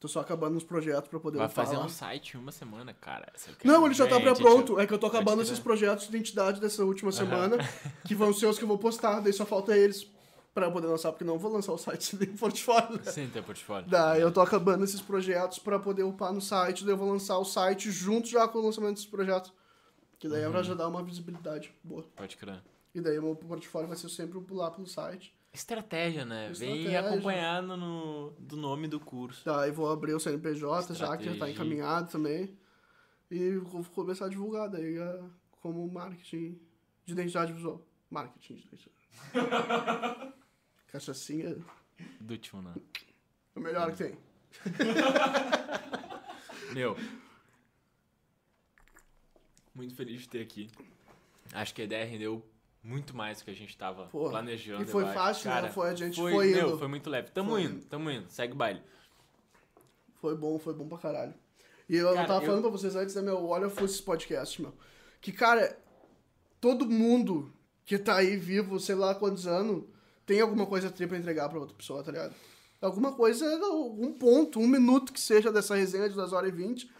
[0.01, 1.85] Tô só acabando uns projetos pra poder Vai fazer lá.
[1.85, 3.31] um site em uma semana, cara.
[3.63, 4.81] Não, ele já tá Gente, pré-pronto.
[4.81, 7.59] É que eu tô acabando esses projetos de identidade dessa última semana,
[8.09, 10.11] que vão ser os que eu vou postar, daí só falta eles
[10.55, 12.97] pra eu poder lançar, porque não vou lançar o site sem nem portfólio.
[13.05, 13.13] né?
[13.13, 13.89] Sim, teu portfólio.
[13.91, 17.37] Daí eu tô acabando esses projetos pra poder upar no site, daí eu vou lançar
[17.39, 19.53] o site junto já com o lançamento desses projetos.
[20.19, 20.53] Que daí é Uhum.
[20.53, 22.05] pra já dar uma visibilidade boa.
[22.17, 22.63] Pode crer.
[22.95, 25.33] E daí o meu portfólio vai ser sempre pular pelo site.
[25.53, 26.53] Estratégia, né?
[26.55, 27.01] Vem Estratégia.
[27.01, 29.45] acompanhado no, do nome do curso.
[29.45, 31.53] Daí vou abrir o CNPJ já, que já tá Estratégia.
[31.53, 32.57] encaminhado também.
[33.31, 35.25] E vou começar a divulgar daí ah,
[35.61, 36.61] como marketing
[37.05, 37.85] de identidade visual.
[38.09, 39.01] Marketing de identidade.
[40.89, 41.57] Cachaçinha
[42.21, 42.75] Do tio, né?
[43.55, 44.19] é o melhor que tem.
[46.73, 46.97] Meu.
[49.75, 50.69] Muito feliz de ter aqui.
[51.53, 52.45] Acho que a ideia rendeu
[52.83, 54.83] muito mais do que a gente tava planejando.
[54.83, 55.55] e foi eu fácil, né?
[55.57, 56.79] Cara, Foi, a gente foi, foi meu, indo.
[56.79, 57.31] foi muito leve.
[57.31, 57.63] Tamo Foi.
[57.63, 58.29] indo, tamo indo.
[58.31, 58.83] Segue o baile.
[60.21, 61.35] Foi bom, foi bom pra caralho.
[61.89, 63.45] E eu Cara, tava eu- falando pra vocês antes, né, meu?
[63.47, 64.73] Olha, fosse esse podcast, meu.
[65.21, 65.77] Que, cara,
[66.61, 67.53] todo mundo
[67.85, 69.85] que tá aí vivo, sei lá quantos anos,
[70.25, 72.35] tem alguma coisa tri pra entregar pra outra pessoa, tá ligado?
[72.81, 73.45] Alguma coisa,
[73.99, 76.91] um ponto, um minuto que seja dessa resenha de 2 horas e 20,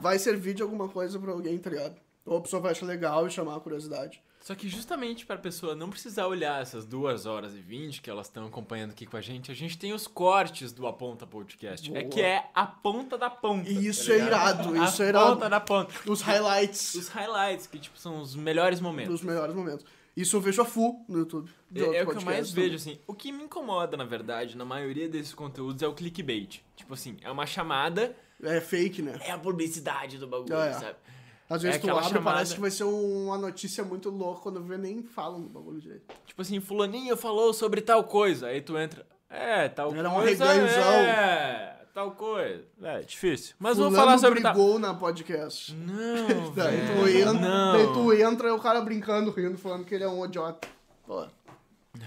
[0.00, 1.96] vai servir de alguma coisa pra alguém, tá ligado?
[2.26, 4.22] Ou a pessoa vai achar legal e chamar a curiosidade.
[4.42, 8.26] Só que justamente pra pessoa não precisar olhar essas duas horas e vinte que elas
[8.26, 11.88] estão acompanhando aqui com a gente, a gente tem os cortes do Aponta Podcast.
[11.94, 12.10] É Boa.
[12.12, 13.70] que é a ponta da ponta.
[13.70, 15.32] E isso tá é irado, isso a é irado.
[15.34, 15.94] ponta da ponta.
[16.10, 19.12] Os highlights Os highlights, que tipo, são os melhores momentos.
[19.12, 19.86] dos melhores momentos.
[20.16, 21.48] Isso eu vejo a full no YouTube.
[21.74, 22.98] É, é o que eu mais podcasts vejo, assim.
[23.06, 26.60] O que me incomoda, na verdade, na maioria desses conteúdos é o clickbait.
[26.76, 28.56] Tipo assim, é uma chamada, também.
[28.56, 29.18] É fake, né?
[29.22, 30.72] é a publicidade do bagulho, Ah, é.
[30.74, 30.96] sabe?
[31.52, 34.40] Às vezes É tu abre chamada- parece que vai ser um- uma notícia muito louca
[34.42, 36.14] quando vê nem falam do bagulho direito.
[36.26, 38.46] Tipo assim, fulaninho falou sobre tal coisa.
[38.48, 40.82] Aí tu entra, é, tal Era um coisa, arreganhozão.
[40.92, 42.64] é, tal coisa.
[42.82, 43.54] É, difícil.
[43.58, 44.52] Mas vamos Fulano falar sobre tal...
[44.54, 45.74] brigou na podcast.
[45.74, 47.72] Não, Daí tu, entra, não.
[47.72, 50.66] daí tu entra e o cara brincando, rindo, falando que ele é um idiota.
[51.06, 51.26] Pô,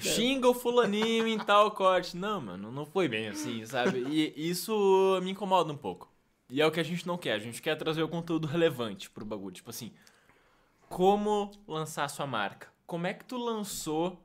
[0.02, 2.18] Xinga o fulaninho em tal corte.
[2.18, 4.00] Não, mano, não foi bem assim, sabe?
[4.10, 6.10] E isso me incomoda um pouco.
[6.50, 7.34] E é o que a gente não quer.
[7.34, 9.54] A gente quer trazer o conteúdo relevante pro bagulho.
[9.54, 9.92] Tipo assim,
[10.88, 12.68] como lançar sua marca?
[12.86, 14.20] Como é que tu lançou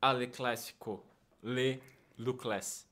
[0.00, 1.02] a Le Classico?
[1.42, 1.82] Le
[2.18, 2.86] Lucless.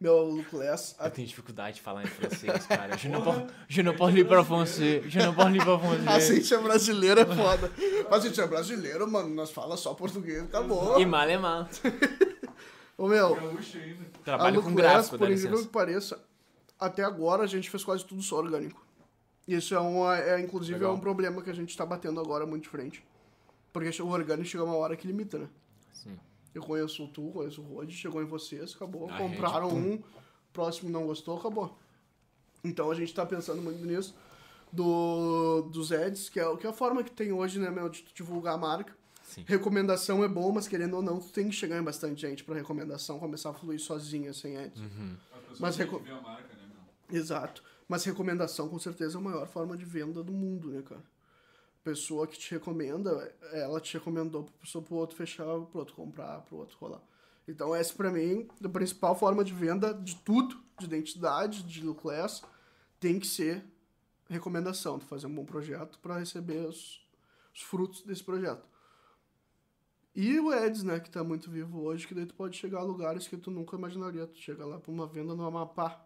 [0.00, 2.96] meu Lucas, Eu tenho dificuldade de falar em francês, cara.
[2.96, 5.02] Je ne parle, je ne parle pas français.
[5.06, 6.34] Je ne parle pas a français.
[6.34, 7.72] gente é brasileiro é foda.
[8.10, 11.00] Mas a gente é brasileiro, mano, nós fala só português, acabou.
[11.00, 11.68] E mal é mal.
[12.98, 16.20] Ô meu, a Trabalho com gráfico, por incrível que pareça,
[16.78, 18.84] até agora a gente fez quase tudo só orgânico.
[19.46, 20.92] Isso é, uma, é inclusive, Legal.
[20.92, 23.04] é um problema que a gente tá batendo agora muito de frente.
[23.72, 25.48] Porque o orgânico chega uma hora que limita, né?
[25.92, 26.18] Sim.
[26.54, 29.08] Eu conheço o tu, conheço o Rod, chegou em vocês, acabou.
[29.10, 30.02] A compraram gente, um,
[30.52, 31.78] próximo não gostou, acabou.
[32.62, 34.14] Então a gente tá pensando muito nisso.
[34.70, 38.04] Do, dos ads, que é, que é a forma que tem hoje, né, meu, de
[38.14, 38.94] divulgar a marca.
[39.22, 39.44] Sim.
[39.46, 42.54] Recomendação é bom, mas querendo ou não, tu tem que chegar em bastante gente pra
[42.54, 44.78] recomendação começar a fluir sozinha, sem ads.
[44.80, 45.16] Uhum.
[45.32, 46.57] As pessoas Mas têm reco- que ver a marca, né?
[47.10, 47.62] Exato.
[47.88, 51.02] Mas recomendação, com certeza, é a maior forma de venda do mundo, né, cara?
[51.82, 56.42] Pessoa que te recomenda, ela te recomendou pra pessoa pro outro fechar, pro outro comprar,
[56.42, 57.00] pro outro rolar.
[57.46, 62.02] Então, essa pra mim, a principal forma de venda de tudo, de identidade, de look
[63.00, 63.64] tem que ser
[64.28, 64.98] recomendação.
[64.98, 67.00] Tu fazer um bom projeto pra receber os,
[67.54, 68.66] os frutos desse projeto.
[70.14, 72.82] E o Ads, né, que tá muito vivo hoje, que daí tu pode chegar a
[72.82, 74.26] lugares que tu nunca imaginaria.
[74.26, 76.04] Tu chega lá pra uma venda no Amapá.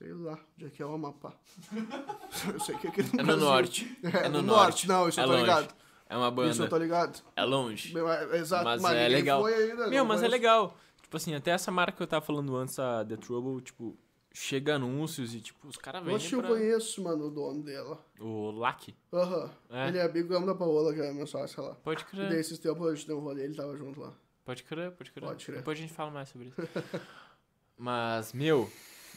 [0.00, 1.34] Sei lá, onde é que é o Amapá.
[2.54, 3.44] eu sei que é aqui no É no Brasil.
[3.44, 3.98] norte.
[4.02, 4.88] É, É no no norte.
[4.88, 5.44] Não, isso É eu tô longe.
[5.44, 5.74] ligado.
[6.08, 6.84] É uma Isso eu tô banda.
[6.84, 7.22] ligado.
[7.36, 7.92] É longe.
[7.94, 9.42] Meu, é- Exato, Mas mas, é legal.
[9.42, 9.88] foi ainda.
[9.88, 10.30] Meu, mas é conheço.
[10.30, 10.76] legal.
[11.02, 13.94] Tipo assim, até essa marca que eu tava falando antes, a The Trouble, tipo,
[14.32, 16.64] chega anúncios e, tipo, os caras Eu acho que vendem eu pra...
[16.66, 18.02] conheço, mano, o dono dela.
[18.18, 18.94] O Lack.
[19.12, 19.50] Aham.
[19.70, 19.88] É.
[19.88, 21.74] Ele é amigo da Paola, que é meu sócio lá.
[21.76, 22.28] Pode E crer.
[22.30, 24.12] daí esses tempos a gente deu um rolê, ele tava junto lá.
[24.44, 25.24] Pode crer, pode crer.
[25.28, 25.58] Pode crer.
[25.58, 26.56] Depois a gente fala mais sobre isso.
[27.76, 28.70] Mas, meu,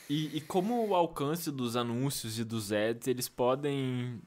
[0.10, 4.22] e, e como o alcance dos anúncios e dos ads, eles podem,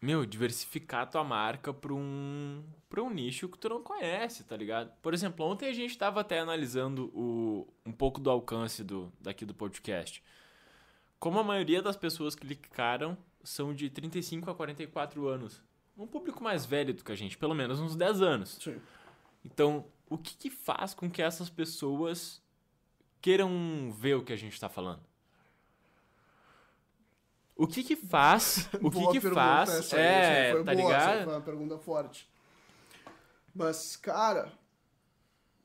[0.00, 4.56] meu, diversificar a tua marca pra um, pra um nicho que tu não conhece, tá
[4.56, 4.92] ligado?
[5.02, 9.44] Por exemplo, ontem a gente tava até analisando o, um pouco do alcance do, daqui
[9.44, 10.22] do podcast.
[11.18, 15.62] Como a maioria das pessoas que clicaram são de 35 a 44 anos.
[15.98, 18.58] Um público mais velho do que a gente, pelo menos uns 10 anos.
[18.62, 18.80] Sim.
[19.44, 22.39] Então, o que, que faz com que essas pessoas
[23.20, 25.00] queiram ver o que a gente tá falando?
[27.56, 28.68] O que que faz?
[28.80, 29.92] O que Boa que pergunta faz?
[29.92, 31.24] é, foi tá boa, ligado?
[31.24, 32.28] Foi uma pergunta forte.
[33.54, 34.50] Mas, cara,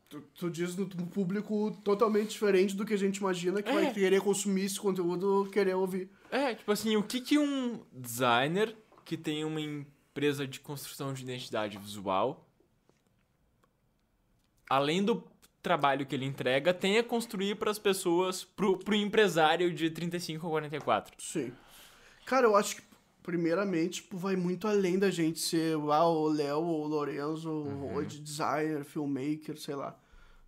[0.09, 3.73] tu, tu diz no um público totalmente diferente do que a gente imagina que É.
[3.73, 6.09] vai querer consumir esse conteúdo, querer ouvir.
[6.31, 8.75] É, tipo assim, o que que um designer
[9.05, 12.45] que tem uma empresa de construção de identidade visual,
[14.69, 15.23] além do
[15.65, 20.45] trabalho que ele entrega, tem a construir para as pessoas, pro, pro empresário de 35
[20.45, 21.15] a 44?
[21.17, 21.51] Sim.
[22.25, 22.83] Cara, eu acho que,
[23.23, 27.85] primeiramente, tipo, vai muito além da gente ser ah, o Léo, ou o Lorenzo, Uhum.
[27.85, 29.97] o Rod, designer, filmmaker, sei lá.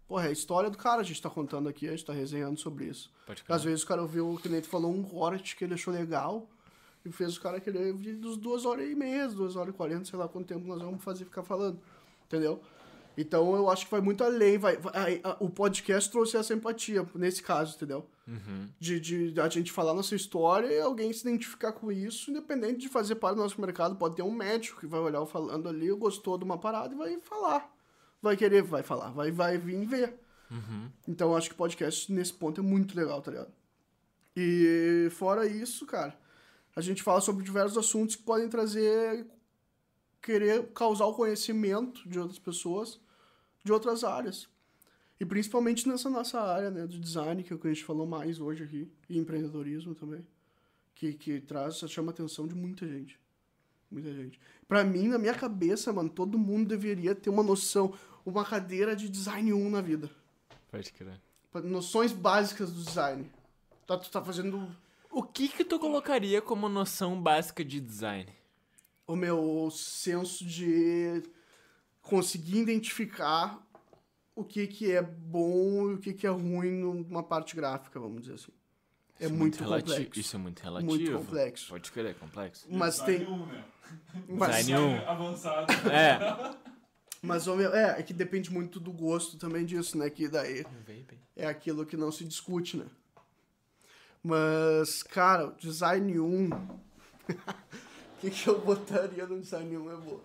[0.07, 2.59] Porra, é a história do cara, a gente tá contando aqui, a gente tá resenhando
[2.59, 3.11] sobre isso.
[3.49, 6.47] Às vezes o cara ouviu, que nem tu falou, um corte que ele achou legal
[7.03, 10.17] e fez o cara querer dos duas horas e meia, duas horas e quarenta, sei
[10.17, 11.79] lá quanto tempo nós vamos fazer ficar falando.
[12.25, 12.61] Entendeu?
[13.19, 14.57] Então eu acho que vai muito além.
[14.59, 18.05] Vai, vai- a- o podcast trouxe essa empatia, nesse caso, entendeu?
[18.27, 18.69] Uhum.
[18.79, 18.99] De,
[19.31, 23.15] de a gente falar nossa história e alguém se identificar com isso, independente de fazer
[23.15, 23.95] parte do nosso mercado.
[23.95, 27.19] Pode ter um médico que vai olhar falando ali, gostou de uma parada e vai
[27.19, 27.73] falar.
[28.21, 30.13] Vai querer, vai falar, vai, vai vir ver.
[30.51, 30.89] Uhum.
[31.07, 33.51] Então eu acho que podcast nesse ponto é muito legal, tá ligado?
[34.35, 36.15] E fora isso, cara,
[36.75, 39.25] a gente fala sobre diversos assuntos que podem trazer.
[40.21, 42.99] querer causar o conhecimento de outras pessoas
[43.67, 44.49] de outras áreas.
[45.19, 48.07] E principalmente nessa nossa área, né, do design, que é o que a gente falou
[48.07, 50.25] mais hoje aqui, e empreendedorismo também,
[50.95, 53.19] que, que traz, chama a atenção de muita gente.
[53.91, 54.39] Muita gente.
[54.67, 57.93] Pra mim, na minha cabeça, mano, todo mundo deveria ter uma noção,
[58.25, 60.09] uma cadeira de design 1 na vida.
[60.71, 61.19] Pode crer.
[61.63, 63.29] Noções básicas do design.
[63.85, 64.69] Tá, tu tá fazendo
[65.09, 68.27] O que que tu colocaria como noção básica de design?
[69.07, 71.23] o meu senso de
[72.07, 73.61] conseguir identificar
[74.35, 78.21] o que que é bom e o que que é ruim numa parte gráfica, vamos
[78.21, 78.51] dizer assim.
[79.19, 80.19] É Isso muito relati- complexo.
[80.19, 80.91] Isso é muito relativo.
[80.91, 81.69] Muito complexo.
[81.69, 82.67] Pode crer, é complexo.
[82.69, 83.65] Mas Design tem- um, né?
[84.29, 85.09] Mas, Design um.
[85.09, 85.71] avançado.
[85.89, 86.55] É.
[87.21, 90.09] mas o meu, é, é que depende muito do gosto também disso, né?
[90.09, 90.63] Que daí
[91.35, 92.85] é aquilo que não se discute, né?
[94.23, 96.49] Mas, cara, design 1.
[98.17, 100.21] O que, que eu botaria no design 1 é boa.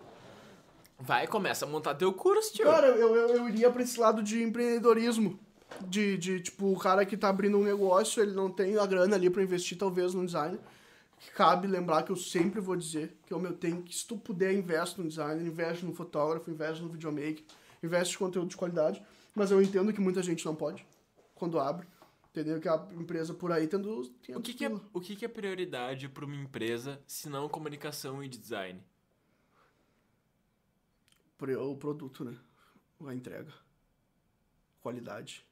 [0.99, 2.65] Vai, começa a montar teu curso, tio.
[2.65, 5.39] Cara, eu, eu, eu iria pra esse lado de empreendedorismo.
[5.81, 9.15] De, de, tipo, o cara que tá abrindo um negócio, ele não tem a grana
[9.15, 10.59] ali pra investir, talvez, no design.
[11.19, 14.05] Que cabe lembrar que eu sempre vou dizer que é o meu tem que se
[14.05, 17.43] tu puder, investe no design, investe no fotógrafo, investe no videomaker,
[17.81, 19.01] investe em conteúdo de qualidade.
[19.33, 20.85] Mas eu entendo que muita gente não pode
[21.33, 21.87] quando abre.
[22.31, 22.59] Entendeu?
[22.59, 24.11] Que a empresa por aí tendo.
[24.29, 28.23] O que, que, é, o que, que é prioridade para uma empresa se não comunicação
[28.23, 28.81] e design?
[31.39, 32.37] O produto, né?
[33.05, 33.51] A entrega.
[34.81, 35.45] Qualidade.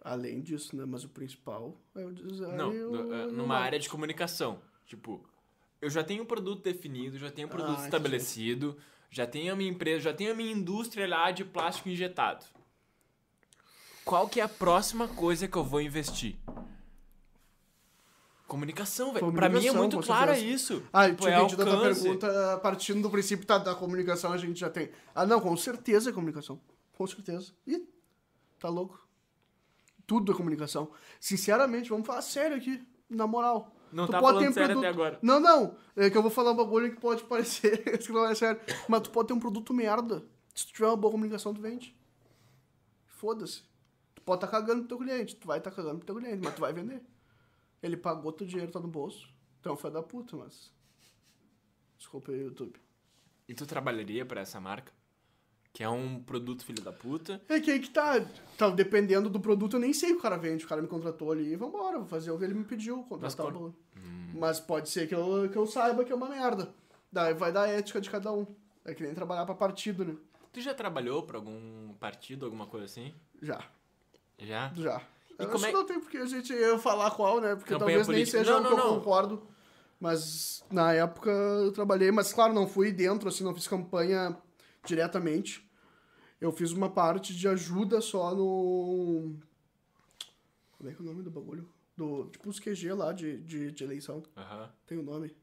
[0.00, 0.84] Além disso, né?
[0.86, 2.56] Mas o principal é o design.
[2.56, 4.60] Não, o- o numa área de comunicação.
[4.86, 5.26] Tipo,
[5.80, 8.76] eu já tenho um produto definido, já tenho um produto Ah, estabelecido,
[9.10, 12.44] já tenho a minha empresa, já tenho a minha indústria lá de plástico injetado.
[14.04, 16.36] Qual que é a próxima coisa que eu vou investir?
[18.46, 19.32] Comunicação, velho.
[19.32, 20.82] Pra mim é muito claro isso.
[20.92, 24.36] Ah, eu Tipo, tinha é entendido a pergunta partindo do princípio tá, da comunicação a
[24.36, 24.90] gente já tem.
[25.14, 26.60] Ah, não, com certeza é comunicação.
[26.96, 27.52] Com certeza.
[27.66, 27.88] Ih,
[28.60, 29.02] tá louco.
[30.06, 30.90] Tudo é comunicação.
[31.18, 33.74] Sinceramente, vamos falar sério aqui, na moral.
[33.90, 35.18] Não Tu tá pode falando um sério produto- até agora.
[35.22, 35.76] Não, não.
[35.96, 38.60] É que eu vou falar um bagulho que pode parecer que não é sério.
[38.88, 40.22] Mas tu pode ter um produto merda.
[40.54, 41.96] Se tu tiver uma boa comunicação, tu vende.
[43.06, 43.62] Foda-se.
[44.14, 45.36] Tu pode estar cagando pro teu cliente.
[45.36, 47.00] Tu vai estar cagando pro teu cliente, mas tu vai vender.
[47.84, 49.28] Ele pagou teu dinheiro, tá no bolso.
[49.60, 50.72] Tu é filho da puta, mas...
[51.98, 52.80] Desculpa aí, YouTube.
[53.46, 54.90] E tu trabalharia pra essa marca?
[55.70, 57.42] Que é um produto filho da puta.
[57.46, 58.14] É que aí que tá.
[58.56, 58.70] tá.
[58.70, 60.64] Dependendo do produto, eu nem sei o que o cara vende.
[60.64, 63.22] O cara me contratou ali e vambora, vou fazer o que ele me pediu, contratar
[63.22, 63.76] Mas o bagulho.
[64.32, 66.74] Mas pode ser que eu, que eu saiba que é uma merda.
[67.12, 68.46] Daí vai dar ética de cada um.
[68.82, 70.16] É que nem trabalhar pra partido, né?
[70.52, 73.12] Tu já trabalhou pra algum partido, alguma coisa assim?
[73.42, 73.62] Já,
[74.38, 74.72] Já?
[74.74, 75.02] já.
[75.38, 77.54] Eu acho é- que não tem porque a gente ia falar qual, né?
[77.56, 78.38] Porque Campanha talvez nem política.
[78.38, 78.98] seja Não, o não, que eu não.
[78.98, 79.42] concordo.
[80.00, 84.36] Mas na época eu trabalhei, mas claro, não fui dentro, assim, não fiz campanha
[84.84, 85.68] diretamente.
[86.40, 89.34] Eu fiz uma parte de ajuda só no.
[90.76, 91.68] Como é que é o nome do bagulho?
[91.96, 94.22] Do, tipo os QG lá de, de, de eleição.
[94.36, 94.68] Aham.
[94.86, 95.34] Tem o nome.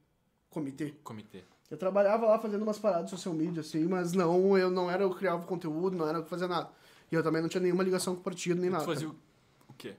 [0.50, 0.94] Comitê.
[1.04, 1.44] Comitê.
[1.70, 5.04] Eu trabalhava lá fazendo umas paradas de social media, assim, mas não, eu não era
[5.04, 6.70] eu criava conteúdo, não era eu que fazia nada.
[7.10, 8.84] E eu também não tinha nenhuma ligação com o partido nem E nada.
[8.84, 9.16] tu fazia o
[9.82, 9.96] quê?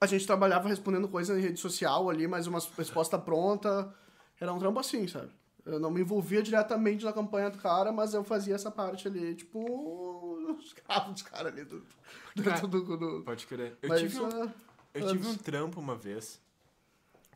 [0.00, 3.94] A gente trabalhava respondendo coisa em rede social ali, mas uma resposta pronta.
[4.40, 5.30] Era um trampo assim, sabe?
[5.66, 9.34] Eu não me envolvia diretamente na campanha do cara, mas eu fazia essa parte ali,
[9.34, 9.60] tipo,
[10.58, 11.64] os carros dos caras ali.
[11.64, 11.84] Do,
[12.34, 13.76] do, Cara, do, do- do- Pode crer.
[13.82, 14.52] Eu mas, tive um, ah,
[14.94, 16.40] Eu tive um trampo uma vez.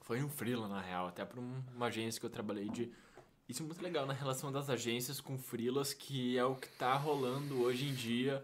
[0.01, 2.91] Foi um freela, na real, até pra um- uma agência que eu trabalhei de.
[3.47, 6.95] Isso é muito legal na relação das agências com freelas, que é o que tá
[6.97, 8.43] rolando hoje em dia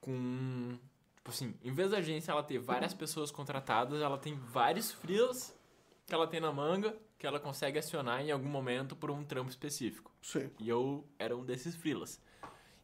[0.00, 0.78] com.
[1.24, 5.58] Tipo assim, em vez da agência ela ter várias pessoas contratadas, ela tem vários freelas
[6.06, 9.48] que ela tem na manga, que ela consegue acionar em algum momento por um trampo
[9.48, 10.12] específico.
[10.20, 10.50] sim.
[10.60, 12.20] E eu era um desses freelas.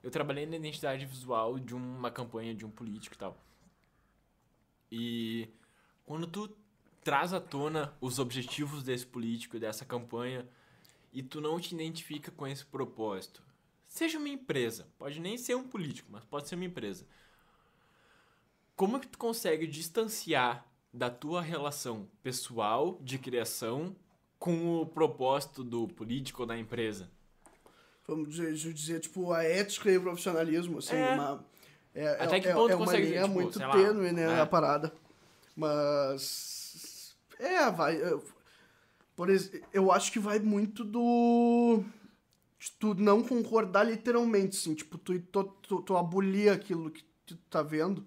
[0.02, 3.36] Eu trabalhei na identidade visual de uma campanha de um político e tal.
[4.90, 5.50] E
[6.06, 6.48] quando tu
[7.04, 10.48] traz à tona os objetivos desse político e dessa campanha
[11.12, 13.42] e tu não te identifica com esse propósito,
[13.86, 17.06] seja uma empresa, pode nem ser um político, mas pode ser uma empresa.
[18.80, 23.94] Como que tu consegue distanciar da tua relação pessoal de criação
[24.38, 27.10] com o propósito do político ou da empresa?
[28.08, 31.12] Vamos dizer, dizer, tipo, a ética e o profissionalismo, assim, É.
[31.12, 31.44] uma...
[31.94, 34.40] É, Até é, que é- ponto é uma consegue, linha tipo, muito tênue, né, é.
[34.40, 34.90] a parada.
[35.54, 37.14] Mas...
[37.38, 38.00] É, vai...
[38.00, 38.24] eu-
[39.14, 41.84] Por exemplo, eu acho que vai muito do...
[42.58, 47.36] De tu não concordar literalmente, assim, tipo, tu, tu, tu, tu abolir aquilo que tu
[47.50, 48.06] tá vendo,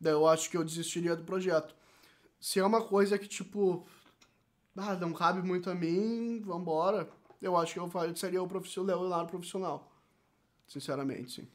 [0.00, 1.74] daí eu acho que eu desistiria do projeto.
[2.40, 3.86] Se é uma coisa que, tipo,
[4.76, 7.08] ah, não cabe muito a mim, vambora,
[7.40, 9.92] eu acho que eu faria- seria o profissional, o lado profissional.
[10.66, 11.48] Sinceramente, sim.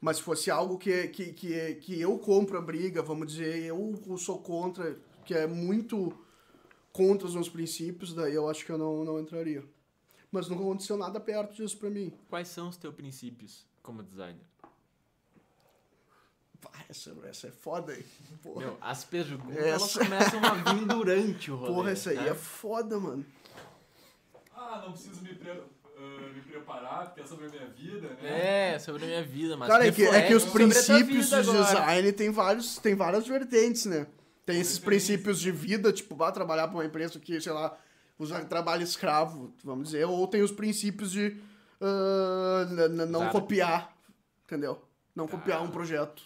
[0.00, 4.00] Mas se fosse algo que, que, que, que eu compro a briga, vamos dizer, eu
[4.16, 6.16] sou contra, que é muito
[6.92, 9.64] contra os meus princípios, daí eu acho que eu não, não entraria.
[10.30, 12.12] Mas nunca aconteceu nada perto disso pra mim.
[12.28, 14.53] Quais são os teus princípios como designer?
[16.64, 17.96] Pá, essa, essa é foda?
[18.42, 21.72] Porra, Meu, as perguntas Essa- começam a vir durante o rolê.
[21.74, 22.28] Porra essa aí né?
[22.30, 23.24] é foda, mano.
[24.56, 28.72] Ah, não preciso me, pre- ah, me preparar, porque é sobre a minha vida, né?
[28.74, 32.12] É, sobre a minha vida, mas Cara, é que, é que os princípios de design
[32.12, 34.06] tem, vários, tem várias vertentes, né?
[34.46, 37.76] Tem esses princípios de vida, tipo, vai trabalhar pra uma empresa que, sei lá,
[38.18, 41.36] usa trabalho escravo, vamos dizer, ou tem os princípios de
[41.80, 43.32] n- não Zara.
[43.32, 43.96] copiar,
[44.44, 44.82] entendeu?
[45.14, 46.22] Não copiar um projeto.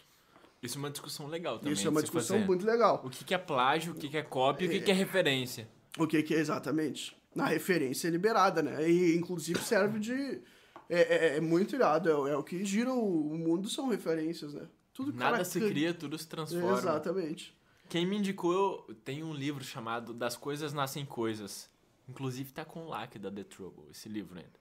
[0.62, 1.72] Isso é uma discussão legal também.
[1.72, 3.00] Isso é uma discussão muito legal.
[3.04, 4.94] O que, que é plágio, o que, que é cópia e o que, que é
[4.94, 5.68] referência.
[5.96, 7.16] O que, que é exatamente?
[7.34, 8.90] Na referência é liberada, né?
[8.90, 10.40] E inclusive serve de.
[10.88, 12.08] É, é- é muito irado.
[12.08, 14.66] É, é o que gira o, mundo são referências, né?
[14.92, 16.76] Tudo Nada se cria, tudo se transforma.
[16.78, 17.56] Exatamente.
[17.88, 21.70] Quem me indicou, tem um livro chamado Das Coisas Nascem Coisas.
[22.08, 24.58] Inclusive tá com o LAC da The Trouble, esse livro ainda.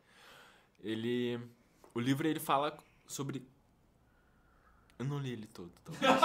[0.83, 1.39] Ele.
[1.93, 2.77] O livro ele fala
[3.07, 3.47] sobre.
[4.99, 6.11] Eu não li ele todo, talvez.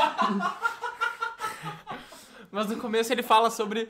[2.51, 3.89] Mas no começo ele fala sobre.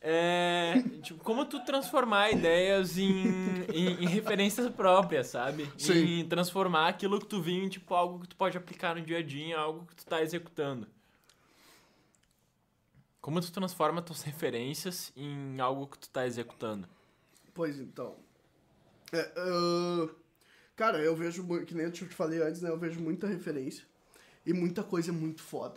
[0.00, 3.28] é, tipo, como tu transformar ideias em,
[3.72, 5.70] em, em referências próprias, sabe?
[5.78, 6.20] Sim.
[6.20, 9.18] Em transformar aquilo que tu viu em tipo, algo que tu pode aplicar no dia
[9.18, 10.88] a dia, algo que tu tá executando.
[13.20, 16.88] Como tu transforma tuas referências em algo que tu tá executando?
[17.52, 18.16] Pois então.
[19.12, 20.08] É, ah,
[20.74, 22.70] cara, eu vejo, que nem eu te falei antes, né?
[22.70, 23.84] Eu vejo muita referência.
[24.44, 25.74] E muita coisa muito foda.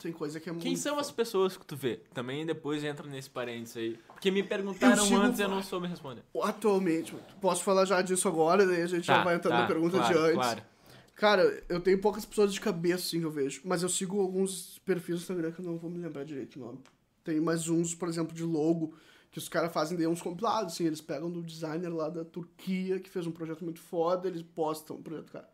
[0.00, 0.62] Tem coisa que é muito.
[0.62, 1.16] Quem são as foda.
[1.16, 2.00] pessoas que tu vê?
[2.12, 3.98] Também depois entra nesse parênteses aí.
[4.08, 6.22] Porque me perguntaram Eu antes e eu não soube responder.
[6.42, 10.12] Atualmente, posso falar já disso agora, daí a gente já vai entrando na pergunta Tá,
[10.12, 10.34] claro, de antes.
[10.34, 10.62] Claro.
[11.14, 13.62] Cara, eu tenho poucas pessoas de cabeça, assim, que eu vejo.
[13.64, 16.58] Mas eu sigo alguns perfis do Instagram que eu não vou me lembrar direito o
[16.58, 16.80] nome.
[17.22, 18.94] Tem mais uns, por exemplo, de logo,
[19.30, 20.84] que os caras fazem daí uns compilados, assim.
[20.84, 24.96] Eles pegam do designer lá da Turquia, que fez um projeto muito foda, eles postam
[24.96, 25.48] o projeto, cara.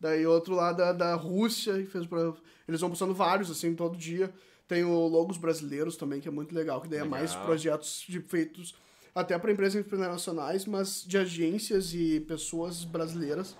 [0.00, 2.06] Daí outro lá da, da Rússia, que fez...
[2.06, 2.32] Pra...
[2.66, 4.32] Eles vão postando vários, assim, todo dia.
[4.66, 7.46] Tem o Logos Brasileiros também, que é muito legal, que daí é mais Legal.
[7.46, 8.74] projetos de, feitos
[9.12, 13.56] até para empresas internacionais, mas de agências e pessoas brasileiras.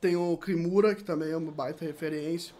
[0.00, 2.54] Tem o Kimura, que também é uma baita referência.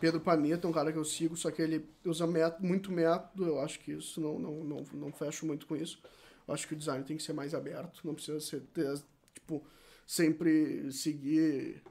[0.00, 3.60] Pedro Panetta, um cara que eu sigo, só que ele usa método, muito método, eu
[3.60, 5.98] acho que isso não, não, não, não fecho muito com isso.
[6.46, 8.94] Eu acho que o design tem que ser mais aberto, não precisa ser, ter,
[9.34, 9.64] tipo,
[10.06, 11.82] sempre seguir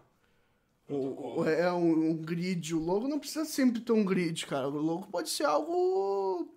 [0.89, 1.49] o, Protocolo.
[1.49, 2.75] é um, um grid.
[2.75, 4.67] O logo não precisa sempre ter um grid, cara.
[4.67, 6.47] O logo pode ser algo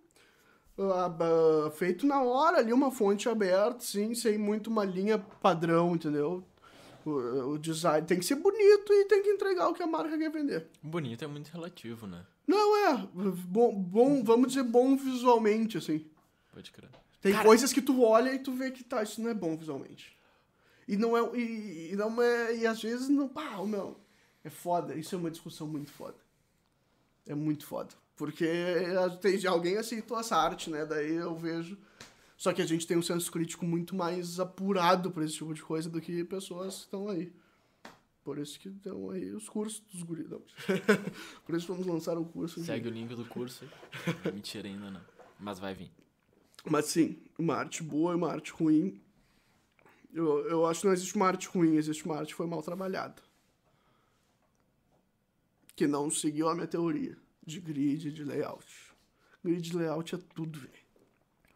[0.79, 1.17] ah,
[1.67, 6.45] ah, feito na hora ali, uma fonte aberta, sim, sem muito uma linha padrão, entendeu?
[7.05, 10.17] O, o design tem que ser bonito e tem que entregar o que a marca
[10.17, 10.69] quer vender.
[10.83, 12.25] Bonito é muito relativo, né?
[12.47, 13.09] Não é,
[13.47, 16.07] bom, bom vamos dizer bom visualmente, assim.
[16.53, 16.91] Pode crer.
[17.21, 19.57] Tem Cara- coisas que tu olha e tu vê que tá, isso não é bom
[19.57, 20.17] visualmente.
[20.87, 23.97] E não é, e, e não é, e às vezes não, pá, não.
[24.49, 26.17] É foda, isso é uma discussão muito foda.
[27.27, 27.91] É muito foda.
[28.17, 28.47] Porque
[29.21, 30.87] tem, alguém aceitou essa arte, né?
[30.87, 31.77] Daí eu vejo.
[32.35, 35.63] Só que a gente tem um senso crítico muito mais apurado pra esse tipo de
[35.63, 37.31] coisa do que pessoas que estão aí.
[38.25, 40.29] Por isso que estão aí os cursos dos guris.
[40.31, 40.41] Não.
[41.45, 42.61] Por isso vamos lançar o curso.
[42.61, 43.65] de- Segue o link do curso.
[44.33, 45.01] Mentira ainda não.
[45.39, 45.91] Mas vai vir.
[46.65, 49.01] Mas sim, uma arte boa e uma arte ruim.
[50.13, 52.63] Eu, eu acho que não existe uma arte ruim, existe uma arte que foi mal
[52.63, 53.23] trabalhada.
[55.79, 57.17] Que não seguiu a minha teoria
[57.47, 58.67] de grid, de layout.
[59.45, 60.73] Grid de layout é tudo, velho.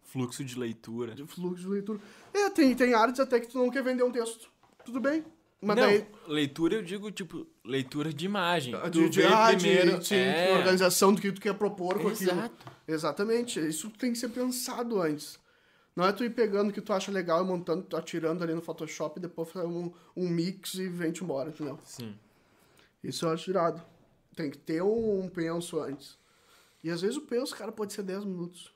[0.05, 1.12] Fluxo de leitura.
[1.12, 1.99] De fluxo de leitura.
[2.33, 4.49] É, tem, tem artes até que tu não quer vender um texto.
[4.84, 5.25] Tudo bem.
[5.60, 6.07] Mas não, daí.
[6.28, 8.81] leitura eu digo, tipo, leitura de imagem.
[8.81, 10.01] De, Tu de, ah, de- primeiro...
[10.12, 12.31] é, de organização do que tu quer propor com aquilo.
[12.31, 12.73] Exato.
[12.86, 15.36] Exatamente, isso tem que ser pensado antes.
[15.97, 18.55] Não é tu ir pegando o que tu acha legal e montando, tu atirando ali
[18.55, 21.76] no Photoshop e depois fazer um, um mix e vem-te embora, entendeu?
[21.83, 22.17] Sim.
[23.02, 23.83] Isso eu acho irado.
[24.35, 26.19] Tem que ter um, um penso antes.
[26.83, 28.75] E às vezes o penso, cara, pode ser 10 minutos.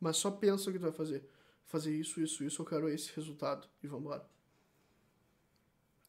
[0.00, 1.24] Mas só pensa o que tu vai fazer.
[1.66, 3.66] Fazer isso, isso, isso, eu quero esse resultado.
[3.82, 4.24] E vambora.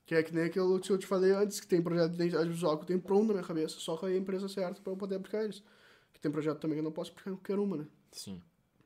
[0.06, 2.50] Que é que nem aquilo que eu te falei antes, que tem projeto de identidade
[2.50, 4.98] visual que eu tenho pronto na minha cabeça, só com a empresa certa pra eu
[4.98, 5.62] poder aplicar eles.
[6.14, 7.88] Que tem projeto também que eu não posso aplicar em qualquer uma, né?
[8.12, 8.42] Sim.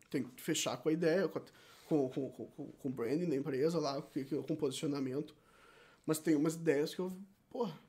[0.10, 1.44] tem que fechar com a ideia, com, a-
[1.88, 5.36] com, com, com, com- o branding da empresa lá, com, com com o posicionamento.
[6.06, 7.16] Mas tem umas ideias que eu,
[7.50, 7.80] porra,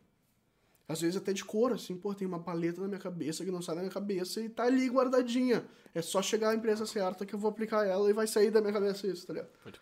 [0.89, 3.63] às vezes até de cor, assim, pô, tem uma paleta na minha cabeça que não
[3.63, 5.65] sai da minha cabeça e tá ali guardadinha.
[5.95, 8.61] É só chegar à empresa certa que eu vou aplicar ela e vai sair da
[8.61, 9.51] minha cabeça isso, tá ligado?
[9.63, 9.81] Pode.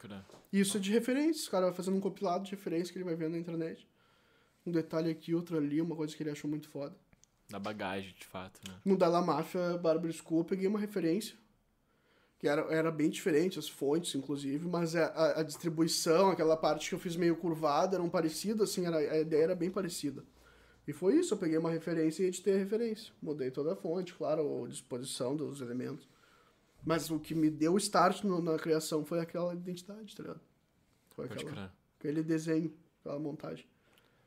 [0.53, 3.05] E isso é de referência, o cara vai fazendo um compilado de referência que ele
[3.05, 3.89] vai vendo na internet.
[4.67, 6.95] um detalhe aqui, outro ali, uma coisa que ele achou muito foda.
[7.49, 8.77] Da bagagem, de fato, né?
[8.85, 11.35] No Dalla Mafia Barbara School eu peguei uma referência,
[12.39, 16.89] que era, era bem diferente, as fontes, inclusive, mas a, a, a distribuição, aquela parte
[16.89, 20.25] que eu fiz meio curvada, eram parecidas, assim, era, a ideia era bem parecida.
[20.91, 23.13] E foi isso, eu peguei uma referência e editei a referência.
[23.23, 26.09] Mudei toda a fonte, claro, a disposição dos elementos.
[26.85, 30.41] Mas o que me deu o start no- na criação foi aquela identidade, tá ligado?
[31.15, 31.71] Foi Pode aquela, crer.
[31.97, 33.67] aquele desenho, aquela montagem.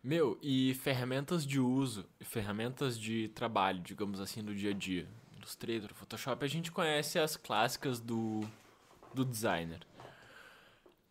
[0.02, 5.06] Meu, e ferramentas de uso, ferramentas de trabalho, digamos assim, do dia a dia.
[5.36, 8.40] Illustrator, Photoshop, a gente conhece as clássicas do,
[9.14, 9.82] do designer.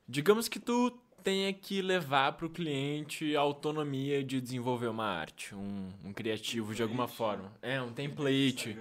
[0.09, 5.55] Digamos que tu tenha que levar para o cliente a autonomia de desenvolver uma arte,
[5.55, 7.53] um, um criativo de alguma forma.
[7.63, 8.77] É, um template.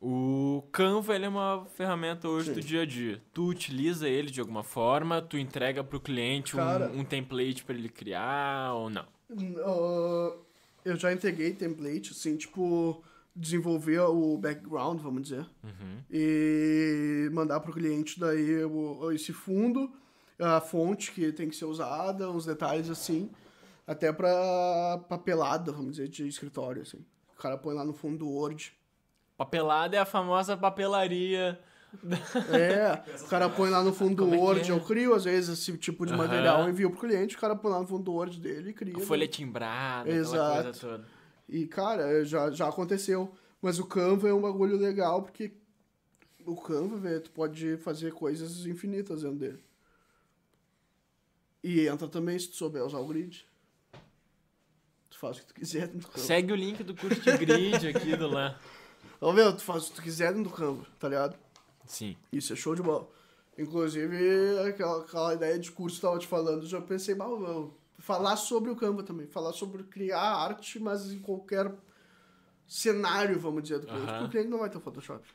[0.00, 2.68] O Canva ele é uma ferramenta hoje do Sim.
[2.68, 3.22] dia a dia.
[3.32, 6.90] Tu utiliza ele de alguma forma, tu entrega pro cliente um, Cara.
[6.94, 9.06] um template para ele criar ou não?
[9.64, 10.36] Ah,
[10.84, 13.02] eu já entreguei template, assim, tipo,
[13.34, 15.98] desenvolver o background, vamos dizer, Uhum.
[16.10, 19.90] e mandar pro cliente daí o, esse fundo,
[20.38, 23.30] a fonte que tem que ser usada, uns detalhes assim,
[23.86, 27.04] até pra papelada, vamos dizer, de escritório, assim.
[27.38, 28.72] O cara põe lá no fundo do Word.
[29.36, 31.58] Papelada é a famosa papelaria.
[32.52, 34.74] É, o cara põe lá no fundo do Como é que Word, é?
[34.74, 36.24] eu crio às vezes esse tipo de Aham.
[36.24, 38.72] material, eu envio pro cliente, o cara põe lá no fundo do Word dele e
[38.72, 38.96] cria.
[38.96, 39.04] A né?
[39.04, 40.62] folha timbrada, aquela Exato.
[40.62, 41.06] coisa toda.
[41.48, 43.32] E, cara, já, já aconteceu.
[43.62, 45.52] Mas o Canva é um bagulho legal, porque
[46.44, 49.64] o Canva, velho, tu pode fazer coisas infinitas dentro dele.
[51.62, 53.46] E entra também se tu souber usar o grid.
[55.10, 56.26] Tu faz o que tu quiser dentro do Canva.
[56.26, 58.58] Segue o link do curso de grid aqui do lá.
[59.20, 61.36] Ô, meu, tu faz o que tu quiser dentro do Canva, tá ligado?
[61.86, 62.16] Sim.
[62.30, 63.08] Isso é show de bola.
[63.58, 67.74] Inclusive, aquela, aquela ideia de curso que eu tava te falando, já pensei, bah, meu,
[67.98, 69.26] falar sobre o Canva também.
[69.26, 71.72] Falar sobre criar arte, mas em qualquer
[72.66, 74.06] cenário, vamos dizer, do cliente.
[74.06, 75.26] Porque o cliente não vai ter Photoshop.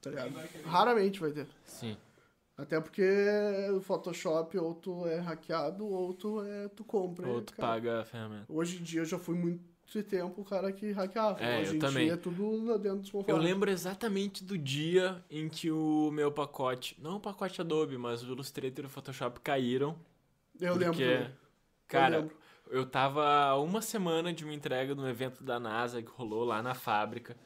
[0.00, 0.34] Tá ligado?
[0.64, 1.46] Raramente vai ter.
[1.64, 1.96] Sim.
[2.62, 3.02] Até porque
[3.74, 7.26] o Photoshop ou tu é hackeado ou tu, é, tu compra.
[7.28, 7.68] Ou tu cara.
[7.68, 8.44] paga a ferramenta.
[8.48, 9.60] Hoje em dia eu já fui muito
[10.04, 11.40] tempo o cara que hackeava.
[11.40, 12.04] É, Hoje eu em também.
[12.04, 16.96] dia é tudo dentro dos Eu lembro exatamente do dia em que o meu pacote,
[17.02, 19.96] não o pacote Adobe, mas o Illustrator e o Photoshop caíram.
[20.60, 20.94] Eu lembro.
[20.94, 21.30] porque, também.
[21.88, 22.36] Cara, eu lembro.
[22.70, 26.62] eu tava uma semana de uma entrega de um evento da NASA que rolou lá
[26.62, 27.36] na fábrica.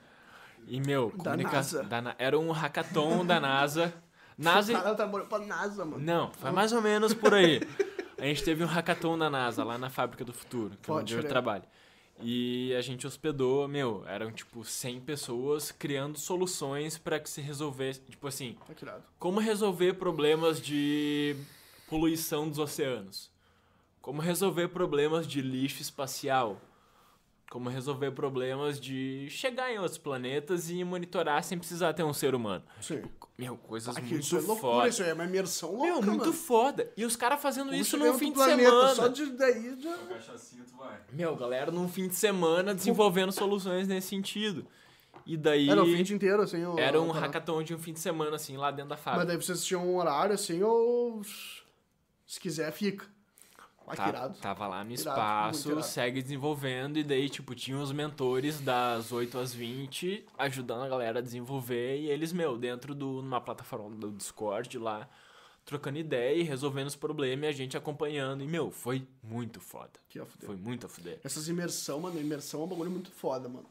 [0.69, 1.37] E, meu, Da.
[1.37, 1.85] NASA?
[1.85, 3.95] da Era um hackathon da NASA.
[4.39, 4.73] O NASA.
[4.73, 6.03] cara trabalhou pra NASA, mano.
[6.03, 7.61] Não, foi mais ou menos por aí.
[8.19, 11.03] A gente teve um hackathon da NASA lá na Fábrica do Futuro, que é Pode
[11.03, 11.29] onde eu crer.
[11.29, 11.65] trabalho.
[12.23, 18.01] E a gente hospedou, meu, eram tipo 100 pessoas criando soluções para que se resolvesse,
[18.01, 21.37] tipo assim, Tá como resolver problemas de
[21.91, 23.31] poluição dos oceanos?
[24.01, 26.59] Como resolver problemas de lixo espacial?
[27.49, 32.35] Como resolver problemas de chegar em outros planetas e monitorar sem precisar ter um ser
[32.35, 32.65] humano?
[32.81, 33.03] Sim.
[33.39, 34.89] Meu, coisas Ah, muito isso é loucura, foda.
[34.89, 36.33] isso aí é uma imersão louca, Meu, muito mano.
[36.33, 36.91] foda.
[36.97, 38.95] E os caras fazendo Como isso num fim de planeta, semana.
[38.97, 39.97] Só de daí já...
[41.13, 44.67] Meu, galera, num fim de semana desenvolvendo soluções nesse sentido.
[45.25, 46.65] E daí Era o fim de inteiro, assim.
[46.65, 47.27] o- era um parada.
[47.27, 49.27] hackathon de um fim de semana, assim, lá dentro da Mas fábrica.
[49.27, 51.23] daí vocês tinham um horário, assim, ou...
[52.27, 53.07] Se quiser, fica.
[53.91, 54.39] Que Tá- irado.
[54.39, 55.83] tava lá no espaço, irado.
[55.87, 61.19] segue desenvolvendo, e daí, tipo, tinha os mentores das 8 às 20, ajudando a galera
[61.21, 65.09] a desenvolver, e eles, meu, dentro de uma plataforma do Discord lá,
[65.65, 68.43] trocando ideia e resolvendo os problemas, e a gente acompanhando.
[68.43, 69.91] E, meu, foi muito foda.
[70.09, 70.47] Que a fuder.
[70.47, 71.19] Foi muito a fuder.
[71.25, 73.67] Essas imersão, mano, imersão é um bagulho muito foda, mano.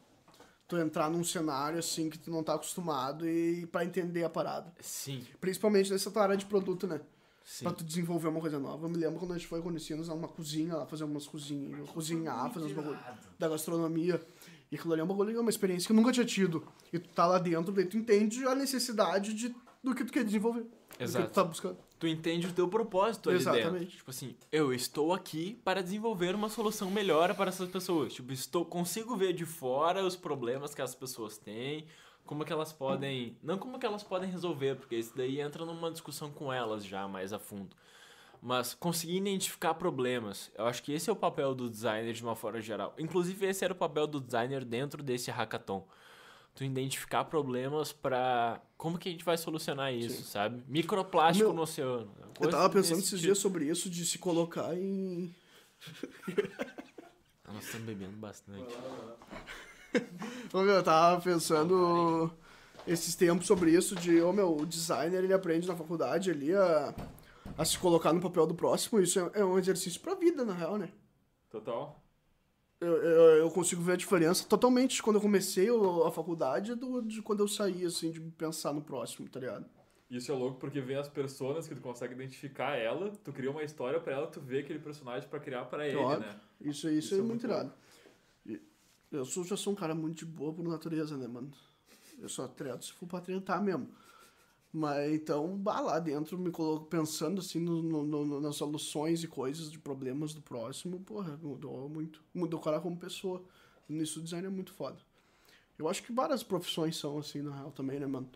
[0.68, 4.72] Tu entrar num cenário, assim, que tu não tá acostumado e pra entender a parada.
[4.80, 7.00] Sim, Principalmente nessa tua área de produto, né?
[7.46, 7.64] Sim.
[7.64, 8.84] Pra tu desenvolver uma coisa nova.
[8.84, 12.52] Eu me lembro quando a gente foi conhecidos numa cozinha lá, fazer umas cozinhas, cozinhar,
[12.52, 12.98] fazer uns bagulho
[13.38, 14.20] da gastronomia.
[14.70, 16.66] E aquilo ali é um bagulho, é uma experiência que eu nunca tinha tido.
[16.92, 20.24] E tu tá lá dentro, daí tu entende a necessidade de, do que tu quer
[20.24, 20.62] desenvolver.
[20.62, 21.28] Do que Exato.
[21.28, 21.78] tu tá buscando.
[22.00, 23.58] tu entende o teu propósito ali dentro.
[23.60, 23.96] Exatamente.
[23.96, 28.12] Tipo assim, eu estou aqui para desenvolver uma solução melhor para essas pessoas.
[28.12, 31.86] Tipo, estou consigo ver de fora os problemas que as pessoas têm,
[32.26, 35.90] como que elas podem, não como que elas podem resolver, porque isso daí entra numa
[35.90, 37.74] discussão com elas já mais a fundo.
[38.42, 40.50] Mas conseguir identificar problemas.
[40.56, 42.94] Eu acho que esse é o papel do designer de uma forma geral.
[42.98, 45.86] Inclusive esse era o papel do designer dentro desse hackathon.
[46.54, 50.62] Tu identificar problemas pra como que a gente vai solucionar isso, sabe?
[50.68, 52.10] Microplástico Meu, no oceano.
[52.40, 53.22] Eu tava pensando esses tipo.
[53.22, 55.34] dias sobre isso, de se colocar em.
[57.46, 58.74] Nós estamos bebendo bastante.
[60.52, 62.30] Ô, meu, eu tava pensando
[62.86, 66.94] esses tempos sobre isso, de, ô meu, o designer ele aprende na faculdade ali a,
[67.58, 70.54] a se colocar no papel do próximo, isso é, é um exercício pra vida, na
[70.54, 70.90] real, né?
[71.50, 72.00] Total.
[72.80, 75.68] Eu, eu, eu consigo ver a diferença totalmente quando eu comecei
[76.06, 79.64] a faculdade do, de quando eu saí, assim, de pensar no próximo, tá ligado?
[80.10, 83.62] Isso é louco porque vem as personas que tu consegue identificar ela, tu cria uma
[83.64, 86.40] história pra ela, tu vê aquele personagem pra criar pra ele, né?
[86.60, 87.72] Isso, isso, Isso é é muito irado.
[89.10, 91.50] Eu sou, já sou um cara muito de boa por natureza, né, mano?
[92.18, 93.88] Eu só treto se for pra tretar mesmo.
[94.72, 99.28] Mas então, bah, lá dentro, me coloco pensando assim no, no- no- nas soluções e
[99.28, 102.22] coisas de problemas do próximo, porra, mudou muito.
[102.34, 103.42] Mudou o cara como pessoa.
[103.88, 104.98] Nisso o design é muito foda.
[105.78, 108.28] Eu acho que várias profissões são assim, na real, também, né, mano?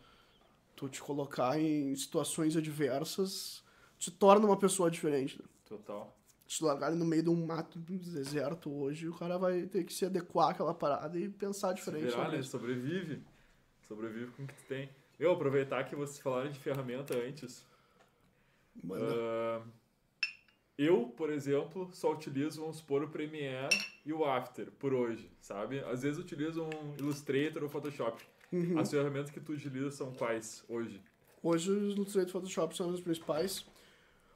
[0.77, 3.63] Tu te colocar em situações adversas
[3.99, 5.47] te torna uma pessoa diferente, né?
[5.69, 6.17] Total.
[6.51, 9.85] Se largarem no meio de um mato, de um deserto hoje, o cara vai ter
[9.85, 12.03] que se adequar àquela parada e pensar diferente.
[12.07, 12.39] virar, sobre né?
[12.41, 12.51] isso.
[12.51, 13.23] Sobrevive.
[13.87, 14.91] Sobrevive com o que tu tem.
[15.19, 17.65] Eu, aproveitar que vocês falaram de ferramenta antes.
[18.93, 19.63] Ah,
[20.77, 25.79] eu, por exemplo, só utilizo, vamos supor, o Premiere e o After por hoje, sabe?
[25.81, 28.25] Às vezes utilizo um Illustrator ou Photoshop.
[28.51, 28.77] Uhum.
[28.79, 31.01] As ferramentas que tu utiliza são quais hoje?
[31.43, 33.65] Hoje os Illustrator e Photoshop são os principais.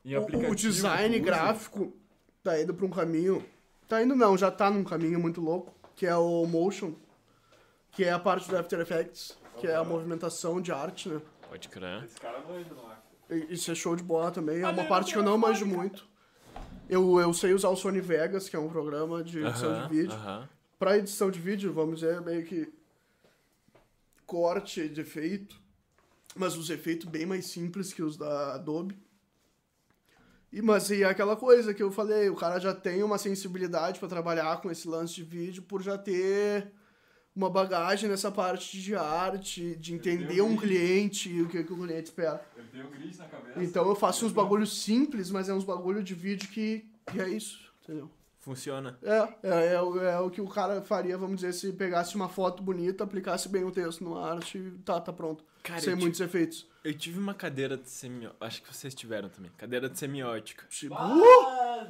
[0.04, 1.96] O- O, design gráfico
[2.44, 3.44] tá indo pra um caminho.
[3.88, 6.92] Tá indo não, já tá num caminho muito louco, que é o motion,
[7.90, 11.20] que é a parte do After Effects, que é a movimentação de arte, né?
[11.48, 12.04] Pode crer.
[12.04, 13.50] Esse cara manja no After.
[13.50, 14.60] Isso é show de bola também.
[14.60, 16.06] É Olha, uma parte que eu não manjo muito.
[16.88, 20.12] Eu, eu sei usar o Sony Vegas, que é um programa de edição de vídeo.
[20.12, 20.48] aham.
[20.78, 22.70] Pra edição de vídeo, vamos dizer, meio que
[24.26, 25.58] corte de efeito,
[26.36, 28.98] mas os efeitos bem mais simples que os da Adobe.
[30.54, 33.98] E, mas e é aquela coisa que eu falei, o cara já tem uma sensibilidade
[33.98, 36.70] pra trabalhar com esse lance de vídeo por já ter
[37.34, 41.76] uma bagagem nessa parte de arte, de entender um cliente e o que, que o
[41.76, 42.40] cliente espera.
[42.56, 43.64] Ele tem um grid na cabeça.
[43.64, 47.28] Então eu faço uns bagulhos simples, mas é uns bagulho de vídeo que, que é
[47.28, 48.08] isso, entendeu?
[48.38, 48.96] Funciona.
[49.02, 52.28] É, é, é, o- é o que o cara faria, vamos dizer, se pegasse uma
[52.28, 55.42] foto bonita, aplicasse bem o texto no arte e tá, tá pronto.
[55.64, 56.68] Cara, Sem eu, muitos efeitos.
[56.84, 58.44] Eu tive uma cadeira de semiótica.
[58.44, 59.50] Acho que vocês tiveram também.
[59.56, 60.66] Cadeira de semiótica.
[60.68, 61.88] Tipo, Ah,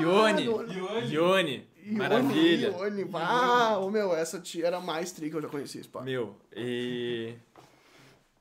[0.00, 0.44] Ione!
[0.44, 1.12] Ione.
[1.12, 1.68] Ione.
[1.86, 2.68] Maravilha!
[2.68, 5.88] Ione, bah, ô meu, essa tia era a mais tri que eu já conheci, esse
[5.88, 6.00] pá.
[6.02, 7.34] Meu, e.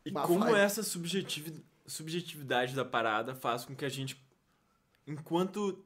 [0.05, 0.61] E Mas como vai.
[0.61, 4.21] essa subjetivi- subjetividade da parada faz com que a gente,
[5.07, 5.83] enquanto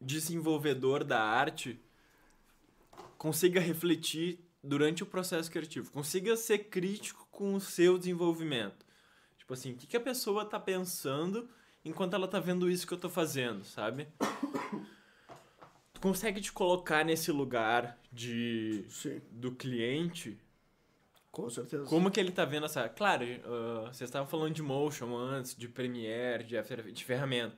[0.00, 1.80] desenvolvedor da arte,
[3.18, 8.86] consiga refletir durante o processo criativo, consiga ser crítico com o seu desenvolvimento.
[9.36, 11.46] Tipo assim, o que, que a pessoa tá pensando
[11.84, 14.08] enquanto ela tá vendo isso que eu tô fazendo, sabe?
[15.92, 20.38] Tu consegue te colocar nesse lugar de Sim, do cliente
[21.32, 21.86] com certeza.
[21.86, 22.86] como que ele tá vendo essa.
[22.86, 27.56] Claro, ah, vocês estavam falando de motion antes, de Premiere, de, After de ferramenta.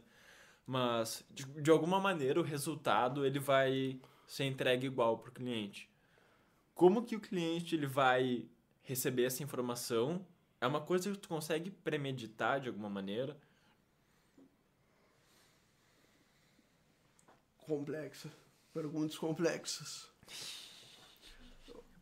[0.65, 5.91] Mas, de, de alguma maneira, o resultado ele vai ser entregue igual pro cliente.
[6.75, 8.47] Como que o cliente ele vai
[8.89, 10.27] receber essa informação?
[10.59, 13.37] É uma coisa que tu consegue premeditar de alguma maneira.
[17.59, 18.33] Complexa.
[18.73, 20.09] Perguntas complexas.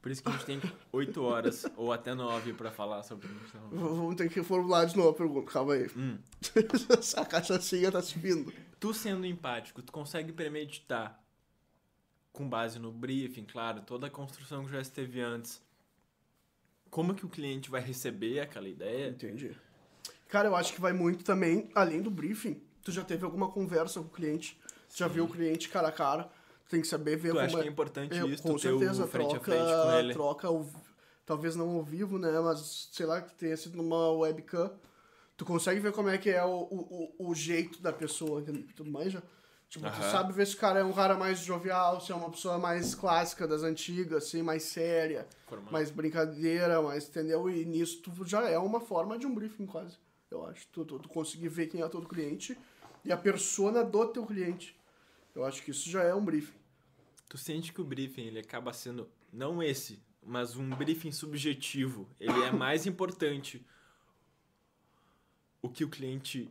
[0.00, 3.58] Por isso que a gente tem 8 horas ou até 9 pra falar sobre isso.
[3.73, 5.90] Vamos ter que formular de novo a pergunta, calma aí.
[5.97, 6.18] Hum.
[6.97, 8.52] Essa cachaçinha tá subindo.
[8.78, 11.20] Tu sendo empático, tu consegue premeditar
[12.32, 15.66] com base no briefing, claro, toda a construção que já esteve antes.
[16.90, 19.08] Como que o cliente vai receber aquela ideia?
[19.08, 19.56] Entendi.
[20.28, 24.00] Cara, eu acho que vai muito também, além do briefing, tu já teve alguma conversa
[24.00, 24.58] com o cliente,
[24.89, 26.24] tu já viu o cliente cara a cara,
[26.65, 27.62] tu tem que saber ver Tu como acha é.
[27.62, 30.12] que é importante Eu- isso, com certeza, frente troca, a frente com ele?
[30.12, 30.66] troca ao,
[31.24, 34.73] talvez não ao vivo, né, mas sei lá, que tenha sido numa webcam,
[35.36, 38.65] tu consegue ver como é que é o, o, o, jeito da pessoa, entendeu?
[38.74, 39.23] tu manja?
[39.69, 40.11] Tipo, tu Aham.
[40.12, 42.95] sabe ver se o cara é um cara mais jovial, se é uma pessoa mais
[42.95, 45.73] clássica das antigas, assim, mais séria, Formal.
[45.73, 47.51] mais brincadeira, mais, entendeu?
[47.51, 49.99] E nisso tu já é uma forma de um briefing quase,
[50.31, 50.67] eu acho.
[50.69, 52.57] Tu, tu, tu conseguir ver quem é todo cliente
[53.05, 54.78] e a persona do teu cliente.
[55.35, 56.57] Eu acho que isso já é um briefing.
[57.28, 62.09] Tu sente que o briefing ele acaba sendo não esse, mas um briefing subjetivo.
[62.20, 63.67] Ele é mais importante
[65.61, 66.49] o que o cliente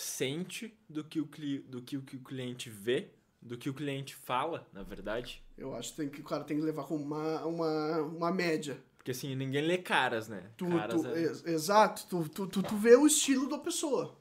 [0.00, 3.08] sente do que o, cli, do que o que o cliente vê,
[3.40, 5.42] do que o cliente fala, na verdade.
[5.56, 8.78] Eu acho que, que o cara tem que levar como uma, uma, uma média.
[8.96, 10.42] Porque assim, ninguém lê caras, né?
[10.56, 14.16] Tu, caras tu- é- ex- Exato, tu, tu, tu, tu vê o estilo da pessoa.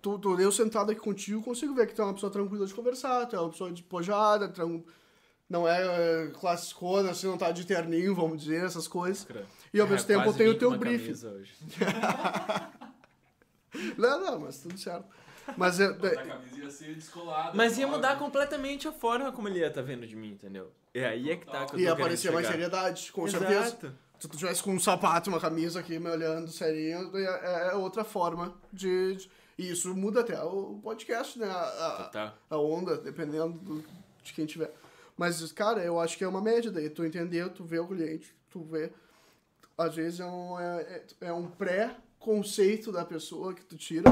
[0.00, 2.72] Tu, tu, eu sentado aqui contigo consigo ver que tu é uma pessoa tranquila de
[2.74, 4.82] conversar, tu é uma pessoa despojada, tran-
[5.48, 9.26] não é, é classicona, assim, não tá de terninho, vamos dizer, essas coisas.
[9.72, 11.26] E ao É, mesmo tempo eu tenho o teu com briefing.
[11.26, 11.52] hoje.
[13.96, 15.06] Não, não, mas tudo certo.
[15.56, 17.52] Mas é, Mas a camisa ia ser descolada.
[17.56, 17.96] Mas ia óbvio.
[17.96, 20.70] mudar completamente a forma como ele ia estar vendo de mim, entendeu?
[20.94, 23.44] E aí é que tá que eu ia aparecer mais seriedade, com Exato.
[23.46, 23.94] certeza.
[24.18, 27.74] Se tu tivesse com um sapato e uma camisa aqui me olhando serinho, é, é
[27.74, 31.46] outra forma de, de- E isso muda até o podcast, né?
[31.48, 31.60] A,
[32.02, 32.34] a- Tá.
[32.50, 33.84] a onda, dependendo do-
[34.22, 34.72] de quem tiver.
[35.16, 36.90] Mas, cara, eu acho que é uma média daí.
[36.90, 38.92] Tu entender, tu vê o cliente, tu vê.
[39.78, 40.80] Às vezes é um, é,
[41.20, 41.48] é- é um
[42.18, 44.10] pré-conceito da pessoa que tu tira.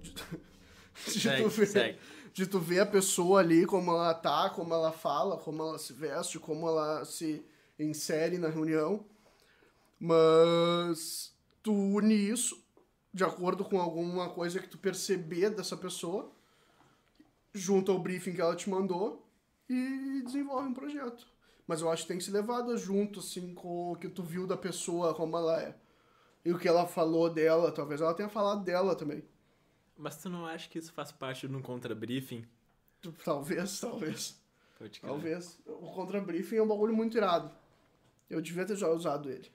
[0.00, 0.12] De,
[1.12, 1.98] de Segue, tu ver, segue.
[2.32, 5.92] de tu ver a pessoa ali, como ela tá, como ela fala, como ela se
[5.92, 7.44] veste, como ela se
[7.78, 9.04] insere na reunião.
[9.98, 12.62] Mas tu une isso
[13.12, 16.30] de acordo com alguma coisa que tu perceber dessa pessoa,
[17.52, 19.26] junto ao briefing que ela te mandou
[19.68, 21.26] e desenvolve um projeto.
[21.66, 24.46] Mas eu acho que tem que ser levado junto, assim, com o que tu viu
[24.46, 25.74] da pessoa, como ela é.
[26.44, 29.22] E o que ela falou dela, talvez ela tenha falado dela também.
[29.96, 32.44] Mas tu não acha que isso faz parte de um contra-briefing?
[33.24, 34.40] Talvez, talvez.
[35.02, 35.58] Talvez.
[35.66, 37.50] O contra-briefing é um bagulho muito irado.
[38.30, 39.50] Eu devia ter já usado ele.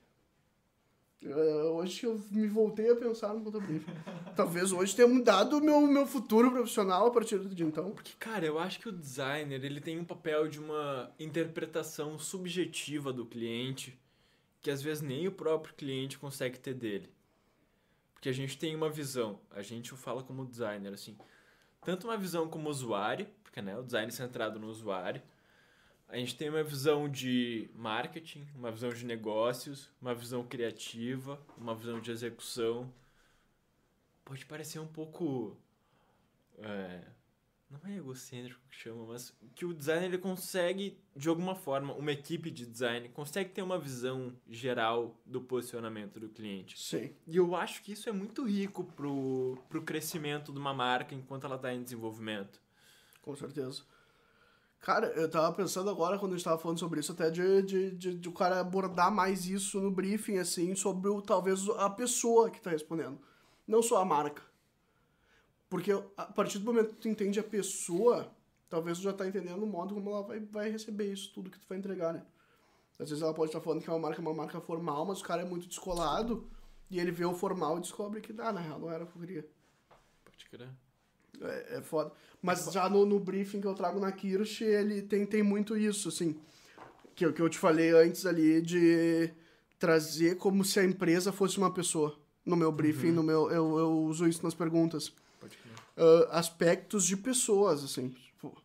[1.21, 3.91] Eu- Hoje eu me voltei a pensar no contra-briefing.
[4.35, 7.91] Talvez hoje tenha mudado o meu, meu futuro profissional a partir de então.
[7.91, 13.11] Porque, cara, eu acho que o designer ele tem um papel de uma interpretação subjetiva
[13.11, 13.97] do cliente
[14.65, 17.13] que às vezes nem o próprio cliente consegue ter dele.
[18.15, 21.15] Porque a gente tem uma visão, a gente fala como designer, assim,
[21.83, 25.21] tanto uma visão como usuário, porque né, o design é centrado no usuário,
[26.09, 31.75] a gente tem uma visão de marketing, uma visão de negócios, uma visão criativa, uma
[31.75, 32.91] visão de execução.
[34.23, 35.55] Pode parecer um pouco.
[36.57, 37.01] é,
[37.83, 42.11] não é egocêntrico que chama, mas que o designer ele consegue, de alguma forma, uma
[42.11, 46.79] equipe de design consegue ter uma visão geral do posicionamento do cliente.
[46.79, 47.13] Sim.
[47.27, 51.45] E eu acho que isso é muito rico pro, pro crescimento de uma marca enquanto
[51.45, 52.59] ela está em desenvolvimento.
[53.21, 53.83] Com certeza.
[54.79, 57.91] Cara, eu tava pensando agora, quando a gente tava falando sobre isso, até de, de,
[57.91, 62.51] de, de o cara abordar mais isso no briefing, assim, sobre o, talvez a pessoa
[62.51, 63.19] que tá respondendo.
[63.67, 64.43] Não só a marca.
[65.75, 68.31] Porque a partir do momento que tu entende a pessoa,
[68.69, 71.59] talvez tu já tá entendendo o modo como ela vai, vai receber isso, tudo que
[71.59, 72.23] tu vai entregar, né?
[72.97, 75.23] Às vezes ela pode estar falando que é uma marca, uma marca formal, mas o
[75.25, 76.49] cara é muito descolado,
[76.89, 79.17] e ele vê o formal e descobre que, ah, na real, não era o que
[79.17, 79.45] eu queria.
[80.23, 80.69] Pode crer.
[81.41, 82.13] É, é foda.
[82.41, 86.07] Mas já no, no briefing que eu trago na Kirsch, ele tem, tem muito isso,
[86.07, 86.39] assim.
[87.13, 89.29] Que, que eu te falei antes ali, de
[89.77, 92.17] trazer como se a empresa fosse uma pessoa.
[92.45, 95.11] No meu briefing, no meu, eu, eu uso isso nas perguntas.
[95.97, 98.09] Ah, aspectos de pessoas, assim.
[98.09, 98.55] Tipo,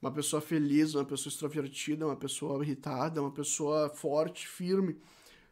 [0.00, 4.98] uma pessoa feliz, uma pessoa extrovertida, uma pessoa irritada, uma pessoa forte, firme.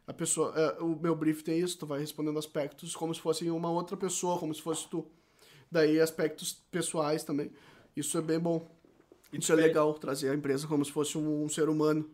[0.07, 3.47] A pessoa, é, o meu brief tem isso, tu vai respondendo aspectos como se fosse
[3.49, 5.05] uma outra pessoa, como se fosse tu.
[5.71, 7.51] Daí aspectos pessoais também.
[7.95, 8.67] Isso é bem bom.
[9.31, 12.09] Isso tu é legal, trazer a empresa como se fosse um, ser humano.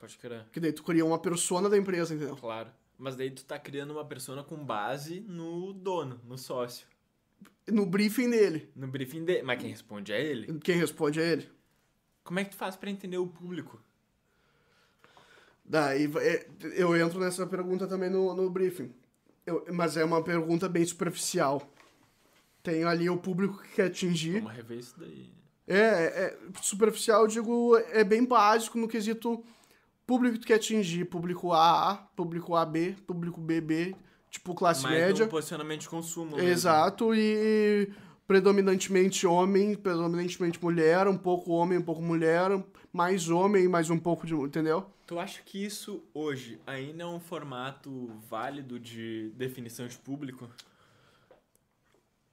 [0.00, 0.46] Pode crer.
[0.52, 2.34] Que daí tu cria uma persona da empresa, entendeu?
[2.34, 2.70] Claro.
[2.98, 6.88] Mas daí tu tá criando uma persona com base no dono, no sócio.
[7.70, 8.70] No briefing dele.
[8.74, 9.42] No briefing dele.
[9.42, 10.58] Mas quem responde é ele.
[10.60, 11.48] Quem responde é ele.
[12.24, 13.80] Como é que tu faz pra entender o público?
[15.64, 18.92] Daí é, eu entro nessa pergunta também no, no briefing.
[19.46, 21.70] Eu- mas é uma pergunta bem superficial.
[22.62, 24.40] Tem ali o público que quer atingir.
[24.40, 25.30] Vamos rever isso daí.
[25.66, 29.44] É, é superficial, eu digo, é bem básico no quesito
[30.06, 31.04] público que tu quer atingir.
[31.04, 33.94] Público AA, público AB, público BB,
[34.30, 35.24] tipo classe Mas média.
[35.24, 36.36] no posicionamento de consumo.
[36.36, 36.48] mesmo.
[36.48, 37.90] Exato, e
[38.26, 42.50] predominantemente homem, predominantemente mulher, um pouco homem, um pouco mulher,
[42.92, 44.34] mais homem, mais um pouco de.
[44.34, 44.86] Entendeu?
[45.06, 50.48] Tu acha que isso hoje ainda é um formato válido de definição de público?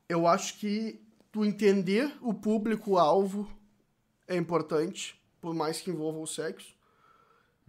[0.10, 1.00] Eu acho que
[1.32, 3.50] tu entender o público-alvo
[4.28, 6.76] é importante, por mais que envolva o sexo.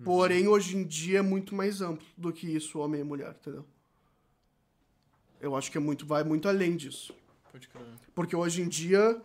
[0.04, 3.64] Porém, hoje em dia é muito mais amplo do que isso, homem e mulher, entendeu?
[5.40, 7.14] Eu acho que é muito, vai muito além disso.
[7.52, 7.82] Pode crer.
[8.14, 9.20] Porque hoje em dia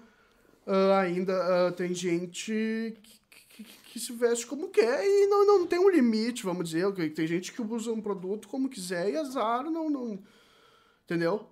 [0.67, 5.67] ah, ainda ah, tem gente que, que- que se veste como quer e não, não
[5.67, 6.91] tem um limite, vamos dizer.
[7.13, 10.19] Tem gente que usa um produto como quiser e azar, não, não.
[11.03, 11.47] Entendeu?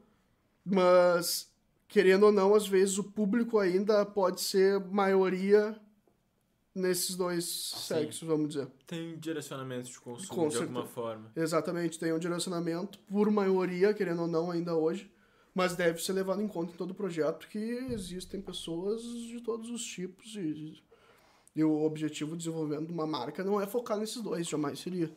[0.65, 1.51] Mas,
[1.87, 5.75] querendo ou não, às vezes o público ainda pode ser maioria
[6.79, 8.67] nesses dois sexos, vamos dizer.
[8.87, 10.93] Tem direcionamento de consumo Com de alguma certeza.
[10.93, 11.31] forma.
[11.35, 15.11] Exatamente, tem um direcionamento, por maioria, querendo ou não, ainda hoje,
[15.53, 17.59] mas deve ser levado em conta em todo o projeto que
[17.91, 20.81] existem pessoas de todos os tipos e,
[21.55, 25.11] e o objetivo de desenvolvimento de uma marca não é focar nesses dois, jamais seria.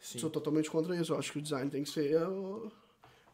[0.00, 0.18] Sim.
[0.18, 2.72] Sou totalmente contra isso, eu acho que o design tem que ser uh,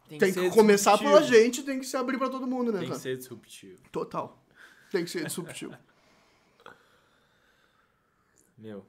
[0.09, 2.79] Tem, Tem ser que começar pela gente, tem que se abrir pra todo mundo, né,
[2.79, 3.01] Tem que cara?
[3.01, 3.81] ser disruptivo.
[3.93, 4.43] Total.
[4.91, 5.75] Tem que ser disruptivo.
[8.57, 8.85] Meu.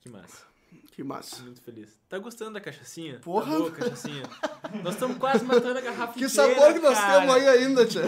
[0.00, 0.44] Que massa.
[0.92, 1.36] que massa.
[1.36, 2.00] Tô muito feliz.
[2.08, 3.18] Tá gostando da cachaçinha?
[3.20, 3.52] Porra.
[3.52, 4.22] Tá boa a cachaçinha?
[4.82, 7.20] Nós estamos quase matando a garrafa Que inteira, sabor que nós cara.
[7.20, 8.02] temos aí ainda, tia?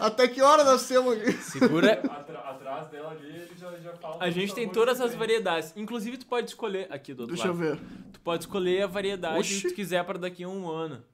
[0.00, 1.32] Até que hora nós temos aqui?
[1.32, 1.92] Segura.
[1.92, 4.16] Atrás dela ali, ele já, já fala.
[4.22, 5.72] A gente tem todas as variedades.
[5.76, 7.76] Inclusive, tu pode escolher aqui do outro Deixa eu lado.
[7.76, 7.80] ver.
[8.12, 9.62] Tu pode escolher a variedade Oxi.
[9.62, 11.04] que tu quiser para daqui a um ano.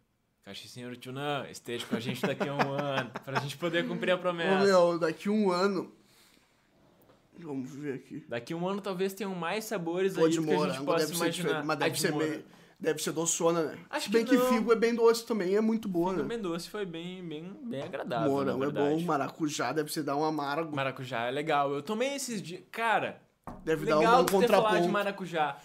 [0.42, 3.10] Cachacinha do Tchunã, esteja com a gente daqui a um ano.
[3.24, 4.64] Pra gente poder cumprir a Ô, promessa.
[4.64, 5.92] meu, daqui um ano.
[7.42, 8.24] Vamos ver aqui.
[8.28, 10.98] Daqui um ano talvez tenham mais sabores Pô, aí de do que a gente possa
[10.98, 11.30] deve ser imaginar.
[11.30, 12.44] diferente, mas deve de ser meio.
[12.78, 13.78] Deve ser doçona, né?
[13.88, 16.28] Acho Se bem que que, figo é bem doce também, é muito boa, Figo né?
[16.28, 18.30] bem doce foi bem, bem, bem agradável.
[18.30, 20.76] Morango é bom, maracujá deve ser dar um amargo.
[20.76, 21.72] Maracujá é legal.
[21.72, 22.62] Eu tomei esses dias.
[22.70, 23.22] Cara,
[23.64, 25.58] Deve legal dar um falado de maracujá.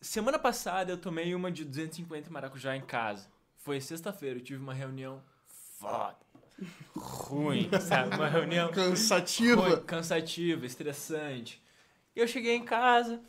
[0.00, 3.28] Semana passada eu tomei uma de 250 maracujá em casa.
[3.56, 5.22] Foi sexta-feira, eu tive uma reunião
[5.78, 6.16] foda.
[6.96, 8.14] Ruim, sabe?
[8.16, 9.76] Uma reunião ruim, Cansativa.
[9.78, 11.62] cansativa, estressante.
[12.14, 13.20] E eu cheguei em casa,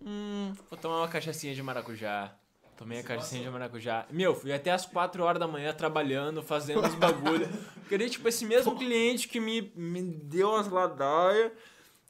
[0.00, 2.34] hum, vou tomar uma cachaçinha de maracujá.
[2.76, 4.06] Tomei a cachaçinha de maracujá.
[4.10, 7.48] Meu, fui até as 4 horas da manhã trabalhando, fazendo os bagulho.
[7.80, 11.52] Porque daí, tipo, esse mesmo cliente que me, me deu as ladaias,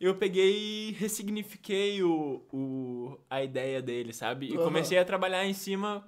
[0.01, 4.47] eu peguei e ressignifiquei o, o, a ideia dele, sabe?
[4.47, 6.07] E comecei a trabalhar em cima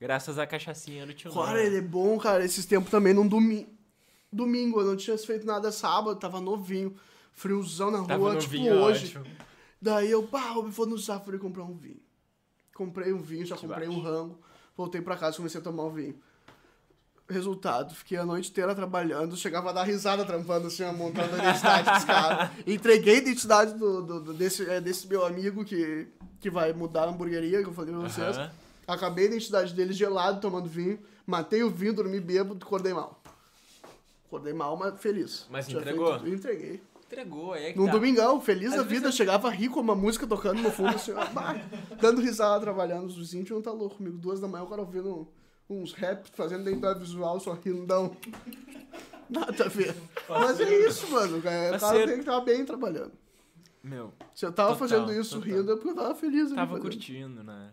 [0.00, 2.44] graças à cachaçinha do tio Cara, ele é bom, cara.
[2.44, 3.70] Esses tempos também num domingo.
[4.32, 6.96] Domingo, eu não tinha feito nada sábado, tava novinho.
[7.32, 9.16] Friozão na Tava rua, tipo vinho, hoje.
[9.18, 9.26] ótimo.
[9.80, 12.00] Daí eu, pá, eu vou no Zafari comprar um vinho.
[12.74, 14.00] Comprei um vinho, já Que comprei baixo.
[14.00, 14.38] um rango.
[14.76, 16.14] Voltei pra casa e comecei a tomar o vinho.
[17.28, 21.38] Resultado, fiquei a noite inteira trabalhando, chegava a dar risada trampando assim, ó, montando a
[21.38, 22.50] identidade dos caras.
[22.66, 26.08] Entreguei a identidade do, do- do- desse, é, desse meu amigo que,
[26.40, 28.36] que vai mudar a hamburgueria, que eu falei pra vocês.
[28.36, 28.50] Aham.
[28.86, 30.98] Acabei a identidade dele gelado, tomando vinho.
[31.26, 33.21] Matei o vinho, dormi bêbado, acordei mal.
[34.32, 35.46] Acordei mal, mas feliz.
[35.50, 36.18] Mas Tinha entregou?
[36.18, 36.80] feito- entreguei.
[37.04, 37.92] Entregou, aí é que Num tá.
[37.92, 41.12] domingão, feliz Às da vida, eu- chegava rico com uma música tocando no fundo, assim,
[41.34, 41.54] bah,
[42.00, 43.06] dando risada, trabalhando.
[43.08, 44.16] Os vizinhos não tá louco comigo.
[44.16, 45.28] Duas da manhã, o cara ouvindo
[45.68, 48.16] uns rap, fazendo identidade visual, só rindão.
[49.28, 49.94] Nada a ver.
[50.28, 51.36] Mas é isso, mano.
[51.38, 53.12] O cara tem que estar bem trabalhando.
[53.82, 55.54] Meu, Se eu tava Total, fazendo isso total.
[55.58, 56.50] rindo, é porque eu tava feliz.
[56.50, 56.82] Tava fazendo.
[56.82, 57.70] curtindo, né?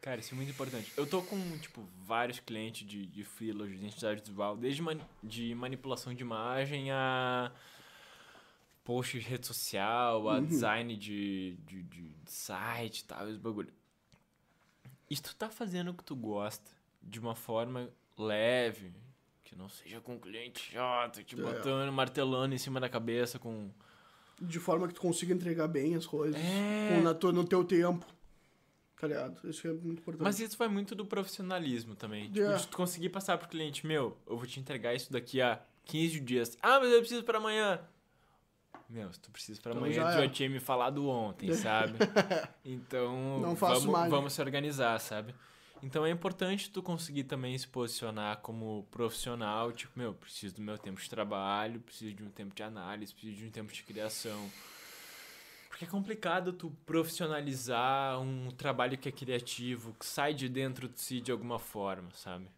[0.00, 0.90] Cara, isso é muito importante.
[0.96, 5.54] Eu tô com, tipo, vários clientes de, de freela, de identidade visual, desde mani- de
[5.54, 7.52] manipulação de imagem a
[8.82, 13.72] post de rede social, a design de, de, de site e tal, esse bagulho.
[15.08, 16.70] E se tu tá fazendo o que tu gosta
[17.02, 18.92] de uma forma leve,
[19.44, 21.42] que não seja com um cliente chato, te É.
[21.42, 23.70] botando, martelando em cima da cabeça com...
[24.40, 26.40] De forma que tu consiga entregar bem as coisas.
[26.40, 26.88] É.
[26.96, 28.06] com- na no teu tempo.
[29.00, 29.48] Tá ligado?
[29.48, 30.22] Isso é muito importante.
[30.22, 32.24] Mas isso vai muito do profissionalismo também.
[32.24, 32.58] Tipo, Yeah.
[32.58, 36.20] de tu conseguir passar pro cliente, meu, eu vou te entregar isso daqui a 15
[36.20, 36.58] dias.
[36.62, 37.80] Ah, mas eu preciso pra amanhã.
[38.88, 40.28] Meu, se tu precisa pra Então amanhã, tu já é.
[40.28, 41.94] tinha me falado ontem, sabe?
[42.64, 44.10] Então, vamos, mais.
[44.10, 45.34] vamos se organizar, sabe?
[45.82, 50.76] Então é importante tu conseguir também se posicionar como profissional, tipo, meu, preciso do meu
[50.76, 54.50] tempo de trabalho, preciso de um tempo de análise, preciso de um tempo de criação.
[55.80, 61.00] Porque é complicado tu profissionalizar um trabalho que é criativo, que sai de dentro de
[61.00, 62.50] si de alguma forma, sabe?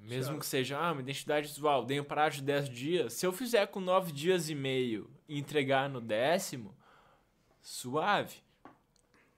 [0.00, 0.38] Mesmo Certo.
[0.38, 3.12] que seja, ah, uma identidade visual, dei um prazo de 10 dias.
[3.12, 6.74] Se eu fizer com 9 dias e meio e entregar no décimo,
[7.60, 8.36] suave.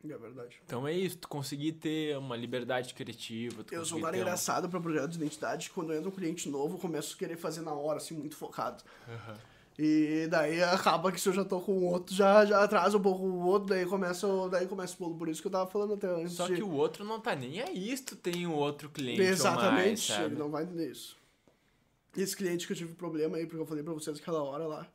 [0.05, 0.63] É verdade.
[0.65, 3.65] Então é isso, tu conseguir ter uma liberdade criativa.
[3.69, 5.71] Eu sou um cara engraçado pra projeto de identidade.
[5.71, 8.85] Quando entra um cliente novo, eu começo a querer fazer na hora, assim, muito focado.
[9.09, 9.56] Aham.
[9.79, 13.03] E daí acaba que se eu já tô com o outro, já, já atrasa um
[13.03, 15.19] pouco o outro, daí começa, o- daí começa o bolo.
[15.19, 16.33] Por isso que eu tava falando até antes.
[16.33, 19.21] Só de- que o outro não tá nem aí se tu tem um outro cliente
[19.21, 21.17] Exatamente, mais, ele não vai entender isso.
[22.17, 24.89] Esse cliente que eu tive problema aí, porque eu falei pra vocês aquela hora lá,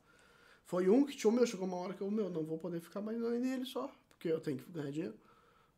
[0.65, 3.01] foi um que tinha, meu, chegou uma hora que eu, meu, não vou poder ficar
[3.01, 5.15] mais nele só, porque eu tenho que ganhar dinheiro.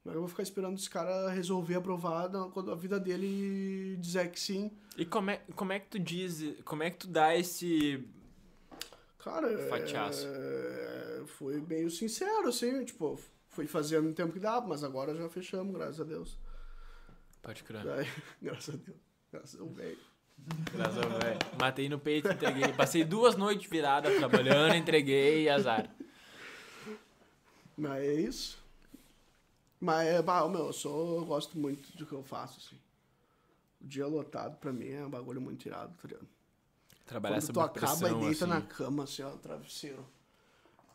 [0.05, 4.39] Mas eu vou ficar esperando esse cara resolver aprovar quando a vida dele dizer que
[4.39, 4.71] sim.
[4.97, 8.01] E como é, como é que tu diz, como é que tu dá esse...
[9.23, 10.27] Cara, Fatiaço.
[10.27, 15.29] é, foi meio sincero, assim, tipo, fui fazendo no tempo que dava, mas agora já
[15.29, 16.37] fechamos, graças a Deus.
[17.41, 17.83] Pode crer.
[17.85, 18.07] Daí,
[18.41, 18.97] graças a Deus.
[19.31, 19.99] Graças ao velho.
[20.73, 21.39] Graças ao velho.
[21.57, 22.73] Matei no peito, entreguei.
[22.73, 25.89] Passei duas noites viradas trabalhando, entreguei e azar.
[27.77, 28.63] Mas é isso.
[29.79, 32.79] Mas, é, bah, meu, eu, sou, eu gosto muito do que eu faço, assim.
[33.81, 36.27] O dia lotado, pra mim, é um bagulho muito irado, tá ligado?
[37.05, 38.53] Trabalhar Quando tu acaba pressão, e deita assim.
[38.53, 40.05] na cama, assim, ó, travesseiro.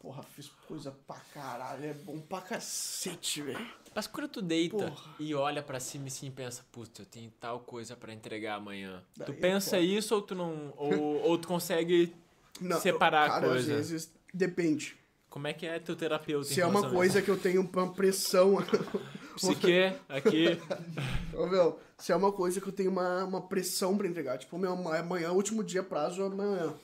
[0.00, 3.66] Porra, fiz coisa pra caralho, é bom pra cacete, velho.
[3.94, 5.14] Mas quando tu deita Porra.
[5.18, 9.02] e olha pra cima e sim pensa, putz, eu tenho tal coisa pra entregar amanhã.
[9.14, 9.82] tu Daí é pensa foda.
[9.82, 10.72] isso ou tu não.
[10.76, 12.14] Ou, ou tu consegue.
[12.60, 13.72] Não, Separar a cara, coisa.
[13.76, 14.96] às vezes depende.
[15.28, 16.44] Como é que é teu terapeuta?
[16.44, 18.56] Se é uma coisa que eu tenho uma pressão.
[19.36, 20.58] Psique, aqui.
[21.32, 24.58] Ô, meu, se é uma coisa que eu tenho uma, uma pressão pra entregar, tipo,
[24.58, 26.74] meu, amanhã, último dia, prazo é amanhã.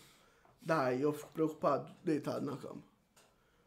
[0.62, 2.82] Daí eu fico preocupado, deitado na cama.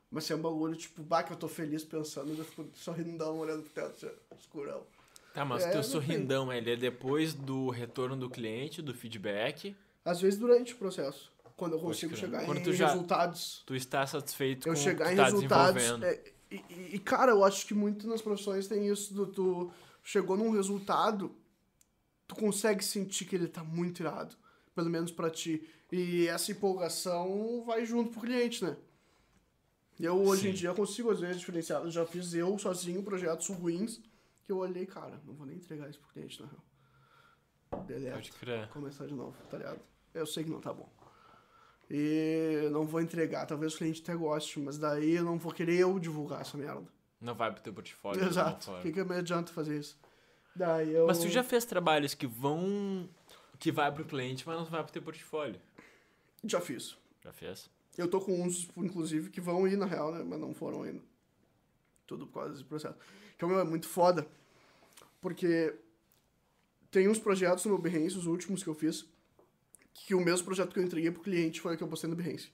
[0.09, 2.65] Mas se é um bagulho, tipo, bah, que eu tô feliz pensando, eu já fico
[2.73, 4.83] sorrindão, olhando pro teto, assim, escurão.
[5.33, 9.75] Tá, mas É, teu sorrindão, ele é depois do retorno do cliente, do feedback.
[10.03, 13.63] Às vezes durante o processo, quando eu consigo chegar Quando em tu já- resultados.
[13.65, 15.73] Tu está satisfeito Eu com o chegar que em tá resultados.
[15.83, 16.05] desenvolvendo.
[16.05, 19.71] é, e, e- cara, eu acho que muito nas profissões tem isso do tu
[20.03, 21.35] chegou num resultado,
[22.27, 24.35] tu consegue sentir que ele tá muito irado.
[24.75, 25.67] Pelo menos pra ti.
[25.91, 28.77] E essa empolgação vai junto pro cliente, né?
[29.99, 30.57] Eu hoje em Sim.
[30.59, 31.81] dia consigo, às vezes, diferenciar.
[31.81, 33.99] Eu já fiz eu sozinho projetos ruins
[34.43, 37.83] que eu olhei, cara, não vou nem entregar isso pro cliente, na real.
[37.87, 38.67] Deleta Pode crer.
[38.69, 39.79] começar de novo, tá ligado?
[40.13, 40.87] Eu sei que não tá bom.
[41.89, 45.79] E não vou entregar, talvez o cliente até goste, mas daí eu não vou querer
[45.79, 46.83] eu divulgar essa merda.
[47.19, 48.23] Não vai pro teu portfólio.
[48.23, 48.71] Exato.
[48.71, 49.97] O que, que me adianta fazer isso?
[50.55, 51.07] Daí eu.
[51.07, 53.09] Mas tu já fez trabalhos que vão.
[53.57, 55.59] que vai pro cliente, mas não vai pro teu portfólio.
[56.43, 56.97] Já fiz.
[57.23, 57.69] Já fez?
[57.97, 60.23] Eu tô com uns, inclusive, que vão ir na real, né?
[60.23, 61.01] Mas não foram ainda.
[62.05, 62.97] Tudo por causa desse processo.
[63.37, 64.27] Que o meu é muito foda.
[65.19, 65.73] Porque
[66.91, 69.05] tem uns projetos no Behance, os últimos que eu fiz,
[70.05, 72.15] que o mesmo projeto que eu entreguei pro cliente foi o que eu postei no
[72.15, 72.51] Behance.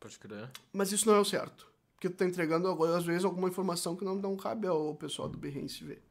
[0.00, 0.50] Pode crer.
[0.72, 1.66] Mas isso não é o certo.
[1.94, 5.38] Porque tu tá entregando, às vezes, alguma informação que não, não cabe ao pessoal do
[5.38, 6.02] Behance ver.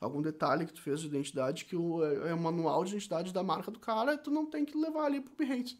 [0.00, 3.32] Algum detalhe que tu fez de identidade que o, é, é o manual de identidade
[3.32, 5.78] da marca do cara, tu não tem que levar ali pro Behance.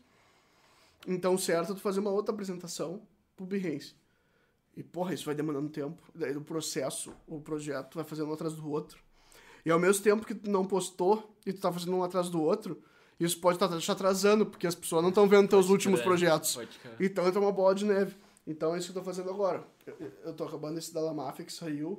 [1.07, 3.03] Então, o certo é tu fazer uma outra apresentação
[3.37, 3.95] pro Behance.
[4.77, 6.01] E, porra, isso vai demandando tempo.
[6.15, 9.03] Daí, o processo, o projeto, vai fazendo um atrás do outro.
[9.65, 12.41] E ao mesmo tempo que tu não postou e tu tá fazendo um atrás do
[12.41, 12.81] outro,
[13.19, 16.07] isso pode estar te atrasando, porque as pessoas não estão vendo teus Pode últimos crer.
[16.09, 16.59] projetos.
[17.01, 18.17] Então entra uma bola de neve.
[18.47, 19.65] Então é isso que eu tô fazendo agora.
[19.87, 21.99] Eu, eu tô acabando esse da La Mafia que saiu.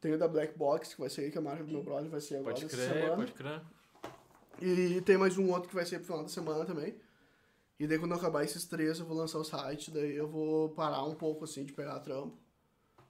[0.00, 2.08] Tem o da Black Box, que vai sair, que é a marca do meu brother
[2.10, 3.16] vai ser agora Pode crer, semana.
[3.16, 3.60] pode crer.
[4.60, 6.94] E tem mais um outro que vai ser pro final da semana também.
[7.78, 10.70] E daí quando eu acabar esses três, eu vou lançar o site, daí eu vou
[10.70, 12.36] parar um pouco assim de pegar trampo.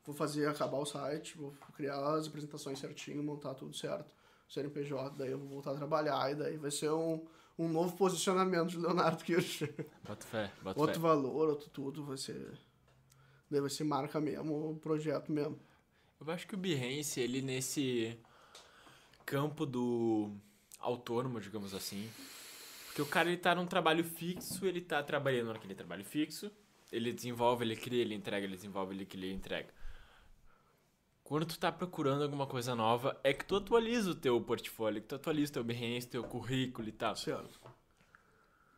[0.04, 4.12] Vou fazer acabar o site, vou criar as apresentações certinho, montar tudo certo.
[4.50, 7.24] CNPJ, daí eu vou voltar a trabalhar e daí vai ser um,
[7.56, 9.62] um novo posicionamento de Leonardo Kirsch.
[10.04, 11.00] Bota fé, bota outro fé.
[11.00, 12.58] valor, outro tudo, vai ser.
[13.48, 15.58] Daí vai ser marca mesmo, o projeto mesmo.
[16.20, 18.18] Eu acho que o Behance, ele nesse
[19.24, 20.32] campo do
[20.80, 22.10] autônomo, digamos assim.
[22.86, 26.50] Porque o cara ele tá num trabalho fixo, ele tá trabalhando naquele trabalho fixo,
[26.90, 29.68] ele desenvolve, ele cria, ele entrega, ele desenvolve, ele cria, ele entrega.
[31.30, 35.06] Quando tu tá procurando alguma coisa nova, é que tu atualiza o teu portfólio, que
[35.06, 37.14] tu atualiza o teu Behance, teu currículo e tal.
[37.14, 37.60] Certo.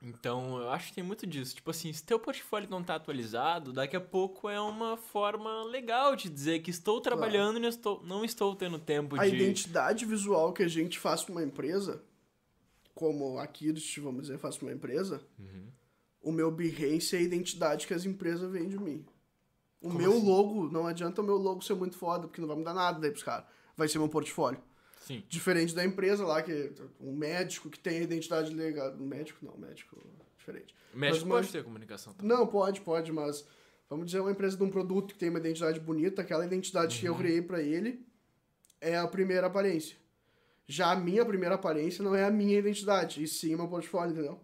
[0.02, 1.54] Então, eu acho que tem muito disso.
[1.54, 6.14] Tipo assim, se teu portfólio não tá atualizado, daqui a pouco é uma forma legal
[6.14, 9.34] de dizer que estou trabalhando e não estou, não estou tendo tempo A de...
[9.34, 12.02] identidade visual que a gente faz pra uma empresa,
[12.94, 15.68] como a Kirst, vamos dizer, faz pra uma empresa, Uhum.
[16.20, 19.06] o meu Behance é a identidade que as empresas veem de mim.
[19.82, 20.26] O Como meu assim?
[20.26, 23.10] logo, não adianta o meu logo ser muito foda, porque não vai mudar nada daí
[23.10, 23.44] pros caras.
[23.76, 24.60] Vai ser meu portfólio.
[25.00, 25.24] Sim.
[25.28, 28.94] Diferente da empresa lá, que um médico que tem a identidade legal.
[28.96, 30.00] Médico não, médico
[30.38, 30.74] diferente.
[30.94, 32.28] Médico Mas- pode ter comunicação também.
[32.36, 33.44] Não, pode, pode, mas
[33.90, 37.06] vamos dizer uma empresa de um produto que tem uma identidade bonita, aquela identidade que
[37.06, 38.06] eu criei pra ele
[38.80, 39.96] é a primeira aparência.
[40.66, 44.12] Já a minha primeira aparência não é a minha identidade, e sim o meu portfólio,
[44.12, 44.40] entendeu?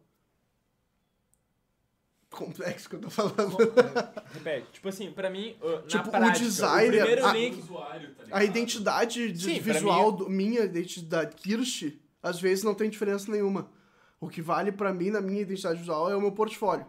[2.31, 3.57] Complexo que eu tô falando.
[4.33, 4.67] Repete.
[4.73, 7.59] Tipo assim, pra mim, uh, na Tipo, o prática, designer- o primeiro a- link...
[7.61, 8.25] usuário, tá?
[8.31, 13.31] A identidade de- Sim, visual, mim- do, minha identidade Kirsch, às vezes não tem diferença
[13.33, 13.71] nenhuma.
[14.21, 16.87] O que vale pra mim na minha identidade visual é o meu portfólio.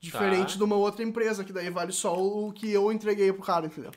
[0.00, 0.58] Diferente Tá.
[0.58, 3.92] de uma outra empresa, que daí vale só o que eu entreguei pro cara, entendeu?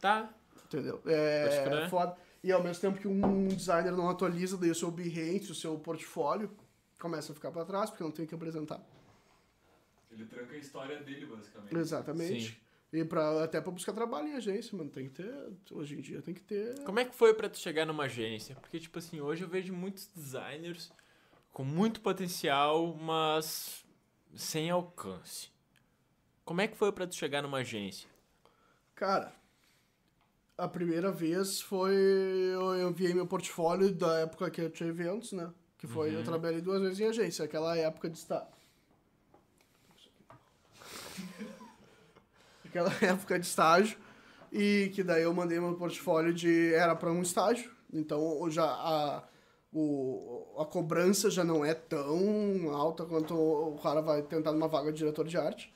[0.00, 0.30] Tá.
[0.66, 1.00] Entendeu?
[1.04, 1.90] É crer.
[1.90, 2.16] foda.
[2.44, 5.76] E ao mesmo tempo que um designer não atualiza daí o seu Behance, o seu
[5.78, 6.50] portfólio,
[7.00, 8.80] começa a ficar pra trás, porque não tem o que apresentar.
[10.16, 11.76] Ele tranca a história dele, basicamente.
[11.76, 12.50] Exatamente.
[12.50, 12.56] Sim.
[12.92, 14.88] E pra, até pra buscar trabalho em agência, mano.
[14.88, 15.32] Tem que ter.
[15.70, 16.82] Hoje em dia tem que ter.
[16.84, 18.56] Como é que foi pra tu chegar numa agência?
[18.56, 20.90] Porque, tipo assim, hoje eu vejo muitos designers
[21.52, 23.84] com muito potencial, mas
[24.34, 25.50] sem alcance.
[26.44, 28.08] Como é que foi pra tu chegar numa agência?
[28.94, 29.34] Cara,
[30.56, 31.94] a primeira vez foi.
[31.94, 35.52] Eu enviei meu portfólio da época que eu tinha eventos, né?
[35.76, 36.10] Que foi.
[36.10, 36.20] Uhum.
[36.20, 38.48] Eu trabalhei duas vezes em agência, aquela época de estar.
[42.76, 43.98] Aquela época de estágio.
[44.52, 46.72] E que daí eu mandei meu portfólio de.
[46.74, 47.70] Era para um estágio.
[47.92, 49.22] Então já a,
[49.72, 54.92] o, a cobrança já não é tão alta quanto o cara vai tentar numa vaga
[54.92, 55.74] de diretor de arte.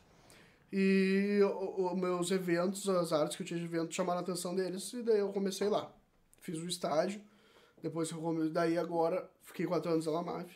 [0.73, 1.41] E
[1.77, 5.03] os meus eventos, as artes que eu tinha de evento chamaram a atenção deles, e
[5.03, 5.93] daí eu comecei lá.
[6.41, 7.21] Fiz o estágio,
[7.83, 10.49] depois que eu comecei, daí agora fiquei quatro anos na Lamaf.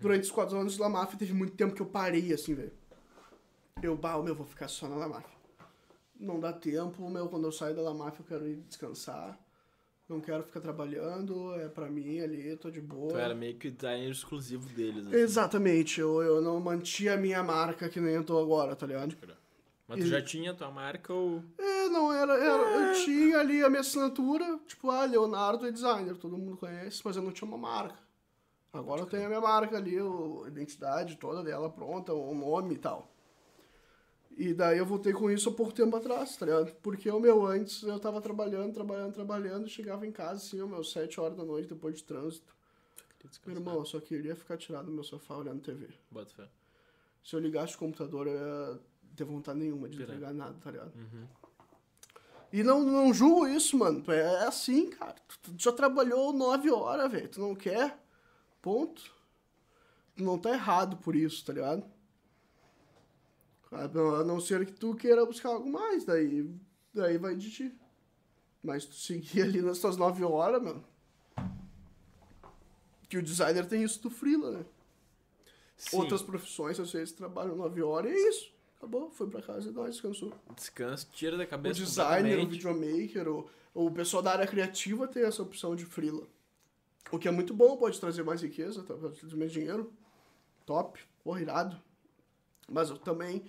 [0.00, 2.72] Durante os quatro anos da Lamaf teve muito tempo que eu parei, assim, velho.
[3.80, 5.37] Eu, bah, meu, vou ficar só na Lamaf.
[6.18, 9.38] Não dá tempo, meu, quando eu saio da Lamaf eu quero ir descansar.
[10.08, 13.12] Não quero ficar trabalhando, é pra mim ali, tô de boa.
[13.12, 15.06] Tu era meio que designer exclusivo deles.
[15.06, 15.16] assim.
[15.16, 19.14] Exatamente, eu, eu não mantinha a minha marca que nem eu tô agora, tá ligado?
[19.86, 21.42] Mas tu já tinha tua marca ou.
[21.58, 26.16] É, não, era, era eu tinha ali a minha assinatura, tipo, ah, Leonardo é designer,
[26.16, 27.98] todo mundo conhece, mas eu não tinha uma marca.
[28.72, 32.78] Agora eu tenho a minha marca ali, a identidade toda dela pronta, o nome e
[32.78, 33.10] tal.
[34.38, 36.72] E daí eu voltei com isso há pouco tempo atrás, tá ligado?
[36.80, 40.84] Porque o meu antes eu tava trabalhando, trabalhando, trabalhando, chegava em casa assim, o meu
[40.84, 42.54] sete horas da noite depois de trânsito.
[43.44, 45.88] Meu irmão, eu só queria ficar tirado do meu sofá olhando TV.
[46.08, 46.48] Bota fé.
[47.24, 48.80] Se eu ligasse o computador, eu ia
[49.16, 50.94] ter vontade nenhuma de desligar nada, tá ligado?
[50.94, 51.26] Uhum.
[52.52, 54.04] E não, não julgo isso, mano.
[54.06, 55.16] É é assim, cara.
[55.26, 57.28] Tu, tu já trabalhou nove horas, velho.
[57.28, 57.98] Tu não quer?
[58.62, 59.02] Ponto.
[60.14, 61.97] Tu não tá errado por isso, tá ligado?
[63.70, 63.88] A
[64.24, 66.50] não- ser que tu queira buscar algo mais, daí,
[66.94, 67.78] daí vai de ti.
[68.62, 70.84] Mas tu seguir ali nas tuas nove horas, mano.
[73.08, 74.64] Que o designer tem isso do freela, né?
[75.76, 78.52] Sim, Outras profissões, às vezes, trabalham nove horas e é isso.
[78.76, 80.32] Acabou, foi pra casa e nós descansou.
[80.54, 85.24] descanso, tira da O cabeça designer, o videomaker, o, o pessoal da área criativa tem
[85.24, 86.26] essa opção de freela.
[87.10, 88.94] O que é muito bom, pode trazer mais riqueza, tá?
[88.94, 89.92] pode trazer mais dinheiro.
[90.66, 91.80] Top, porra, irado.
[92.70, 93.44] Mas eu também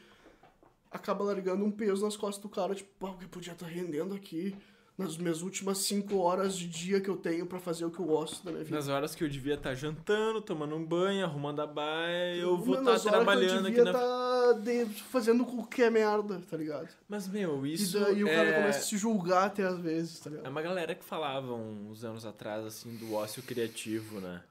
[0.92, 4.56] acaba largando um peso nas costas do cara, tipo, o que podia estar rendendo aqui
[4.98, 8.06] nas minhas últimas cinco horas de dia que eu tenho pra fazer o que eu
[8.06, 8.76] gosto da minha vida.
[8.76, 12.78] Nas horas que eu devia estar jantando, tomando um banho, arrumando a baia, eu vou
[12.80, 13.94] estar que trabalhando eu aqui na.
[13.94, 16.90] tá de- fazendo qualquer merda, tá ligado?
[17.08, 17.98] Mas, meu, E isso.
[17.98, 18.54] daí o cara é...
[18.60, 20.52] começa a se julgar até às vezes, tá É ligado?
[20.52, 24.44] uma galera que falava uns anos atrás, assim, do ócio criativo, né?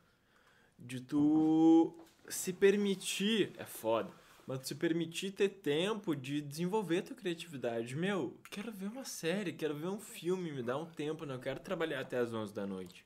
[0.79, 1.93] De tu
[2.27, 4.09] se permitir, é foda,
[4.49, 7.95] mas se permitir ter tempo de desenvolver tua criatividade.
[7.95, 11.61] Meu, quero ver uma série, quero ver um filme, me dá um tempo, não quero
[11.61, 13.05] trabalhar até as 11 da noite.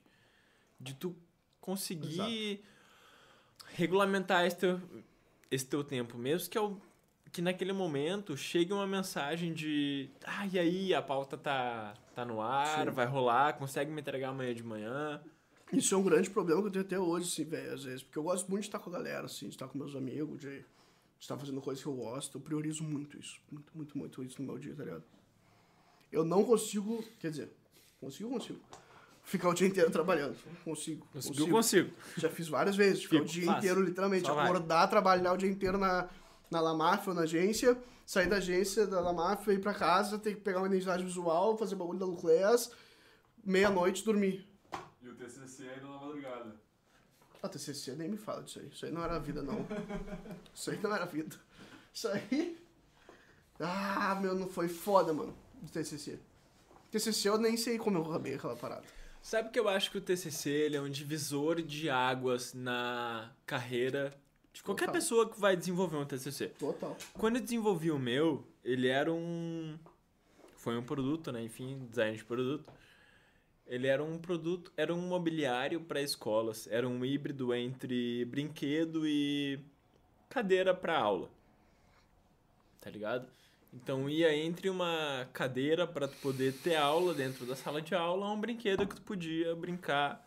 [0.79, 1.13] De tu
[1.59, 2.63] conseguir
[3.75, 4.79] regulamentar esse teu,
[5.51, 6.81] esse teu tempo, mesmo que, eu,
[7.29, 12.39] que naquele momento chegue uma mensagem de ah, e aí, a pauta tá, tá no
[12.39, 12.91] ar, Sim.
[12.91, 15.21] vai rolar, consegue me entregar amanhã de manhã.
[15.73, 18.01] Isso é um grande problema que eu tenho até hoje, assim, velho, às vezes.
[18.01, 20.39] Porque eu gosto muito de estar com a galera, assim, de estar com meus amigos,
[20.39, 20.63] de
[21.23, 22.37] estar fazendo coisas que eu gosto.
[22.37, 23.39] Eu priorizo muito isso.
[23.49, 25.03] Muito, muito, muito isso no meu dia, tá ligado?
[26.11, 27.49] Eu não consigo, quer dizer,
[27.99, 28.59] consigo, consigo.
[29.23, 30.37] Ficar o dia inteiro trabalhando.
[30.65, 31.07] Consigo.
[31.13, 31.93] Conseguiu, consigo.
[32.17, 33.03] Já fiz várias vezes.
[33.03, 33.59] Ficar o Fico, dia fácil.
[33.59, 34.27] inteiro, literalmente.
[34.27, 34.45] Só vai.
[34.45, 36.09] acordar, trabalhar o dia inteiro na,
[36.51, 37.81] na Lamaf ou na agência.
[38.05, 41.75] Sair da agência, da Lamaf, ir pra casa, ter que pegar uma identidade visual, fazer
[41.75, 42.69] bagulho da Lucleas.
[43.45, 44.45] Meia-noite, dormir.
[45.01, 46.62] E o TCC ainda na madrugada.
[47.43, 48.69] A TCC nem me fala disso aí.
[48.69, 49.67] Isso aí não era vida, não.
[50.55, 51.35] Isso aí não era vida.
[51.93, 52.57] Isso aí...
[53.59, 56.17] Ah, meu, não foi foda, mano, do TCC.
[56.89, 58.83] TCC eu nem sei como eu acabei aquela parada.
[59.21, 64.13] Sabe que eu acho que o TCC ele é um divisor de águas na carreira
[64.53, 65.01] de qualquer Total.
[65.01, 66.47] pessoa que vai desenvolver um TCC.
[66.47, 66.95] Total.
[67.13, 69.77] Quando eu desenvolvi o meu, ele era um.
[70.57, 71.43] Foi um produto, né?
[71.43, 72.71] Enfim, design de produto.
[73.73, 76.67] Ele era um produto, era um mobiliário para escolas.
[76.67, 79.59] Era um híbrido entre brinquedo e
[80.29, 81.27] cadeira para aula.
[82.79, 83.27] Tá ligado?
[83.73, 88.31] Então ia entre uma cadeira para tu poder ter aula dentro da sala de aula,
[88.31, 90.23] um brinquedo que tu podia brincar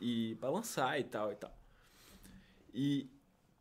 [0.00, 1.52] e balançar e tal e tal.
[2.72, 3.10] E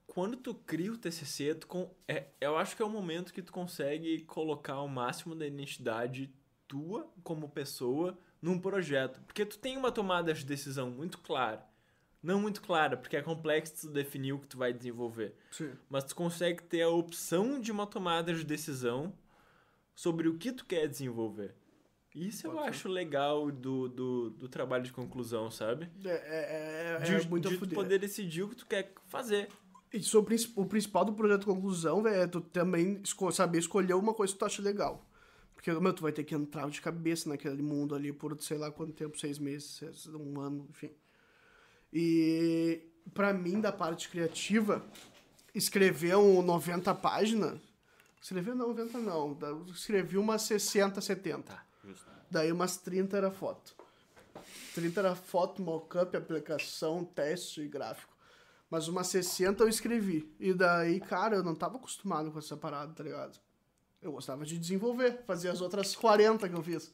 [0.05, 3.41] quando tu cria o TCC, tu com, é, eu acho que é o momento que
[3.41, 6.31] tu consegue colocar o máximo da identidade
[6.67, 9.21] tua como pessoa num projeto.
[9.21, 11.65] Porque tu tem uma tomada de decisão muito clara.
[12.21, 15.33] Não muito clara, porque é complexo tu definir o que tu vai desenvolver.
[15.51, 15.71] Sim.
[15.89, 19.13] Mas tu consegue ter a opção de uma tomada de decisão
[19.95, 21.55] sobre o que tu quer desenvolver.
[22.13, 22.69] Isso eu Pode ser.
[22.71, 25.89] acho legal do, do, do trabalho de conclusão, sabe?
[26.03, 29.47] É, é, é, De, é muito de tu poder decidir o que tu quer fazer.
[29.93, 33.93] É o, princi- o principal do projeto conclusão, velho, é tu também esco- saber escolher
[33.93, 35.05] uma coisa que tu acha legal.
[35.59, 38.71] Porque, meu, tu vai ter que entrar de cabeça naquele mundo ali por sei lá
[38.71, 40.89] quanto tempo, seis meses, um ano, enfim.
[41.91, 42.81] E
[43.13, 44.81] pra mim, da parte criativa,
[45.53, 47.59] escrever um 90 páginas
[48.21, 49.33] Escrever 90 não.
[49.33, 51.53] da- eu Escrevi umas 60, 70.
[51.53, 52.05] Tá, justo.
[52.29, 53.73] Daí umas 30 era foto.
[54.75, 58.13] 30 era foto, mockup, aplicação, teste e gráfico.
[58.69, 60.33] Mas umas 60 eu escrevi.
[60.39, 63.39] E daí, cara, eu não tava acostumado com essa parada, tá ligado?
[64.01, 66.93] Eu gostava de desenvolver, fazer as outras 40 que eu fiz.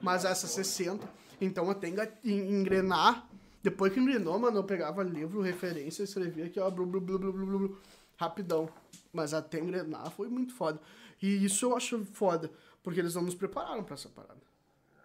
[0.00, 1.08] Mas essas 60.
[1.40, 3.28] Então eu tenho que en- engrenar.
[3.62, 7.32] Depois que engrenou, mano, eu pegava livro, referência, escrevia aqui, ó, blu, blu, blu, blu,
[7.32, 7.78] blu, blu,
[8.16, 8.68] rapidão.
[9.12, 10.80] Mas até engrenar foi muito foda.
[11.20, 12.50] E isso eu acho foda,
[12.82, 14.40] porque eles não nos prepararam pra essa parada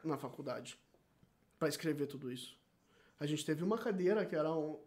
[0.03, 0.79] na faculdade.
[1.59, 2.55] Pra escrever tudo isso.
[3.19, 4.79] A gente teve uma cadeira que era um.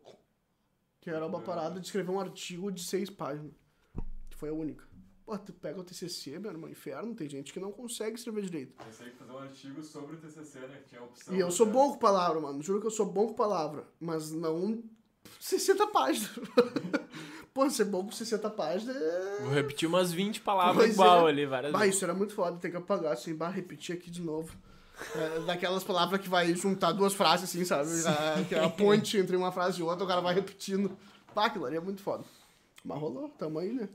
[1.01, 3.53] Que era uma parada de escrever um artigo de seis páginas.
[4.31, 4.85] Que foi a única.
[5.25, 8.75] Pô, tu pega o TCC, meu irmão, inferno, tem gente que não consegue escrever direito.
[8.85, 10.79] Pensei que fazer um artigo sobre o TCC, né?
[10.83, 11.35] Que tinha a opção.
[11.35, 12.63] E eu sou bom com palavra, mano.
[12.63, 13.87] Juro que eu sou bom com palavra.
[13.99, 14.83] Mas não
[15.41, 16.31] 60 páginas.
[17.55, 19.39] Pô, ser bom com 60 páginas é.
[19.43, 21.31] Vou repetir umas 20 palavras Pois igual é.
[21.31, 21.95] ali, várias Bah, vezes.
[21.95, 24.55] isso era muito foda, tem que apagar, assim, bah, repetir aqui de novo.
[25.15, 27.89] É, daquelas palavras que vai juntar duas frases, assim, sabe?
[28.07, 30.97] A, que é a ponte entre uma frase e outra, o cara vai repetindo.
[31.35, 32.25] Bah, aquilo ali é muito foda.
[32.85, 33.89] Mas rolou, tamo aí, né?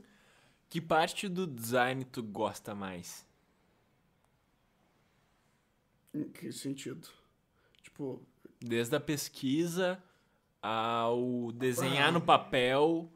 [0.70, 3.26] Que parte do design tu gosta mais?
[6.14, 7.08] Em que sentido?
[7.82, 8.22] Tipo,
[8.60, 10.02] Desde a pesquisa
[10.62, 12.12] ao desenhar Ah.
[12.12, 13.10] no papel.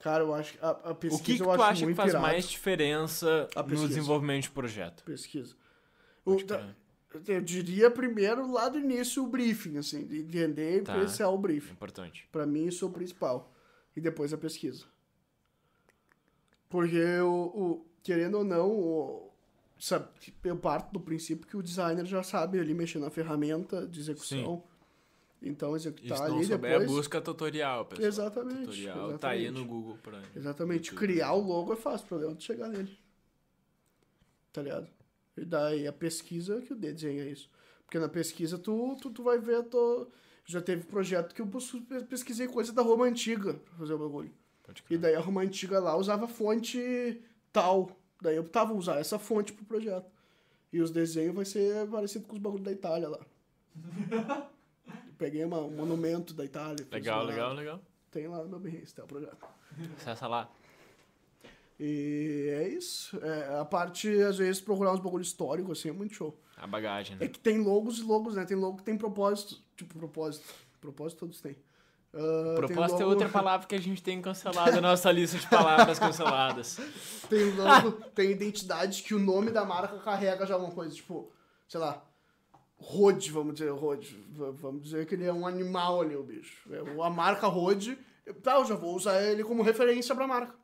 [0.00, 2.10] cara, eu acho que a, a O pesquisa que, que eu tu acha que faz
[2.10, 2.22] irado.
[2.26, 5.02] mais diferença no desenvolvimento de projeto?
[5.04, 5.54] Pesquisa.
[6.24, 6.74] O, da-
[7.28, 10.94] eu diria primeiro lá do início o briefing, assim, de entender e Tá.
[10.94, 11.72] apreciar o briefing.
[11.72, 12.28] Importante.
[12.32, 13.52] Pra mim, isso é o principal.
[13.96, 14.84] E depois a pesquisa.
[16.74, 19.30] Porque, o, o- querendo ou não, o,
[19.78, 20.08] sabe,
[20.42, 24.60] eu parto do princípio que o designer já sabe ali mexer na ferramenta de execução.
[25.40, 26.90] Então, E executar ali souber, depois...
[26.90, 28.08] busca tutorial, pessoal.
[28.08, 29.52] Exatamente, Tutorial tá aí exatamente.
[29.52, 30.88] no Google pra Exatamente.
[30.90, 30.98] YouTube.
[31.06, 32.98] Criar o logo é fácil, o problema é tu chegar nele.
[34.52, 34.88] Tá ligado?
[35.36, 37.48] E daí a pesquisa que o D desenha isso.
[37.84, 40.08] Porque na pesquisa tu, tu, tu vai ver, tu...
[40.44, 41.48] já teve projeto que eu
[42.08, 44.32] pesquisei coisa da Roma Antiga pra fazer o bagulho.
[44.90, 47.20] E daí a Roma Antiga lá usava fonte
[47.52, 47.90] tal.
[48.20, 50.10] Daí eu tava usar essa fonte pro projeto.
[50.72, 53.20] E os desenhos vai ser parecido com os bagulhos da Itália lá.
[55.18, 56.86] Peguei uma- um monumento da Itália.
[56.90, 57.30] Legal, lá.
[57.30, 57.80] legal, legal.
[58.10, 59.46] Tem lá no meu Behance, tem o projeto.
[59.96, 60.50] Acessa lá.
[61.78, 63.16] E é isso.
[63.22, 66.38] É, a parte, às vezes, procurar uns bagulho histórico, assim, é muito show.
[66.56, 67.28] A bagagem, É né?
[67.28, 68.44] que tem logos e logos, né?
[68.44, 69.60] Tem logo que tem propósito.
[69.76, 70.54] Tipo, propósito.
[70.80, 71.56] Propósito todos têm.
[72.16, 75.46] Ah, Proposta é logo- outra palavra que a gente tem cancelado na nossa lista de
[75.48, 76.78] palavras canceladas.
[77.28, 80.94] Tem logo, tem identidade que o nome da marca carrega já alguma coisa.
[80.94, 81.32] Tipo,
[81.66, 82.04] sei lá,
[82.76, 84.14] Rode, vamos dizer, Rode.
[84.30, 86.68] Vamos dizer que ele é um animal ali, o bicho.
[86.70, 87.96] É, A marca Rode,
[88.42, 90.54] tá, eu já vou usar ele como referência pra marca.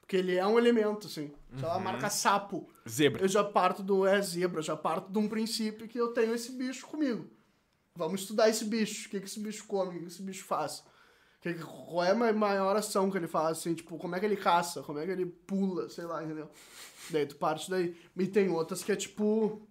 [0.00, 1.30] Porque ele é um elemento, assim.
[1.56, 2.68] Sei lá, a marca Sapo.
[2.88, 3.22] Zebra.
[3.22, 6.50] Eu já parto do é zebra, já parto de um princípio que eu tenho esse
[6.52, 7.28] bicho comigo.
[7.94, 9.08] Vamos estudar esse bicho.
[9.08, 9.90] O que, que esse bicho come?
[9.90, 10.84] O que, que esse bicho faz?
[11.40, 13.58] Que, qual é a ma- maior ação que ele faz?
[13.58, 14.82] Assim, tipo, como é que ele caça?
[14.82, 15.88] Como é que ele pula?
[15.88, 16.50] Sei lá, entendeu?
[17.10, 17.96] Daí tu parte daí.
[18.16, 19.66] E tem outras que é tipo.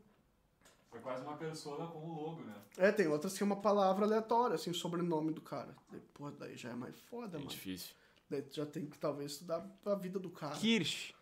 [0.90, 2.56] Foi quase uma persona com o logo, né?
[2.78, 5.76] É, tem outras que é uma palavra aleatória, assim, sobrenome do cara.
[5.92, 7.50] Daí, pô, daí já é mais foda, É mano.
[7.52, 7.94] difícil.
[8.30, 10.56] Daí tu já tem que talvez estudar a vida do cara.
[10.56, 11.14] Kirsch.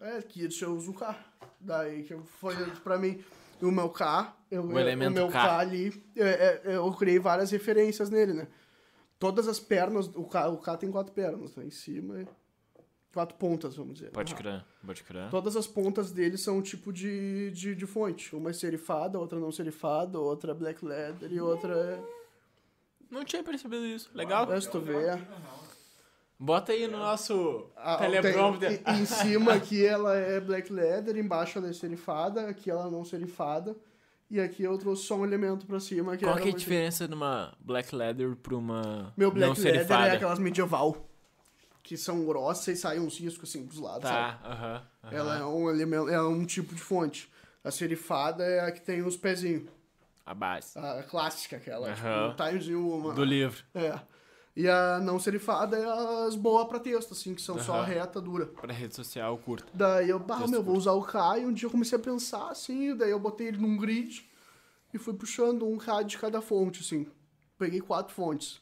[0.00, 1.16] É, isso eu uso o K.
[1.60, 3.22] Daí que foi pra mim.
[3.62, 5.58] O meu K, eu, O elemento meu K.
[5.58, 8.48] ali, é, é, eu criei várias referências nele, né?
[9.18, 11.66] Todas as pernas, o K, o K tem quatro pernas, né?
[11.66, 12.26] Em cima,
[13.12, 14.10] quatro pontas, vamos dizer.
[14.10, 15.28] Pode crer, pode crer.
[15.30, 18.34] Todas as pontas dele são um tipo de, de, de fonte.
[18.34, 22.20] Uma é serifada, outra não serifada, outra é black leather e outra é...
[23.10, 24.10] Não tinha percebido isso.
[24.14, 24.50] Legal.
[24.52, 24.94] É, se tu vê...
[26.42, 28.82] Bota aí no nosso A- teleprompter.
[28.82, 33.04] tem- em, cima aqui ela é black leather, embaixo ela é serifada, aqui ela não
[33.04, 33.76] serifada.
[34.30, 36.16] E aqui eu trouxe só um elemento pra cima.
[36.16, 39.60] Que Qual que é a diferença de uma black leather pra uma Meu não black
[39.60, 40.08] leather serifada?
[40.08, 41.06] é aquelas medieval.
[41.82, 44.38] Que são grossas e saem uns riscos assim pros lados, sabe?
[44.42, 44.82] Tá, aham.
[45.04, 45.12] aham.
[45.16, 47.30] Ela é um elemento, é um tipo de fonte.
[47.62, 49.64] A serifada é a que tem os pezinhos.
[50.24, 51.88] A base A clássica, aquela.
[51.90, 52.30] Aham.
[52.30, 53.12] Tipo, um timezinho uma.
[53.12, 53.62] do livro.
[53.74, 53.98] É.
[54.56, 57.84] E a não serifada é as boas pra texto, assim, que são só Aham.
[57.84, 58.46] reta, dura.
[58.46, 59.70] Pra rede social curta.
[59.72, 62.50] Daí eu, bah, meu, vou usar o K e um dia eu comecei a pensar
[62.50, 64.28] assim, daí eu botei ele num grid
[64.92, 67.06] e fui puxando um K de cada fonte, assim.
[67.56, 68.60] Peguei quatro fontes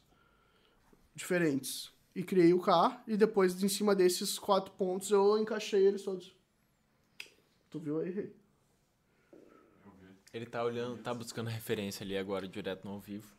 [1.15, 6.03] diferentes e criei o K e depois em cima desses quatro pontos eu encaixei eles
[6.03, 6.35] todos.
[7.71, 8.11] Tu viu aí?
[8.11, 8.37] Rei?
[10.33, 13.38] Ele tá olhando, tá buscando referência ali agora, direto no ao vivo.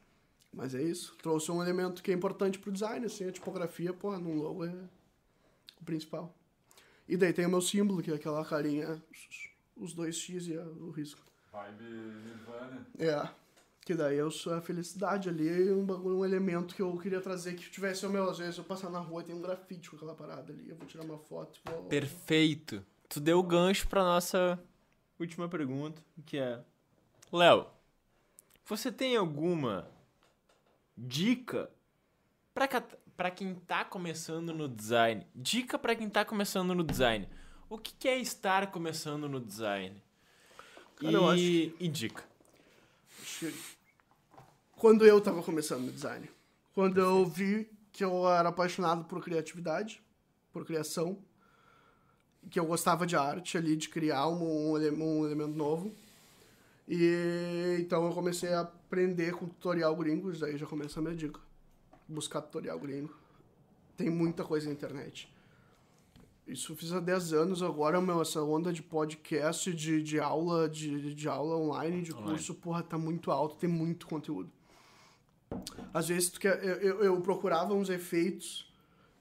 [0.51, 1.15] Mas é isso.
[1.21, 4.73] Trouxe um elemento que é importante pro design, assim, a tipografia, porra, num logo é
[5.79, 6.33] o principal.
[7.07, 9.01] E daí tem o meu símbolo, que é aquela carinha,
[9.75, 11.21] os dois X e o risco.
[11.51, 12.87] Vibe Nirvana.
[12.99, 13.29] É.
[13.81, 17.55] Que daí eu sou a felicidade ali, um, bagulho, um elemento que eu queria trazer
[17.55, 19.95] que tivesse o meu, às vezes eu passar na rua e tem um grafite com
[19.95, 21.59] aquela parada ali, eu vou tirar uma foto.
[21.65, 21.85] Vou...
[21.85, 22.85] Perfeito.
[23.07, 24.59] Tu deu o gancho pra nossa
[25.19, 26.63] última pergunta, que é:
[27.31, 27.65] Léo,
[28.63, 29.89] você tem alguma
[30.99, 31.69] dica
[33.15, 35.25] pra quem tá começando no design?
[35.33, 37.27] Dica pra quem tá começando no design.
[37.69, 40.01] O que, que é estar começando no design?
[40.97, 42.23] Cara, eu acho e, e dica.
[44.75, 46.29] Quando eu tava começando no design,
[46.73, 50.01] quando eu vi que eu era apaixonado por criatividade,
[50.51, 51.17] por criação,
[52.49, 55.93] que eu gostava de arte ali, de criar um, um, um elemento novo.
[56.87, 61.39] E então eu comecei a aprender com tutorial gringo, daí já começa a minha dica.
[62.07, 63.15] Buscar tutorial gringo.
[63.95, 65.31] Tem muita coisa na internet.
[66.47, 70.67] Isso eu fiz há 10 anos, agora, meu, essa onda de podcast, de, de aula,
[70.67, 72.31] de, de aula online, de Online.
[72.31, 74.49] curso, porra, tá muito alto, tem muito conteúdo.
[75.93, 78.71] Às vezes tu quer, eu, eu, eu procurava uns efeitos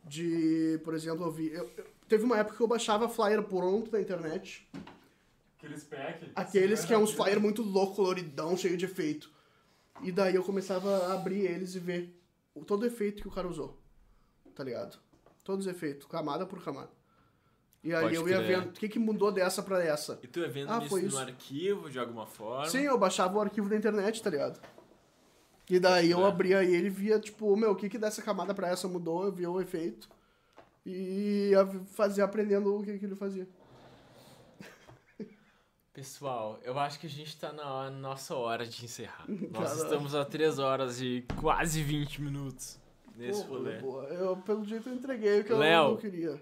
[0.06, 1.48] de, por exemplo, eu vi.
[1.52, 4.66] eu- eu- teve uma época que eu baixava flyer pronto da internet.
[5.58, 6.30] Aqueles pack.
[6.34, 9.30] Aqueles que é uns flyer muito louco, coloridão, cheio de efeito.
[10.02, 12.20] E daí eu começava a abrir eles e ver
[12.55, 13.77] o- todo o efeito que o cara usou.
[14.55, 14.99] Tá ligado?
[15.44, 16.91] Todos os efeitos, camada por camada.
[17.83, 18.47] E aí Pode eu ia crer.
[18.47, 20.18] vendo o que, que mudou dessa pra essa.
[20.23, 21.18] E tu é vendo Ah, isso foi no isso.
[21.18, 22.68] arquivo de alguma forma?
[22.68, 24.60] Sim, eu baixava o arquivo da internet, tá ligado?
[25.70, 26.28] E daí eu crer.
[26.28, 29.33] abria ele e via, tipo, meu, o que que dessa camada pra essa mudou, eu
[29.33, 30.09] via o efeito.
[30.85, 33.47] E ia fazer aprendendo o que, que ele fazia.
[35.99, 39.25] Pessoal, eu acho que a gente tá na nossa hora de encerrar.
[39.27, 39.83] Nós Caralho.
[39.83, 42.78] estamos a 3 horas e quase 20 minutos
[43.17, 43.78] nesse Pô, rolê.
[43.78, 44.05] boa.
[44.05, 46.41] Eu, pelo jeito, eu entreguei o que Léo, eu não queria.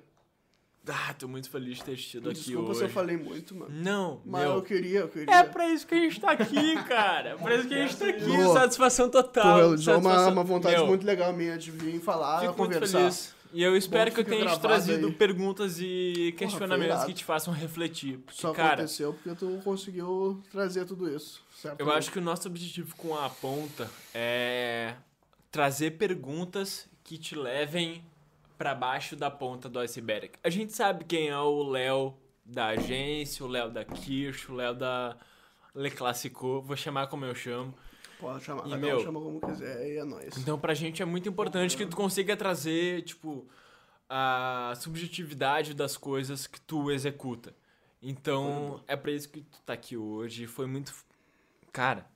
[0.87, 2.79] Ah, tô muito feliz de ter tido aqui Desculpa hoje.
[2.81, 3.71] se eu falei muito, mano.
[3.75, 4.53] Não, Mas meu.
[4.57, 5.35] eu queria, eu queria.
[5.35, 7.31] É pra isso que a gente tá aqui, cara.
[7.31, 8.25] É pra isso que a gente tá aqui.
[8.27, 8.61] Boa.
[8.61, 9.59] Satisfação Pô, total.
[9.59, 12.75] eu dou uma, satisfação- uma vontade Meu, muito legal minha de vir falar, Fico muito
[12.75, 12.99] conversar.
[12.99, 13.35] feliz.
[13.57, 15.13] E eu espero que eu tenha trazido aí.
[15.15, 18.19] perguntas e foi questionamentos que te façam refletir.
[18.19, 21.81] Porque, Só cara, aconteceu porque tu conseguiu trazer tudo isso, certo?
[21.81, 24.95] Eu acho que o nosso objetivo com a ponta é
[25.51, 28.05] trazer perguntas que te levem
[28.59, 30.33] pra baixo da ponta do iceberg.
[30.45, 34.75] A gente sabe quem é o Léo da agência, o Léo da Kirsch, o Léo
[34.75, 35.17] da
[35.75, 37.73] Le Classico, vou chamar como eu chamo.
[38.19, 40.37] Pode chamar, E, meu, chama como quiser e é nóis.
[40.39, 43.47] Então pra gente é muito importante que tu consiga trazer, tipo,
[44.09, 47.55] a subjetividade das coisas que tu executa.
[48.03, 50.47] Então, é pra isso que tu tá aqui hoje.
[50.47, 50.93] Foi muito.
[51.73, 52.07] Cara,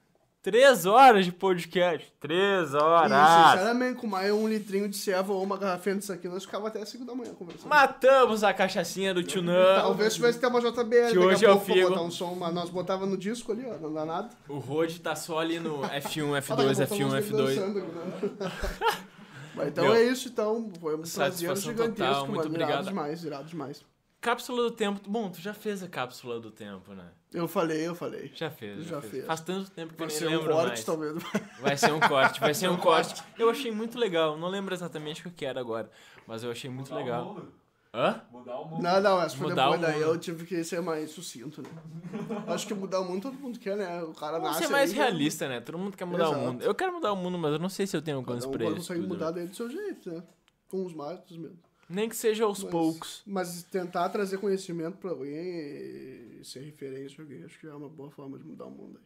[0.43, 2.13] três horas de podcast.
[2.21, 3.53] Três E, horas!
[3.53, 6.85] sinceramente, com mais um litrinho de ceva ou uma garrafinha disso aqui, nós ficava até
[6.85, 7.69] 5 da manhã conversando.
[7.69, 9.77] Matamos a cachaçinha do Tio Nan.
[9.77, 11.89] Talvez tivesse até uma JBL Que hoje a é o pouco pra Figo.
[11.91, 14.31] botar um som, mas nós botava no disco ali, ó, não dá nada.
[14.49, 17.33] O Rode tá só ali no F1, Ah, F2, daqui a pouco F1, nós F2.
[17.57, 18.53] dançando aqui, né?
[19.55, 20.71] Mas então Meu, é isso, então.
[20.81, 22.55] Foi um prazer gigantesco, total, muito mano.
[22.55, 22.85] Irado obrigado.
[22.87, 23.85] demais, irado demais.
[24.21, 25.01] Cápsula do tempo.
[25.09, 27.07] Bom, tu já fez a cápsula do tempo, né?
[27.33, 28.31] Eu falei, eu falei.
[28.35, 28.85] Já fez.
[28.85, 29.13] Já, Já fez.
[29.13, 29.25] fez.
[29.27, 30.85] Faz tanto tempo que eu Vai nem ser um lembro corte, mais.
[30.85, 31.15] talvez.
[31.61, 33.23] Vai ser um corte, vai ser um corte.
[33.39, 35.89] Eu achei muito legal, não lembro exatamente o que eu quero agora,
[36.27, 37.25] mas eu achei muito Mudar O legal.
[37.27, 37.53] mundo.
[37.93, 38.23] Hã?
[38.31, 38.83] Mudar o mundo.
[38.83, 40.05] Não, não, essa foi Mudar depois, o daí mundo.
[40.15, 41.69] eu tive que ser mais sucinto, né?
[42.47, 44.03] Acho que mudar o mundo todo mundo quer, né?
[44.03, 45.61] O cara Vamos nasce ser mais aí, realista, né?
[45.61, 46.47] Todo mundo quer mudar o Exato.
[46.47, 46.63] mundo.
[46.63, 48.51] Eu quero mudar o mundo, mas eu não sei se eu tenho Cada alcance um
[48.53, 48.75] pra isso.
[48.77, 49.33] consegue tudo, mudar né?
[49.39, 50.23] daí do seu jeito, né?
[50.69, 51.59] Com os mais, outros menos.
[51.93, 53.23] Nem que seja aos Mas- poucos.
[53.27, 57.89] Mas tentar trazer conhecimento pra alguém e ser referência a alguém, acho que é uma
[57.89, 59.05] boa forma de mudar o mundo aí.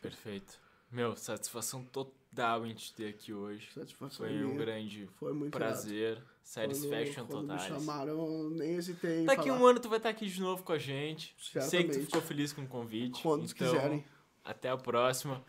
[0.00, 0.58] Perfeito.
[0.90, 3.68] Meu, satisfação total em te ter aqui hoje.
[3.74, 4.58] Satisfação Foi um minha.
[4.58, 6.12] grande Foi muito prazer.
[6.18, 6.32] irado.
[6.44, 7.70] Satisfaction quando, quando total.
[7.70, 9.60] me chamaram, nem hesitei em Daqui falar.
[9.60, 11.34] um ano tu vai estar aqui de novo com a gente.
[11.38, 12.04] Sei que tu Certamente.
[12.06, 13.22] ficou feliz com o convite.
[13.22, 14.04] Quando então, quiserem.
[14.44, 15.42] Até a próxima.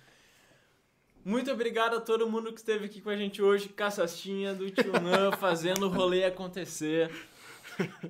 [1.25, 3.69] Muito obrigado a todo mundo que esteve aqui com a gente hoje.
[3.69, 7.09] Caçastinha do Tio Nan fazendo o rolê acontecer.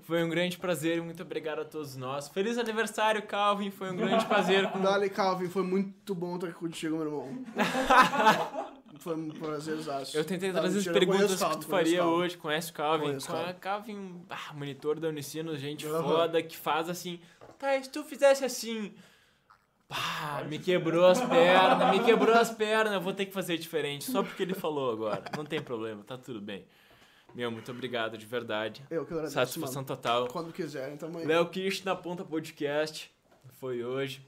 [0.02, 2.28] Foi um grande prazer e muito obrigado a todos nós.
[2.28, 3.70] Feliz aniversário, Calvin.
[3.70, 4.70] Foi um grande prazer.
[4.72, 4.82] Com...
[4.82, 7.46] Dale, Calvin, foi muito bom estar aqui contigo, meu irmão.
[9.00, 10.18] foi um prazerzaço.
[10.18, 12.14] Eu tentei trazer as perguntas que tu faria Calvin.
[12.16, 12.38] hoje.
[12.38, 13.06] Conhece o Calvin?
[13.06, 13.54] Conheço Calvin.
[13.60, 16.04] Calvin, ah, monitor da Unicinos, gente Aham.
[16.04, 17.20] foda, que faz assim.
[17.60, 18.94] Tá, se tu fizesse assim.
[19.94, 22.94] Pá, me quebrou as pernas, me quebrou as pernas.
[22.94, 25.24] Eu vou ter que fazer diferente, só porque ele falou agora.
[25.38, 26.66] Não tem problema, tá tudo bem.
[27.36, 28.84] Meu, muito obrigado, de verdade.
[28.90, 29.88] Eu que agradeço, Satisfação mano.
[29.88, 30.28] total.
[30.28, 31.26] Quando quiserem, tamo aí.
[31.26, 33.12] Léo Kirsch na Ponta Podcast.
[33.60, 34.26] Foi hoje.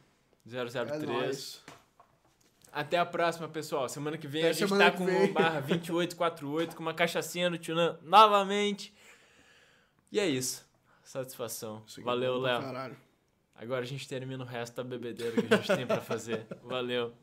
[0.51, 1.03] é 003.
[1.03, 1.63] nóis.
[2.71, 3.87] Até a próxima, pessoal.
[3.87, 5.29] Semana que vem Até a gente tá com vem.
[5.29, 8.93] o barra 2848, com uma cachaçinha no Tunan novamente.
[10.11, 10.65] E é isso.
[11.03, 11.83] Satisfação.
[11.87, 12.61] Isso é Valeu, Léo.
[13.55, 16.45] Agora a gente termina o resto da bebedeira que a gente tem pra fazer.
[16.63, 17.13] Valeu.